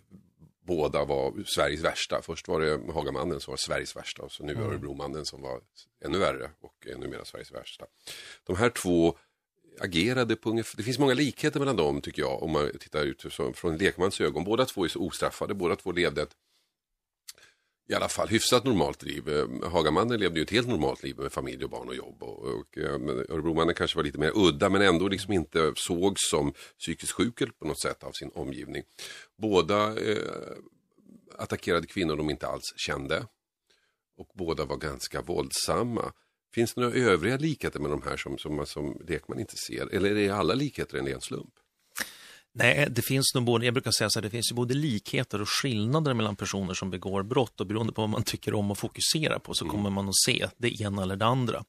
båda 0.66 1.04
var 1.04 1.44
Sveriges 1.46 1.84
värsta. 1.84 2.22
Först 2.22 2.48
var 2.48 2.60
det 2.60 2.92
Hagamannen 2.92 3.40
som 3.40 3.52
var 3.52 3.56
Sveriges 3.56 3.96
värsta 3.96 4.22
och 4.22 4.32
så 4.32 4.44
nu 4.44 4.52
mm. 4.52 4.66
Örebromannen 4.66 5.24
som 5.24 5.42
var 5.42 5.60
ännu 6.04 6.18
värre 6.18 6.50
och 6.60 6.86
numera 6.98 7.24
Sveriges 7.24 7.52
värsta. 7.52 7.84
De 8.46 8.56
här 8.56 8.70
två 8.70 9.18
agerade 9.80 10.36
på 10.36 10.50
ungefär, 10.50 10.76
det 10.76 10.82
finns 10.82 10.98
många 10.98 11.14
likheter 11.14 11.60
mellan 11.60 11.76
dem 11.76 12.00
tycker 12.00 12.22
jag 12.22 12.42
om 12.42 12.50
man 12.50 12.70
tittar 12.80 13.04
ut 13.04 13.24
från 13.54 13.76
lekmans 13.76 14.20
ögon. 14.20 14.44
Båda 14.44 14.64
två 14.64 14.84
är 14.84 14.88
så 14.88 15.00
ostraffade, 15.00 15.54
båda 15.54 15.76
två 15.76 15.92
levde 15.92 16.22
ett 16.22 16.36
i 17.92 17.94
alla 17.94 18.08
fall 18.08 18.28
hyfsat 18.28 18.64
normalt 18.64 19.02
liv. 19.02 19.28
Eh, 19.28 19.70
Hagamannen 19.70 20.20
levde 20.20 20.38
ju 20.38 20.42
ett 20.42 20.50
helt 20.50 20.68
normalt 20.68 21.02
liv 21.02 21.18
med 21.18 21.32
familj 21.32 21.64
och 21.64 21.70
barn 21.70 21.88
och 21.88 21.94
jobb. 21.94 22.22
Och, 22.22 22.38
och 22.44 22.78
eh, 22.78 22.94
Örebromannen 23.28 23.74
kanske 23.74 23.96
var 23.96 24.04
lite 24.04 24.18
mer 24.18 24.32
udda 24.34 24.68
men 24.68 24.82
ändå 24.82 25.08
liksom 25.08 25.32
inte 25.32 25.72
sågs 25.76 26.30
som 26.30 26.52
psykiskt 26.78 27.12
sjuk 27.12 27.58
på 27.58 27.66
något 27.66 27.80
sätt 27.80 28.04
av 28.04 28.12
sin 28.12 28.30
omgivning. 28.34 28.82
Båda 29.38 30.00
eh, 30.00 30.56
attackerade 31.38 31.86
kvinnor 31.86 32.16
de 32.16 32.30
inte 32.30 32.46
alls 32.46 32.74
kände. 32.76 33.26
Och 34.16 34.30
båda 34.34 34.64
var 34.64 34.76
ganska 34.76 35.22
våldsamma. 35.22 36.12
Finns 36.54 36.74
det 36.74 36.80
några 36.80 36.94
övriga 36.94 37.36
likheter 37.36 37.80
med 37.80 37.90
de 37.90 38.02
här 38.02 38.16
som, 38.16 38.38
som, 38.38 38.66
som 38.66 39.02
lekman 39.08 39.40
inte 39.40 39.56
ser? 39.56 39.94
Eller 39.94 40.16
är 40.16 40.32
alla 40.32 40.54
likheter 40.54 40.98
en 40.98 41.06
ren 41.06 41.20
slump? 41.20 41.54
Nej, 42.54 42.86
det 42.90 43.02
finns 43.02 43.34
nog 43.34 43.44
både, 43.44 43.64
jag 43.64 43.74
brukar 43.74 43.90
säga 43.90 44.10
så 44.10 44.18
här, 44.18 44.22
det 44.22 44.30
finns 44.30 44.50
ju 44.50 44.54
både 44.54 44.74
likheter 44.74 45.40
och 45.40 45.48
skillnader 45.48 46.14
mellan 46.14 46.36
personer 46.36 46.74
som 46.74 46.90
begår 46.90 47.22
brott 47.22 47.60
och 47.60 47.66
beroende 47.66 47.92
på 47.92 48.00
vad 48.00 48.10
man 48.10 48.22
tycker 48.22 48.54
om 48.54 48.70
att 48.70 48.78
fokusera 48.78 49.38
på 49.38 49.54
så 49.54 49.64
mm. 49.64 49.76
kommer 49.76 49.90
man 49.90 50.08
att 50.08 50.16
se 50.26 50.46
det 50.56 50.82
ena 50.82 51.02
eller 51.02 51.16
det 51.16 51.24
andra. 51.24 51.64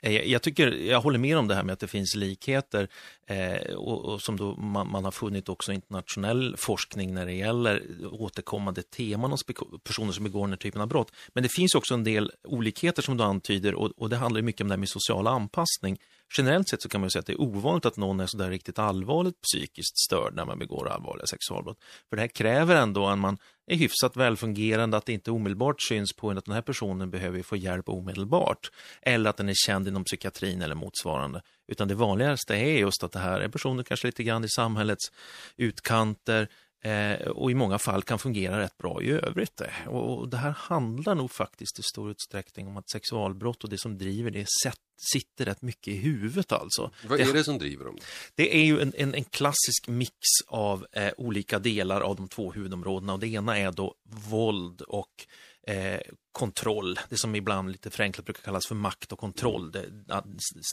Eh, 0.00 0.12
jag, 0.12 0.42
tycker, 0.42 0.72
jag 0.72 1.00
håller 1.00 1.18
med 1.18 1.38
om 1.38 1.48
det 1.48 1.54
här 1.54 1.62
med 1.62 1.72
att 1.72 1.80
det 1.80 1.86
finns 1.86 2.14
likheter 2.14 2.88
eh, 3.26 3.74
och, 3.74 4.04
och, 4.04 4.22
som 4.22 4.36
då 4.36 4.56
man, 4.56 4.90
man, 4.90 5.04
har 5.04 5.10
funnit 5.10 5.48
också 5.48 5.72
internationell 5.72 6.56
forskning 6.56 7.14
när 7.14 7.26
det 7.26 7.34
gäller 7.34 7.82
återkommande 8.10 8.82
teman 8.82 9.30
hos 9.30 9.44
personer 9.84 10.12
som 10.12 10.24
begår 10.24 10.40
den 10.40 10.50
här 10.50 10.56
typen 10.56 10.80
av 10.80 10.88
brott. 10.88 11.12
Men 11.34 11.42
det 11.42 11.48
finns 11.48 11.74
också 11.74 11.94
en 11.94 12.04
del 12.04 12.32
olikheter 12.44 13.02
som 13.02 13.16
du 13.16 13.24
antyder 13.24 13.74
och, 13.74 13.90
och 13.96 14.10
det 14.10 14.16
handlar 14.16 14.42
mycket 14.42 14.60
om 14.60 14.68
det 14.68 14.72
här 14.72 14.78
med 14.78 14.88
social 14.88 15.26
anpassning 15.26 15.98
generellt 16.36 16.68
sett 16.68 16.82
så 16.82 16.88
kan 16.88 17.00
man 17.00 17.10
säga 17.10 17.20
att 17.20 17.26
det 17.26 17.32
är 17.32 17.40
ovanligt 17.40 17.86
att 17.86 17.96
någon 17.96 18.20
är 18.20 18.26
sådär 18.26 18.50
riktigt 18.50 18.78
allvarligt 18.78 19.40
psykiskt 19.40 19.98
störd 19.98 20.34
när 20.34 20.44
man 20.44 20.58
begår 20.58 20.88
allvarliga 20.88 21.26
sexualbrott. 21.26 21.78
För 22.08 22.16
det 22.16 22.22
här 22.22 22.28
kräver 22.28 22.76
ändå 22.76 23.06
att 23.06 23.18
man 23.18 23.38
är 23.66 23.76
hyfsat 23.76 24.16
välfungerande, 24.16 24.96
att 24.96 25.06
det 25.06 25.12
inte 25.12 25.30
omedelbart 25.30 25.82
syns 25.82 26.12
på 26.12 26.30
en 26.30 26.38
att 26.38 26.44
den 26.44 26.54
här 26.54 26.62
personen 26.62 27.10
behöver 27.10 27.42
få 27.42 27.56
hjälp 27.56 27.88
omedelbart. 27.88 28.70
Eller 29.02 29.30
att 29.30 29.36
den 29.36 29.48
är 29.48 29.54
känd 29.54 29.88
inom 29.88 30.04
psykiatrin 30.04 30.62
eller 30.62 30.74
motsvarande. 30.74 31.42
Utan 31.68 31.88
det 31.88 31.94
vanligaste 31.94 32.54
är 32.54 32.78
just 32.78 33.02
att 33.02 33.12
det 33.12 33.18
här 33.18 33.40
är 33.40 33.48
personer 33.48 33.82
kanske 33.82 34.06
lite 34.06 34.22
grann 34.22 34.44
i 34.44 34.48
samhällets 34.48 35.12
utkanter, 35.56 36.48
och 37.30 37.50
i 37.50 37.54
många 37.54 37.78
fall 37.78 38.02
kan 38.02 38.18
fungera 38.18 38.60
rätt 38.60 38.78
bra 38.78 39.02
i 39.02 39.10
övrigt. 39.10 39.60
Eh. 39.60 39.88
Och, 39.88 40.28
det 40.28 40.36
här 40.36 40.50
handlar 40.50 41.14
nog 41.14 41.30
faktiskt 41.30 41.78
i 41.78 41.82
stor 41.82 42.10
utsträckning 42.10 42.68
om 42.68 42.76
att 42.76 42.90
sexualbrott 42.90 43.64
och 43.64 43.70
det 43.70 43.78
som 43.78 43.98
driver 43.98 44.30
det 44.30 44.46
sitter 45.12 45.44
rätt 45.44 45.62
mycket 45.62 45.88
i 45.88 45.96
huvudet 45.96 46.52
alltså. 46.52 46.90
Vad 47.08 47.20
är 47.20 47.32
det 47.32 47.44
som 47.44 47.58
driver 47.58 47.84
dem? 47.84 47.98
Det 48.34 48.56
är 48.56 48.64
ju 48.64 48.80
en, 48.80 48.92
en, 48.96 49.14
en 49.14 49.24
klassisk 49.24 49.88
mix 49.88 50.14
av 50.46 50.86
eh, 50.92 51.10
olika 51.16 51.58
delar 51.58 52.00
av 52.00 52.16
de 52.16 52.28
två 52.28 52.52
huvudområdena 52.52 53.12
och 53.12 53.18
det 53.18 53.28
ena 53.28 53.58
är 53.58 53.72
då 53.72 53.94
våld 54.30 54.80
och 54.80 55.26
eh, 55.66 56.00
kontroll, 56.40 56.98
det 57.08 57.16
som 57.16 57.34
ibland 57.34 57.70
lite 57.70 57.90
förenklat 57.90 58.24
brukar 58.24 58.42
kallas 58.42 58.66
för 58.66 58.74
makt 58.74 59.12
och 59.12 59.18
kontroll, 59.18 59.72
det, 59.72 59.84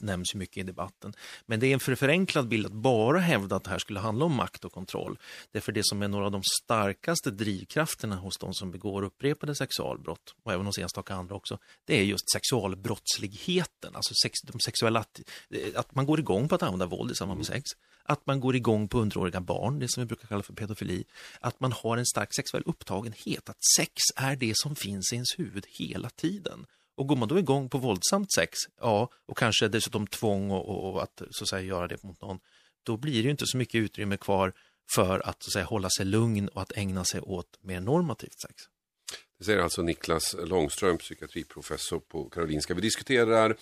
nämns 0.01 0.35
ju 0.35 0.39
mycket 0.39 0.57
i 0.57 0.63
debatten. 0.63 1.13
Men 1.45 1.59
det 1.59 1.67
är 1.67 1.73
en 1.73 1.79
för 1.79 1.95
förenklad 1.95 2.47
bild 2.47 2.65
att 2.65 2.71
bara 2.71 3.19
hävda 3.19 3.55
att 3.55 3.63
det 3.63 3.69
här 3.69 3.79
skulle 3.79 3.99
handla 3.99 4.25
om 4.25 4.35
makt 4.35 4.65
och 4.65 4.71
kontroll. 4.71 5.17
Det 5.51 5.57
är 5.57 5.61
för 5.61 5.71
det 5.71 5.85
som 5.85 6.01
är 6.01 6.07
några 6.07 6.25
av 6.25 6.31
de 6.31 6.41
starkaste 6.63 7.31
drivkrafterna 7.31 8.15
hos 8.15 8.37
de 8.37 8.53
som 8.53 8.71
begår 8.71 9.03
upprepade 9.03 9.55
sexualbrott, 9.55 10.35
och 10.43 10.53
även 10.53 10.65
hos 10.65 10.77
enstaka 10.77 11.13
andra 11.13 11.35
också, 11.35 11.57
det 11.85 11.99
är 11.99 12.03
just 12.03 12.31
sexualbrottsligheten, 12.33 13.95
alltså 13.95 14.13
sex, 14.23 14.33
de 14.43 14.59
sexuella, 14.59 15.05
att 15.75 15.95
man 15.95 16.05
går 16.05 16.19
igång 16.19 16.47
på 16.47 16.55
att 16.55 16.63
använda 16.63 16.85
våld 16.85 17.11
i 17.11 17.15
samband 17.15 17.37
med 17.37 17.47
sex. 17.47 17.63
Att 18.09 18.25
man 18.25 18.39
går 18.39 18.55
igång 18.55 18.87
på 18.87 18.99
underåriga 18.99 19.41
barn, 19.41 19.79
det 19.79 19.89
som 19.89 20.01
vi 20.01 20.07
brukar 20.07 20.27
kalla 20.27 20.43
för 20.43 20.53
pedofili, 20.53 21.03
att 21.39 21.59
man 21.59 21.71
har 21.71 21.97
en 21.97 22.05
stark 22.05 22.35
sexuell 22.35 22.63
upptagenhet, 22.65 23.49
att 23.49 23.57
sex 23.77 23.93
är 24.15 24.35
det 24.35 24.53
som 24.55 24.75
finns 24.75 25.13
i 25.13 25.15
ens 25.15 25.39
huvud 25.39 25.56
hela 25.65 26.09
tiden. 26.09 26.65
Och 26.95 27.07
går 27.07 27.15
man 27.15 27.27
då 27.27 27.39
igång 27.39 27.69
på 27.69 27.77
våldsamt 27.77 28.33
sex, 28.33 28.57
ja, 28.81 29.09
och 29.25 29.37
kanske 29.37 29.67
dessutom 29.67 30.07
tvång 30.07 30.51
och, 30.51 30.69
och, 30.69 30.93
och 30.93 31.03
att 31.03 31.21
så 31.31 31.43
att 31.43 31.49
säga 31.49 31.61
göra 31.61 31.87
det 31.87 32.03
mot 32.03 32.21
någon, 32.21 32.39
då 32.83 32.97
blir 32.97 33.13
det 33.13 33.25
ju 33.25 33.31
inte 33.31 33.47
så 33.47 33.57
mycket 33.57 33.79
utrymme 33.79 34.17
kvar 34.17 34.53
för 34.95 35.19
att, 35.19 35.43
så 35.43 35.49
att 35.49 35.53
säga, 35.53 35.65
hålla 35.65 35.89
sig 35.89 36.05
lugn 36.05 36.47
och 36.47 36.61
att 36.61 36.71
ägna 36.71 37.05
sig 37.05 37.21
åt 37.21 37.57
mer 37.61 37.81
normativt 37.81 38.39
sex. 38.41 38.53
Det 39.39 39.45
säger 39.45 39.59
alltså 39.59 39.81
Niklas 39.81 40.35
Långström, 40.43 40.97
psykiatriprofessor 40.97 41.99
på 41.99 42.29
Karolinska. 42.29 42.73
Vi 42.73 42.81
diskuterar 42.81 43.55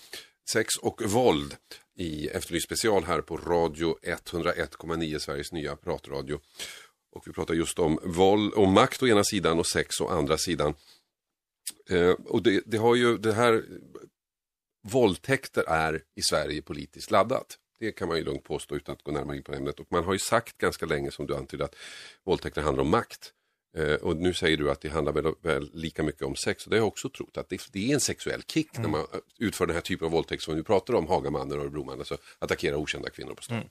sex 0.52 0.76
och 0.76 1.02
våld 1.02 1.56
i 1.96 2.28
Efterlyst 2.28 2.66
special 2.66 3.04
här 3.04 3.20
på 3.20 3.36
Radio 3.36 3.98
101,9, 4.02 5.18
Sveriges 5.18 5.52
nya 5.52 5.76
pratradio. 5.76 6.40
Och 7.12 7.22
vi 7.26 7.32
pratar 7.32 7.54
just 7.54 7.78
om 7.78 7.98
våld 8.04 8.52
och 8.52 8.68
makt 8.68 9.02
å 9.02 9.06
ena 9.06 9.24
sidan 9.24 9.58
och 9.58 9.66
sex 9.66 10.00
å 10.00 10.08
andra 10.08 10.38
sidan. 10.38 10.74
Eh, 11.90 12.10
och 12.10 12.42
det, 12.42 12.62
det, 12.66 12.76
har 12.76 12.94
ju 12.94 13.18
det 13.18 13.32
här, 13.32 13.64
våldtäkter 14.88 15.64
är 15.68 16.02
i 16.14 16.22
Sverige 16.22 16.62
politiskt 16.62 17.10
laddat. 17.10 17.58
Det 17.78 17.92
kan 17.92 18.08
man 18.08 18.16
ju 18.16 18.24
lugnt 18.24 18.44
påstå 18.44 18.76
utan 18.76 18.92
att 18.92 19.02
gå 19.02 19.12
närmare 19.12 19.36
in 19.36 19.42
på 19.42 19.52
ämnet. 19.52 19.80
Och 19.80 19.86
man 19.90 20.04
har 20.04 20.12
ju 20.12 20.18
sagt 20.18 20.58
ganska 20.58 20.86
länge 20.86 21.10
som 21.10 21.26
du 21.26 21.36
antydde 21.36 21.64
att 21.64 21.76
våldtäkter 22.24 22.62
handlar 22.62 22.82
om 22.82 22.90
makt. 22.90 23.32
Eh, 23.76 23.94
och 23.94 24.16
nu 24.16 24.34
säger 24.34 24.56
du 24.56 24.70
att 24.70 24.80
det 24.80 24.88
handlar 24.88 25.12
väl, 25.12 25.34
väl, 25.42 25.70
lika 25.72 26.02
mycket 26.02 26.22
om 26.22 26.36
sex 26.36 26.64
och 26.64 26.70
det 26.70 26.76
har 26.76 26.80
jag 26.80 26.88
också 26.88 27.08
trott 27.08 27.36
att 27.36 27.48
det, 27.48 27.60
det 27.72 27.90
är 27.90 27.94
en 27.94 28.00
sexuell 28.00 28.42
kick 28.42 28.78
mm. 28.78 28.82
när 28.82 28.98
man 28.98 29.06
utför 29.38 29.66
den 29.66 29.74
här 29.74 29.80
typen 29.80 30.06
av 30.06 30.12
våldtäkt 30.12 30.42
som 30.42 30.56
vi 30.56 30.62
pratar 30.62 30.94
om, 30.94 31.06
Hagamannen 31.06 31.58
och 31.58 31.64
Örebromannen, 31.64 32.00
alltså 32.00 32.18
attackera 32.38 32.76
okända 32.76 33.10
kvinnor 33.10 33.34
på 33.34 33.42
stan. 33.42 33.56
Mm. 33.56 33.68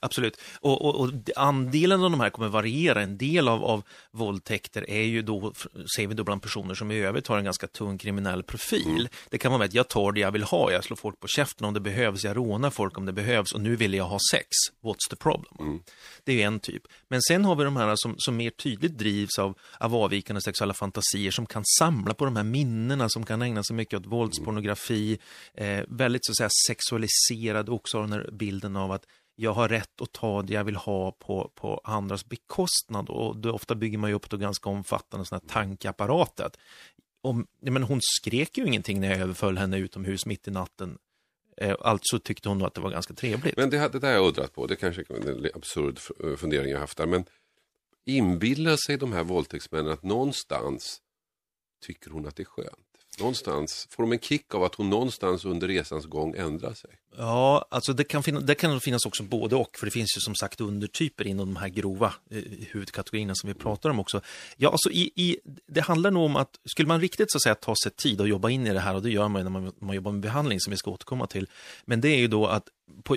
Absolut. 0.00 0.40
Och, 0.60 0.84
och, 0.84 1.00
och, 1.00 1.10
andelen 1.36 2.04
av 2.04 2.10
de 2.10 2.20
här 2.20 2.30
kommer 2.30 2.48
variera. 2.48 3.02
En 3.02 3.18
del 3.18 3.48
av, 3.48 3.64
av 3.64 3.82
våldtäkter 4.10 4.90
är 4.90 5.02
ju 5.02 5.22
då, 5.22 5.52
ser 5.96 6.06
vi 6.06 6.14
då 6.14 6.24
bland 6.24 6.42
personer 6.42 6.74
som 6.74 6.90
i 6.90 6.98
övrigt 6.98 7.26
har 7.26 7.38
en 7.38 7.44
ganska 7.44 7.66
tung 7.66 7.98
kriminell 7.98 8.42
profil. 8.42 8.86
Mm. 8.86 9.08
Det 9.30 9.38
kan 9.38 9.52
vara 9.52 9.58
med 9.58 9.66
att 9.66 9.74
jag 9.74 9.88
tar 9.88 10.12
det 10.12 10.20
jag 10.20 10.32
vill 10.32 10.42
ha, 10.42 10.72
jag 10.72 10.84
slår 10.84 10.96
folk 10.96 11.20
på 11.20 11.28
käften 11.28 11.66
om 11.66 11.74
det 11.74 11.80
behövs, 11.80 12.24
jag 12.24 12.36
rånar 12.36 12.70
folk 12.70 12.98
om 12.98 13.06
det 13.06 13.12
behövs 13.12 13.52
och 13.52 13.60
nu 13.60 13.76
vill 13.76 13.94
jag 13.94 14.04
ha 14.04 14.18
sex. 14.32 14.46
What's 14.82 15.10
the 15.10 15.16
problem? 15.16 15.54
Mm. 15.60 15.80
Det 16.24 16.42
är 16.42 16.46
en 16.46 16.60
typ. 16.60 16.82
Men 17.08 17.22
sen 17.22 17.44
har 17.44 17.56
vi 17.56 17.64
de 17.64 17.76
här 17.76 17.96
som, 17.96 18.14
som 18.18 18.36
mer 18.36 18.50
tydligt 18.50 18.98
drivs 18.98 19.38
av, 19.38 19.58
av 19.78 19.94
avvikande 19.94 20.40
sexuella 20.40 20.74
fantasier 20.74 21.30
som 21.30 21.46
kan 21.46 21.64
samla 21.78 22.14
på 22.14 22.24
de 22.24 22.36
här 22.36 22.44
minnena, 22.44 23.08
som 23.08 23.26
kan 23.26 23.42
ägna 23.42 23.62
sig 23.62 23.76
mycket 23.76 24.00
åt 24.00 24.06
våldspornografi, 24.06 25.18
eh, 25.54 25.80
väldigt 25.88 26.24
så 26.24 26.32
att 26.32 26.36
säga 26.36 26.50
sexualiserad 26.68 27.68
också 27.68 28.00
den 28.00 28.12
här 28.12 28.28
bilden 28.32 28.76
av 28.76 28.92
att 28.92 29.04
jag 29.40 29.52
har 29.52 29.68
rätt 29.68 30.00
att 30.00 30.12
ta 30.12 30.42
det 30.42 30.52
jag 30.52 30.64
vill 30.64 30.76
ha 30.76 31.12
på, 31.12 31.50
på 31.54 31.80
andras 31.84 32.28
bekostnad 32.28 33.08
och 33.08 33.36
då 33.36 33.52
ofta 33.52 33.74
bygger 33.74 33.98
man 33.98 34.10
ju 34.10 34.16
upp 34.16 34.30
då 34.30 34.36
ganska 34.36 34.68
omfattande 34.68 35.26
sådana 35.26 35.42
här 35.42 35.54
tankeapparater. 35.54 36.50
om, 37.20 37.46
men 37.60 37.82
hon 37.82 37.98
skrek 38.02 38.58
ju 38.58 38.66
ingenting 38.66 39.00
när 39.00 39.10
jag 39.10 39.20
överföll 39.20 39.58
henne 39.58 39.78
utomhus 39.78 40.26
mitt 40.26 40.48
i 40.48 40.50
natten. 40.50 40.98
Alltså 41.80 42.18
tyckte 42.18 42.48
hon 42.48 42.58
nog 42.58 42.66
att 42.66 42.74
det 42.74 42.80
var 42.80 42.90
ganska 42.90 43.14
trevligt. 43.14 43.56
Men 43.56 43.70
det, 43.70 43.88
det 43.88 43.98
där 43.98 44.08
har 44.08 44.14
jag 44.14 44.26
undrat 44.26 44.54
på, 44.54 44.66
det 44.66 44.76
kanske 44.76 45.02
är 45.08 45.28
en 45.28 45.50
absurd 45.54 46.00
eh, 46.24 46.36
fundering 46.36 46.72
jag 46.72 46.78
haft 46.78 46.98
där. 46.98 47.06
Men 47.06 47.24
inbillar 48.04 48.76
sig 48.86 48.96
de 48.96 49.12
här 49.12 49.24
våldtäktsmännen 49.24 49.92
att 49.92 50.02
någonstans 50.02 51.00
tycker 51.86 52.10
hon 52.10 52.26
att 52.26 52.36
det 52.36 52.42
är 52.42 52.44
skönt? 52.44 52.89
Någonstans 53.20 53.88
får 53.90 54.02
de 54.02 54.12
en 54.12 54.18
kick 54.18 54.54
av 54.54 54.64
att 54.64 54.74
hon 54.74 54.90
någonstans 54.90 55.44
under 55.44 55.68
resans 55.68 56.06
gång 56.06 56.34
ändrar 56.36 56.74
sig? 56.74 56.90
Ja, 57.16 57.66
alltså 57.70 57.92
det 57.92 58.04
kan, 58.04 58.22
finna, 58.22 58.40
det 58.40 58.54
kan 58.54 58.80
finnas 58.80 59.06
också 59.06 59.22
både 59.22 59.56
och, 59.56 59.78
för 59.78 59.86
det 59.86 59.90
finns 59.90 60.16
ju 60.16 60.20
som 60.20 60.34
sagt 60.34 60.60
undertyper 60.60 61.26
inom 61.26 61.54
de 61.54 61.56
här 61.56 61.68
grova 61.68 62.14
eh, 62.30 62.42
huvudkategorierna 62.70 63.34
som 63.34 63.48
vi 63.48 63.54
pratar 63.54 63.90
om 63.90 64.00
också. 64.00 64.20
Ja, 64.56 64.70
alltså 64.70 64.90
i, 64.90 65.12
i, 65.14 65.38
det 65.66 65.80
handlar 65.80 66.10
nog 66.10 66.24
om 66.24 66.36
att, 66.36 66.50
skulle 66.64 66.88
man 66.88 67.00
riktigt 67.00 67.30
så 67.30 67.38
att 67.38 67.42
säga 67.42 67.54
ta 67.54 67.74
sig 67.82 67.92
tid 67.92 68.20
och 68.20 68.28
jobba 68.28 68.50
in 68.50 68.66
i 68.66 68.72
det 68.72 68.80
här, 68.80 68.94
och 68.94 69.02
det 69.02 69.10
gör 69.10 69.28
man 69.28 69.40
ju 69.40 69.44
när 69.44 69.60
man, 69.60 69.72
man 69.78 69.96
jobbar 69.96 70.12
med 70.12 70.20
behandling 70.20 70.60
som 70.60 70.70
vi 70.70 70.76
ska 70.76 70.90
återkomma 70.90 71.26
till, 71.26 71.46
men 71.84 72.00
det 72.00 72.08
är 72.08 72.18
ju 72.18 72.28
då 72.28 72.46
att 72.46 72.64
på, 73.02 73.14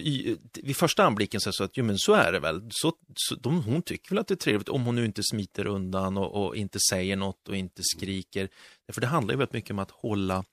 vid 0.63 0.77
första 0.77 1.03
anblicken 1.03 1.41
så 1.41 1.49
är 1.49 1.51
det 1.51 1.55
så 1.55 1.63
att, 1.63 1.77
jo 1.77 1.85
men 1.85 1.97
så 1.97 2.13
är 2.13 2.31
det 2.31 2.39
väl, 2.39 2.69
så, 2.71 2.93
så, 3.15 3.35
de, 3.35 3.63
hon 3.63 3.81
tycker 3.81 4.09
väl 4.09 4.17
att 4.19 4.27
det 4.27 4.33
är 4.33 4.35
trevligt 4.35 4.69
om 4.69 4.83
hon 4.83 4.95
nu 4.95 5.05
inte 5.05 5.21
smiter 5.23 5.67
undan 5.67 6.17
och, 6.17 6.45
och 6.45 6.55
inte 6.55 6.79
säger 6.89 7.15
något 7.15 7.49
och 7.49 7.55
inte 7.55 7.81
skriker. 7.83 8.49
För 8.91 9.01
det 9.01 9.07
handlar 9.07 9.33
ju 9.33 9.37
väldigt 9.37 9.53
mycket 9.53 9.71
om 9.71 9.79
att 9.79 9.91
hålla 9.91 10.43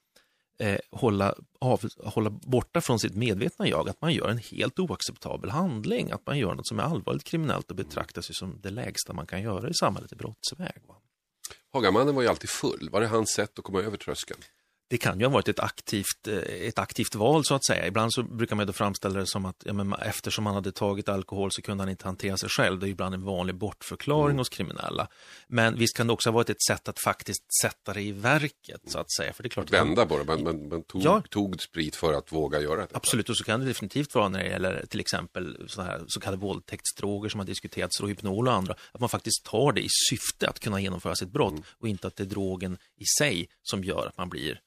eh, 0.61 0.79
hålla, 0.91 1.35
av, 1.59 1.89
hålla 2.05 2.31
borta 2.31 2.81
från 2.81 2.99
sitt 2.99 3.15
medvetna 3.15 3.69
jag, 3.69 3.89
att 3.89 4.01
man 4.01 4.13
gör 4.13 4.29
en 4.29 4.39
helt 4.39 4.79
oacceptabel 4.79 5.51
handling, 5.51 6.11
att 6.11 6.27
man 6.27 6.39
gör 6.39 6.55
något 6.55 6.69
som 6.69 6.79
är 6.79 6.83
allvarligt 6.83 7.25
kriminellt 7.25 7.71
och 7.71 7.77
betraktar 7.77 8.23
sig 8.23 8.35
som 8.35 8.61
det 8.61 8.71
lägsta 8.71 9.13
man 9.13 9.27
kan 9.27 9.43
göra 9.43 9.69
i 9.69 9.75
samhället 9.75 10.13
i 10.13 10.17
brottsväg. 10.17 10.83
Va? 10.89 10.95
Hagamannen 11.73 12.15
var 12.15 12.23
ju 12.23 12.29
alltid 12.29 12.51
full, 12.51 12.89
var 12.93 13.01
det 13.01 13.07
hans 13.07 13.31
sätt 13.31 13.59
att 13.59 13.65
komma 13.65 13.81
över 13.81 13.97
tröskeln? 13.97 14.41
Det 14.91 14.99
kan 14.99 15.21
ju 15.21 15.27
ha 15.27 15.33
varit 15.33 15.49
ett 15.49 15.61
aktivt, 15.61 16.29
eh, 16.29 16.37
ett 16.39 16.79
aktivt 16.79 17.15
val 17.15 17.45
så 17.45 17.55
att 17.55 17.67
säga. 17.67 17.87
Ibland 17.87 18.13
så 18.13 18.23
brukar 18.23 18.57
man 18.57 18.67
då 18.67 18.73
framställa 18.73 19.21
det 19.21 19.27
som 19.27 19.47
att 19.47 19.63
ja, 19.65 19.73
men 19.73 19.93
eftersom 19.93 20.47
han 20.47 20.55
hade 20.55 20.73
tagit 20.73 21.09
alkohol 21.09 21.53
så 21.53 21.63
kunde 21.63 21.83
han 21.83 21.89
inte 21.89 22.05
hantera 22.05 22.37
sig 22.37 22.49
själv. 22.49 22.81
Det 22.81 22.87
är 22.87 22.91
ibland 22.91 23.15
en 23.15 23.25
vanlig 23.25 23.55
bortförklaring 23.55 24.31
mm. 24.31 24.39
hos 24.39 24.49
kriminella. 24.49 25.09
Men 25.49 25.79
visst 25.79 25.97
kan 25.97 26.07
det 26.07 26.13
också 26.13 26.29
ha 26.29 26.35
varit 26.35 26.51
ett 26.51 26.63
sätt 26.63 26.89
att 26.89 27.01
faktiskt 27.05 27.45
sätta 27.63 27.93
det 27.93 28.03
i 28.03 28.13
verket 28.13 28.81
så 28.87 28.99
att 28.99 29.13
säga. 29.13 29.33
För 29.33 29.43
det 29.43 29.47
är 29.47 29.51
klart 29.51 29.71
Vända 29.71 30.07
på 30.07 30.19
det, 30.19 30.25
men, 30.25 30.43
men, 30.43 30.69
men 30.69 30.83
tog, 30.83 31.03
ja, 31.03 31.23
tog 31.31 31.63
sprit 31.63 31.97
för 31.97 32.13
att 32.13 32.33
våga 32.33 32.61
göra 32.61 32.81
det. 32.81 32.89
Absolut, 32.93 33.29
och 33.29 33.37
så 33.37 33.45
kan 33.45 33.61
det 33.61 33.67
definitivt 33.67 34.15
vara 34.15 34.29
när 34.29 34.39
det 34.39 34.49
gäller 34.49 34.87
till 34.87 35.01
exempel 35.01 35.65
så, 35.69 35.83
här, 35.83 36.03
så 36.07 36.21
kallade 36.21 36.43
våldtäktsdroger 36.43 37.29
som 37.29 37.41
har 37.41 37.47
diskuterats, 37.47 38.01
Rohypnol 38.01 38.49
och 38.49 38.55
andra. 38.55 38.75
Att 38.93 39.01
man 39.01 39.09
faktiskt 39.09 39.45
tar 39.45 39.73
det 39.73 39.81
i 39.81 39.89
syfte 40.11 40.49
att 40.49 40.61
kunna 40.61 40.81
genomföra 40.81 41.15
sitt 41.15 41.33
brott 41.33 41.53
mm. 41.53 41.65
och 41.79 41.89
inte 41.89 42.07
att 42.07 42.17
det 42.17 42.23
är 42.23 42.27
drogen 42.27 42.79
i 42.97 43.05
sig 43.19 43.49
som 43.63 43.85
gör 43.85 44.07
att 44.07 44.19
man 44.19 44.29
blir 44.29 44.61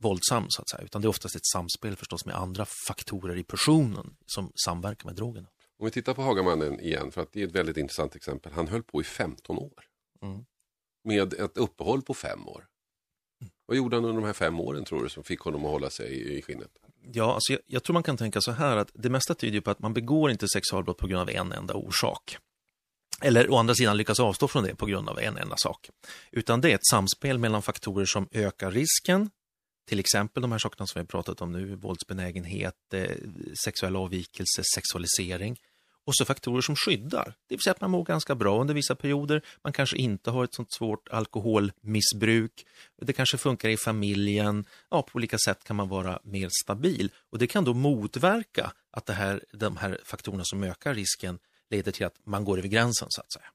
våldsam 0.00 0.46
så 0.48 0.62
att 0.62 0.68
säga, 0.68 0.82
utan 0.82 1.02
det 1.02 1.06
är 1.06 1.08
oftast 1.08 1.36
ett 1.36 1.46
samspel 1.52 1.96
förstås 1.96 2.26
med 2.26 2.34
andra 2.34 2.66
faktorer 2.88 3.36
i 3.36 3.44
personen 3.44 4.16
som 4.26 4.52
samverkar 4.64 5.06
med 5.06 5.16
drogerna. 5.16 5.48
Om 5.78 5.84
vi 5.84 5.90
tittar 5.90 6.14
på 6.14 6.22
Hagamannen 6.22 6.80
igen, 6.80 7.12
för 7.12 7.22
att 7.22 7.32
det 7.32 7.42
är 7.42 7.46
ett 7.46 7.54
väldigt 7.54 7.76
intressant 7.76 8.16
exempel. 8.16 8.52
Han 8.52 8.68
höll 8.68 8.82
på 8.82 9.00
i 9.00 9.04
15 9.04 9.58
år. 9.58 9.84
Mm. 10.22 10.44
Med 11.04 11.34
ett 11.34 11.56
uppehåll 11.56 12.02
på 12.02 12.14
fem 12.14 12.48
år. 12.48 12.66
Mm. 13.40 13.52
Vad 13.66 13.76
gjorde 13.76 13.96
han 13.96 14.04
under 14.04 14.20
de 14.20 14.26
här 14.26 14.32
fem 14.32 14.60
åren 14.60 14.84
tror 14.84 15.02
du 15.02 15.08
som 15.08 15.24
fick 15.24 15.40
honom 15.40 15.64
att 15.64 15.70
hålla 15.70 15.90
sig 15.90 16.38
i 16.38 16.42
skinnet? 16.42 16.70
Ja, 17.12 17.34
alltså 17.34 17.52
jag, 17.52 17.62
jag 17.66 17.82
tror 17.82 17.94
man 17.94 18.02
kan 18.02 18.16
tänka 18.16 18.40
så 18.40 18.52
här 18.52 18.76
att 18.76 18.90
det 18.94 19.10
mesta 19.10 19.34
tyder 19.34 19.60
på 19.60 19.70
att 19.70 19.78
man 19.78 19.94
begår 19.94 20.30
inte 20.30 20.48
sexualbrott 20.48 20.98
på 20.98 21.06
grund 21.06 21.20
av 21.22 21.30
en 21.30 21.52
enda 21.52 21.74
orsak. 21.74 22.38
Eller 23.20 23.50
å 23.50 23.56
andra 23.56 23.74
sidan 23.74 23.96
lyckas 23.96 24.20
avstå 24.20 24.48
från 24.48 24.64
det 24.64 24.74
på 24.74 24.86
grund 24.86 25.08
av 25.08 25.18
en 25.18 25.36
enda 25.36 25.56
sak. 25.56 25.90
Utan 26.32 26.60
det 26.60 26.70
är 26.70 26.74
ett 26.74 26.86
samspel 26.90 27.38
mellan 27.38 27.62
faktorer 27.62 28.06
som 28.06 28.28
ökar 28.32 28.70
risken 28.70 29.30
till 29.88 30.00
exempel 30.00 30.42
de 30.42 30.52
här 30.52 30.58
sakerna 30.58 30.86
som 30.86 30.98
vi 30.98 31.00
har 31.00 31.06
pratat 31.06 31.40
om 31.40 31.52
nu, 31.52 31.74
våldsbenägenhet, 31.74 32.94
eh, 32.94 33.16
sexuell 33.64 33.96
avvikelse, 33.96 34.62
sexualisering. 34.74 35.56
Och 36.04 36.16
så 36.16 36.24
faktorer 36.24 36.60
som 36.60 36.76
skyddar, 36.76 37.34
det 37.48 37.54
vill 37.54 37.60
säga 37.60 37.72
att 37.72 37.80
man 37.80 37.90
mår 37.90 38.04
ganska 38.04 38.34
bra 38.34 38.60
under 38.60 38.74
vissa 38.74 38.94
perioder, 38.94 39.42
man 39.64 39.72
kanske 39.72 39.96
inte 39.96 40.30
har 40.30 40.44
ett 40.44 40.54
sånt 40.54 40.72
svårt 40.72 41.08
alkoholmissbruk, 41.08 42.66
det 43.02 43.12
kanske 43.12 43.38
funkar 43.38 43.68
i 43.68 43.76
familjen, 43.76 44.64
ja, 44.90 45.02
på 45.02 45.16
olika 45.16 45.38
sätt 45.38 45.64
kan 45.64 45.76
man 45.76 45.88
vara 45.88 46.20
mer 46.22 46.48
stabil. 46.62 47.12
Och 47.30 47.38
det 47.38 47.46
kan 47.46 47.64
då 47.64 47.74
motverka 47.74 48.72
att 48.90 49.06
det 49.06 49.12
här, 49.12 49.44
de 49.52 49.76
här 49.76 50.00
faktorerna 50.04 50.44
som 50.44 50.62
ökar 50.62 50.94
risken 50.94 51.38
leder 51.70 51.92
till 51.92 52.06
att 52.06 52.26
man 52.26 52.44
går 52.44 52.58
över 52.58 52.68
gränsen 52.68 53.06
så 53.10 53.20
att 53.20 53.32
säga. 53.32 53.46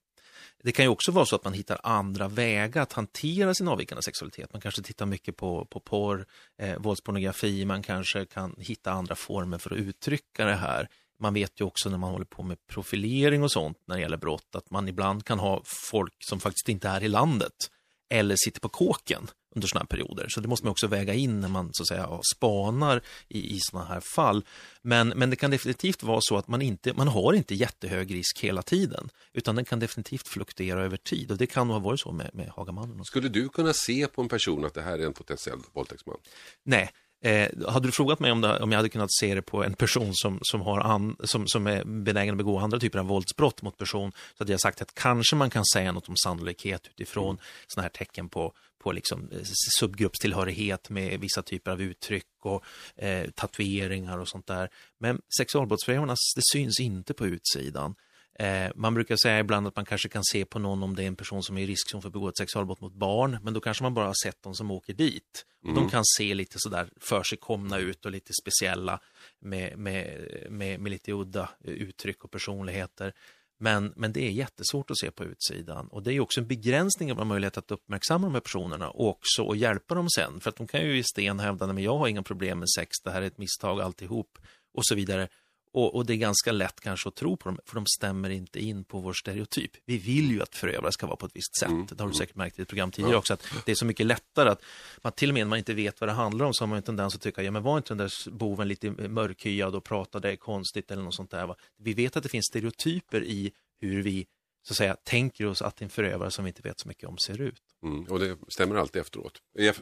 Det 0.65 0.71
kan 0.71 0.85
ju 0.85 0.89
också 0.89 1.11
vara 1.11 1.25
så 1.25 1.35
att 1.35 1.43
man 1.43 1.53
hittar 1.53 1.79
andra 1.83 2.27
vägar 2.27 2.81
att 2.81 2.93
hantera 2.93 3.53
sin 3.53 3.67
avvikande 3.67 4.01
sexualitet. 4.01 4.53
Man 4.53 4.61
kanske 4.61 4.81
tittar 4.81 5.05
mycket 5.05 5.37
på, 5.37 5.65
på 5.65 5.79
porr, 5.79 6.25
eh, 6.61 6.77
våldspornografi, 6.77 7.65
man 7.65 7.83
kanske 7.83 8.25
kan 8.25 8.55
hitta 8.57 8.91
andra 8.91 9.15
former 9.15 9.57
för 9.57 9.71
att 9.71 9.77
uttrycka 9.77 10.45
det 10.45 10.55
här. 10.55 10.89
Man 11.19 11.33
vet 11.33 11.61
ju 11.61 11.65
också 11.65 11.89
när 11.89 11.97
man 11.97 12.11
håller 12.11 12.25
på 12.25 12.43
med 12.43 12.57
profilering 12.67 13.43
och 13.43 13.51
sånt 13.51 13.77
när 13.87 13.95
det 13.95 14.01
gäller 14.01 14.17
brott 14.17 14.55
att 14.55 14.69
man 14.71 14.87
ibland 14.87 15.25
kan 15.25 15.39
ha 15.39 15.61
folk 15.65 16.15
som 16.19 16.39
faktiskt 16.39 16.69
inte 16.69 16.87
är 16.87 17.03
i 17.03 17.07
landet 17.07 17.69
eller 18.09 18.35
sitter 18.37 18.59
på 18.59 18.69
kåken 18.69 19.27
under 19.55 19.67
sådana 19.67 19.83
här 19.83 19.97
perioder. 19.97 20.25
Så 20.29 20.41
det 20.41 20.47
måste 20.47 20.65
man 20.65 20.71
också 20.71 20.87
väga 20.87 21.13
in 21.13 21.41
när 21.41 21.47
man 21.47 21.69
så 21.73 21.83
att 21.83 21.87
säga 21.87 22.19
spanar 22.35 23.01
i, 23.27 23.55
i 23.55 23.59
sådana 23.59 23.87
här 23.87 23.99
fall. 23.99 24.45
Men, 24.81 25.07
men 25.07 25.29
det 25.29 25.35
kan 25.35 25.51
definitivt 25.51 26.03
vara 26.03 26.19
så 26.21 26.37
att 26.37 26.47
man 26.47 26.61
inte 26.61 26.93
man 26.93 27.07
har 27.07 27.33
inte 27.33 27.55
jättehög 27.55 28.13
risk 28.13 28.39
hela 28.39 28.61
tiden, 28.61 29.09
utan 29.33 29.55
den 29.55 29.65
kan 29.65 29.79
definitivt 29.79 30.27
fluktuera 30.27 30.83
över 30.83 30.97
tid 30.97 31.31
och 31.31 31.37
det 31.37 31.47
kan 31.47 31.67
nog 31.67 31.75
ha 31.75 31.81
varit 31.81 31.99
så 31.99 32.11
med, 32.11 32.29
med 32.33 32.49
Hagamannen. 32.55 33.05
Skulle 33.05 33.29
du 33.29 33.49
kunna 33.49 33.73
se 33.73 34.07
på 34.07 34.21
en 34.21 34.29
person 34.29 34.65
att 34.65 34.73
det 34.73 34.81
här 34.81 34.99
är 34.99 35.05
en 35.05 35.13
potentiell 35.13 35.59
våldtäktsman? 35.73 36.17
Nej, 36.63 36.91
Eh, 37.25 37.49
hade 37.67 37.87
du 37.87 37.91
frågat 37.91 38.19
mig 38.19 38.31
om, 38.31 38.41
det, 38.41 38.59
om 38.59 38.71
jag 38.71 38.79
hade 38.79 38.89
kunnat 38.89 39.13
se 39.13 39.35
det 39.35 39.41
på 39.41 39.63
en 39.63 39.73
person 39.73 40.11
som, 40.13 40.39
som, 40.41 40.61
har 40.61 40.79
an, 40.79 41.15
som, 41.23 41.47
som 41.47 41.67
är 41.67 41.83
benägen 41.83 42.33
att 42.33 42.37
begå 42.37 42.59
andra 42.59 42.79
typer 42.79 42.99
av 42.99 43.05
våldsbrott 43.05 43.61
mot 43.61 43.77
person, 43.77 44.11
så 44.11 44.43
hade 44.43 44.53
jag 44.53 44.61
sagt 44.61 44.81
att 44.81 44.93
kanske 44.93 45.35
man 45.35 45.49
kan 45.49 45.65
säga 45.65 45.91
något 45.91 46.09
om 46.09 46.15
sannolikhet 46.17 46.87
utifrån 46.87 47.29
mm. 47.29 47.41
sådana 47.67 47.83
här 47.83 47.89
tecken 47.89 48.29
på, 48.29 48.53
på 48.85 48.91
liksom 48.91 49.29
eh, 49.31 49.39
subgruppstillhörighet 49.79 50.89
med 50.89 51.19
vissa 51.19 51.41
typer 51.41 51.71
av 51.71 51.81
uttryck 51.81 52.27
och 52.41 52.63
eh, 52.95 53.29
tatueringar 53.29 54.17
och 54.17 54.27
sånt 54.27 54.47
där. 54.47 54.69
Men 54.99 55.21
sexualbrottsförövarna, 55.37 56.15
det 56.35 56.41
syns 56.51 56.79
inte 56.79 57.13
på 57.13 57.25
utsidan. 57.25 57.95
Eh, 58.39 58.71
man 58.75 58.93
brukar 58.93 59.15
säga 59.15 59.39
ibland 59.39 59.67
att 59.67 59.75
man 59.75 59.85
kanske 59.85 60.09
kan 60.09 60.23
se 60.23 60.45
på 60.45 60.59
någon 60.59 60.83
om 60.83 60.95
det 60.95 61.03
är 61.03 61.07
en 61.07 61.15
person 61.15 61.43
som 61.43 61.57
är 61.57 61.61
i 61.61 61.65
riskzon 61.65 62.01
för 62.01 62.09
att 62.09 62.13
begå 62.13 62.29
ett 62.29 62.37
sexualbrott 62.37 62.81
mot 62.81 62.93
barn, 62.93 63.39
men 63.43 63.53
då 63.53 63.59
kanske 63.59 63.83
man 63.83 63.93
bara 63.93 64.05
har 64.05 64.23
sett 64.23 64.43
de 64.43 64.55
som 64.55 64.71
åker 64.71 64.93
dit. 64.93 65.45
Mm. 65.63 65.75
De 65.75 65.89
kan 65.89 66.03
se 66.17 66.33
lite 66.33 66.55
sådär 66.57 66.89
för 66.97 67.23
sig 67.23 67.37
komna 67.37 67.77
ut 67.77 68.05
och 68.05 68.11
lite 68.11 68.33
speciella 68.41 68.99
med, 69.39 69.77
med, 69.77 70.27
med, 70.49 70.79
med 70.79 70.89
lite 70.89 71.11
udda 71.11 71.49
uttryck 71.63 72.23
och 72.23 72.31
personligheter. 72.31 73.13
Men, 73.57 73.93
men 73.95 74.13
det 74.13 74.27
är 74.27 74.31
jättesvårt 74.31 74.91
att 74.91 74.97
se 74.97 75.11
på 75.11 75.23
utsidan 75.23 75.87
och 75.87 76.03
det 76.03 76.13
är 76.13 76.19
också 76.19 76.39
en 76.41 76.47
begränsning 76.47 77.11
av 77.11 77.27
möjlighet 77.27 77.57
att 77.57 77.71
uppmärksamma 77.71 78.27
de 78.27 78.33
här 78.33 78.41
personerna 78.41 78.89
och 78.89 79.09
också 79.09 79.51
att 79.51 79.57
hjälpa 79.57 79.95
dem 79.95 80.09
sen. 80.09 80.39
För 80.39 80.49
att 80.49 80.55
de 80.55 80.67
kan 80.67 80.81
ju 80.81 80.97
i 80.97 81.03
sten 81.03 81.39
hävda, 81.39 81.67
men 81.67 81.83
jag 81.83 81.97
har 81.97 82.07
inga 82.07 82.23
problem 82.23 82.59
med 82.59 82.69
sex, 82.69 82.89
det 83.03 83.11
här 83.11 83.21
är 83.21 83.27
ett 83.27 83.37
misstag 83.37 83.81
alltihop 83.81 84.37
och 84.73 84.85
så 84.85 84.95
vidare. 84.95 85.27
Och, 85.75 85.95
och, 85.95 86.05
det 86.05 86.13
är 86.13 86.17
ganska 86.17 86.51
lätt 86.51 86.79
kanske 86.79 87.09
att 87.09 87.15
tro 87.15 87.37
på 87.37 87.49
dem, 87.49 87.59
för 87.65 87.75
de 87.75 87.85
stämmer 87.97 88.29
inte 88.29 88.59
in 88.59 88.83
på 88.83 88.99
vår 88.99 89.13
stereotyp. 89.13 89.71
Vi 89.85 89.97
vill 89.97 90.31
ju 90.31 90.41
att 90.41 90.55
förövare 90.55 90.91
ska 90.91 91.07
vara 91.07 91.15
på 91.15 91.25
ett 91.25 91.35
visst 91.35 91.59
sätt. 91.59 91.69
Mm. 91.69 91.85
Det 91.85 91.91
har 91.91 91.97
du 91.97 92.03
mm. 92.03 92.13
säkert 92.13 92.35
märkt 92.35 92.59
i 92.59 92.61
ett 92.61 92.67
program 92.67 92.91
tidigare 92.91 93.17
också, 93.17 93.33
att 93.33 93.47
det 93.65 93.71
är 93.71 93.75
så 93.75 93.85
mycket 93.85 94.05
lättare 94.05 94.49
att 94.49 94.61
man 95.01 95.11
till 95.11 95.29
och 95.29 95.33
med 95.33 95.45
när 95.45 95.49
man 95.49 95.57
inte 95.57 95.73
vet 95.73 96.01
vad 96.01 96.09
det 96.09 96.13
handlar 96.13 96.45
om 96.45 96.53
så 96.53 96.63
har 96.63 96.67
man 96.67 96.77
en 96.77 96.83
tendens 96.83 97.15
att 97.15 97.21
tycka, 97.21 97.43
ja 97.43 97.51
men 97.51 97.63
var 97.63 97.77
inte 97.77 97.89
den 97.89 97.97
där 97.97 98.29
boven 98.31 98.67
lite 98.67 98.91
mörkhyad 98.91 99.75
och 99.75 99.83
pratade 99.83 100.37
konstigt 100.37 100.91
eller 100.91 101.03
något 101.03 101.15
sånt 101.15 101.31
där. 101.31 101.47
Va? 101.47 101.55
Vi 101.77 101.93
vet 101.93 102.17
att 102.17 102.23
det 102.23 102.29
finns 102.29 102.45
stereotyper 102.45 103.23
i 103.23 103.51
hur 103.81 104.03
vi 104.03 104.25
så 104.67 104.73
att 104.73 104.77
säga 104.77 104.95
tänker 105.03 105.45
oss 105.45 105.61
att 105.61 105.81
en 105.81 105.89
förövare 105.89 106.31
som 106.31 106.45
vi 106.45 106.49
inte 106.49 106.61
vet 106.61 106.79
så 106.79 106.87
mycket 106.87 107.09
om 107.09 107.17
ser 107.17 107.41
ut. 107.41 107.61
Mm, 107.83 108.03
och 108.03 108.19
det 108.19 108.37
stämmer 108.47 108.75
alltid 108.75 109.01
efteråt. 109.01 109.37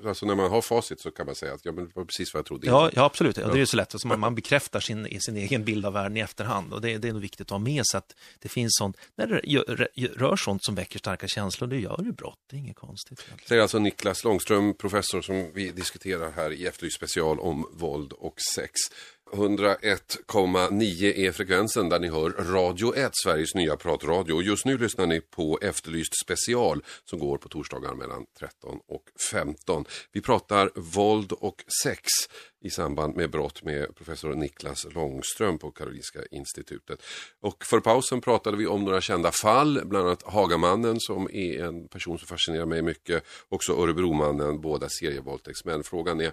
Alltså 0.06 0.26
när 0.26 0.36
man 0.36 0.52
har 0.52 0.62
facit 0.62 1.00
så 1.00 1.12
kan 1.12 1.26
man 1.26 1.36
säga 1.36 1.54
att 1.54 1.66
ja, 1.66 1.72
men 1.72 1.86
det 1.86 1.92
var 1.96 2.06
precis 2.06 2.34
vad 2.34 2.40
jag 2.40 2.46
trodde. 2.46 2.68
Ja, 2.68 2.90
ja 2.94 3.04
absolut. 3.04 3.38
Ja, 3.38 3.48
det 3.48 3.62
är 3.62 3.66
så 3.66 3.78
lätt. 3.78 3.96
Alltså 3.96 4.08
man, 4.08 4.20
man 4.20 4.36
bekräftar 4.36 4.80
sin, 4.80 5.22
sin 5.22 5.38
egen 5.38 5.64
bild 5.64 5.86
av 5.86 5.94
världen 5.94 6.18
i 6.18 6.20
efterhand. 6.20 6.74
Och 6.74 6.82
det, 6.82 6.98
det 6.98 7.08
är 7.08 7.14
nog 7.14 7.22
viktigt 7.22 7.42
att 7.42 7.50
ha 7.50 7.60
med 7.60 7.86
sig 7.86 7.98
att 7.98 8.16
det 8.40 8.50
finns 8.50 8.72
sånt, 8.78 8.98
när 9.16 9.28
det 9.28 9.36
rör, 9.36 10.18
rör 10.18 10.36
sånt 10.36 10.64
som 10.64 10.76
väcker 10.76 11.00
starka 11.00 11.28
känslor, 11.28 11.68
det 11.68 11.80
gör 11.80 12.02
ju 12.04 12.12
brott. 12.12 12.40
Det 12.50 12.56
är 12.56 12.60
inget 12.60 12.76
konstigt. 12.76 13.20
Egentligen. 13.20 13.48
Säger 13.48 13.62
alltså 13.62 13.80
Niklas 13.80 14.24
Långström, 14.24 14.74
professor 14.74 15.22
som 15.22 15.52
vi 15.54 15.72
diskuterar 15.72 16.32
här 16.32 16.52
i 16.52 16.68
Efterlyst 16.68 16.96
special 16.96 17.40
om 17.40 17.70
våld 17.74 18.14
och 18.14 18.36
sex. 18.56 18.72
101,9 19.32 21.14
är 21.16 21.32
frekvensen 21.32 21.90
där 21.90 22.00
ni 22.00 22.10
hör 22.10 22.30
Radio 22.30 22.96
1, 22.96 23.12
Sveriges 23.24 23.56
nya 23.56 23.78
pratradio. 23.78 24.42
Just 24.42 24.66
nu 24.66 24.78
lyssnar 24.78 25.06
ni 25.06 25.22
på 25.22 25.60
Efterlyst 25.62 26.12
special 26.24 26.84
som 27.06 27.20
går 27.20 27.38
på 27.38 27.50
torsdagar 27.50 27.94
mellan 27.94 28.26
13 28.40 28.80
och 28.88 29.04
15. 29.32 29.86
Vi 30.12 30.22
pratar 30.22 30.72
våld 30.76 31.32
och 31.32 31.64
sex 31.84 32.02
i 32.62 32.70
samband 32.70 33.16
med 33.16 33.30
brott 33.30 33.64
med 33.64 33.96
professor 33.96 34.36
Niklas 34.36 34.86
Långström 34.94 35.58
på 35.58 35.72
Karolinska 35.72 36.20
institutet. 36.32 37.04
Och 37.42 37.66
för 37.66 37.80
pausen 37.80 38.22
pratade 38.22 38.58
vi 38.58 38.68
om 38.68 38.86
några 38.86 39.02
kända 39.02 39.32
fall, 39.32 39.82
bland 39.86 40.08
annat 40.08 40.24
Hagamannen 40.24 41.00
som 41.00 41.30
är 41.32 41.64
en 41.64 41.88
person 41.88 42.20
som 42.20 42.28
fascinerar 42.28 42.66
mig 42.66 42.82
mycket. 42.82 43.24
Också 43.50 43.74
Örebromannen, 43.74 44.62
båda 44.62 44.90
serievåldtäktsmän. 44.90 45.84
Frågan 45.84 46.22
är, 46.22 46.32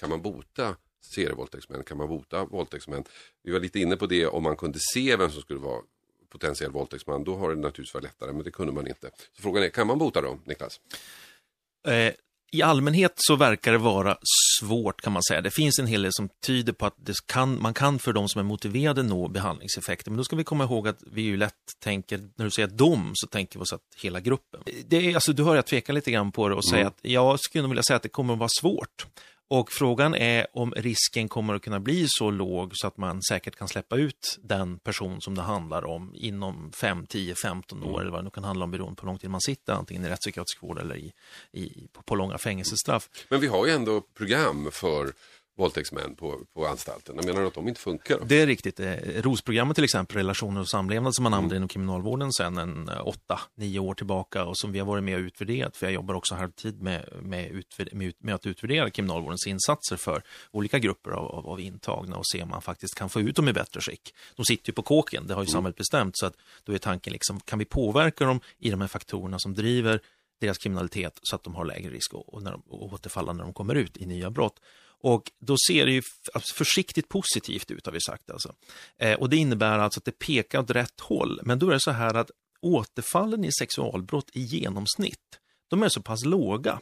kan 0.00 0.10
man 0.10 0.22
bota 0.22 0.76
serievåldtäktsmän? 1.00 1.84
Kan 1.84 1.96
man 1.96 2.08
bota 2.08 2.44
våldtäktsmän? 2.44 3.04
Vi 3.42 3.52
var 3.52 3.60
lite 3.60 3.80
inne 3.80 3.96
på 3.96 4.06
det 4.06 4.26
om 4.26 4.42
man 4.42 4.56
kunde 4.56 4.78
se 4.94 5.16
vem 5.16 5.30
som 5.30 5.42
skulle 5.42 5.60
vara 5.60 5.80
potentiell 6.28 6.70
våldtäktsman. 6.70 7.24
Då 7.24 7.36
har 7.36 7.50
det 7.50 7.56
naturligtvis 7.56 7.94
varit 7.94 8.04
lättare, 8.04 8.32
men 8.32 8.42
det 8.42 8.50
kunde 8.50 8.72
man 8.72 8.86
inte. 8.86 9.10
Så 9.36 9.42
frågan 9.42 9.62
är, 9.62 9.68
kan 9.68 9.86
man 9.86 9.98
bota 9.98 10.20
dem, 10.20 10.42
Niklas? 10.44 10.80
Eh, 11.88 12.12
I 12.52 12.62
allmänhet 12.62 13.12
så 13.16 13.36
verkar 13.36 13.72
det 13.72 13.78
vara 13.78 14.18
svårt 14.60 15.00
kan 15.00 15.12
man 15.12 15.22
säga. 15.22 15.40
Det 15.40 15.50
finns 15.50 15.78
en 15.78 15.86
hel 15.86 16.02
del 16.02 16.12
som 16.12 16.28
tyder 16.46 16.72
på 16.72 16.86
att 16.86 16.96
kan, 17.26 17.62
man 17.62 17.74
kan 17.74 17.98
för 17.98 18.12
de 18.12 18.28
som 18.28 18.38
är 18.38 18.42
motiverade 18.42 19.02
nå 19.02 19.28
behandlingseffekter. 19.28 20.10
Men 20.10 20.18
då 20.18 20.24
ska 20.24 20.36
vi 20.36 20.44
komma 20.44 20.64
ihåg 20.64 20.88
att 20.88 21.02
vi 21.12 21.22
ju 21.22 21.36
lätt 21.36 21.54
tänker, 21.78 22.18
när 22.36 22.44
du 22.44 22.50
säger 22.50 22.68
dom, 22.68 23.10
så 23.14 23.26
tänker 23.26 23.58
vi 23.58 23.62
oss 23.62 23.72
att 23.72 23.82
hela 24.02 24.20
gruppen. 24.20 24.60
Det 24.86 24.96
är, 24.96 25.14
alltså, 25.14 25.32
du 25.32 25.44
hör 25.44 25.54
jag 25.54 25.66
tveka 25.66 25.92
lite 25.92 26.10
grann 26.10 26.32
på 26.32 26.48
det 26.48 26.54
och 26.54 26.64
säga 26.64 26.80
mm. 26.80 26.88
att 26.88 26.98
jag 27.02 27.40
skulle 27.40 27.62
nog 27.62 27.70
vilja 27.70 27.82
säga 27.82 27.96
att 27.96 28.02
det 28.02 28.08
kommer 28.08 28.32
att 28.32 28.38
vara 28.38 28.50
svårt. 28.60 29.06
Och 29.52 29.72
frågan 29.72 30.14
är 30.14 30.46
om 30.52 30.72
risken 30.76 31.28
kommer 31.28 31.54
att 31.54 31.62
kunna 31.62 31.80
bli 31.80 32.06
så 32.08 32.30
låg 32.30 32.72
så 32.74 32.86
att 32.86 32.96
man 32.96 33.22
säkert 33.22 33.56
kan 33.56 33.68
släppa 33.68 33.96
ut 33.96 34.38
den 34.42 34.78
person 34.78 35.20
som 35.20 35.34
det 35.34 35.42
handlar 35.42 35.84
om 35.84 36.12
inom 36.14 36.72
5, 36.72 37.06
10, 37.06 37.34
15 37.34 37.82
år 37.82 37.88
mm. 37.88 38.00
eller 38.00 38.10
vad 38.10 38.20
det 38.20 38.24
nu 38.24 38.30
kan 38.30 38.44
handla 38.44 38.64
om 38.64 38.70
beroende 38.70 38.96
på 38.96 39.02
hur 39.02 39.06
lång 39.06 39.18
tid 39.18 39.30
man 39.30 39.40
sitter 39.40 39.72
antingen 39.72 40.04
i 40.04 40.08
rättspsykiatrisk 40.08 40.62
vård 40.62 40.78
eller 40.78 40.96
i, 40.96 41.12
i, 41.52 41.88
på, 41.92 42.02
på 42.02 42.14
långa 42.14 42.38
fängelsestraff. 42.38 43.08
Men 43.28 43.40
vi 43.40 43.46
har 43.46 43.66
ju 43.66 43.72
ändå 43.72 44.00
program 44.00 44.68
för 44.72 45.12
våldtäktsmän 45.60 46.14
på, 46.14 46.40
på 46.54 46.66
anstalten. 46.66 47.16
Jag 47.16 47.24
menar 47.24 47.42
att 47.42 47.54
de 47.54 47.68
inte 47.68 47.80
funkar? 47.80 48.18
Det 48.24 48.40
är 48.40 48.46
riktigt. 48.46 48.80
Eh, 48.80 48.92
ROS-programmet 48.96 49.74
till 49.74 49.84
exempel, 49.84 50.16
relationer 50.16 50.60
och 50.60 50.68
samlevnad 50.68 51.14
som 51.14 51.22
man 51.22 51.34
använder 51.34 51.56
mm. 51.56 51.60
inom 51.60 51.68
kriminalvården 51.68 52.32
sedan 52.32 52.58
en 52.58 52.88
eh, 52.88 53.06
åtta, 53.06 53.40
nio 53.54 53.78
år 53.78 53.94
tillbaka 53.94 54.44
och 54.44 54.58
som 54.58 54.72
vi 54.72 54.78
har 54.78 54.86
varit 54.86 55.04
med 55.04 55.14
och 55.14 55.20
utvärderat, 55.20 55.76
för 55.76 55.86
jag 55.86 55.92
jobbar 55.92 56.14
också 56.14 56.34
halvtid 56.34 56.82
med, 56.82 57.08
med, 57.22 57.50
utvärder, 57.50 57.96
med, 57.96 58.12
med 58.18 58.34
att 58.34 58.46
utvärdera 58.46 58.90
kriminalvårdens 58.90 59.46
insatser 59.46 59.96
för 59.96 60.22
olika 60.50 60.78
grupper 60.78 61.10
av, 61.10 61.26
av, 61.26 61.46
av, 61.46 61.60
intagna 61.60 62.16
och 62.16 62.26
se 62.26 62.42
om 62.42 62.48
man 62.48 62.62
faktiskt 62.62 62.94
kan 62.94 63.08
få 63.08 63.20
ut 63.20 63.36
dem 63.36 63.48
i 63.48 63.52
bättre 63.52 63.80
skick. 63.80 64.14
De 64.36 64.44
sitter 64.44 64.70
ju 64.70 64.74
på 64.74 64.82
kåken, 64.82 65.26
det 65.26 65.34
har 65.34 65.42
ju 65.42 65.46
mm. 65.46 65.52
samhället 65.52 65.76
bestämt, 65.76 66.18
så 66.18 66.26
att 66.26 66.34
då 66.64 66.72
är 66.72 66.78
tanken 66.78 67.12
liksom, 67.12 67.40
kan 67.40 67.58
vi 67.58 67.64
påverka 67.64 68.24
dem 68.24 68.40
i 68.58 68.70
de 68.70 68.80
här 68.80 68.88
faktorerna 68.88 69.38
som 69.38 69.54
driver 69.54 70.00
deras 70.40 70.58
kriminalitet 70.58 71.18
så 71.22 71.36
att 71.36 71.42
de 71.42 71.54
har 71.54 71.64
lägre 71.64 71.90
risk 71.90 72.14
att 72.14 72.24
återfalla 72.68 73.32
när 73.32 73.44
de 73.44 73.52
kommer 73.52 73.74
ut 73.74 73.96
i 73.96 74.06
nya 74.06 74.30
brott. 74.30 74.60
Och 75.02 75.32
då 75.40 75.56
ser 75.68 75.86
det 75.86 75.92
ju 75.92 76.02
alltså 76.34 76.54
försiktigt 76.54 77.08
positivt 77.08 77.70
ut 77.70 77.86
har 77.86 77.92
vi 77.92 78.00
sagt 78.00 78.30
alltså. 78.30 78.54
Eh, 78.98 79.18
och 79.18 79.30
det 79.30 79.36
innebär 79.36 79.78
alltså 79.78 80.00
att 80.00 80.04
det 80.04 80.18
pekar 80.18 80.58
åt 80.60 80.70
rätt 80.70 81.00
håll. 81.00 81.40
Men 81.42 81.58
då 81.58 81.68
är 81.68 81.72
det 81.72 81.80
så 81.80 81.90
här 81.90 82.14
att 82.14 82.30
återfallen 82.62 83.44
i 83.44 83.52
sexualbrott 83.52 84.30
i 84.32 84.40
genomsnitt, 84.40 85.38
de 85.70 85.82
är 85.82 85.88
så 85.88 86.02
pass 86.02 86.24
låga. 86.24 86.80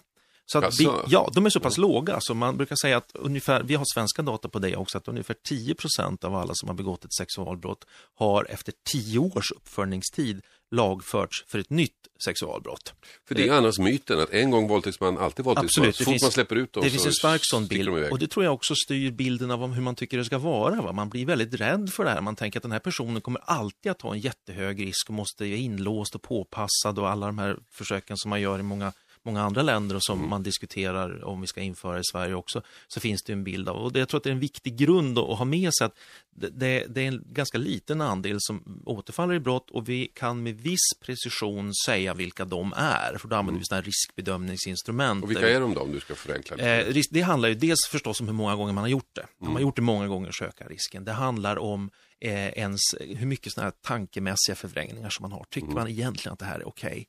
Så 0.53 0.59
att 0.59 0.81
vi, 0.81 0.91
ja, 1.07 1.31
de 1.35 1.47
är 1.47 1.51
så 1.51 1.61
pass 1.61 1.79
låga, 1.79 2.19
så 2.21 2.35
man 2.35 2.57
brukar 2.57 2.77
säga 2.77 2.97
att 2.97 3.11
ungefär, 3.15 3.63
vi 3.63 3.75
har 3.75 3.85
svenska 3.95 4.23
data 4.23 4.49
på 4.49 4.59
det 4.59 4.77
också, 4.77 4.99
att 4.99 5.09
ungefär 5.09 5.37
10% 5.49 6.25
av 6.25 6.35
alla 6.35 6.55
som 6.55 6.69
har 6.69 6.77
begått 6.77 7.05
ett 7.05 7.15
sexualbrott 7.15 7.85
har 8.15 8.47
efter 8.51 8.75
10 8.93 9.19
års 9.19 9.53
uppföljningstid 9.53 10.41
lagförts 10.71 11.45
för 11.47 11.59
ett 11.59 11.71
nytt 11.71 11.93
sexualbrott. 12.25 12.95
För 13.29 13.35
det 13.35 13.49
är 13.49 13.53
annars 13.53 13.79
myten 13.79 14.21
att 14.21 14.31
en 14.31 14.51
gång 14.51 14.69
våldtäktsman, 14.69 15.19
alltid 15.19 15.45
våldtäktsman. 15.45 15.87
Absolut, 15.87 15.97
så 15.97 16.05
fort 16.05 16.13
finns, 16.13 16.23
man 16.23 16.31
släpper 16.31 16.57
ut 16.57 16.73
dem 16.73 16.85
Det 16.85 16.91
finns 16.91 17.07
en 17.07 17.13
stark 17.13 17.41
sån 17.45 17.67
bild 17.67 17.89
och 17.89 18.19
det 18.19 18.27
tror 18.27 18.45
jag 18.45 18.55
också 18.55 18.75
styr 18.75 19.11
bilden 19.11 19.51
av 19.51 19.73
hur 19.73 19.83
man 19.83 19.95
tycker 19.95 20.19
det 20.19 20.25
ska 20.25 20.39
vara. 20.39 20.83
Va? 20.83 20.93
Man 20.93 21.09
blir 21.09 21.27
väldigt 21.27 21.55
rädd 21.55 21.91
för 21.93 22.05
det 22.05 22.11
här. 22.11 22.21
Man 22.21 22.37
tänker 22.37 22.59
att 22.59 22.63
den 22.63 22.73
här 22.73 22.79
personen 22.79 23.21
kommer 23.21 23.41
alltid 23.45 23.93
att 23.93 24.03
ha 24.03 24.15
en 24.15 24.21
jättehög 24.21 24.83
risk 24.87 25.09
och 25.09 25.15
måste 25.15 25.45
vara 25.45 25.57
inlåst 25.57 26.15
och 26.15 26.23
påpassad 26.23 26.99
och 26.99 27.09
alla 27.09 27.27
de 27.27 27.39
här 27.39 27.59
försöken 27.71 28.17
som 28.17 28.29
man 28.31 28.41
gör 28.41 28.59
i 28.59 28.63
många 28.63 28.93
många 29.29 29.43
andra 29.43 29.63
länder 29.63 29.97
och 29.97 30.03
som 30.03 30.19
mm. 30.19 30.31
man 30.31 30.43
diskuterar 30.43 31.25
om 31.25 31.41
vi 31.41 31.47
ska 31.47 31.61
införa 31.61 31.99
i 31.99 32.03
Sverige 32.13 32.35
också, 32.35 32.63
så 32.89 33.01
finns 33.01 33.23
det 33.23 33.33
en 33.33 33.45
bild 33.45 33.69
av. 33.69 33.77
Och 33.77 33.93
det, 33.93 33.99
jag 33.99 34.09
tror 34.09 34.19
att 34.19 34.25
det 34.25 34.31
är 34.31 34.33
en 34.33 34.41
viktig 34.41 34.77
grund 34.77 35.19
att 35.19 35.39
ha 35.39 35.45
med 35.45 35.75
sig 35.75 35.85
att 35.85 35.99
det, 36.37 36.85
det, 36.89 37.01
är 37.03 37.09
en 37.09 37.25
ganska 37.27 37.59
liten 37.59 38.01
andel 38.01 38.37
som 38.41 38.83
återfaller 38.87 39.35
i 39.35 39.41
brott 39.41 39.71
och 39.71 39.89
vi 39.89 40.13
kan 40.15 40.43
med 40.43 40.61
viss 40.61 40.89
precision 41.01 41.75
säga 41.87 42.15
vilka 42.15 42.45
de 42.45 42.73
är, 42.77 43.19
för 43.19 43.29
då 43.29 43.37
använder 43.37 43.51
mm. 43.51 43.59
vi 43.59 43.65
sådana 43.65 43.83
riskbedömningsinstrument. 43.83 45.25
Och 45.25 45.31
vilka 45.31 45.51
är 45.51 45.61
de 45.61 45.75
då, 45.75 45.81
om 45.81 45.93
du 45.93 46.01
ska 46.01 46.15
förenkla 46.15 46.57
det? 46.57 46.97
Eh, 46.97 47.03
det 47.11 47.21
handlar 47.21 47.49
ju 47.49 47.55
dels 47.55 47.89
förstås 47.91 48.21
om 48.21 48.27
hur 48.27 48.35
många 48.35 48.57
gånger 48.57 48.73
man 48.73 48.85
har 48.85 48.89
gjort 48.89 49.11
det. 49.13 49.21
Mm. 49.21 49.33
Man 49.41 49.53
har 49.53 49.61
gjort 49.61 49.77
det 49.77 49.83
många 49.83 50.09
gånger 50.09 50.33
så 50.33 50.45
ökar 50.45 50.69
risken. 50.69 51.05
Det 51.05 51.13
handlar 51.13 51.59
om 51.59 51.91
eh, 52.21 52.49
ens 52.49 52.81
hur 53.01 53.27
mycket 53.27 53.53
sådana 53.53 53.71
här 53.71 53.77
tankemässiga 53.83 54.55
förvrängningar 54.57 55.11
som 55.11 55.23
man 55.23 55.33
har. 55.33 55.47
Tycker 55.51 55.67
mm. 55.67 55.79
man 55.79 55.89
egentligen 55.89 56.33
att 56.33 56.39
det 56.39 56.45
här 56.45 56.61
är 56.61 56.69
okej? 56.69 56.91
Okay? 56.91 57.05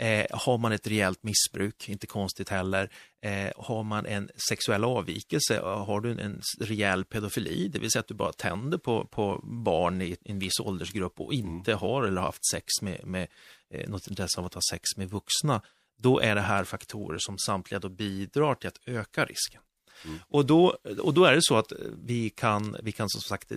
Eh, 0.00 0.26
har 0.30 0.58
man 0.58 0.72
ett 0.72 0.86
rejält 0.86 1.22
missbruk, 1.22 1.88
inte 1.88 2.06
konstigt 2.06 2.48
heller. 2.48 2.90
Eh, 3.22 3.52
har 3.56 3.82
man 3.82 4.06
en 4.06 4.30
sexuell 4.48 4.84
avvikelse, 4.84 5.60
har 5.60 6.00
du 6.00 6.20
en 6.20 6.40
rejäl 6.60 7.04
pedofili, 7.04 7.68
det 7.68 7.78
vill 7.78 7.90
säga 7.90 8.00
att 8.00 8.08
du 8.08 8.14
bara 8.14 8.32
tänder 8.32 8.78
på, 8.78 9.06
på 9.06 9.40
barn 9.42 10.02
i 10.02 10.16
en 10.24 10.38
viss 10.38 10.60
åldersgrupp 10.60 11.20
och 11.20 11.34
inte 11.34 11.72
mm. 11.72 11.80
har 11.80 12.04
eller 12.04 12.20
haft 12.20 12.50
sex 12.52 12.66
med, 12.82 13.06
med 13.06 13.28
eh, 13.74 13.88
något 13.88 14.06
intresse 14.06 14.40
av 14.40 14.46
att 14.46 14.54
ha 14.54 14.62
sex 14.70 14.96
med 14.96 15.10
vuxna, 15.10 15.62
då 15.98 16.20
är 16.20 16.34
det 16.34 16.40
här 16.40 16.64
faktorer 16.64 17.18
som 17.18 17.38
samtliga 17.38 17.80
då 17.80 17.88
bidrar 17.88 18.54
till 18.54 18.68
att 18.68 18.80
öka 18.86 19.24
risken. 19.24 19.60
Mm. 20.04 20.18
Och, 20.28 20.46
då, 20.46 20.76
och 20.98 21.14
då 21.14 21.24
är 21.24 21.34
det 21.34 21.42
så 21.42 21.56
att 21.56 21.72
vi 22.04 22.30
kan, 22.30 22.76
vi 22.82 22.92
kan 22.92 23.08
som 23.10 23.20
sagt 23.20 23.52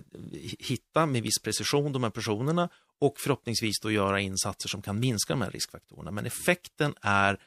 hitta 0.60 1.06
med 1.06 1.24
viss 1.24 1.40
precision 1.44 1.92
de 1.92 2.04
här 2.04 2.10
personerna 2.10 2.70
och 3.02 3.20
förhoppningsvis 3.20 3.80
då 3.82 3.92
göra 3.92 4.20
insatser 4.20 4.70
som 4.70 4.82
kan 4.82 5.00
minska 5.00 5.34
de 5.34 5.42
här 5.42 5.52
riskfaktorerna. 5.52 6.12
Men 6.12 6.26
effekten 6.26 6.94
är 7.02 7.40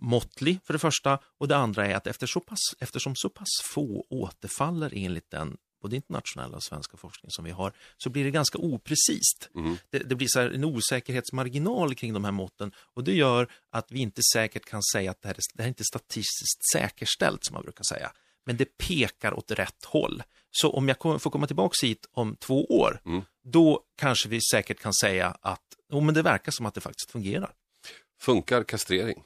måttlig 0.00 0.58
för 0.64 0.72
det 0.72 0.78
första 0.78 1.18
och 1.38 1.48
det 1.48 1.56
andra 1.56 1.86
är 1.86 1.94
att 1.94 2.06
efter 2.06 2.26
så 2.26 2.40
pass, 2.40 2.60
eftersom 2.78 3.16
så 3.16 3.28
pass 3.28 3.48
få 3.74 4.06
återfaller 4.10 4.92
enligt 4.94 5.30
den 5.30 5.56
både 5.82 5.96
internationella 5.96 6.56
och 6.56 6.62
svenska 6.62 6.96
forskning 6.96 7.30
som 7.30 7.44
vi 7.44 7.50
har, 7.50 7.72
så 7.96 8.10
blir 8.10 8.24
det 8.24 8.30
ganska 8.30 8.58
oprecist. 8.58 9.50
Mm. 9.54 9.76
Det, 9.90 9.98
det, 9.98 10.14
blir 10.14 10.28
så 10.30 10.40
en 10.40 10.64
osäkerhetsmarginal 10.64 11.94
kring 11.94 12.12
de 12.12 12.24
här 12.24 12.32
måtten 12.32 12.72
och 12.76 13.04
det 13.04 13.14
gör 13.14 13.52
att 13.70 13.92
vi 13.92 14.00
inte 14.00 14.22
säkert 14.32 14.64
kan 14.64 14.82
säga 14.82 15.10
att 15.10 15.22
det 15.22 15.28
här, 15.28 15.34
är, 15.34 15.40
det 15.54 15.62
här 15.62 15.66
är 15.66 15.68
inte 15.68 15.84
statistiskt 15.84 16.72
säkerställt 16.72 17.44
som 17.44 17.54
man 17.54 17.62
brukar 17.62 17.84
säga. 17.84 18.12
Men 18.46 18.56
det 18.56 18.78
pekar 18.78 19.32
åt 19.32 19.50
rätt 19.50 19.84
håll. 19.84 20.22
Så 20.50 20.70
om 20.70 20.88
jag 20.88 20.98
får 20.98 21.30
komma 21.30 21.46
tillbaka 21.46 21.86
hit 21.86 22.06
om 22.12 22.36
två 22.36 22.64
år, 22.64 23.00
mm. 23.06 23.22
då 23.44 23.80
kanske 23.98 24.28
vi 24.28 24.40
säkert 24.52 24.80
kan 24.80 24.94
säga 24.94 25.36
att 25.40 25.62
oh, 25.92 26.04
men 26.04 26.14
det 26.14 26.22
verkar 26.22 26.52
som 26.52 26.66
att 26.66 26.74
det 26.74 26.80
faktiskt 26.80 27.10
fungerar. 27.10 27.52
Funkar 28.20 28.64
kastrering? 28.64 29.22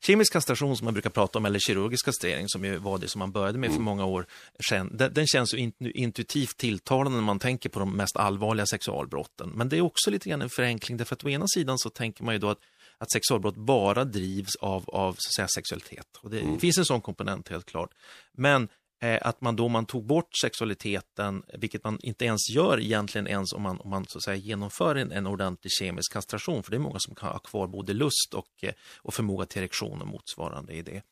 Kemisk 0.00 0.32
kastration 0.32 0.76
som 0.76 0.84
man 0.84 0.94
brukar 0.94 1.10
prata 1.10 1.38
om, 1.38 1.46
eller 1.46 1.58
kirurgisk 1.58 2.04
kastrering 2.04 2.48
som 2.48 2.64
ju 2.64 2.78
var 2.78 2.98
det 2.98 3.08
som 3.08 3.18
man 3.18 3.32
började 3.32 3.58
med 3.58 3.70
för 3.70 3.74
mm. 3.74 3.84
många 3.84 4.04
år 4.04 4.26
sedan, 4.68 4.90
den, 4.92 5.14
den 5.14 5.26
känns 5.26 5.54
ju 5.54 5.72
intuitivt 5.94 6.56
tilltalande 6.56 7.18
när 7.18 7.24
man 7.24 7.38
tänker 7.38 7.68
på 7.68 7.78
de 7.78 7.96
mest 7.96 8.16
allvarliga 8.16 8.66
sexualbrotten. 8.66 9.50
Men 9.54 9.68
det 9.68 9.76
är 9.76 9.80
också 9.80 10.10
lite 10.10 10.28
grann 10.28 10.42
en 10.42 10.50
förenkling, 10.50 10.96
därför 10.96 11.14
att 11.14 11.24
å 11.24 11.28
ena 11.28 11.46
sidan 11.48 11.78
så 11.78 11.90
tänker 11.90 12.24
man 12.24 12.34
ju 12.34 12.38
då 12.38 12.50
att 12.50 12.60
att 12.98 13.12
sexualbrott 13.12 13.56
bara 13.56 14.04
drivs 14.04 14.56
av, 14.56 14.90
av 14.90 15.12
så 15.12 15.28
att 15.28 15.34
säga, 15.34 15.48
sexualitet. 15.48 16.16
Och 16.20 16.30
det 16.30 16.40
mm. 16.40 16.58
finns 16.58 16.78
en 16.78 16.84
sån 16.84 17.00
komponent 17.00 17.48
helt 17.48 17.66
klart. 17.66 17.90
Men 18.32 18.68
eh, 19.02 19.18
att 19.22 19.40
man 19.40 19.56
då 19.56 19.68
man 19.68 19.86
tog 19.86 20.06
bort 20.06 20.36
sexualiteten, 20.42 21.42
vilket 21.58 21.84
man 21.84 21.98
inte 22.02 22.24
ens 22.24 22.50
gör 22.50 22.80
egentligen 22.80 23.26
ens 23.26 23.52
om 23.52 23.62
man, 23.62 23.80
om 23.80 23.90
man 23.90 24.06
så 24.08 24.18
att 24.18 24.24
säga, 24.24 24.36
genomför 24.36 24.94
en, 24.94 25.12
en 25.12 25.26
ordentlig 25.26 25.72
kemisk 25.72 26.12
kastration, 26.12 26.62
för 26.62 26.70
det 26.70 26.76
är 26.76 26.78
många 26.78 26.98
som 26.98 27.14
kan 27.14 27.28
ha 27.28 27.38
kvar 27.38 27.66
både 27.66 27.92
lust 27.92 28.34
och, 28.34 28.50
eh, 28.62 28.72
och 28.96 29.14
förmåga 29.14 29.46
till 29.46 29.62
erektion 29.62 30.02
och 30.02 30.08
motsvarande 30.08 30.72
i 30.72 30.82
det. 30.82 31.02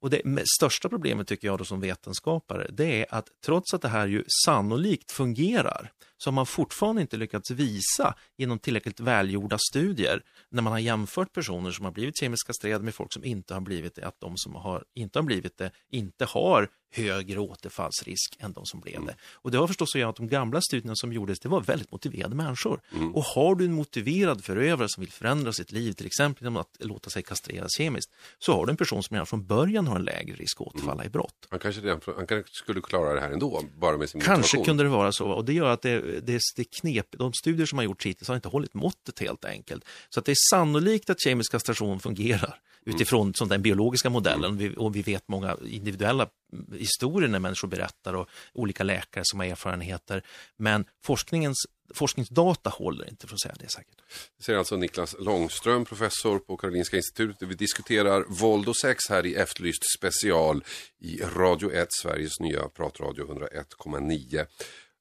Och 0.00 0.10
det 0.10 0.22
största 0.58 0.88
problemet 0.88 1.28
tycker 1.28 1.48
jag 1.48 1.58
då 1.58 1.64
som 1.64 1.80
vetenskapare, 1.80 2.70
det 2.72 3.00
är 3.00 3.14
att 3.14 3.26
trots 3.44 3.74
att 3.74 3.82
det 3.82 3.88
här 3.88 4.06
ju 4.06 4.24
sannolikt 4.44 5.12
fungerar, 5.12 5.92
så 6.22 6.30
har 6.30 6.32
man 6.32 6.46
fortfarande 6.46 7.02
inte 7.02 7.16
lyckats 7.16 7.50
visa 7.50 8.14
genom 8.36 8.58
tillräckligt 8.58 9.00
välgjorda 9.00 9.58
studier 9.70 10.22
när 10.50 10.62
man 10.62 10.72
har 10.72 10.80
jämfört 10.80 11.32
personer 11.32 11.70
som 11.70 11.84
har 11.84 11.92
blivit 11.92 12.18
kemiskt 12.18 12.46
kastrerade 12.46 12.84
med 12.84 12.94
folk 12.94 13.12
som 13.12 13.24
inte 13.24 13.54
har 13.54 13.60
blivit 13.60 13.94
det, 13.94 14.06
att 14.06 14.20
de 14.20 14.36
som 14.36 14.54
har, 14.54 14.84
inte 14.94 15.18
har 15.18 15.24
blivit 15.24 15.58
det 15.58 15.70
inte 15.90 16.24
har 16.24 16.68
högre 16.94 17.38
återfallsrisk 17.38 18.36
än 18.38 18.52
de 18.52 18.66
som 18.66 18.80
blev 18.80 18.94
mm. 18.94 19.06
det. 19.06 19.14
Och 19.32 19.50
det 19.50 19.58
har 19.58 19.66
förstås 19.66 19.94
att 19.94 20.00
göra 20.00 20.10
att 20.10 20.16
de 20.16 20.28
gamla 20.28 20.60
studierna 20.60 20.96
som 20.96 21.12
gjordes, 21.12 21.40
det 21.40 21.48
var 21.48 21.60
väldigt 21.60 21.92
motiverade 21.92 22.34
människor. 22.34 22.80
Mm. 22.92 23.14
Och 23.14 23.24
har 23.24 23.54
du 23.54 23.64
en 23.64 23.72
motiverad 23.72 24.44
förövare 24.44 24.88
som 24.88 25.00
vill 25.00 25.12
förändra 25.12 25.52
sitt 25.52 25.72
liv, 25.72 25.92
till 25.92 26.06
exempel 26.06 26.42
genom 26.42 26.56
att 26.56 26.76
låta 26.80 27.10
sig 27.10 27.22
kastreras 27.22 27.76
kemiskt, 27.76 28.12
så 28.38 28.52
har 28.52 28.66
du 28.66 28.70
en 28.70 28.76
person 28.76 29.02
som 29.02 29.14
redan 29.14 29.26
från 29.26 29.46
början 29.46 29.86
har 29.86 29.96
en 29.96 30.04
lägre 30.04 30.36
risk 30.36 30.60
att 30.60 30.66
återfalla 30.66 30.92
mm. 30.92 31.06
i 31.06 31.10
brott. 31.10 31.46
Han 31.48 31.58
kanske, 31.58 31.80
redan, 31.80 32.00
han 32.16 32.26
kanske 32.26 32.52
skulle 32.54 32.80
klara 32.80 33.14
det 33.14 33.20
här 33.20 33.30
ändå, 33.30 33.62
bara 33.78 33.96
med 33.96 34.08
sin 34.08 34.20
Kanske 34.20 34.40
motivation. 34.40 34.64
kunde 34.64 34.82
det 34.82 34.88
vara 34.88 35.12
så, 35.12 35.26
och 35.26 35.44
det 35.44 35.52
gör 35.52 35.70
att 35.70 35.82
det, 35.82 36.11
det, 36.20 36.40
det 36.56 36.64
knep, 36.64 37.06
de 37.10 37.32
studier 37.32 37.66
som 37.66 37.78
har 37.78 37.84
gjorts 37.84 38.06
hittills 38.06 38.28
har 38.28 38.34
inte 38.34 38.48
hållit 38.48 38.74
måttet 38.74 39.18
helt 39.18 39.44
enkelt. 39.44 39.84
Så 40.08 40.20
att 40.20 40.26
det 40.26 40.32
är 40.32 40.50
sannolikt 40.50 41.10
att 41.10 41.20
kemisk 41.20 41.52
kastration 41.52 42.00
fungerar 42.00 42.60
utifrån 42.84 43.32
mm. 43.40 43.48
den 43.48 43.62
biologiska 43.62 44.10
modellen. 44.10 44.56
Vi, 44.56 44.74
och 44.76 44.96
vi 44.96 45.02
vet 45.02 45.28
många 45.28 45.56
individuella 45.66 46.28
historier 46.78 47.28
när 47.28 47.38
människor 47.38 47.68
berättar 47.68 48.14
och 48.14 48.28
olika 48.52 48.84
läkare 48.84 49.24
som 49.26 49.40
har 49.40 49.46
erfarenheter. 49.46 50.22
Men 50.56 50.84
forskningens 51.04 51.66
forskningsdata 51.94 52.70
håller 52.70 53.08
inte 53.08 53.26
för 53.26 53.34
att 53.34 53.40
säga 53.40 53.54
det 53.58 53.68
säkert. 53.70 53.96
Det 54.38 54.44
säger 54.44 54.58
alltså 54.58 54.76
Niklas 54.76 55.16
Långström, 55.18 55.84
professor 55.84 56.38
på 56.38 56.56
Karolinska 56.56 56.96
institutet. 56.96 57.48
Vi 57.48 57.54
diskuterar 57.54 58.24
våld 58.28 58.68
och 58.68 58.76
sex 58.76 58.98
här 59.08 59.26
i 59.26 59.34
Efterlyst 59.34 59.82
special 59.98 60.64
i 60.98 61.20
Radio 61.22 61.72
1, 61.72 61.88
Sveriges 61.90 62.40
nya 62.40 62.68
pratradio 62.68 63.26
101,9. 63.26 64.46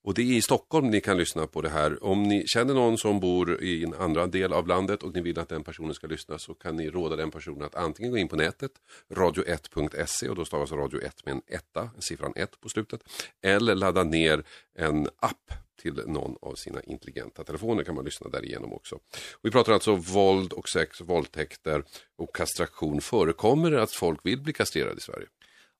Och 0.03 0.13
det 0.13 0.21
är 0.21 0.25
i 0.25 0.41
Stockholm 0.41 0.89
ni 0.89 1.01
kan 1.01 1.17
lyssna 1.17 1.47
på 1.47 1.61
det 1.61 1.69
här. 1.69 2.03
Om 2.03 2.23
ni 2.23 2.47
känner 2.47 2.73
någon 2.73 2.97
som 2.97 3.19
bor 3.19 3.63
i 3.63 3.83
en 3.83 3.93
andra 3.93 4.27
del 4.27 4.53
av 4.53 4.67
landet 4.67 5.03
och 5.03 5.13
ni 5.13 5.21
vill 5.21 5.39
att 5.39 5.49
den 5.49 5.63
personen 5.63 5.93
ska 5.93 6.07
lyssna 6.07 6.39
så 6.39 6.53
kan 6.53 6.75
ni 6.75 6.89
råda 6.89 7.15
den 7.15 7.31
personen 7.31 7.61
att 7.61 7.75
antingen 7.75 8.11
gå 8.11 8.17
in 8.17 8.27
på 8.27 8.35
nätet, 8.35 8.71
radio1.se 9.13 10.29
och 10.29 10.35
då 10.35 10.45
stavas 10.45 10.71
radio 10.71 11.01
1 11.01 11.25
med 11.25 11.31
en 11.31 11.41
etta, 11.47 11.89
siffran 11.99 12.33
1 12.35 12.61
på 12.61 12.69
slutet. 12.69 13.01
Eller 13.41 13.75
ladda 13.75 14.03
ner 14.03 14.43
en 14.75 15.07
app 15.19 15.51
till 15.81 15.93
någon 15.93 16.35
av 16.41 16.55
sina 16.55 16.81
intelligenta 16.83 17.43
telefoner 17.43 17.83
kan 17.83 17.95
man 17.95 18.05
lyssna 18.05 18.29
därigenom 18.29 18.73
också. 18.73 18.95
Och 18.95 19.39
vi 19.41 19.51
pratar 19.51 19.73
alltså 19.73 19.95
våld 19.95 20.53
och 20.53 20.69
sex, 20.69 21.01
våldtäkter 21.01 21.83
och 22.17 22.35
kastration. 22.35 23.01
Förekommer 23.01 23.71
det 23.71 23.81
att 23.81 23.91
folk 23.91 24.19
vill 24.23 24.41
bli 24.41 24.53
kastrerade 24.53 24.97
i 24.97 25.01
Sverige? 25.01 25.27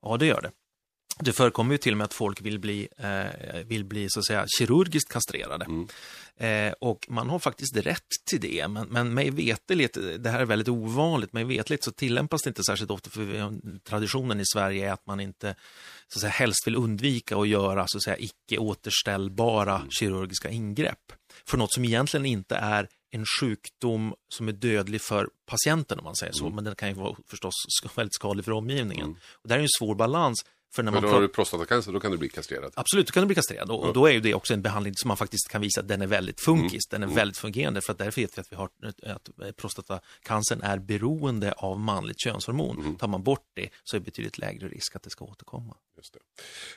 Ja, 0.01 0.17
det 0.17 0.25
gör 0.25 0.41
det. 0.41 0.51
Det 1.21 1.33
förekommer 1.33 1.73
ju 1.73 1.77
till 1.77 1.93
och 1.93 1.97
med 1.97 2.05
att 2.05 2.13
folk 2.13 2.41
vill 2.41 2.59
bli, 2.59 2.87
eh, 2.97 3.63
vill 3.65 3.85
bli 3.85 4.09
så 4.09 4.19
att 4.19 4.25
säga 4.25 4.45
kirurgiskt 4.57 5.11
kastrerade. 5.11 5.65
Mm. 5.65 5.87
Eh, 6.37 6.73
och 6.81 7.07
man 7.09 7.29
har 7.29 7.39
faktiskt 7.39 7.77
rätt 7.77 8.07
till 8.29 8.41
det, 8.41 8.67
men, 8.67 8.87
men 8.87 9.13
mig 9.13 9.29
veteligt, 9.29 9.97
det 10.19 10.29
här 10.29 10.39
är 10.39 10.45
väldigt 10.45 10.67
ovanligt, 10.67 11.33
mig 11.33 11.43
veteligt 11.43 11.83
så 11.83 11.91
tillämpas 11.91 12.41
det 12.41 12.47
inte 12.47 12.63
särskilt 12.63 12.91
ofta, 12.91 13.09
för 13.09 13.79
traditionen 13.83 14.39
i 14.39 14.45
Sverige 14.53 14.89
är 14.89 14.93
att 14.93 15.05
man 15.05 15.19
inte 15.19 15.55
så 16.07 16.17
att 16.17 16.21
säga, 16.21 16.31
helst 16.31 16.67
vill 16.67 16.75
undvika 16.75 17.37
att 17.37 17.47
göra 17.47 17.85
så 17.87 17.97
att 17.97 18.03
säga 18.03 18.17
icke 18.17 18.57
återställbara 18.57 19.75
mm. 19.75 19.89
kirurgiska 19.89 20.49
ingrepp. 20.49 21.13
För 21.45 21.57
något 21.57 21.73
som 21.73 21.85
egentligen 21.85 22.25
inte 22.25 22.55
är 22.55 22.87
en 23.11 23.25
sjukdom 23.39 24.13
som 24.33 24.47
är 24.47 24.51
dödlig 24.51 25.01
för 25.01 25.29
patienten 25.45 25.99
om 25.99 26.03
man 26.03 26.15
säger 26.15 26.33
så, 26.33 26.45
mm. 26.45 26.55
men 26.55 26.63
den 26.63 26.75
kan 26.75 26.89
ju 26.89 26.95
vara 26.95 27.15
förstås 27.27 27.53
väldigt 27.95 28.15
skadlig 28.15 28.45
för 28.45 28.51
omgivningen. 28.51 29.05
Mm. 29.05 29.17
Och 29.31 29.47
det 29.47 29.53
här 29.53 29.59
är 29.59 29.63
en 29.63 29.69
svår 29.79 29.95
balans 29.95 30.45
för 30.71 30.83
när 30.83 30.91
man 30.91 31.03
Men 31.03 31.13
har 31.13 31.21
du 31.21 31.27
prostatacancer, 31.27 31.91
då 31.91 31.99
kan 31.99 32.11
du 32.11 32.17
bli 32.17 32.29
kastrerad? 32.29 32.73
Absolut, 32.75 33.07
då 33.07 33.11
kan 33.11 33.23
du 33.23 33.27
bli 33.27 33.35
kastrerad. 33.35 33.69
Och, 33.69 33.87
ja. 33.87 33.91
då 33.93 34.05
är 34.05 34.11
ju 34.11 34.19
det 34.19 34.33
också 34.33 34.53
en 34.53 34.61
behandling 34.61 34.93
som 34.95 35.07
man 35.07 35.17
faktiskt 35.17 35.49
kan 35.49 35.61
visa 35.61 35.81
att 35.81 35.87
den 35.87 36.01
är 36.01 36.07
väldigt 36.07 36.41
funkis, 36.41 36.71
mm. 36.71 36.79
den 36.89 37.03
är 37.03 37.05
mm. 37.05 37.15
väldigt 37.15 37.37
fungerande. 37.37 37.81
För 37.81 37.91
att 37.91 37.97
därför 37.97 38.21
vet 38.21 38.37
vi 38.37 38.41
att, 38.41 38.51
vi 38.51 38.55
har, 38.55 38.69
att 39.03 39.55
prostatacancern 39.57 40.61
är 40.61 40.79
beroende 40.79 41.51
av 41.51 41.79
manligt 41.79 42.19
könshormon. 42.19 42.79
Mm. 42.79 42.95
Tar 42.95 43.07
man 43.07 43.23
bort 43.23 43.45
det 43.53 43.69
så 43.83 43.95
är 43.95 43.99
det 43.99 44.05
betydligt 44.05 44.37
lägre 44.37 44.67
risk 44.67 44.95
att 44.95 45.03
det 45.03 45.09
ska 45.09 45.25
återkomma. 45.25 45.75
Just 45.97 46.13
det. 46.13 46.19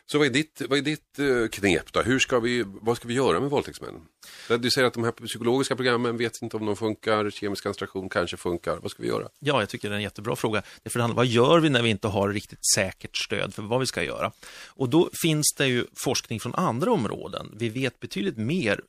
Så 0.07 0.19
vad 0.19 0.27
är 0.27 0.31
ditt, 0.31 0.63
vad 0.69 0.79
är 0.79 0.83
ditt 0.83 1.19
uh, 1.19 1.49
knep 1.49 1.93
då? 1.93 2.03
Hur 2.03 2.19
ska 2.19 2.41
vi, 2.41 2.65
vad 2.67 2.97
ska 2.97 3.09
vi 3.09 3.15
göra 3.15 3.41
med 3.41 3.51
våldtäktsmännen? 3.51 4.03
Du 4.49 4.71
säger 4.71 4.87
att 4.87 4.95
de 4.95 5.05
här 5.05 5.13
psykologiska 5.13 5.77
programmen 5.77 6.17
vet 6.17 6.43
inte 6.43 6.57
om 6.57 6.67
de 6.67 6.77
funkar, 6.77 7.31
kemisk 7.31 7.63
kastration 7.63 8.09
kanske 8.09 8.37
funkar. 8.37 8.77
Vad 8.83 8.91
ska 8.91 9.03
vi 9.03 9.09
göra? 9.09 9.29
Ja, 9.39 9.61
jag 9.61 9.69
tycker 9.69 9.89
det 9.89 9.95
är 9.95 9.97
en 9.97 10.03
jättebra 10.03 10.37
fråga. 10.37 10.63
Det 10.83 10.95
handlar 10.95 11.17
vad 11.17 11.27
gör 11.27 11.61
vi 11.61 11.71
när 11.71 11.83
vi 11.83 11.91
inte 11.91 12.09
har 12.09 12.29
riktigt 12.29 12.73
säkert 12.75 13.17
stöd 13.17 13.55
för 13.55 13.63
vad 13.63 13.81
vi 13.81 13.87
ska 13.87 14.03
göra? 14.03 14.33
Och 14.67 14.89
då 14.89 15.11
finns 15.23 15.55
det 15.57 15.67
ju 15.67 15.87
forskning 16.05 16.41
från 16.41 16.55
andra 16.55 16.93
områden. 16.93 17.55
Vi 17.57 17.69
vet 17.69 18.01
betydligt 18.01 18.37
mer 18.37 18.81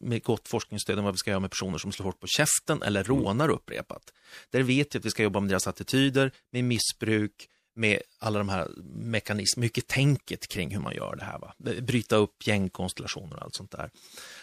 med 0.00 0.22
gott 0.22 0.48
forskningsstöd 0.48 0.98
än 0.98 1.04
vad 1.04 1.14
vi 1.14 1.18
ska 1.18 1.30
göra 1.30 1.40
med 1.40 1.50
personer 1.50 1.78
som 1.78 1.92
slår 1.92 2.04
hårt 2.04 2.20
på 2.20 2.26
käften 2.26 2.82
eller 2.82 3.04
rånar 3.04 3.48
upprepat. 3.48 4.12
Där 4.50 4.62
vet 4.62 4.94
vi 4.94 4.98
att 4.98 5.04
vi 5.04 5.10
ska 5.10 5.22
jobba 5.22 5.40
med 5.40 5.50
deras 5.50 5.66
attityder, 5.66 6.32
med 6.52 6.64
missbruk, 6.64 7.48
med 7.74 8.00
alla 8.18 8.38
de 8.38 8.48
här 8.48 8.68
mekanismerna, 8.94 9.64
mycket 9.64 9.86
tänket 9.86 10.48
kring 10.48 10.70
hur 10.70 10.80
man 10.80 10.94
gör 10.94 11.16
det 11.16 11.24
här. 11.24 11.38
Va? 11.38 11.54
Bryta 11.82 12.16
upp 12.16 12.46
gängkonstellationer 12.46 13.36
och 13.36 13.42
allt 13.42 13.54
sånt 13.54 13.70
där. 13.70 13.90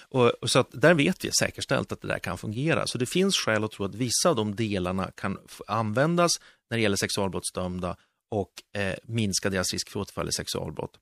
Och, 0.09 0.29
och 0.29 0.51
så 0.51 0.59
att 0.59 0.69
där 0.71 0.93
vet 0.93 1.25
vi 1.25 1.31
säkerställt 1.31 1.91
att 1.91 2.01
det 2.01 2.07
där 2.07 2.19
kan 2.19 2.37
fungera. 2.37 2.87
Så 2.87 2.97
det 2.97 3.05
finns 3.05 3.35
skäl 3.35 3.63
att 3.63 3.71
tro 3.71 3.85
att 3.85 3.95
vissa 3.95 4.29
av 4.29 4.35
de 4.35 4.55
delarna 4.55 5.11
kan 5.15 5.37
användas 5.67 6.31
när 6.69 6.77
det 6.77 6.81
gäller 6.81 6.97
sexualbrottsdömda 6.97 7.95
och 8.31 8.81
eh, 8.81 8.95
minska 9.03 9.49
deras 9.49 9.73
risk 9.73 9.89
för 9.89 9.99
återfall 9.99 10.29
i 10.29 10.31
sexualbrott. 10.31 10.97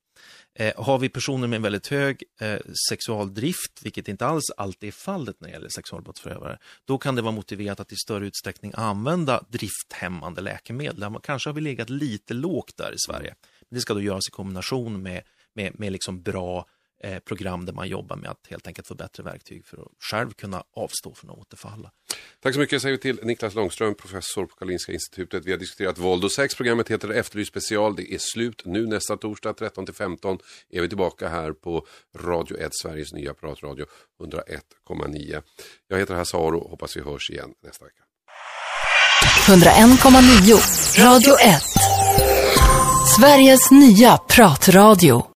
Eh, 0.56 0.84
har 0.84 1.00
vi 1.00 1.10
personer 1.10 1.48
med 1.48 1.56
en 1.56 1.62
väldigt 1.62 1.88
hög 1.88 2.24
eh, 2.42 2.60
sexualdrift, 2.90 3.80
vilket 3.82 4.08
inte 4.08 4.26
alls 4.26 4.44
alltid 4.58 4.88
är 4.88 4.92
fallet 4.92 5.36
när 5.40 5.48
det 5.48 5.54
gäller 5.54 5.70
sexualbrottsförövare, 5.70 6.58
då 6.86 6.98
kan 6.98 7.16
det 7.16 7.22
vara 7.22 7.32
motiverat 7.32 7.80
att 7.80 7.92
i 7.92 7.96
större 7.96 8.28
utsträckning 8.28 8.72
använda 8.76 9.44
drifthämmande 9.50 10.42
läkemedel. 10.42 11.06
Kanske 11.24 11.50
har 11.50 11.56
vi 11.56 11.62
legat 11.62 11.90
lite 11.90 12.34
lågt 12.34 12.78
där 12.78 12.92
i 12.92 13.00
Sverige. 13.08 13.36
Men 13.70 13.76
det 13.78 13.82
ska 13.82 13.94
då 13.94 14.02
göras 14.02 14.28
i 14.28 14.32
kombination 14.32 15.02
med, 15.02 15.22
med, 15.56 15.80
med 15.80 15.92
liksom 15.92 16.22
bra 16.22 16.66
Eh, 16.70 16.79
program 17.26 17.66
där 17.66 17.74
man 17.74 17.88
jobbar 17.88 18.16
med 18.16 18.30
att 18.30 18.48
helt 18.50 18.68
enkelt 18.68 18.88
få 18.88 18.96
bättre 18.96 19.24
verktyg 19.24 19.66
för 19.66 19.78
att 19.78 19.88
själv 20.12 20.32
kunna 20.32 20.64
avstå 20.76 21.14
från 21.14 21.32
att 21.32 21.38
återfalla. 21.38 21.92
Tack 22.40 22.54
så 22.54 22.60
mycket 22.60 22.82
säger 22.82 22.96
vi 22.96 23.02
till 23.02 23.20
Niklas 23.24 23.56
Långström, 23.56 23.96
professor 23.96 24.46
på 24.46 24.56
Karolinska 24.56 24.92
institutet. 24.92 25.46
Vi 25.46 25.52
har 25.52 25.58
diskuterat 25.58 25.98
våld 25.98 26.24
och 26.24 26.32
sex. 26.32 26.56
Programmet 26.56 26.90
heter 26.90 27.10
Efterlyst 27.10 27.52
special. 27.52 27.96
Det 27.96 28.14
är 28.14 28.18
slut 28.20 28.62
nu 28.66 28.88
nästa 28.88 29.18
torsdag 29.18 29.52
13-15 29.52 30.40
är 30.70 30.82
vi 30.82 30.88
tillbaka 30.90 31.30
här 31.30 31.52
på 31.52 31.86
Radio 32.18 32.58
1, 32.58 32.70
Sveriges 32.82 33.14
nya 33.14 33.34
pratradio 33.34 33.86
101,9. 34.20 35.42
Jag 35.88 35.98
heter 35.98 36.16
Hasse 36.16 36.38
Aro, 36.38 36.70
hoppas 36.70 36.98
vi 36.98 37.02
hörs 37.02 37.30
igen 37.30 37.54
nästa 37.64 37.86
vecka. 37.86 38.04
101,9 39.48 41.04
Radio 41.04 41.34
1 41.40 41.62
Sveriges 43.18 43.72
nya 43.72 44.18
pratradio 44.18 45.26